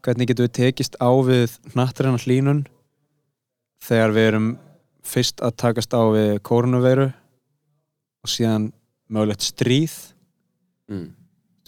hvernig 0.05 0.29
getur 0.29 0.47
við 0.47 0.55
tekist 0.59 0.97
á 1.01 1.09
við 1.25 1.57
nattræna 1.77 2.21
hlínun 2.21 2.65
þegar 3.85 4.15
við 4.15 4.29
erum 4.31 4.49
fyrst 5.05 5.41
að 5.45 5.57
takast 5.61 5.93
á 5.93 6.01
við 6.13 6.39
kórnuveiru 6.45 7.11
og 8.25 8.31
síðan 8.33 8.71
mögulegt 9.13 9.45
stríð 9.45 9.93
mm. 10.89 11.09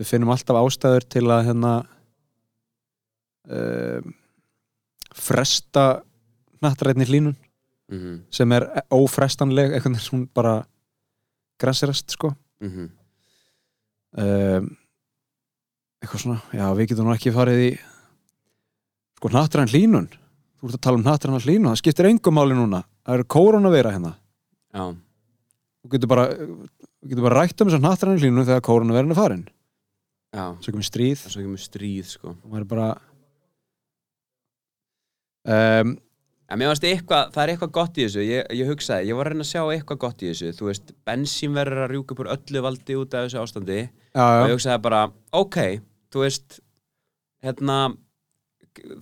við 0.02 0.10
finnum 0.10 0.34
alltaf 0.34 0.58
ástæður 0.64 1.06
til 1.14 1.26
að 1.30 1.44
hérna 1.52 1.74
uh, 3.54 4.02
fresta 5.18 5.88
nattrætni 6.66 7.06
hlínun 7.06 7.38
Mm 7.88 8.00
-hmm. 8.00 8.22
sem 8.32 8.52
er 8.52 8.64
ófrestanleg 8.92 9.72
eitthvað 9.72 10.00
sem 10.00 10.20
hún 10.20 10.30
bara 10.34 10.66
græsirast 11.60 12.12
sko. 12.12 12.36
Mm 12.60 12.70
-hmm. 12.70 12.90
um, 14.24 14.78
eitthvað 16.02 16.22
svona 16.22 16.42
já 16.54 16.76
við 16.76 16.88
getum 16.88 17.06
nú 17.06 17.14
ekki 17.14 17.32
farið 17.32 17.60
í 17.72 17.80
sko 19.18 19.30
nattræn 19.30 19.68
hlínun 19.68 20.10
þú 20.58 20.70
ert 20.70 20.78
að 20.78 20.86
tala 20.86 20.98
um 20.98 21.04
nattræn 21.06 21.42
hlínun 21.42 21.70
það 21.72 21.82
skiptir 21.82 22.10
engum 22.10 22.34
máli 22.34 22.56
núna. 22.58 22.84
Það 23.06 23.14
eru 23.14 23.24
kórunavera 23.24 23.94
hérna. 23.94 24.16
Já, 24.74 24.96
þú 25.82 25.92
getur 25.94 26.10
bara, 26.12 26.26
þú 26.34 27.12
getur 27.12 27.28
bara 27.28 27.42
rætt 27.42 27.62
um 27.62 27.70
þess 27.70 27.78
að 27.78 27.86
nattræn 27.86 28.20
hlínun 28.22 28.48
þegar 28.48 28.66
kórunaverin 28.66 29.14
er 29.14 29.20
farin. 29.20 29.46
Já. 30.34 30.46
Svo 30.62 30.74
kemur 30.74 30.88
stríð. 30.88 31.16
Það 31.22 31.30
er 31.30 31.36
svo 31.36 31.44
ekki 31.44 31.54
með 31.54 31.64
stríð 31.64 32.10
sko. 32.10 32.34
Maður 32.44 32.66
er 32.66 32.70
bara 32.74 32.90
um, 35.48 35.94
En 36.48 36.62
mér 36.62 36.72
varst 36.72 36.86
eitthvað, 36.88 37.34
það 37.36 37.44
er 37.44 37.52
eitthvað 37.52 37.72
gott 37.76 37.98
í 37.98 38.06
þessu. 38.06 38.22
Ég, 38.24 38.46
ég 38.56 38.70
hugsaði, 38.72 39.10
ég 39.10 39.18
var 39.18 39.28
að 39.28 39.34
reyna 39.34 39.44
að 39.44 39.50
sjá 39.50 39.62
eitthvað 39.74 40.02
gott 40.06 40.22
í 40.24 40.30
þessu. 40.32 40.54
Þú 40.56 40.70
veist, 40.70 40.94
bensín 41.08 41.58
verður 41.58 41.84
að 41.84 41.92
rjúka 41.92 42.16
upp 42.16 42.22
úr 42.24 42.30
öllu 42.38 42.64
valdi 42.64 42.96
út 43.02 43.18
af 43.18 43.28
þessu 43.28 43.42
ástandi. 43.42 43.80
Já, 44.14 44.24
og 44.24 44.46
ég 44.46 44.54
já, 44.54 44.56
hugsaði 44.56 44.84
bara, 44.88 45.02
ok 45.36 45.60
þú 46.14 46.24
veist 46.24 46.60
hérna, 47.46 47.78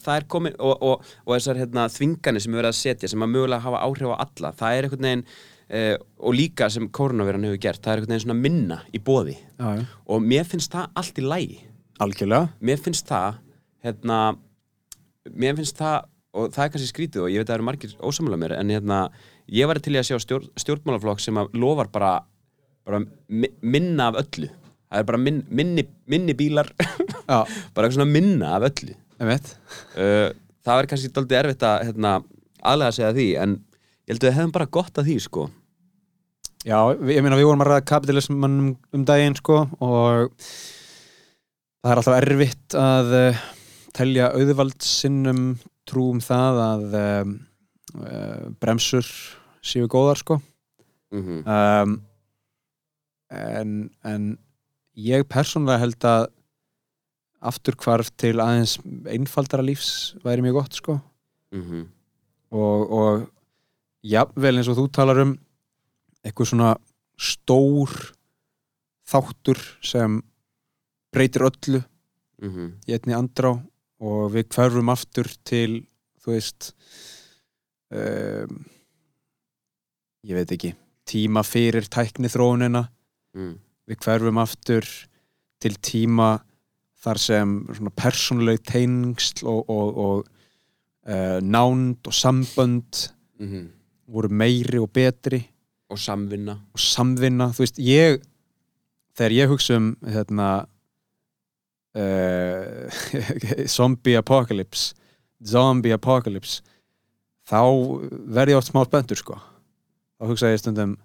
það 0.03 0.15
er 0.15 0.27
komin 0.31 0.55
og, 0.59 0.73
og, 0.83 1.11
og 1.25 1.35
þessar 1.35 1.59
hérna, 1.61 1.89
þvinganir 1.91 2.43
sem 2.43 2.53
við 2.53 2.61
verðum 2.61 2.73
að 2.73 2.79
setja 2.79 3.11
sem 3.11 3.25
að 3.25 3.33
mögulega 3.33 3.65
hafa 3.65 3.83
áhrif 3.85 4.15
á 4.15 4.23
alla 4.25 4.51
það 4.55 4.77
er 4.77 4.87
einhvern 4.87 5.07
veginn 5.07 5.23
uh, 5.25 5.93
og 6.19 6.37
líka 6.39 6.69
sem 6.73 6.89
koronaviran 6.95 7.47
hefur 7.47 7.61
gert, 7.67 7.83
það 7.83 7.91
er 7.93 8.01
einhvern 8.01 8.15
veginn 8.15 8.25
svona 8.25 8.39
minna 8.41 8.79
í 8.91 9.01
bóði 9.03 9.37
já, 9.37 9.69
já, 9.79 9.85
og 10.07 10.25
mér 10.25 10.49
finnst 10.49 10.75
það 10.75 10.99
allt 11.01 11.21
í 11.21 11.25
lægi 11.25 11.61
algjörlega. 12.03 12.51
Mér 12.59 12.81
finnst 12.83 13.07
það 13.07 13.39
hérna, 13.85 14.19
mér 15.31 15.55
finnst 15.59 15.79
það 15.79 16.09
og 16.35 16.51
það 16.55 16.65
er 16.67 16.71
kannski 16.73 16.89
skrítið 16.91 17.23
og 17.25 17.31
ég 17.31 17.41
veit 17.41 17.47
að 17.47 17.53
það 17.53 17.57
eru 17.59 17.67
margir 17.69 17.95
ósamlega 18.03 18.41
mér 18.41 18.53
en 18.59 18.73
hérna, 18.75 18.99
ég 19.55 19.69
var 19.69 19.79
til 19.83 19.95
að 19.95 20.07
sjá 20.09 20.17
stjórn, 20.23 20.49
stjórnmálaflokk 20.59 21.23
sem 21.23 21.39
lofar 21.55 21.89
bara, 21.93 22.11
bara 22.87 22.99
mi- 23.31 23.53
minna 23.63 24.09
af 24.11 24.19
öllu. 24.25 24.49
Það 24.85 25.01
er 25.01 25.07
bara 25.09 25.19
minn, 25.19 25.41
minni, 25.49 25.83
minni 26.11 26.35
bílar. 26.37 26.69
Bara 27.25 27.47
eitthvað 27.49 27.95
svona 27.97 28.05
minna 28.11 28.51
af 28.59 28.67
öllu. 28.67 28.93
Uh, 29.17 30.29
það 30.65 30.79
er 30.83 30.87
kannski 30.91 31.09
doldið 31.15 31.39
erfitt 31.39 31.63
að 31.65 31.85
hérna, 31.89 32.11
aðlega 32.61 32.93
segja 32.99 33.13
því 33.17 33.25
en 33.41 33.55
ég 34.05 34.13
held 34.13 34.21
að 34.21 34.27
við 34.29 34.35
hefum 34.37 34.53
bara 34.55 34.67
gott 34.77 34.99
að 35.01 35.09
því 35.09 35.15
sko. 35.25 35.45
Já, 36.65 36.77
ég 37.09 37.21
meina 37.25 37.37
við 37.39 37.47
vorum 37.49 37.63
að 37.65 37.71
ræða 37.71 37.85
kapitalism 37.89 38.45
um, 38.45 38.55
um 38.93 39.05
daginn 39.09 39.35
sko 39.37 39.57
og 39.81 40.31
það 41.81 41.91
er 41.91 42.01
alltaf 42.01 42.17
erfitt 42.19 42.77
að 42.79 43.11
uh, 43.19 43.41
telja 43.97 44.29
auðvaldsinnum 44.37 45.43
trú 45.59 45.74
um 45.93 46.19
það 46.19 46.59
að 46.63 46.95
um, 46.99 47.33
uh, 48.01 48.45
bremsur 48.59 49.05
séu 49.61 49.87
góðar 49.87 50.17
sko 50.17 50.39
mm 51.11 51.43
um, 51.45 52.01
en, 53.35 53.89
en 54.03 54.37
ég 54.95 55.25
persónulega 55.27 55.81
held 55.81 56.05
að 56.05 56.27
afturkvarf 57.41 58.11
til 58.17 58.39
aðeins 58.39 58.77
einfaldara 59.05 59.63
lífs 59.65 60.15
væri 60.23 60.41
mjög 60.41 60.53
gott 60.53 60.73
sko 60.73 60.99
-hmm. 61.51 61.85
og, 62.51 62.91
og 62.91 63.29
jafnvel 64.03 64.57
eins 64.57 64.67
og 64.67 64.77
þú 64.77 64.91
talar 64.91 65.19
um 65.19 65.37
eitthvað 66.23 66.47
svona 66.47 66.75
stór 67.17 68.13
þáttur 69.05 69.59
sem 69.81 70.21
breytir 71.11 71.41
öllu 71.41 71.83
Mm 72.41 72.51
-hmm. 72.51 72.71
í 72.87 72.91
einni 72.91 73.13
andrá 73.15 73.51
og 74.03 74.31
við 74.33 74.49
hverfum 74.55 74.91
aftur 74.93 75.29
til 75.47 75.83
þú 76.23 76.33
veist 76.33 76.71
um, 77.93 78.57
ég 80.25 80.39
veit 80.39 80.55
ekki 80.55 80.73
tíma 81.05 81.45
fyrir 81.45 81.87
tækni 81.91 82.31
þróunina 82.33 82.87
mm. 83.37 83.55
við 83.87 84.01
hverfum 84.03 84.41
aftur 84.41 84.89
til 85.61 85.75
tíma 85.79 86.33
þar 87.05 87.21
sem 87.21 87.57
svona 87.69 87.93
persónuleg 87.93 88.63
teingsl 88.65 89.45
og, 89.45 89.69
og, 89.69 89.97
og 90.05 90.29
uh, 91.07 91.39
nánd 91.41 92.07
og 92.07 92.15
sambönd 92.15 93.09
Mm 93.35 93.65
voru 94.07 94.29
meiri 94.29 94.79
og 94.81 94.91
betri. 94.93 95.41
Og 95.89 95.99
samvinna. 96.01 96.57
Og 96.73 96.81
samvinna, 96.81 97.51
þú 97.53 97.65
veist, 97.65 97.81
ég 97.81 98.23
þegar 99.15 99.35
ég 99.35 99.51
hugsa 99.51 99.77
um 99.79 99.91
hérna 100.01 100.49
uh, 101.95 103.65
zombie 103.75 104.15
apocalypse. 104.19 104.93
Zombie 105.45 105.93
apocalypse. 105.95 106.61
Þá 107.49 107.59
verð 108.35 108.53
ég 108.55 108.57
oft 108.59 108.71
smá 108.71 108.83
spendur 108.87 109.19
sko. 109.19 109.35
Þá 110.19 110.29
hugsa 110.31 110.49
ég 110.53 110.61
stundum 110.61 110.95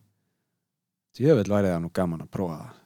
djöfell 1.19 1.51
væri 1.51 1.73
það 1.73 1.83
nú 1.85 1.91
gaman 1.95 2.23
að 2.25 2.31
prófa 2.33 2.59
það. 2.61 2.77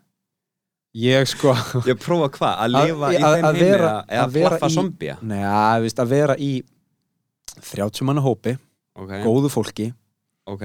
Ég 0.94 1.26
sko 1.26 1.52
Ég 1.90 1.98
prófa 2.02 2.28
hvað? 2.36 2.54
Að 2.54 2.64
Að- 2.64 2.74
lifa 2.88 3.10
í 3.12 3.18
að- 3.18 3.34
þeim 3.36 3.48
að 3.48 3.58
vera- 3.60 3.92
eða- 4.08 4.24
að 4.24 4.36
flaffa 4.38 4.68
zombia 4.70 5.16
neða, 5.22 5.62
að 6.04 6.12
vera 6.14 6.36
í 6.38 6.52
30 7.60 8.06
manna 8.08 8.22
hópi, 8.24 8.56
Ok, 8.94 9.10
góðu 9.26 9.50
fólki 9.50 9.88
ok. 10.46 10.62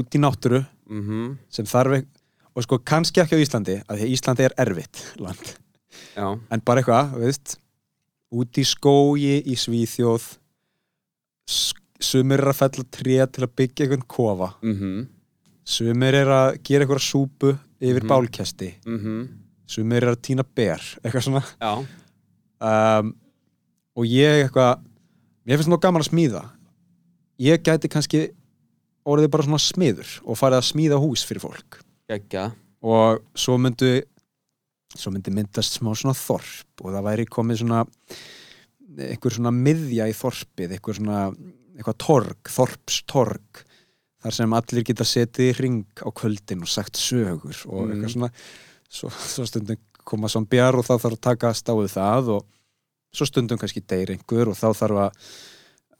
út 0.00 0.16
í 0.16 0.20
náttúru 0.20 0.62
mm 0.88 1.34
sem 1.52 1.66
þarf 1.68 1.98
ek- 1.98 2.08
og 2.56 2.64
sko 2.64 2.78
kannski 2.80 3.20
ekki 3.20 3.36
á 3.36 3.44
Íslandi 3.44 3.76
af 3.84 3.96
því 3.98 4.04
að 4.06 4.12
Íslandi 4.16 4.44
er 4.48 4.54
erfitt 4.64 5.02
land 5.20 5.50
Já, 6.16 6.26
en 6.50 6.60
bara 6.64 6.82
eitthvað, 6.82 7.12
veist 7.22 7.58
út 8.34 8.58
í 8.60 8.64
skógi 8.68 9.38
í 9.48 9.54
Svíþjóð 9.56 10.24
sumir 12.00 12.42
er 12.42 12.50
að 12.52 12.58
fella 12.60 12.84
tré 12.94 13.16
til 13.32 13.44
að 13.46 13.54
byggja 13.58 13.86
einhvern 13.86 14.04
kofa. 14.10 14.50
Mhm. 14.62 15.06
Sumir 15.68 16.14
er 16.14 16.26
að 16.32 16.62
gera 16.64 16.84
einhverja 16.84 17.04
súpu 17.12 17.58
yfir 17.80 18.02
Mhm. 18.04 18.08
bálkesti. 18.08 18.74
Mhm. 18.86 19.28
Sumir 19.66 20.02
er 20.02 20.14
að 20.14 20.22
týna 20.22 20.44
ber, 20.54 20.78
eitthvað 21.04 21.24
svona. 21.24 21.86
Um, 22.60 23.14
og 23.96 24.04
ég 24.04 24.44
eitthvað 24.48 24.80
mér 25.46 25.56
finnst 25.58 25.68
nú 25.68 25.80
gaman 25.80 26.02
að 26.02 26.10
smíða. 26.10 26.50
Ég 27.38 27.62
gæti 27.62 27.88
kannski 27.88 28.30
orðið 29.06 29.30
bara 29.30 29.42
svona 29.44 29.58
smiður 29.62 30.20
og 30.26 30.36
farið 30.36 30.58
að 30.58 30.68
smíða 30.72 30.98
hús 31.00 31.24
fyrir 31.24 31.40
fólk. 31.40 31.78
Geggja. 32.10 32.52
Og 32.82 33.20
svo 33.34 33.58
myndu 33.58 34.02
svo 34.96 35.12
myndi 35.12 35.32
myndast 35.34 35.78
smá 35.78 35.92
svona 35.92 36.16
þorp 36.16 36.84
og 36.84 36.92
það 36.94 37.08
væri 37.10 37.26
komið 37.28 37.62
svona 37.62 37.82
einhver 38.98 39.34
svona 39.34 39.52
miðja 39.54 40.08
í 40.08 40.14
þorpið 40.16 40.76
einhver 40.78 40.96
svona, 40.96 41.18
eitthvað 41.76 41.98
torg 42.04 42.52
þorpstorg 42.54 43.64
þar 44.24 44.34
sem 44.34 44.56
allir 44.58 44.86
geta 44.88 45.06
setið 45.06 45.50
í 45.50 45.56
ring 45.58 46.02
á 46.02 46.08
kvöldin 46.10 46.64
og 46.64 46.72
sagt 46.72 46.98
sögur 46.98 47.58
og 47.68 47.84
Mm. 47.84 47.92
eitthvað 47.92 48.14
svona 48.16 48.30
svo, 48.88 49.10
svo 49.10 49.46
stundum 49.46 49.76
koma 50.08 50.28
zombjar 50.32 50.74
og 50.74 50.86
þá 50.86 50.94
þarf 50.96 51.12
að 51.18 51.20
taka 51.20 51.52
stáðið 51.54 51.92
það 51.92 52.28
og 52.38 52.46
svo 53.12 53.26
stundum 53.28 53.58
kannski 53.60 53.84
deyr 53.84 54.10
einhver 54.16 54.48
og 54.48 54.56
þá 54.56 54.68
þarf 54.74 55.02
að, 55.04 55.28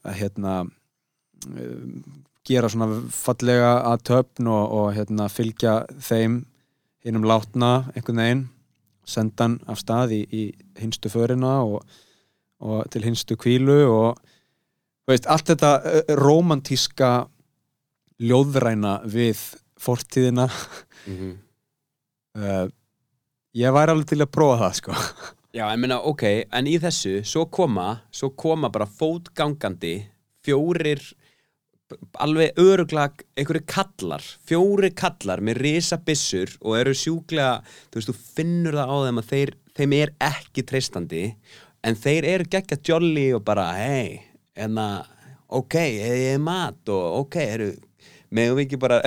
að 0.03 0.17
hérna 0.19 0.53
um, 1.45 2.03
gera 2.49 2.69
svona 2.71 3.01
fallega 3.13 3.71
að 3.85 4.03
töfn 4.09 4.49
og, 4.49 4.71
og 4.73 4.87
hérna 4.97 5.29
fylgja 5.29 5.83
þeim 6.01 6.41
hinnum 7.05 7.27
látna 7.29 7.91
einhvern 7.93 8.23
veginn 8.23 8.47
senda 9.09 9.47
hann 9.47 9.57
af 9.69 9.81
stað 9.81 10.13
í, 10.15 10.21
í 10.29 10.43
hinstu 10.79 11.11
förina 11.11 11.59
og, 11.65 11.81
og 12.61 12.85
til 12.93 13.05
hinstu 13.07 13.37
kvílu 13.39 13.81
og 13.89 14.19
veist, 15.09 15.27
allt 15.27 15.49
þetta 15.51 16.03
rómantíska 16.19 17.11
ljóðræna 18.19 18.99
við 19.07 19.41
fortíðina. 19.79 20.49
Mhm. 21.07 21.35
Uh, 22.37 22.67
ég 23.63 23.73
væri 23.73 23.95
alveg 23.95 24.11
til 24.11 24.21
að 24.21 24.33
prófa 24.35 24.61
það 24.63 24.79
sko. 24.79 24.97
Já, 25.57 25.63
ég 25.65 25.79
meina, 25.81 25.97
ok, 26.05 26.23
en 26.53 26.67
í 26.69 26.75
þessu 26.77 27.23
svo 27.25 27.47
koma, 27.49 28.03
svo 28.13 28.29
koma 28.37 28.69
bara 28.69 28.85
fótgangandi 28.85 29.95
fjórir 30.45 31.01
alveg 32.21 32.59
öruglag 32.61 33.23
einhverju 33.37 33.65
kallar, 33.69 34.23
fjóri 34.45 34.91
kallar 34.97 35.41
með 35.45 35.61
risabissur 35.63 36.53
og 36.61 36.77
eru 36.79 36.95
sjúklega 36.97 37.59
þú 37.89 37.99
veist, 37.99 38.11
þú 38.11 38.33
finnur 38.37 38.79
það 38.79 38.93
á 38.93 38.97
þeim 39.05 39.21
að 39.21 39.31
þeir, 39.33 39.53
þeim 39.79 39.95
er 39.99 40.13
ekki 40.29 40.65
treystandi 40.69 41.23
en 41.85 41.99
þeir 41.99 42.29
eru 42.33 42.49
geggja 42.51 42.79
jolly 42.91 43.27
og 43.37 43.43
bara, 43.47 43.69
hei, 43.79 44.19
en 44.59 44.77
að 44.81 45.09
ok, 45.59 45.79
ég 45.79 46.25
er 46.35 46.43
mat 46.43 46.93
og 46.93 47.23
ok, 47.23 47.39
eru, 47.41 47.71
meðum 48.29 48.59
við 48.59 48.67
ekki 48.67 48.81
bara 48.81 49.01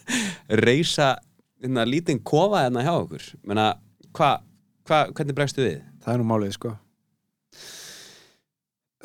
reysa 0.64 1.16
hérna, 1.60 1.88
lítinn 1.88 2.22
kofa 2.22 2.66
hérna 2.66 2.86
hjá 2.86 2.94
okkur? 2.94 3.30
Menna, 3.48 3.72
hvað, 4.14 4.44
hva, 4.86 5.06
hvernig 5.10 5.38
bregstu 5.38 5.66
við? 5.66 5.80
það 6.04 6.14
er 6.14 6.22
nú 6.22 6.28
málið 6.28 6.56
sko. 6.56 6.72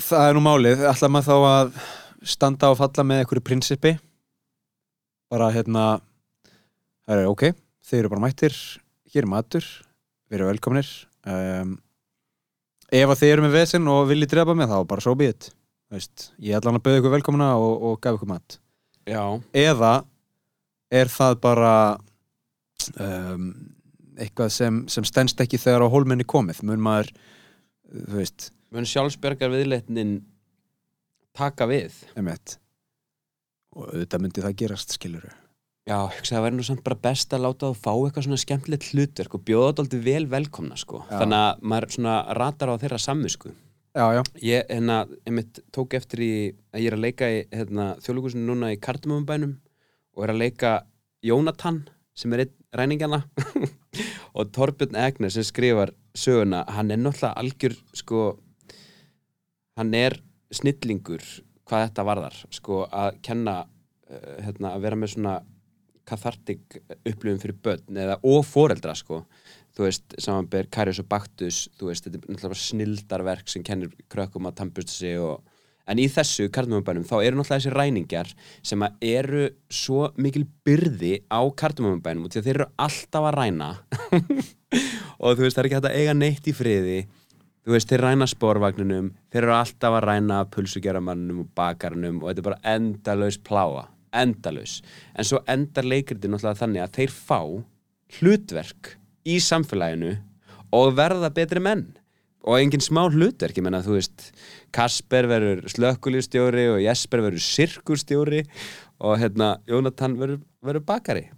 Það 0.05 0.29
er 0.29 0.35
nú 0.35 0.43
málið. 0.43 0.83
Ætla 0.89 1.11
maður 1.11 1.27
þá 1.27 1.35
að 1.49 1.77
standa 2.25 2.71
og 2.73 2.79
falla 2.79 3.05
með 3.05 3.23
einhverju 3.23 3.45
prinsipi. 3.45 3.95
Bara 5.31 5.51
hérna 5.53 5.85
það 7.05 7.21
er 7.21 7.29
ok, 7.29 7.45
þeir 7.85 8.01
eru 8.03 8.13
bara 8.13 8.25
mættir 8.25 8.55
hér 9.15 9.23
er 9.23 9.31
matur, 9.31 9.65
við 10.27 10.39
erum 10.39 10.49
velkomnir 10.51 10.89
um, 11.29 11.75
ef 12.91 13.11
að 13.13 13.21
þeir 13.21 13.33
eru 13.35 13.45
með 13.45 13.55
vesinn 13.55 13.91
og 13.91 14.09
viljið 14.09 14.33
drepa 14.33 14.55
mig 14.57 14.67
þá 14.67 14.79
bara 14.89 15.03
so 15.03 15.13
be 15.15 15.29
it 15.31 15.53
ég 15.95 16.57
ætla 16.57 16.71
hann 16.71 16.79
að 16.79 16.83
bauða 16.83 16.99
ykkur 16.99 17.13
velkomna 17.13 17.47
og, 17.61 17.73
og 17.87 17.99
gaf 18.03 18.17
ykkur 18.17 18.27
mat. 18.27 18.57
Já, 19.07 19.21
eða 19.55 19.93
er 20.91 21.11
það 21.13 21.37
bara 21.45 21.75
um, 22.99 23.45
eitthvað 24.17 24.51
sem, 24.51 24.81
sem 24.91 25.05
stendst 25.07 25.39
ekki 25.39 25.61
þegar 25.61 25.85
á 25.87 25.93
hólmenni 25.93 26.25
komið? 26.27 26.63
Mun 26.67 26.83
maður 26.83 27.13
þú 27.93 28.17
veist, 28.17 28.49
mun 28.75 28.89
sjálfsbergar 28.89 29.53
viðleitnin 29.53 30.17
taka 31.37 31.67
við. 31.69 31.97
Emitt 32.19 32.59
og 33.75 33.89
auðvitað 33.91 34.23
myndi 34.23 34.43
það 34.45 34.55
gerast 34.61 34.95
skiluru 34.95 35.31
Já, 35.85 35.99
hugsa 36.09 36.33
að 36.33 36.39
það 36.39 36.43
væri 36.47 36.57
nú 36.57 36.63
samt 36.65 36.81
bara 36.85 36.97
best 36.97 37.33
að 37.35 37.43
láta 37.43 37.67
þú 37.69 37.75
fá 37.77 37.91
eitthvað 37.93 38.23
svona 38.25 38.41
skemmtilegt 38.41 38.87
hlutverk 38.89 39.35
og 39.37 39.43
bjóða 39.45 39.67
þetta 39.67 39.83
aldrei 39.83 39.99
vel 40.07 40.23
velkomna 40.31 40.77
sko. 40.81 41.03
Já. 41.05 41.19
þannig 41.19 41.43
að 41.43 41.59
maður 41.69 41.93
svona 41.93 42.15
ratar 42.39 42.71
á 42.73 42.81
þeirra 42.81 42.99
samvisku. 43.03 43.51
Já, 43.95 44.05
já, 44.17 44.21
Ég, 44.41 44.65
hérna, 44.65 44.95
einmitt 45.29 45.59
tók 45.71 45.93
eftir 45.93 46.23
í 46.25 46.31
að 46.73 46.81
ég 46.81 46.89
er 46.89 46.97
að 46.97 47.03
leika 47.05 47.29
í 47.29 47.37
hérna, 47.53 47.85
þjóðlugusinu 48.01 48.47
núna 48.49 48.71
í 48.73 48.79
Kardamömbænum 48.81 49.53
og 50.17 50.25
er 50.25 50.33
að 50.33 50.41
leika 50.41 50.73
Jónatan 51.23 51.83
sem 52.17 52.33
er 52.33 52.47
einn 52.47 52.57
ræningjana 52.75 53.21
og 54.35 54.49
Torbjörn 54.57 54.97
Egner 55.05 55.31
sem 55.31 55.45
skrifar 55.45 55.93
söguna, 56.17 56.65
hann 56.65 56.89
er 56.89 56.97
náttúrulega 56.97 57.37
algjör 57.37 57.77
sko 57.93 58.25
hann 59.77 59.93
er 59.93 60.17
snillingur 60.53 61.23
hvað 61.65 61.87
þetta 61.87 62.05
varðar 62.05 62.39
sko 62.53 62.83
að 62.85 63.19
kenna 63.25 63.57
uh, 63.65 64.37
hérna, 64.45 64.75
að 64.75 64.85
vera 64.85 64.99
með 64.99 65.15
svona 65.15 65.35
kathartik 66.05 66.77
upplifum 67.01 67.41
fyrir 67.41 67.57
börn 67.65 67.97
eða 67.97 68.19
og 68.29 68.43
foreldra 68.45 68.93
sko. 68.97 69.23
Þú 69.75 69.87
veist, 69.87 70.13
samanber 70.21 70.69
Karius 70.71 71.01
og 71.01 71.09
Baktus 71.11 71.65
þú 71.79 71.89
veist, 71.89 72.05
þetta 72.05 72.21
er 72.21 72.35
náttúrulega 72.35 72.61
snildarverk 72.61 73.49
sem 73.51 73.65
kennir 73.65 73.91
krökkum 74.11 74.47
að 74.47 74.59
tampusta 74.61 74.93
sig 74.93 75.17
og 75.19 75.41
en 75.89 76.01
í 76.01 76.05
þessu 76.09 76.47
kardamömbænum 76.53 77.05
þá 77.05 77.15
eru 77.19 77.39
náttúrulega 77.39 77.57
þessi 77.59 77.73
ræningjar 77.73 78.31
sem 78.65 78.85
að 78.85 79.09
eru 79.09 79.43
svo 79.69 80.07
mikil 80.21 80.45
byrði 80.65 81.19
á 81.29 81.41
kardamömbænum 81.57 82.25
og 82.25 82.33
því 82.33 82.41
að 82.41 82.47
þeir 82.47 82.59
eru 82.59 82.69
alltaf 82.87 83.27
að 83.29 83.37
ræna. 83.39 83.71
Og 85.25 85.37
þú 85.37 85.45
veist, 85.45 85.55
það 85.55 85.61
er 85.61 85.67
ekki 85.69 85.77
hægt 85.77 85.87
að 85.87 85.99
eiga 86.01 86.13
neitt 86.17 86.47
í 86.49 86.53
friði 86.55 86.97
þú 87.65 87.73
veist, 87.73 87.89
þeir 87.89 88.03
ræna 88.05 88.27
spórvagninum 88.29 89.09
þeir 89.33 89.41
eru 89.41 89.55
alltaf 89.57 89.97
að 89.97 90.05
ræna 90.05 90.39
pulsugjaramanum 90.53 91.41
og 91.43 91.51
bakarnum 91.57 92.21
og 92.21 92.29
þetta 92.29 92.43
er 92.43 92.47
bara 92.49 92.75
endalaus 92.75 93.39
pláa, 93.41 93.87
endalaus. 94.13 94.77
En 95.17 95.27
svo 95.27 95.41
endar 95.49 95.87
leikritin 95.89 96.35
náttúrulega 96.35 96.61
þannig 96.61 96.85
að 96.85 96.95
þeir 96.99 97.15
fá 97.17 97.39
hlutverk 98.19 98.95
í 99.25 99.39
samfélaginu 99.41 100.13
og 100.77 100.97
verða 100.97 101.31
betri 101.33 101.63
menn. 101.63 101.87
Og 102.45 102.59
engin 102.59 102.83
smá 102.83 103.07
hlutverk, 103.09 103.57
ég 103.57 103.65
menna 103.65 103.81
þú 103.81 103.95
veist 103.97 104.27
Kasper 104.75 105.25
verður 105.31 105.63
slökkulistjóri 105.73 106.67
og 106.75 106.83
Jesper 106.83 107.23
verður 107.25 107.41
sirkurstjóri 107.41 108.43
og 109.01 109.17
hérna 109.17 109.55
Jónatan 109.65 110.19
verður 110.21 110.85
bakari 110.85 111.31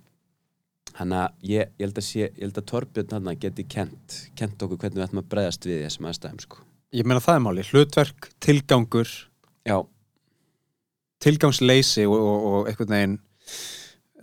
Þannig 0.97 1.19
að 1.21 1.49
ég, 1.51 1.71
ég 1.77 1.85
held 1.85 1.99
að 2.01 2.07
sé, 2.07 2.23
ég 2.25 2.41
held 2.41 2.57
að 2.57 2.67
Torbjörn 2.71 3.31
geti 3.41 3.67
kent, 3.69 4.17
kent 4.39 4.63
okkur 4.65 4.81
hvernig 4.81 4.97
við 4.97 5.05
ætlum 5.05 5.21
að 5.21 5.31
bregðast 5.33 5.67
við 5.69 5.83
þessum 5.85 6.09
aðstæðum 6.09 6.43
sko. 6.45 6.63
ég 6.97 7.05
meina 7.05 7.23
það 7.23 7.35
er 7.35 7.43
máli 7.45 7.65
hlutverk, 7.71 8.29
tilgangur 8.41 9.11
Já, 9.67 9.81
tilgangsleysi 11.19 12.05
og, 12.07 12.15
og, 12.17 12.45
og 12.47 12.69
einhvern 12.71 12.95
veginn 12.95 13.17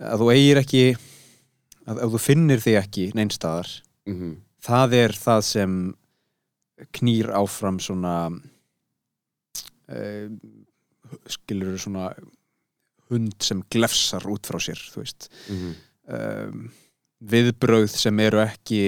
að 0.01 0.23
þú 0.23 0.31
eigir 0.33 0.59
ekki 0.63 0.83
að, 1.85 1.99
að 1.99 2.15
þú 2.15 2.21
finnir 2.23 2.63
þig 2.63 2.79
ekki 2.81 3.05
neinstaðar 3.15 3.69
mm 4.09 4.33
það 4.65 4.97
er 4.97 5.15
það 5.17 5.41
sem 5.45 5.73
knýr 6.97 7.31
áfram 7.37 7.79
svona 7.83 8.15
uh, 9.91 10.27
skilur 11.29 11.77
svona 11.81 12.09
hund 13.11 13.35
sem 13.45 13.61
glefsar 13.71 14.25
út 14.31 14.47
frá 14.49 14.57
sér 14.63 14.81
þú 14.91 15.03
veist. 15.03 15.29
Mm 15.49 15.75
um, 16.07 16.69
viðbrögð 17.25 17.89
sem 17.95 18.19
eru 18.19 18.41
ekki 18.43 18.79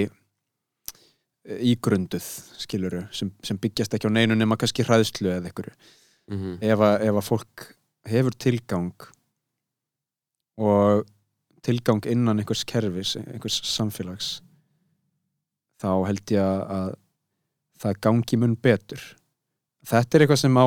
eh, 1.48 1.60
ígrunduð 1.72 2.26
skiluru, 2.62 3.06
sem, 3.12 3.32
sem 3.44 3.58
byggjast 3.58 3.94
ekki 3.98 4.10
á 4.10 4.14
neinu 4.14 4.36
nema 4.36 4.58
kannski 4.60 4.84
hræðslu 4.86 5.30
eða 5.32 5.50
einhverju 5.50 5.74
-hmm. 6.30 6.58
ef 6.62 6.80
að, 6.80 7.02
ef 7.08 7.16
að 7.22 7.28
fólk 7.30 7.68
hefur 8.08 8.36
tilgang 8.38 8.94
og 10.58 11.06
tilgang 11.64 12.06
innan 12.10 12.40
einhvers 12.40 12.64
kerfis, 12.66 13.16
einhvers 13.18 13.62
samfélags 13.64 14.42
þá 15.82 15.90
held 16.08 16.32
ég 16.32 16.42
að- 16.42 16.70
að 16.78 16.96
það 17.80 18.00
gangi 18.02 18.38
mun 18.38 18.56
betur 18.56 19.02
þetta 19.86 20.16
er 20.18 20.22
eitthvað 20.26 20.40
sem 20.42 20.58
á 20.58 20.66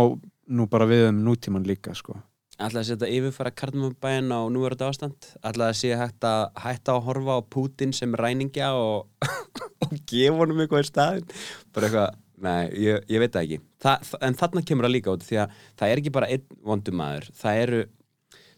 nú 0.50 0.66
bara 0.66 0.86
við 0.86 1.08
um 1.08 1.22
nútíman 1.24 1.66
líka 1.66 1.94
sko. 1.94 2.20
Ætlaði 2.60 2.80
að 2.82 2.88
setja 2.90 3.08
yfirfæra 3.16 3.52
karnumabæin 3.56 4.32
á 4.36 4.40
núverandi 4.52 4.84
ástand? 4.84 5.28
Ætlaði 5.40 5.72
að 5.72 5.78
sé 5.78 5.92
hægt 5.96 6.26
að 6.28 6.42
hætta 6.60 6.96
að 6.96 7.06
horfa 7.06 7.36
á 7.40 7.48
Putin 7.54 7.94
sem 7.96 8.12
ræningja 8.20 8.74
og, 8.76 9.08
og 9.86 9.94
gefa 10.10 10.36
honum 10.42 10.60
eitthvað 10.60 10.84
í 10.84 10.88
staðin 10.90 11.30
bara 11.72 11.88
eitthvað, 11.88 12.18
nei, 12.44 12.60
ég, 12.84 13.08
ég 13.08 13.22
veit 13.22 13.32
það 13.32 13.46
ekki. 13.46 13.60
Þa, 13.80 13.94
en 14.28 14.36
þarna 14.42 14.64
kemur 14.68 14.88
það 14.88 14.94
líka 14.96 15.14
út 15.16 15.24
því 15.24 15.40
að 15.40 15.56
það 15.80 15.94
er 15.94 16.02
ekki 16.02 16.14
bara 16.18 16.30
einn 16.36 16.60
vondumæður 16.68 17.30
það 17.40 17.64
eru, 17.64 17.80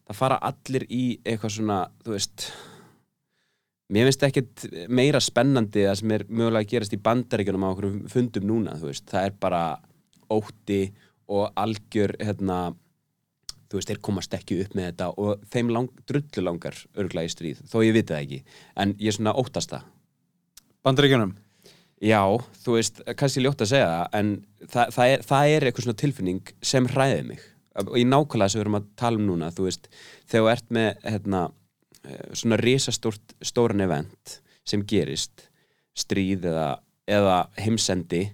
það 0.02 0.20
fara 0.24 0.42
allir 0.50 0.88
í 0.90 1.04
eitthvað 1.22 1.56
svona, 1.60 1.78
þú 2.02 2.16
veist 2.16 2.50
mér 3.92 4.08
finnst 4.08 4.26
ekkert 4.26 4.68
meira 4.90 5.22
spennandi 5.22 5.86
það 5.86 5.98
sem 6.02 6.18
er 6.18 6.26
mögulega 6.26 6.64
að 6.64 6.74
gerast 6.74 6.98
í 6.98 7.02
bandaríkjunum 7.06 7.66
á 7.68 7.72
okkur 7.72 7.96
fundum 8.10 8.50
núna, 8.50 8.76
þú 8.80 8.90
veist, 8.90 9.06
það 9.14 9.30
er 9.30 9.40
bara 9.46 9.64
ótti 10.32 10.84
og 11.32 11.52
algjör 11.60 12.16
hérna 12.18 12.72
þú 13.72 13.78
veist, 13.78 13.88
þeir 13.88 14.00
komast 14.04 14.34
ekki 14.36 14.58
upp 14.60 14.74
með 14.76 14.90
þetta 14.90 15.06
og 15.22 15.46
þeim 15.52 15.70
lang, 15.72 16.02
drullu 16.08 16.44
langar 16.44 16.76
örgla 17.00 17.24
í 17.24 17.30
stríð, 17.32 17.62
þó 17.70 17.78
ég 17.86 17.94
viti 17.96 18.12
það 18.12 18.26
ekki. 18.26 18.40
En 18.84 18.92
ég 18.98 19.08
er 19.08 19.16
svona 19.16 19.32
óttast 19.40 19.72
það. 19.72 19.86
Bandaríkjunum? 20.84 21.32
Já, 22.02 22.20
þú 22.64 22.76
veist, 22.76 23.00
kannski 23.16 23.44
ljótt 23.44 23.62
að 23.64 23.70
segja 23.70 23.88
það 23.88 24.18
en 24.18 24.30
það, 24.66 24.92
það, 24.96 25.14
er, 25.14 25.24
það 25.30 25.54
er 25.54 25.66
eitthvað 25.66 25.86
svona 25.86 26.00
tilfinning 26.02 26.52
sem 26.72 26.88
hræði 26.90 27.24
mig. 27.30 27.46
Og 27.80 27.96
í 27.96 28.04
nákvæmlega 28.04 28.52
sem 28.52 28.60
við 28.60 28.64
erum 28.66 28.78
að 28.80 28.88
tala 29.00 29.20
um 29.20 29.28
núna 29.30 29.50
þú 29.54 29.68
veist, 29.70 29.88
þegar 30.28 30.44
þú 30.44 30.52
ert 30.52 30.74
með 30.76 31.06
hérna, 31.06 31.42
eh, 32.04 32.24
svona 32.42 32.60
risastórt 32.60 33.36
stóran 33.40 33.84
event 33.86 34.36
sem 34.68 34.84
gerist 34.84 35.46
stríð 35.96 36.44
eða, 36.50 36.68
eða 37.08 37.38
heimsendi 37.62 38.26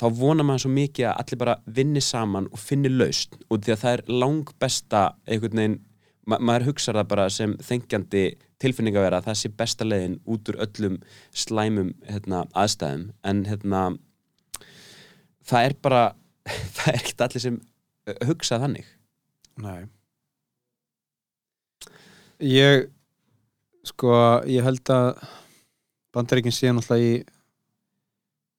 þá 0.00 0.06
vonar 0.16 0.46
maður 0.48 0.64
svo 0.64 0.72
mikið 0.72 1.06
að 1.10 1.18
allir 1.22 1.40
bara 1.42 1.56
vinni 1.78 2.02
saman 2.04 2.48
og 2.48 2.60
finni 2.60 2.90
lausn. 2.92 3.36
Og 3.50 3.60
því 3.60 3.74
að 3.74 3.82
það 3.82 3.96
er 3.96 4.02
lang 4.22 4.52
besta 4.62 5.02
einhvern 5.26 5.60
veginn, 5.60 5.80
ma 6.24 6.38
maður 6.40 6.70
hugsar 6.70 6.96
það 6.96 7.10
bara 7.10 7.26
sem 7.34 7.56
þengjandi 7.66 8.24
tilfinning 8.60 8.96
að 8.96 9.06
vera 9.06 9.20
að 9.20 9.28
það 9.28 9.38
sé 9.40 9.50
besta 9.60 9.86
leiðin 9.88 10.20
út 10.28 10.48
úr 10.52 10.60
öllum 10.64 10.96
slæmum 11.36 11.90
hérna, 12.08 12.44
aðstæðum. 12.56 13.10
En 13.28 13.42
hérna 13.48 13.82
það 15.50 15.68
er 15.68 15.76
bara 15.84 16.04
það 16.76 16.86
er 16.92 17.00
ekkert 17.00 17.26
allir 17.26 17.44
sem 17.44 17.58
uh, 17.60 18.16
hugsa 18.28 18.60
þannig. 18.62 18.88
Nei. 19.60 19.84
Ég 22.40 22.88
sko, 23.84 24.14
ég 24.48 24.64
held 24.64 24.94
að 24.94 25.12
Bandaríkin 26.10 26.54
sé 26.54 26.72
náttúrulega 26.72 27.20
í 27.20 27.20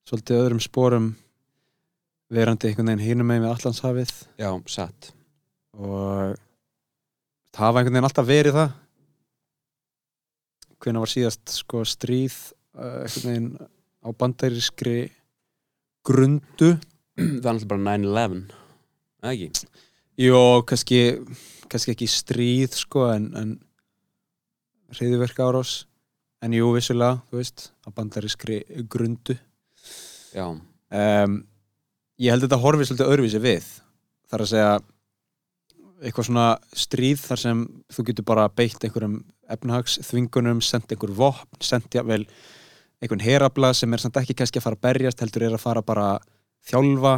svolítið 0.08 0.38
öðrum 0.38 0.62
sporum 0.62 1.08
verandi 2.32 2.70
einhvern 2.70 2.88
veginn 2.92 3.04
hínum 3.04 3.28
með 3.28 3.44
með 3.44 3.54
Allandshafið 3.56 4.12
Já, 4.40 4.48
satt. 4.72 5.10
Og 5.76 6.32
það 7.52 7.66
hafa 7.66 7.82
einhvern 7.82 7.96
veginn 7.96 8.08
alltaf 8.08 8.28
verið 8.28 8.58
það. 8.58 8.72
Hvenær 10.82 11.04
var 11.04 11.12
síðast 11.12 11.54
sko 11.54 11.84
stríð 11.86 12.38
uh, 12.78 13.04
einhvern 13.04 13.28
veginn 13.28 13.50
á 14.02 14.08
bandarískri 14.18 14.96
grundu? 16.06 16.72
Það 17.18 17.36
er 17.36 17.58
náttúrulega 17.58 17.72
bara 17.74 17.96
9-11 18.00 18.42
eða 19.22 19.32
ekki? 19.36 19.68
Jó, 20.22 20.40
kannski, 20.68 20.98
kannski 21.70 21.94
ekki 21.94 22.08
stríð 22.10 22.74
sko 22.80 23.06
en, 23.12 23.30
en 23.38 23.54
reyðiverka 24.96 25.46
árás 25.46 25.82
en 26.42 26.56
jú, 26.56 26.72
vissulega, 26.74 27.20
þú 27.30 27.38
veist 27.38 27.68
á 27.86 27.88
bandarískri 27.94 28.58
grundu. 28.90 29.36
Já, 30.32 30.48
um, 30.48 31.36
ég 32.22 32.30
held 32.30 32.44
að 32.44 32.48
þetta 32.48 32.62
horfið 32.62 32.90
svolítið 32.90 33.12
öðruvísi 33.12 33.42
við. 33.42 33.68
Þar 34.30 34.44
að 34.44 34.50
segja 34.52 34.72
eitthvað 36.02 36.28
svona 36.28 36.46
stríð 36.74 37.20
þar 37.22 37.40
sem 37.42 37.62
þú 37.94 38.04
getur 38.08 38.26
bara 38.26 38.48
beitt 38.50 38.82
einhverjum 38.82 39.20
efnahags 39.52 39.98
þvingunum, 40.06 40.62
sendt 40.64 40.94
einhver 40.94 41.12
vopn 41.14 41.62
sendt 41.62 41.94
jável 41.94 42.24
einhvern 43.02 43.22
herabla 43.22 43.72
sem 43.74 43.92
er 43.94 44.02
samt 44.02 44.18
ekki 44.20 44.36
kannski 44.38 44.60
að 44.60 44.66
fara 44.66 44.78
að 44.78 44.86
berjast 44.86 45.22
heldur 45.22 45.46
er 45.46 45.56
að 45.56 45.64
fara 45.64 45.82
bara 45.86 46.06
að 46.16 46.26
þjálfa 46.70 47.14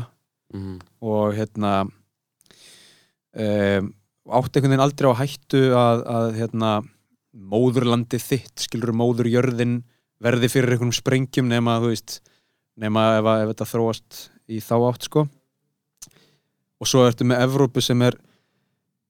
mm 0.54 0.76
og 1.04 1.34
hérna 1.36 1.70
um, 1.84 1.90
átti 4.24 4.58
einhvern 4.58 4.72
veginn 4.72 4.84
aldrei 4.84 5.10
á 5.12 5.20
hættu 5.20 5.62
að, 5.76 6.04
að 6.16 6.28
hérna, 6.38 6.70
móðurlandi 7.34 8.20
þitt 8.22 8.66
skilur 8.66 8.94
móðurjörðin 8.96 9.82
verði 10.24 10.52
fyrir 10.52 10.76
einhvernum 10.76 10.96
sprengjum 10.96 11.50
nema 11.50 11.80
þú 11.82 11.92
veist 11.92 12.20
nema 12.80 13.02
ef, 13.18 13.28
ef 13.42 13.52
þetta 13.52 13.70
þróast 13.72 14.22
í 14.50 14.60
þá 14.60 14.74
átt 14.90 15.08
sko. 15.08 15.26
Og 16.80 16.90
svo 16.90 17.04
ertu 17.06 17.26
með 17.28 17.46
Evrópu 17.46 17.82
sem 17.84 18.00
er 18.04 18.16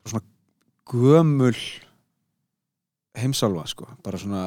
svona 0.04 0.22
gömul 0.90 1.56
heimsálfa 3.18 3.64
sko. 3.70 3.88
Bara 4.04 4.20
svona 4.20 4.44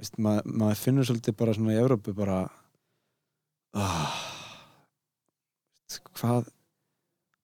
veist, 0.00 0.18
mað, 0.22 0.42
maður 0.46 0.80
finnur 0.80 1.08
svolítið 1.08 1.38
bara 1.40 1.54
svona 1.56 1.74
í 1.74 1.80
Evrópu 1.80 2.14
bara 2.16 2.40
ah, 3.76 4.18
veist, 5.86 6.02
hvað 6.18 6.50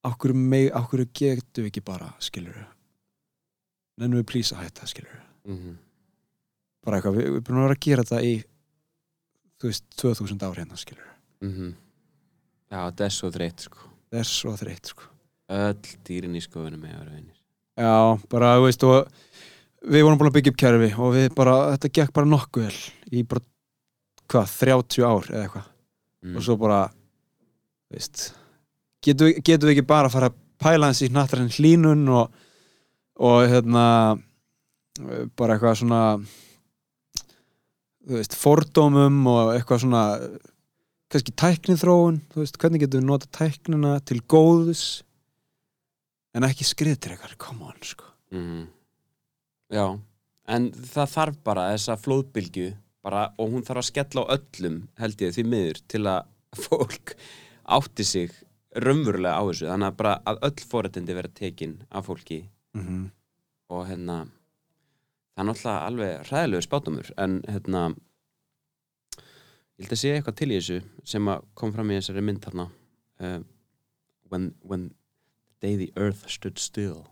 okkur, 0.09 0.34
meg, 0.36 0.70
okkur 0.76 1.05
getum 1.09 1.64
við 1.64 1.72
ekki 1.72 1.84
bara 1.86 2.12
skilur 2.22 2.59
nennum 4.01 4.22
við 4.22 4.28
plýsa 4.32 4.59
að 4.59 4.66
hætta 4.66 4.89
skilur 4.90 5.20
-hmm. 5.44 5.76
bara 6.84 6.98
eitthvað, 6.98 7.16
við, 7.20 7.30
við 7.36 7.44
búin 7.47 7.60
að 7.60 7.68
vera 7.68 7.78
að 7.78 7.86
gera 7.86 8.05
þetta 8.05 8.22
í 8.22 8.34
þú 9.62 9.70
veist, 9.70 9.86
2000 9.97 10.47
ár 10.48 10.59
hérna 10.59 10.76
skilur 10.76 11.09
Mm 11.43 11.74
Já, 12.73 12.78
þetta 12.89 13.07
er 13.07 13.15
svo 13.15 13.31
þreytt 13.35 13.66
sko. 13.66 13.89
Það 14.09 14.23
er 14.23 14.28
svo 14.32 14.55
þreytt 14.57 14.93
sko. 14.94 15.09
Öll 15.53 15.94
dýrin 16.09 16.39
í 16.39 16.43
skoðunum 16.43 16.81
með 16.81 16.94
að 16.94 17.03
vera 17.03 17.16
vinir. 17.19 17.39
Já, 17.82 17.97
bara, 18.32 18.55
þú 18.57 18.66
veist, 18.66 18.86
og 18.89 19.93
við 19.93 20.07
vorum 20.07 20.20
búin 20.20 20.31
að 20.31 20.36
byggja 20.39 20.53
upp 20.53 20.61
kerfi 20.62 20.90
og 20.97 21.16
við 21.16 21.28
bara, 21.36 21.57
þetta 21.74 21.93
gekk 21.99 22.15
bara 22.16 22.32
nokkuð 22.32 22.69
vel 22.69 22.81
í 23.12 23.24
bara, 23.28 23.44
hvað, 24.32 24.57
30 24.62 25.05
ár 25.05 25.31
eða 25.32 25.44
eitthvað. 25.47 25.69
Mm. 26.23 26.36
og 26.39 26.44
svo 26.47 26.55
bara, 26.61 26.85
þú 27.90 27.97
veist 27.99 28.28
getum 29.03 29.28
við, 29.28 29.40
getum 29.43 29.69
við 29.69 29.74
ekki 29.74 29.89
bara 29.90 30.07
að 30.07 30.15
fara 30.15 30.31
að 30.31 30.39
pæla 30.62 30.90
hans 30.90 31.03
í 31.03 31.09
hnattarinn 31.11 31.51
hlínun 31.51 32.05
og, 32.15 32.36
og 33.19 33.40
hérna 33.51 33.86
bara 35.39 35.57
eitthvað 35.57 35.81
svona 35.81 36.03
þú 38.07 38.20
veist, 38.20 38.39
fordómum 38.39 39.19
og 39.32 39.53
eitthvað 39.57 39.82
svona 39.82 40.05
kannski 41.12 41.34
tæknithróun, 41.36 42.20
þú 42.32 42.43
veist, 42.43 42.59
hvernig 42.60 42.84
getum 42.84 43.02
við 43.02 43.09
nota 43.09 43.28
tæknina 43.36 43.97
til 44.09 44.20
góðus 44.24 44.84
en 46.32 46.47
ekki 46.48 46.64
skriðdrekar, 46.64 47.36
come 47.40 47.68
on, 47.68 47.80
sko 47.84 48.09
mm. 48.32 48.62
Já, 49.72 49.86
en 50.52 50.70
það 50.72 51.12
þarf 51.16 51.43
bara 51.44 51.68
þessa 51.72 51.98
flóðbylgju 52.01 52.70
bara, 53.05 53.26
og 53.40 53.52
hún 53.55 53.66
þarf 53.66 53.82
að 53.82 53.89
skella 53.90 54.24
á 54.24 54.32
öllum 54.36 54.78
held 55.01 55.24
ég 55.24 55.36
því 55.36 55.47
miður 55.48 55.82
til 55.93 56.02
að 56.06 56.30
fólk 56.66 57.14
átti 57.76 58.06
sig 58.06 58.39
raunverulega 58.72 59.36
á 59.36 59.43
þessu 59.48 59.68
þannig 59.68 59.90
að 59.90 59.98
bara 60.01 60.14
að 60.28 60.44
öll 60.48 60.68
fórættindi 60.70 61.16
vera 61.16 61.32
tekin 61.36 61.74
af 61.90 62.06
fólki 62.09 62.40
mm 62.74 62.82
-hmm. 62.86 63.05
og 63.68 63.86
hérna 63.89 64.16
það 65.32 65.43
er 65.43 65.48
náttúrulega 65.48 65.86
alveg 65.86 66.26
hræðilegu 66.28 66.62
spátumur 66.62 67.12
en 67.16 67.43
hérna 67.48 67.82
ég 69.83 69.89
held 69.89 69.97
að 69.97 70.03
sé 70.03 70.13
eitthvað 70.15 70.37
til 70.39 70.51
í 70.51 70.59
þessu 70.59 70.77
sem 71.13 71.31
kom 71.59 71.73
fram 71.75 71.91
í 71.91 71.97
þessari 71.99 72.23
mynd 72.23 72.45
þarna 72.45 72.69
uh, 73.23 73.41
when, 74.31 74.53
when 74.63 74.91
the 75.61 75.67
day 75.67 75.77
the 75.77 75.91
earth 75.97 76.29
stood 76.31 76.59
still 76.59 77.03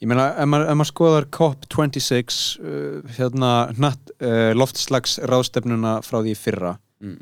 Ég 0.00 0.08
meina, 0.08 0.30
ef 0.40 0.48
maður, 0.48 0.70
maður 0.80 0.88
skoðar 0.88 1.26
COP26 1.36 2.36
uh, 2.64 3.10
hérna 3.18 3.50
hnatt, 3.76 4.12
uh, 4.24 4.50
loftslags 4.56 5.18
ráðstefnuna 5.28 5.98
frá 6.06 6.22
því 6.22 6.34
fyrra 6.40 6.72
mm. 7.04 7.18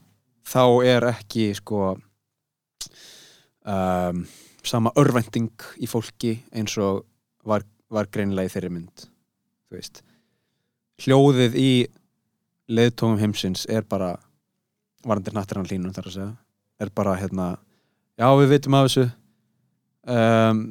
þá 0.46 0.62
er 0.86 1.08
ekki 1.10 1.50
sko 1.58 1.96
um, 3.66 4.22
sama 4.62 4.94
örvænting 5.00 5.50
í 5.82 5.90
fólki 5.90 6.36
eins 6.54 6.76
og 6.80 7.02
var, 7.48 7.66
var 7.90 8.08
greinilega 8.12 8.48
í 8.48 8.54
þeirri 8.54 8.72
mynd 8.78 9.08
hljóðið 11.02 11.58
í 11.58 11.72
leiðtóngum 12.72 13.20
heimsins 13.20 13.66
er 13.68 13.84
bara 13.88 14.14
varandi 15.08 15.32
hnattirann 15.34 15.68
línun 15.70 15.94
þar 15.96 16.10
að 16.10 16.16
segja. 16.16 16.30
Er 16.78 16.92
bara 16.94 17.16
hérna 17.18 17.48
já 18.18 18.28
við 18.38 18.52
vitum 18.54 18.76
af 18.78 18.88
þessu. 18.88 19.06
Um, 20.08 20.62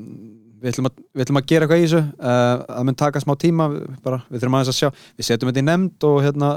við, 0.62 0.72
ætlum 0.72 0.90
að, 0.90 1.04
við 1.14 1.26
ætlum 1.26 1.42
að 1.42 1.50
gera 1.52 1.68
eitthvað 1.68 1.82
í 1.82 1.86
þessu. 1.86 2.02
Uh, 2.18 2.64
það 2.70 2.88
mun 2.88 3.00
taka 3.04 3.24
smá 3.24 3.34
tíma 3.42 3.68
við, 3.74 3.84
bara, 4.06 4.22
við 4.30 4.42
þurfum 4.42 4.58
aðeins 4.60 4.74
að 4.74 4.80
sjá. 4.80 5.06
Við 5.18 5.30
setjum 5.30 5.52
þetta 5.52 5.64
í 5.64 5.68
nefnd 5.68 6.08
og 6.10 6.18
hérna 6.26 6.54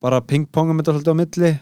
bara 0.00 0.22
pingpongum 0.24 0.80
þetta 0.80 0.96
svolítið 0.96 1.16
á 1.16 1.20
milli 1.20 1.52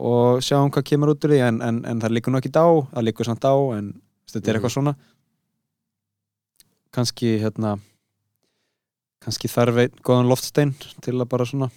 og 0.00 0.42
sjáum 0.44 0.72
hvað 0.72 0.88
kemur 0.90 1.12
út 1.12 1.24
úr 1.26 1.34
því 1.34 1.42
en, 1.44 1.60
en, 1.64 1.78
en 1.88 2.00
það 2.00 2.14
líkur 2.16 2.32
nú 2.32 2.40
ekki 2.40 2.52
á 2.56 2.68
það 2.92 3.06
líkur 3.08 3.28
samt 3.28 3.44
á 3.44 3.54
en 3.76 3.92
þetta 4.30 4.50
er 4.50 4.58
eitthvað 4.58 4.74
svona. 4.76 4.96
Kannski 6.94 7.36
hérna 7.42 7.76
kannski 9.20 9.50
þarf 9.52 9.82
einn 9.82 10.02
góðan 10.04 10.30
loftstein 10.30 10.74
til 11.04 11.18
að 11.18 11.28
bara 11.32 11.46
svona 11.48 11.68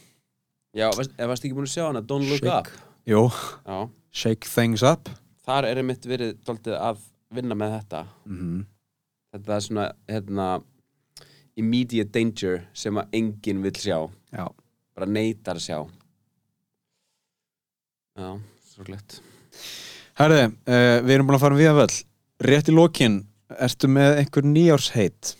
Já, 0.73 0.87
veist, 0.97 1.13
ef 1.17 1.29
varst 1.29 1.45
ekki 1.45 1.55
búin 1.57 1.69
að 1.69 1.73
sjá 1.75 1.85
hana? 1.87 2.01
Don't 2.01 2.25
Look 2.29 2.41
Shake. 2.41 2.53
Up. 2.53 2.91
Jú, 3.05 3.27
Já, 3.67 3.79
shake 4.11 4.49
things 4.49 4.83
up. 4.83 5.11
Þar 5.43 5.67
er 5.69 5.81
einmitt 5.81 6.05
verið 6.07 6.37
dálítið 6.47 6.77
að 6.79 7.01
vinna 7.33 7.57
með 7.59 7.75
þetta. 7.79 8.05
Mm 8.29 8.61
þetta 9.33 9.55
er 9.55 9.65
svona 9.65 9.87
hérna, 10.09 10.47
immediate 11.59 12.13
danger 12.13 12.63
sem 12.77 12.97
að 13.01 13.19
enginn 13.19 13.61
vill 13.65 13.75
sjá. 13.77 13.97
Já, 14.33 14.47
bara 14.93 15.09
neytar 15.09 15.59
að 15.59 15.65
sjá. 15.67 15.77
Já, 18.17 18.29
sorglegt. 18.73 19.19
Herði, 20.19 20.41
uh, 20.69 20.97
við 21.01 21.15
erum 21.15 21.29
búin 21.29 21.39
að 21.39 21.45
fara 21.47 21.57
um 21.57 21.61
við 21.61 21.71
að 21.71 21.79
völl. 21.81 21.95
Rétt 22.43 22.69
í 22.69 22.75
lokin, 22.75 23.21
ertu 23.57 23.89
með 23.89 24.19
einhver 24.21 24.45
nýjársheit? 24.45 25.33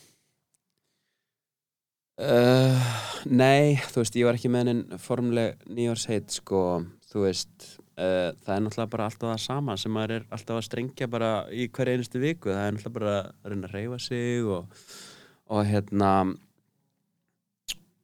Uh, 2.18 2.94
Nei, 3.24 3.78
þú 3.80 4.02
veist, 4.02 4.16
ég 4.20 4.28
var 4.28 4.36
ekki 4.36 4.50
með 4.52 4.68
henni 4.68 4.98
formleg 5.00 5.62
nýjársheit 5.72 6.34
sko, 6.34 6.84
þú 7.08 7.22
veist 7.24 7.68
uh, 7.96 8.36
það 8.44 8.56
er 8.56 8.64
náttúrulega 8.66 8.92
bara 8.92 9.06
alltaf 9.08 9.30
það 9.30 9.42
sama 9.46 9.76
sem 9.80 9.94
maður 9.96 10.16
er 10.18 10.26
alltaf 10.36 10.60
að 10.60 10.68
strengja 10.68 11.08
bara 11.12 11.30
í 11.48 11.70
hverja 11.72 11.96
einustu 11.96 12.20
viku. 12.24 12.52
Það 12.52 12.66
er 12.66 12.76
náttúrulega 12.76 12.98
bara 12.98 13.14
að 13.22 13.54
reyna 13.54 13.70
að 13.70 13.76
reyfa 13.78 14.00
sig 14.04 14.50
og, 14.58 14.84
og 15.56 15.62
hérna 15.70 16.12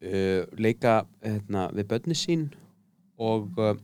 uh, 0.07 0.41
leika 0.55 0.95
hérna, 1.25 1.67
við 1.75 1.89
börni 1.91 2.15
sín 2.15 2.47
og, 3.19 3.59
uh, 3.59 3.75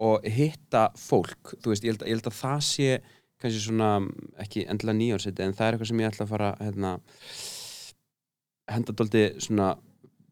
og 0.00 0.24
hitta 0.24 0.88
fólk, 0.96 1.56
þú 1.60 1.74
veist, 1.74 1.84
ég 1.84 1.92
held, 1.92 2.06
ég 2.08 2.16
held 2.16 2.32
að 2.32 2.40
það 2.40 2.60
sé 2.70 2.90
kannski 3.40 3.66
svona, 3.66 3.92
ekki 4.40 4.64
endilega 4.68 4.96
nýjársheit 4.98 5.38
en 5.44 5.56
það 5.56 5.66
er 5.66 5.76
eitthvað 5.76 5.92
sem 5.92 6.00
ég 6.02 6.10
ætla 6.10 6.24
að 6.26 6.32
fara 6.34 6.50
hérna 6.60 6.96
henda 8.70 8.94
dóldi 8.96 9.24
svona 9.40 9.68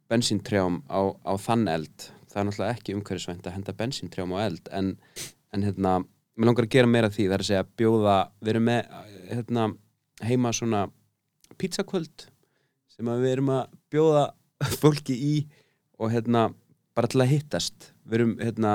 bensíntrjám 0.09 0.81
á, 0.89 1.01
á 1.25 1.33
þann 1.41 1.67
eld. 1.73 2.09
Það 2.29 2.41
er 2.41 2.49
náttúrulega 2.49 2.77
ekki 2.77 2.97
umhverfisvænt 2.97 3.49
að 3.49 3.57
henda 3.57 3.77
bensíntrjám 3.77 4.35
á 4.37 4.39
eld 4.45 4.71
en, 4.75 4.95
en 5.55 5.67
hérna 5.67 5.99
mér 6.39 6.51
langar 6.51 6.69
að 6.69 6.75
gera 6.77 6.91
meira 6.91 7.11
því, 7.11 7.27
það 7.27 7.37
er 7.37 7.45
að 7.45 7.51
segja 7.51 7.69
bjóða 7.81 8.17
við 8.39 8.53
erum 8.53 8.67
með 8.69 8.83
hérna, 9.33 9.63
heima 10.23 10.53
svona 10.55 10.83
pizzakvöld 11.59 12.29
sem 12.93 13.11
við 13.11 13.33
erum 13.33 13.51
að 13.57 13.75
bjóða 13.93 14.25
fólki 14.83 15.17
í 15.19 15.35
og 15.99 16.13
hérna 16.15 16.49
bara 16.95 17.11
til 17.11 17.23
að 17.23 17.33
hittast. 17.33 17.93
Við 18.07 18.21
erum 18.21 18.35
hérna 18.43 18.73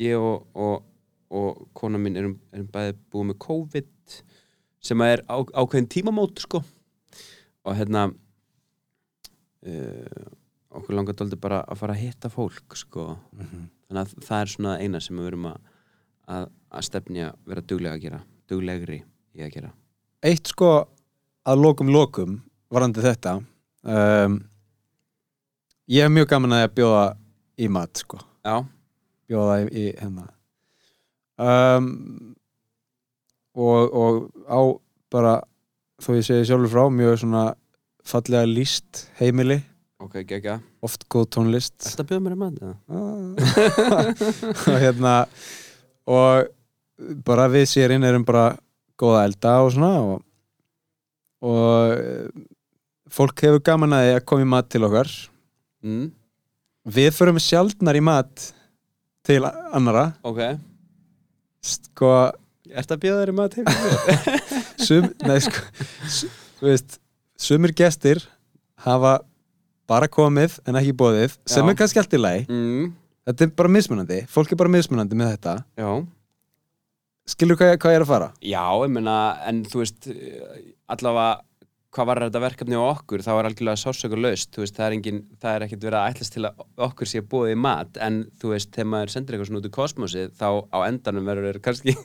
ég 0.00 0.16
og, 0.20 0.46
og, 0.56 0.84
og 1.32 1.64
kona 1.76 2.00
mín 2.00 2.16
erum, 2.20 2.38
erum 2.54 2.68
bæði 2.72 2.96
búið 3.12 3.30
með 3.30 3.40
COVID 3.46 4.18
sem 4.80 5.04
er 5.04 5.24
á, 5.28 5.36
ákveðin 5.40 5.90
tímamót 5.92 6.40
sko. 6.44 6.62
Og 7.68 7.76
hérna 7.76 8.06
uh, 9.68 10.28
okkur 10.70 10.96
langar 10.96 11.16
dóldi 11.18 11.38
bara 11.40 11.62
að 11.66 11.80
fara 11.82 11.96
að 11.96 12.04
hitta 12.04 12.30
fólk 12.32 12.76
sko. 12.78 13.16
þannig 13.34 14.02
að 14.02 14.14
það 14.26 14.40
er 14.40 14.52
svona 14.54 14.76
eina 14.78 15.00
sem 15.02 15.16
við 15.18 15.28
verum 15.30 15.48
að, 15.50 15.60
að, 16.30 16.48
að 16.70 16.86
stefnja 16.86 17.32
vera 17.46 17.64
duglega 17.66 17.98
að 17.98 18.04
gera 18.04 18.20
duglegri 18.50 19.00
í 19.34 19.44
að 19.44 19.54
gera. 19.54 19.72
Eitt 20.22 20.50
sko 20.50 20.70
að 21.48 21.62
lokum 21.62 21.90
lokum 21.90 22.40
varandi 22.70 23.02
þetta 23.02 23.38
um, 23.82 24.40
ég 25.90 26.04
hef 26.04 26.12
mjög 26.12 26.28
gaman 26.34 26.58
að 26.58 26.68
bjóða 26.78 27.06
í 27.60 27.70
mat 27.72 28.02
sko. 28.02 28.20
Já, 28.46 28.62
bjóða 29.30 29.56
í, 29.64 29.70
í 29.70 29.86
hérna. 29.98 30.28
Um, 31.40 31.88
og, 33.56 33.94
og 33.96 34.20
á 34.46 34.60
bara 35.10 35.34
þó 36.00 36.12
ég 36.18 36.26
segi 36.26 36.46
sjálfur 36.48 36.72
frá 36.72 36.84
mjög 36.92 37.22
svona 37.22 37.44
fallega 38.06 38.48
líst 38.48 39.06
heimili 39.18 39.60
ok, 40.00 40.20
gegga 40.28 40.58
oft 40.84 41.04
góð 41.12 41.28
tónlist. 41.36 41.76
Þetta 41.84 42.06
bjóða 42.08 42.24
mér 42.24 42.36
að 42.36 42.42
maður 42.44 42.62
og 44.72 44.78
hérna 44.80 45.14
og 46.10 46.48
bara 47.26 47.48
við 47.52 47.66
sérinn 47.70 48.06
erum 48.06 48.24
bara 48.28 48.54
góða 49.00 49.26
elda 49.28 49.52
og 49.64 49.74
svona 49.74 49.92
og, 50.04 50.22
og 51.46 52.32
fólk 53.10 53.44
hefur 53.46 53.62
gaman 53.70 53.96
að 53.96 54.14
koma 54.28 54.46
í 54.46 54.50
mat 54.50 54.70
til 54.72 54.84
okkar. 54.88 55.12
Mm, 55.84 56.10
við 56.96 57.12
förum 57.16 57.40
sjaldnar 57.40 57.96
í 57.96 58.04
mat 58.04 58.50
til 59.26 59.42
annara 59.46 60.10
ok, 60.26 60.42
sko 61.64 62.12
að 62.70 63.00
bjóða 63.02 63.22
þér 63.22 63.32
í 63.32 63.36
maður 63.36 63.56
til 63.56 63.64
sum, 64.86 65.08
nei, 65.26 65.38
sko, 65.44 65.64
þú 66.60 66.68
veist, 66.68 67.00
sumir 67.40 67.74
gestir 67.76 68.22
hafa 68.84 69.18
bara 69.90 70.08
komið 70.10 70.60
en 70.68 70.78
ekki 70.80 70.94
bóðið 71.02 71.36
sem 71.50 71.66
Já. 71.66 71.72
er 71.72 71.78
kannski 71.82 72.00
allt 72.02 72.16
í 72.16 72.22
lagi. 72.22 72.46
Mm, 72.50 72.88
þetta 73.28 73.46
er 73.46 73.52
bara 73.58 73.74
mismunandi, 73.76 74.22
fólk 74.30 74.54
er 74.54 74.62
bara 74.62 74.72
mismunandi 74.72 75.18
með 75.18 75.34
þetta. 75.36 75.58
Já. 75.80 75.92
Skilur 77.30 77.58
hvað, 77.58 77.76
hvað 77.82 77.94
ég 77.94 78.00
er 78.00 78.06
að 78.06 78.10
fara? 78.10 78.32
Já, 78.42 78.64
ég 78.82 78.90
meina, 78.94 79.20
en 79.46 79.62
þú 79.68 79.84
veist 79.84 80.08
allavega, 80.90 81.40
hvað 81.90 82.06
var 82.06 82.20
þetta 82.22 82.42
verkefni 82.42 82.78
á 82.78 82.82
okkur, 82.86 83.22
þá 83.26 83.30
er 83.34 83.48
algjörlega 83.48 83.80
sásöku 83.80 84.18
þú 84.18 84.62
veist, 84.62 84.76
það 84.76 84.84
er 84.86 84.94
engin, 84.96 85.20
það 85.42 85.56
er 85.56 85.64
ekkert 85.66 85.86
verið 85.86 85.98
að 86.00 86.12
ætlast 86.14 86.34
til 86.36 86.44
að 86.46 86.60
okkur 86.86 87.10
sé 87.10 87.22
búið 87.32 87.54
í 87.54 87.58
mat, 87.58 87.98
en 88.02 88.20
þú 88.40 88.52
veist 88.54 88.70
þegar 88.74 88.90
maður 88.92 89.12
sendir 89.14 89.36
eitthvað 89.36 89.50
svona 89.50 89.62
út 89.62 89.68
í 89.68 89.72
kosmosið 89.74 90.30
þá 90.38 90.48
á 90.70 90.78
endanum 90.86 91.30
verður 91.30 91.58
kannski 91.64 91.96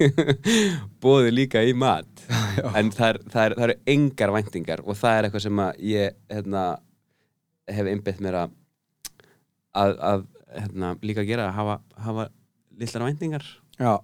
búið 1.06 1.32
líka 1.38 1.62
í 1.62 1.76
mat. 1.78 2.10
Já. 2.58 2.66
en 2.74 2.90
það, 2.96 3.08
er, 3.08 3.22
það, 3.30 3.46
er, 3.46 3.58
það 3.60 3.68
eru 3.68 3.78
engar 3.96 4.36
væntingar 4.36 4.86
og 4.86 4.98
það 4.98 5.18
er 5.18 5.30
eitthvað 5.30 5.46
sem 5.46 5.64
að 5.66 5.82
ég 5.92 6.20
hérna, 6.34 6.66
hef 7.72 7.92
einbytt 7.92 8.22
mér 8.24 8.40
að 8.44 8.56
að, 9.76 9.94
að 10.00 10.26
hérna, 10.56 10.96
líka 11.04 11.26
gera 11.28 11.50
að 11.50 11.56
hafa, 11.58 11.78
hafa 12.06 12.28
lillar 12.80 13.08
væntingar 13.10 13.46
Já, 13.76 14.00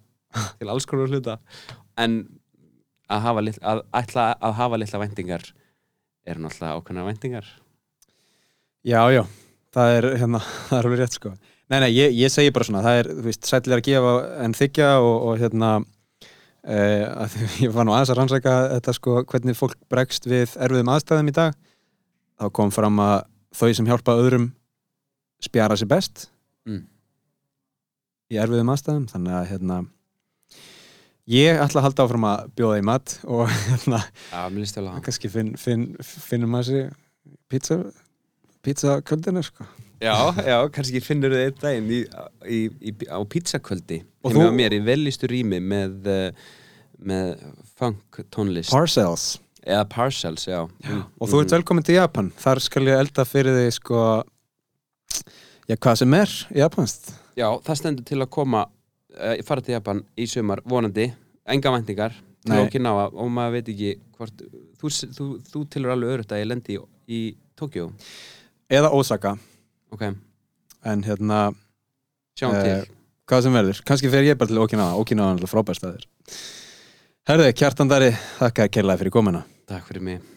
til 0.60 0.70
alls 0.72 0.88
konar 0.88 1.12
hluta. 1.12 1.38
En 2.00 2.24
að 3.12 3.24
hafa, 3.26 3.44
lit, 3.46 3.60
að, 3.64 3.84
ætla 3.96 4.26
að 4.36 4.58
hafa 4.60 4.80
litla 4.80 5.02
væntingar 5.06 5.46
er 6.28 6.42
náttúrulega 6.42 6.80
ákveðnar 6.80 7.08
væntingar. 7.08 7.48
Já, 8.88 9.02
já. 9.14 9.24
Það 9.72 9.96
er, 9.96 10.10
hérna, 10.20 10.44
það 10.68 10.78
er 10.78 10.90
alveg 10.90 11.02
rétt 11.02 11.18
sko. 11.18 11.34
Nei, 11.72 11.80
nei, 11.86 11.90
ég, 11.96 12.16
ég 12.20 12.32
segi 12.34 12.52
bara 12.52 12.68
svona, 12.68 12.84
það 12.84 13.00
er, 13.00 13.10
þú 13.16 13.26
veist, 13.30 13.48
sættilega 13.48 13.80
að 13.80 13.88
gefa 13.88 14.14
en 14.44 14.56
þykja 14.60 14.90
og, 15.00 15.14
og 15.30 15.38
hérna 15.40 15.70
eh, 16.68 17.06
að 17.08 17.38
ég 17.64 17.76
var 17.76 17.88
nú 17.88 17.96
aðeins 17.96 18.12
að 18.12 18.20
rannsæka 18.20 18.56
þetta 18.76 18.96
sko, 18.98 19.18
hvernig 19.32 19.60
fólk 19.60 19.78
bregst 19.92 20.28
við 20.28 20.58
erfiðum 20.60 20.92
aðstæðum 20.92 21.32
í 21.32 21.38
dag. 21.40 21.56
Þá 22.42 22.50
kom 22.58 22.74
fram 22.76 23.00
að 23.04 23.22
þau 23.56 23.72
sem 23.76 23.88
hjálpa 23.90 24.16
öðrum 24.22 24.52
spjara 25.44 25.76
sér 25.80 25.90
best 25.92 26.28
Mm. 26.68 26.84
í 28.32 28.38
erfiðum 28.38 28.70
aðstæðum. 28.70 29.08
Þannig 29.10 29.34
að 29.34 29.48
hérna 29.50 29.78
ég 31.32 31.58
ætla 31.64 31.82
að 31.82 31.86
halda 31.88 32.06
áfram 32.06 32.28
að 32.30 32.44
bjóða 32.60 32.80
í 32.82 32.86
mat 32.86 33.16
og 33.26 33.50
hérna 33.70 34.02
það. 34.32 35.04
kannski 35.08 35.32
finn, 35.34 35.54
finn, 35.58 35.88
finnum 36.06 36.58
að 36.60 36.68
sér 36.70 36.92
pizza, 37.52 37.80
pizza 38.66 39.00
kvöldinu 39.02 39.42
sko. 39.46 39.66
Já, 40.02 40.16
já, 40.42 40.58
kannski 40.74 41.02
finnur 41.06 41.34
þið 41.34 41.44
einn 41.48 41.60
daginn 41.62 41.90
í, 41.94 42.00
í, 42.50 42.60
í, 42.90 42.94
á 43.10 43.18
pizzakvöldi. 43.30 44.00
Og 44.26 44.34
heima 44.34 44.48
þú- 44.50 44.56
mér 44.58 44.74
í 44.78 44.82
vellistu 44.86 45.30
rými 45.30 45.60
með, 45.62 46.08
eh, 46.10 46.32
með 47.02 47.44
funk 47.78 48.22
tónlist. 48.34 48.70
Parcels 48.74 49.40
eða 49.66 49.86
parcels, 49.90 50.46
já, 50.48 50.64
Mm, 50.84 51.04
og 51.22 51.30
þú 51.30 51.42
ert 51.44 51.52
velkomin 51.58 51.84
til 51.86 51.96
Japan. 51.96 52.32
Þar 52.42 52.60
skal 52.60 52.84
ég 52.90 53.00
elda 53.00 53.26
fyrir 53.26 53.54
þig 53.60 53.74
sko 53.78 54.24
já 55.70 55.76
hvað 55.78 55.96
sem 56.02 56.14
er 56.18 56.32
japanst 56.56 57.12
Já, 57.38 57.48
það 57.64 57.78
stendur 57.80 58.04
til 58.06 58.20
að 58.22 58.30
koma 58.34 58.66
uh, 58.68 59.36
fara 59.48 59.62
til 59.64 59.74
Japan 59.78 60.02
í 60.20 60.26
sumar, 60.28 60.60
vonandi. 60.68 61.08
Enga 61.48 61.72
væntingar 61.72 62.12
til. 62.44 62.58
Okinawa 62.60 63.06
og 63.14 63.30
maður 63.32 63.54
veit 63.60 63.70
ekki 63.72 63.92
hvort 64.18 64.42
þú, 64.82 64.90
þú, 65.16 65.28
þú 65.48 65.62
tilur 65.72 65.94
alveg 65.94 66.16
örugt 66.18 66.34
að 66.36 66.42
ég 66.44 66.50
lendi 66.50 66.76
í, 66.76 66.82
í 67.08 67.22
Tokjó 67.56 67.92
eða 68.72 68.92
Osaka. 68.98 69.36
Ok, 69.94 70.04
en 70.86 71.04
hérna 71.04 71.54
sjáum 72.40 72.56
Eh, 72.56 72.64
til 72.64 72.96
hvað 73.32 73.46
sem 73.46 73.54
verður, 73.56 73.82
kannski 73.88 74.12
fer 74.12 74.28
ég 74.28 74.38
bara 74.40 74.52
til 74.52 74.60
Okinawa. 74.60 74.98
Okinawa 75.00 75.32
er 75.32 75.40
alltaf 75.40 75.54
frábær 75.54 75.78
staður. 75.80 76.06
Herði, 77.30 77.52
kjartandari, 77.56 78.12
þakka 78.40 78.66
að 78.66 78.72
kærlega 78.76 79.00
fyrir 79.04 79.14
komuna 79.14 79.44
Takk 79.72 79.88
fyrir 79.88 80.02
mig 80.04 80.31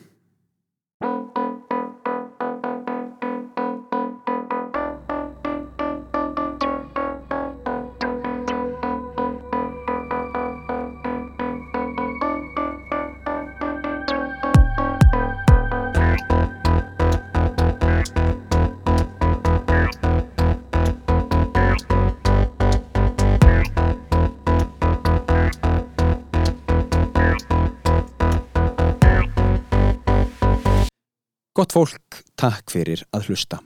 Gott 31.64 31.72
fólk, 31.72 32.16
takk 32.36 32.68
fyrir 32.68 33.00
að 33.16 33.30
hlusta. 33.30 33.56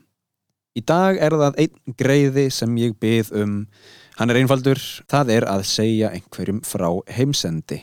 Í 0.79 0.85
dag 0.87 1.17
er 1.19 1.35
það 1.35 1.57
einn 1.65 1.95
greiði 1.99 2.45
sem 2.55 2.77
ég 2.79 2.93
byð 3.03 3.33
um. 3.41 3.57
Hann 4.21 4.31
er 4.31 4.39
einfaldur, 4.39 4.79
það 5.11 5.33
er 5.35 5.47
að 5.51 5.65
segja 5.67 6.13
einhverjum 6.15 6.61
frá 6.63 6.87
heimsendi. 7.17 7.81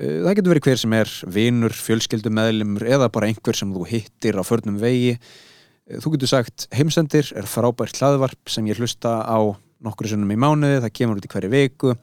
Uh, 0.00 0.24
Það 0.24 0.38
getur 0.38 0.54
verið 0.54 0.70
hver 0.70 0.80
sem 0.80 0.96
er 0.96 1.12
vinur, 1.36 1.76
fjölskyldumeðlimur 1.76 2.88
eða 2.96 3.10
bara 3.12 3.28
einhver 3.28 3.60
sem 3.60 3.76
þú 3.76 3.84
hittir 3.92 4.40
á 4.40 4.42
förnum 4.48 4.80
vegi. 4.80 5.18
Uh, 5.18 6.00
Þú 6.00 6.16
getur 6.16 6.32
sagt 6.32 6.68
heimsendir 6.72 7.28
er 7.36 7.44
frábært 7.44 8.00
hlaðvarp 8.00 8.48
sem 8.48 8.72
ég 8.72 8.80
hlusta 8.80 9.18
á 9.28 9.44
nokkru 9.84 10.08
sunnum 10.08 10.32
í 10.32 10.40
mánuði, 10.40 10.80
það 10.86 10.96
kemur 11.02 11.20
út 11.20 11.28
í 11.28 11.34
hverju 11.36 11.52
viku, 11.52 11.98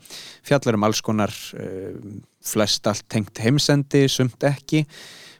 fjallar 0.45 0.77
um 0.77 0.85
alls 0.85 1.01
konar, 1.01 1.33
uh, 1.57 2.17
flest 2.53 2.85
allt 2.85 3.09
tengt 3.09 3.41
heimsendi, 3.41 4.05
sumt 4.05 4.45
ekki 4.45 4.85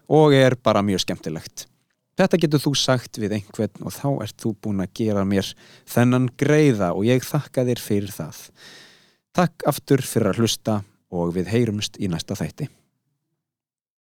og 0.10 0.34
er 0.34 0.58
bara 0.58 0.82
mjög 0.82 1.06
skemmtilegt. 1.06 1.68
Þetta 2.20 2.40
getur 2.44 2.62
þú 2.66 2.74
sagt 2.76 3.20
við 3.22 3.38
einhvern 3.38 3.88
og 3.88 3.96
þá 3.96 4.08
ert 4.26 4.38
þú 4.42 4.54
búin 4.64 4.84
að 4.84 4.94
gera 5.00 5.24
mér 5.28 5.48
þennan 5.90 6.28
greiða 6.38 6.92
og 6.96 7.08
ég 7.08 7.24
þakka 7.24 7.66
þér 7.70 7.82
fyrir 7.82 8.16
það. 8.16 8.42
Takk 9.32 9.68
aftur 9.72 10.04
fyrir 10.04 10.34
að 10.34 10.44
hlusta 10.44 10.82
og 11.12 11.34
við 11.38 11.52
heyrumst 11.54 12.00
í 12.00 12.12
næsta 12.12 12.36
þætti. 12.36 12.68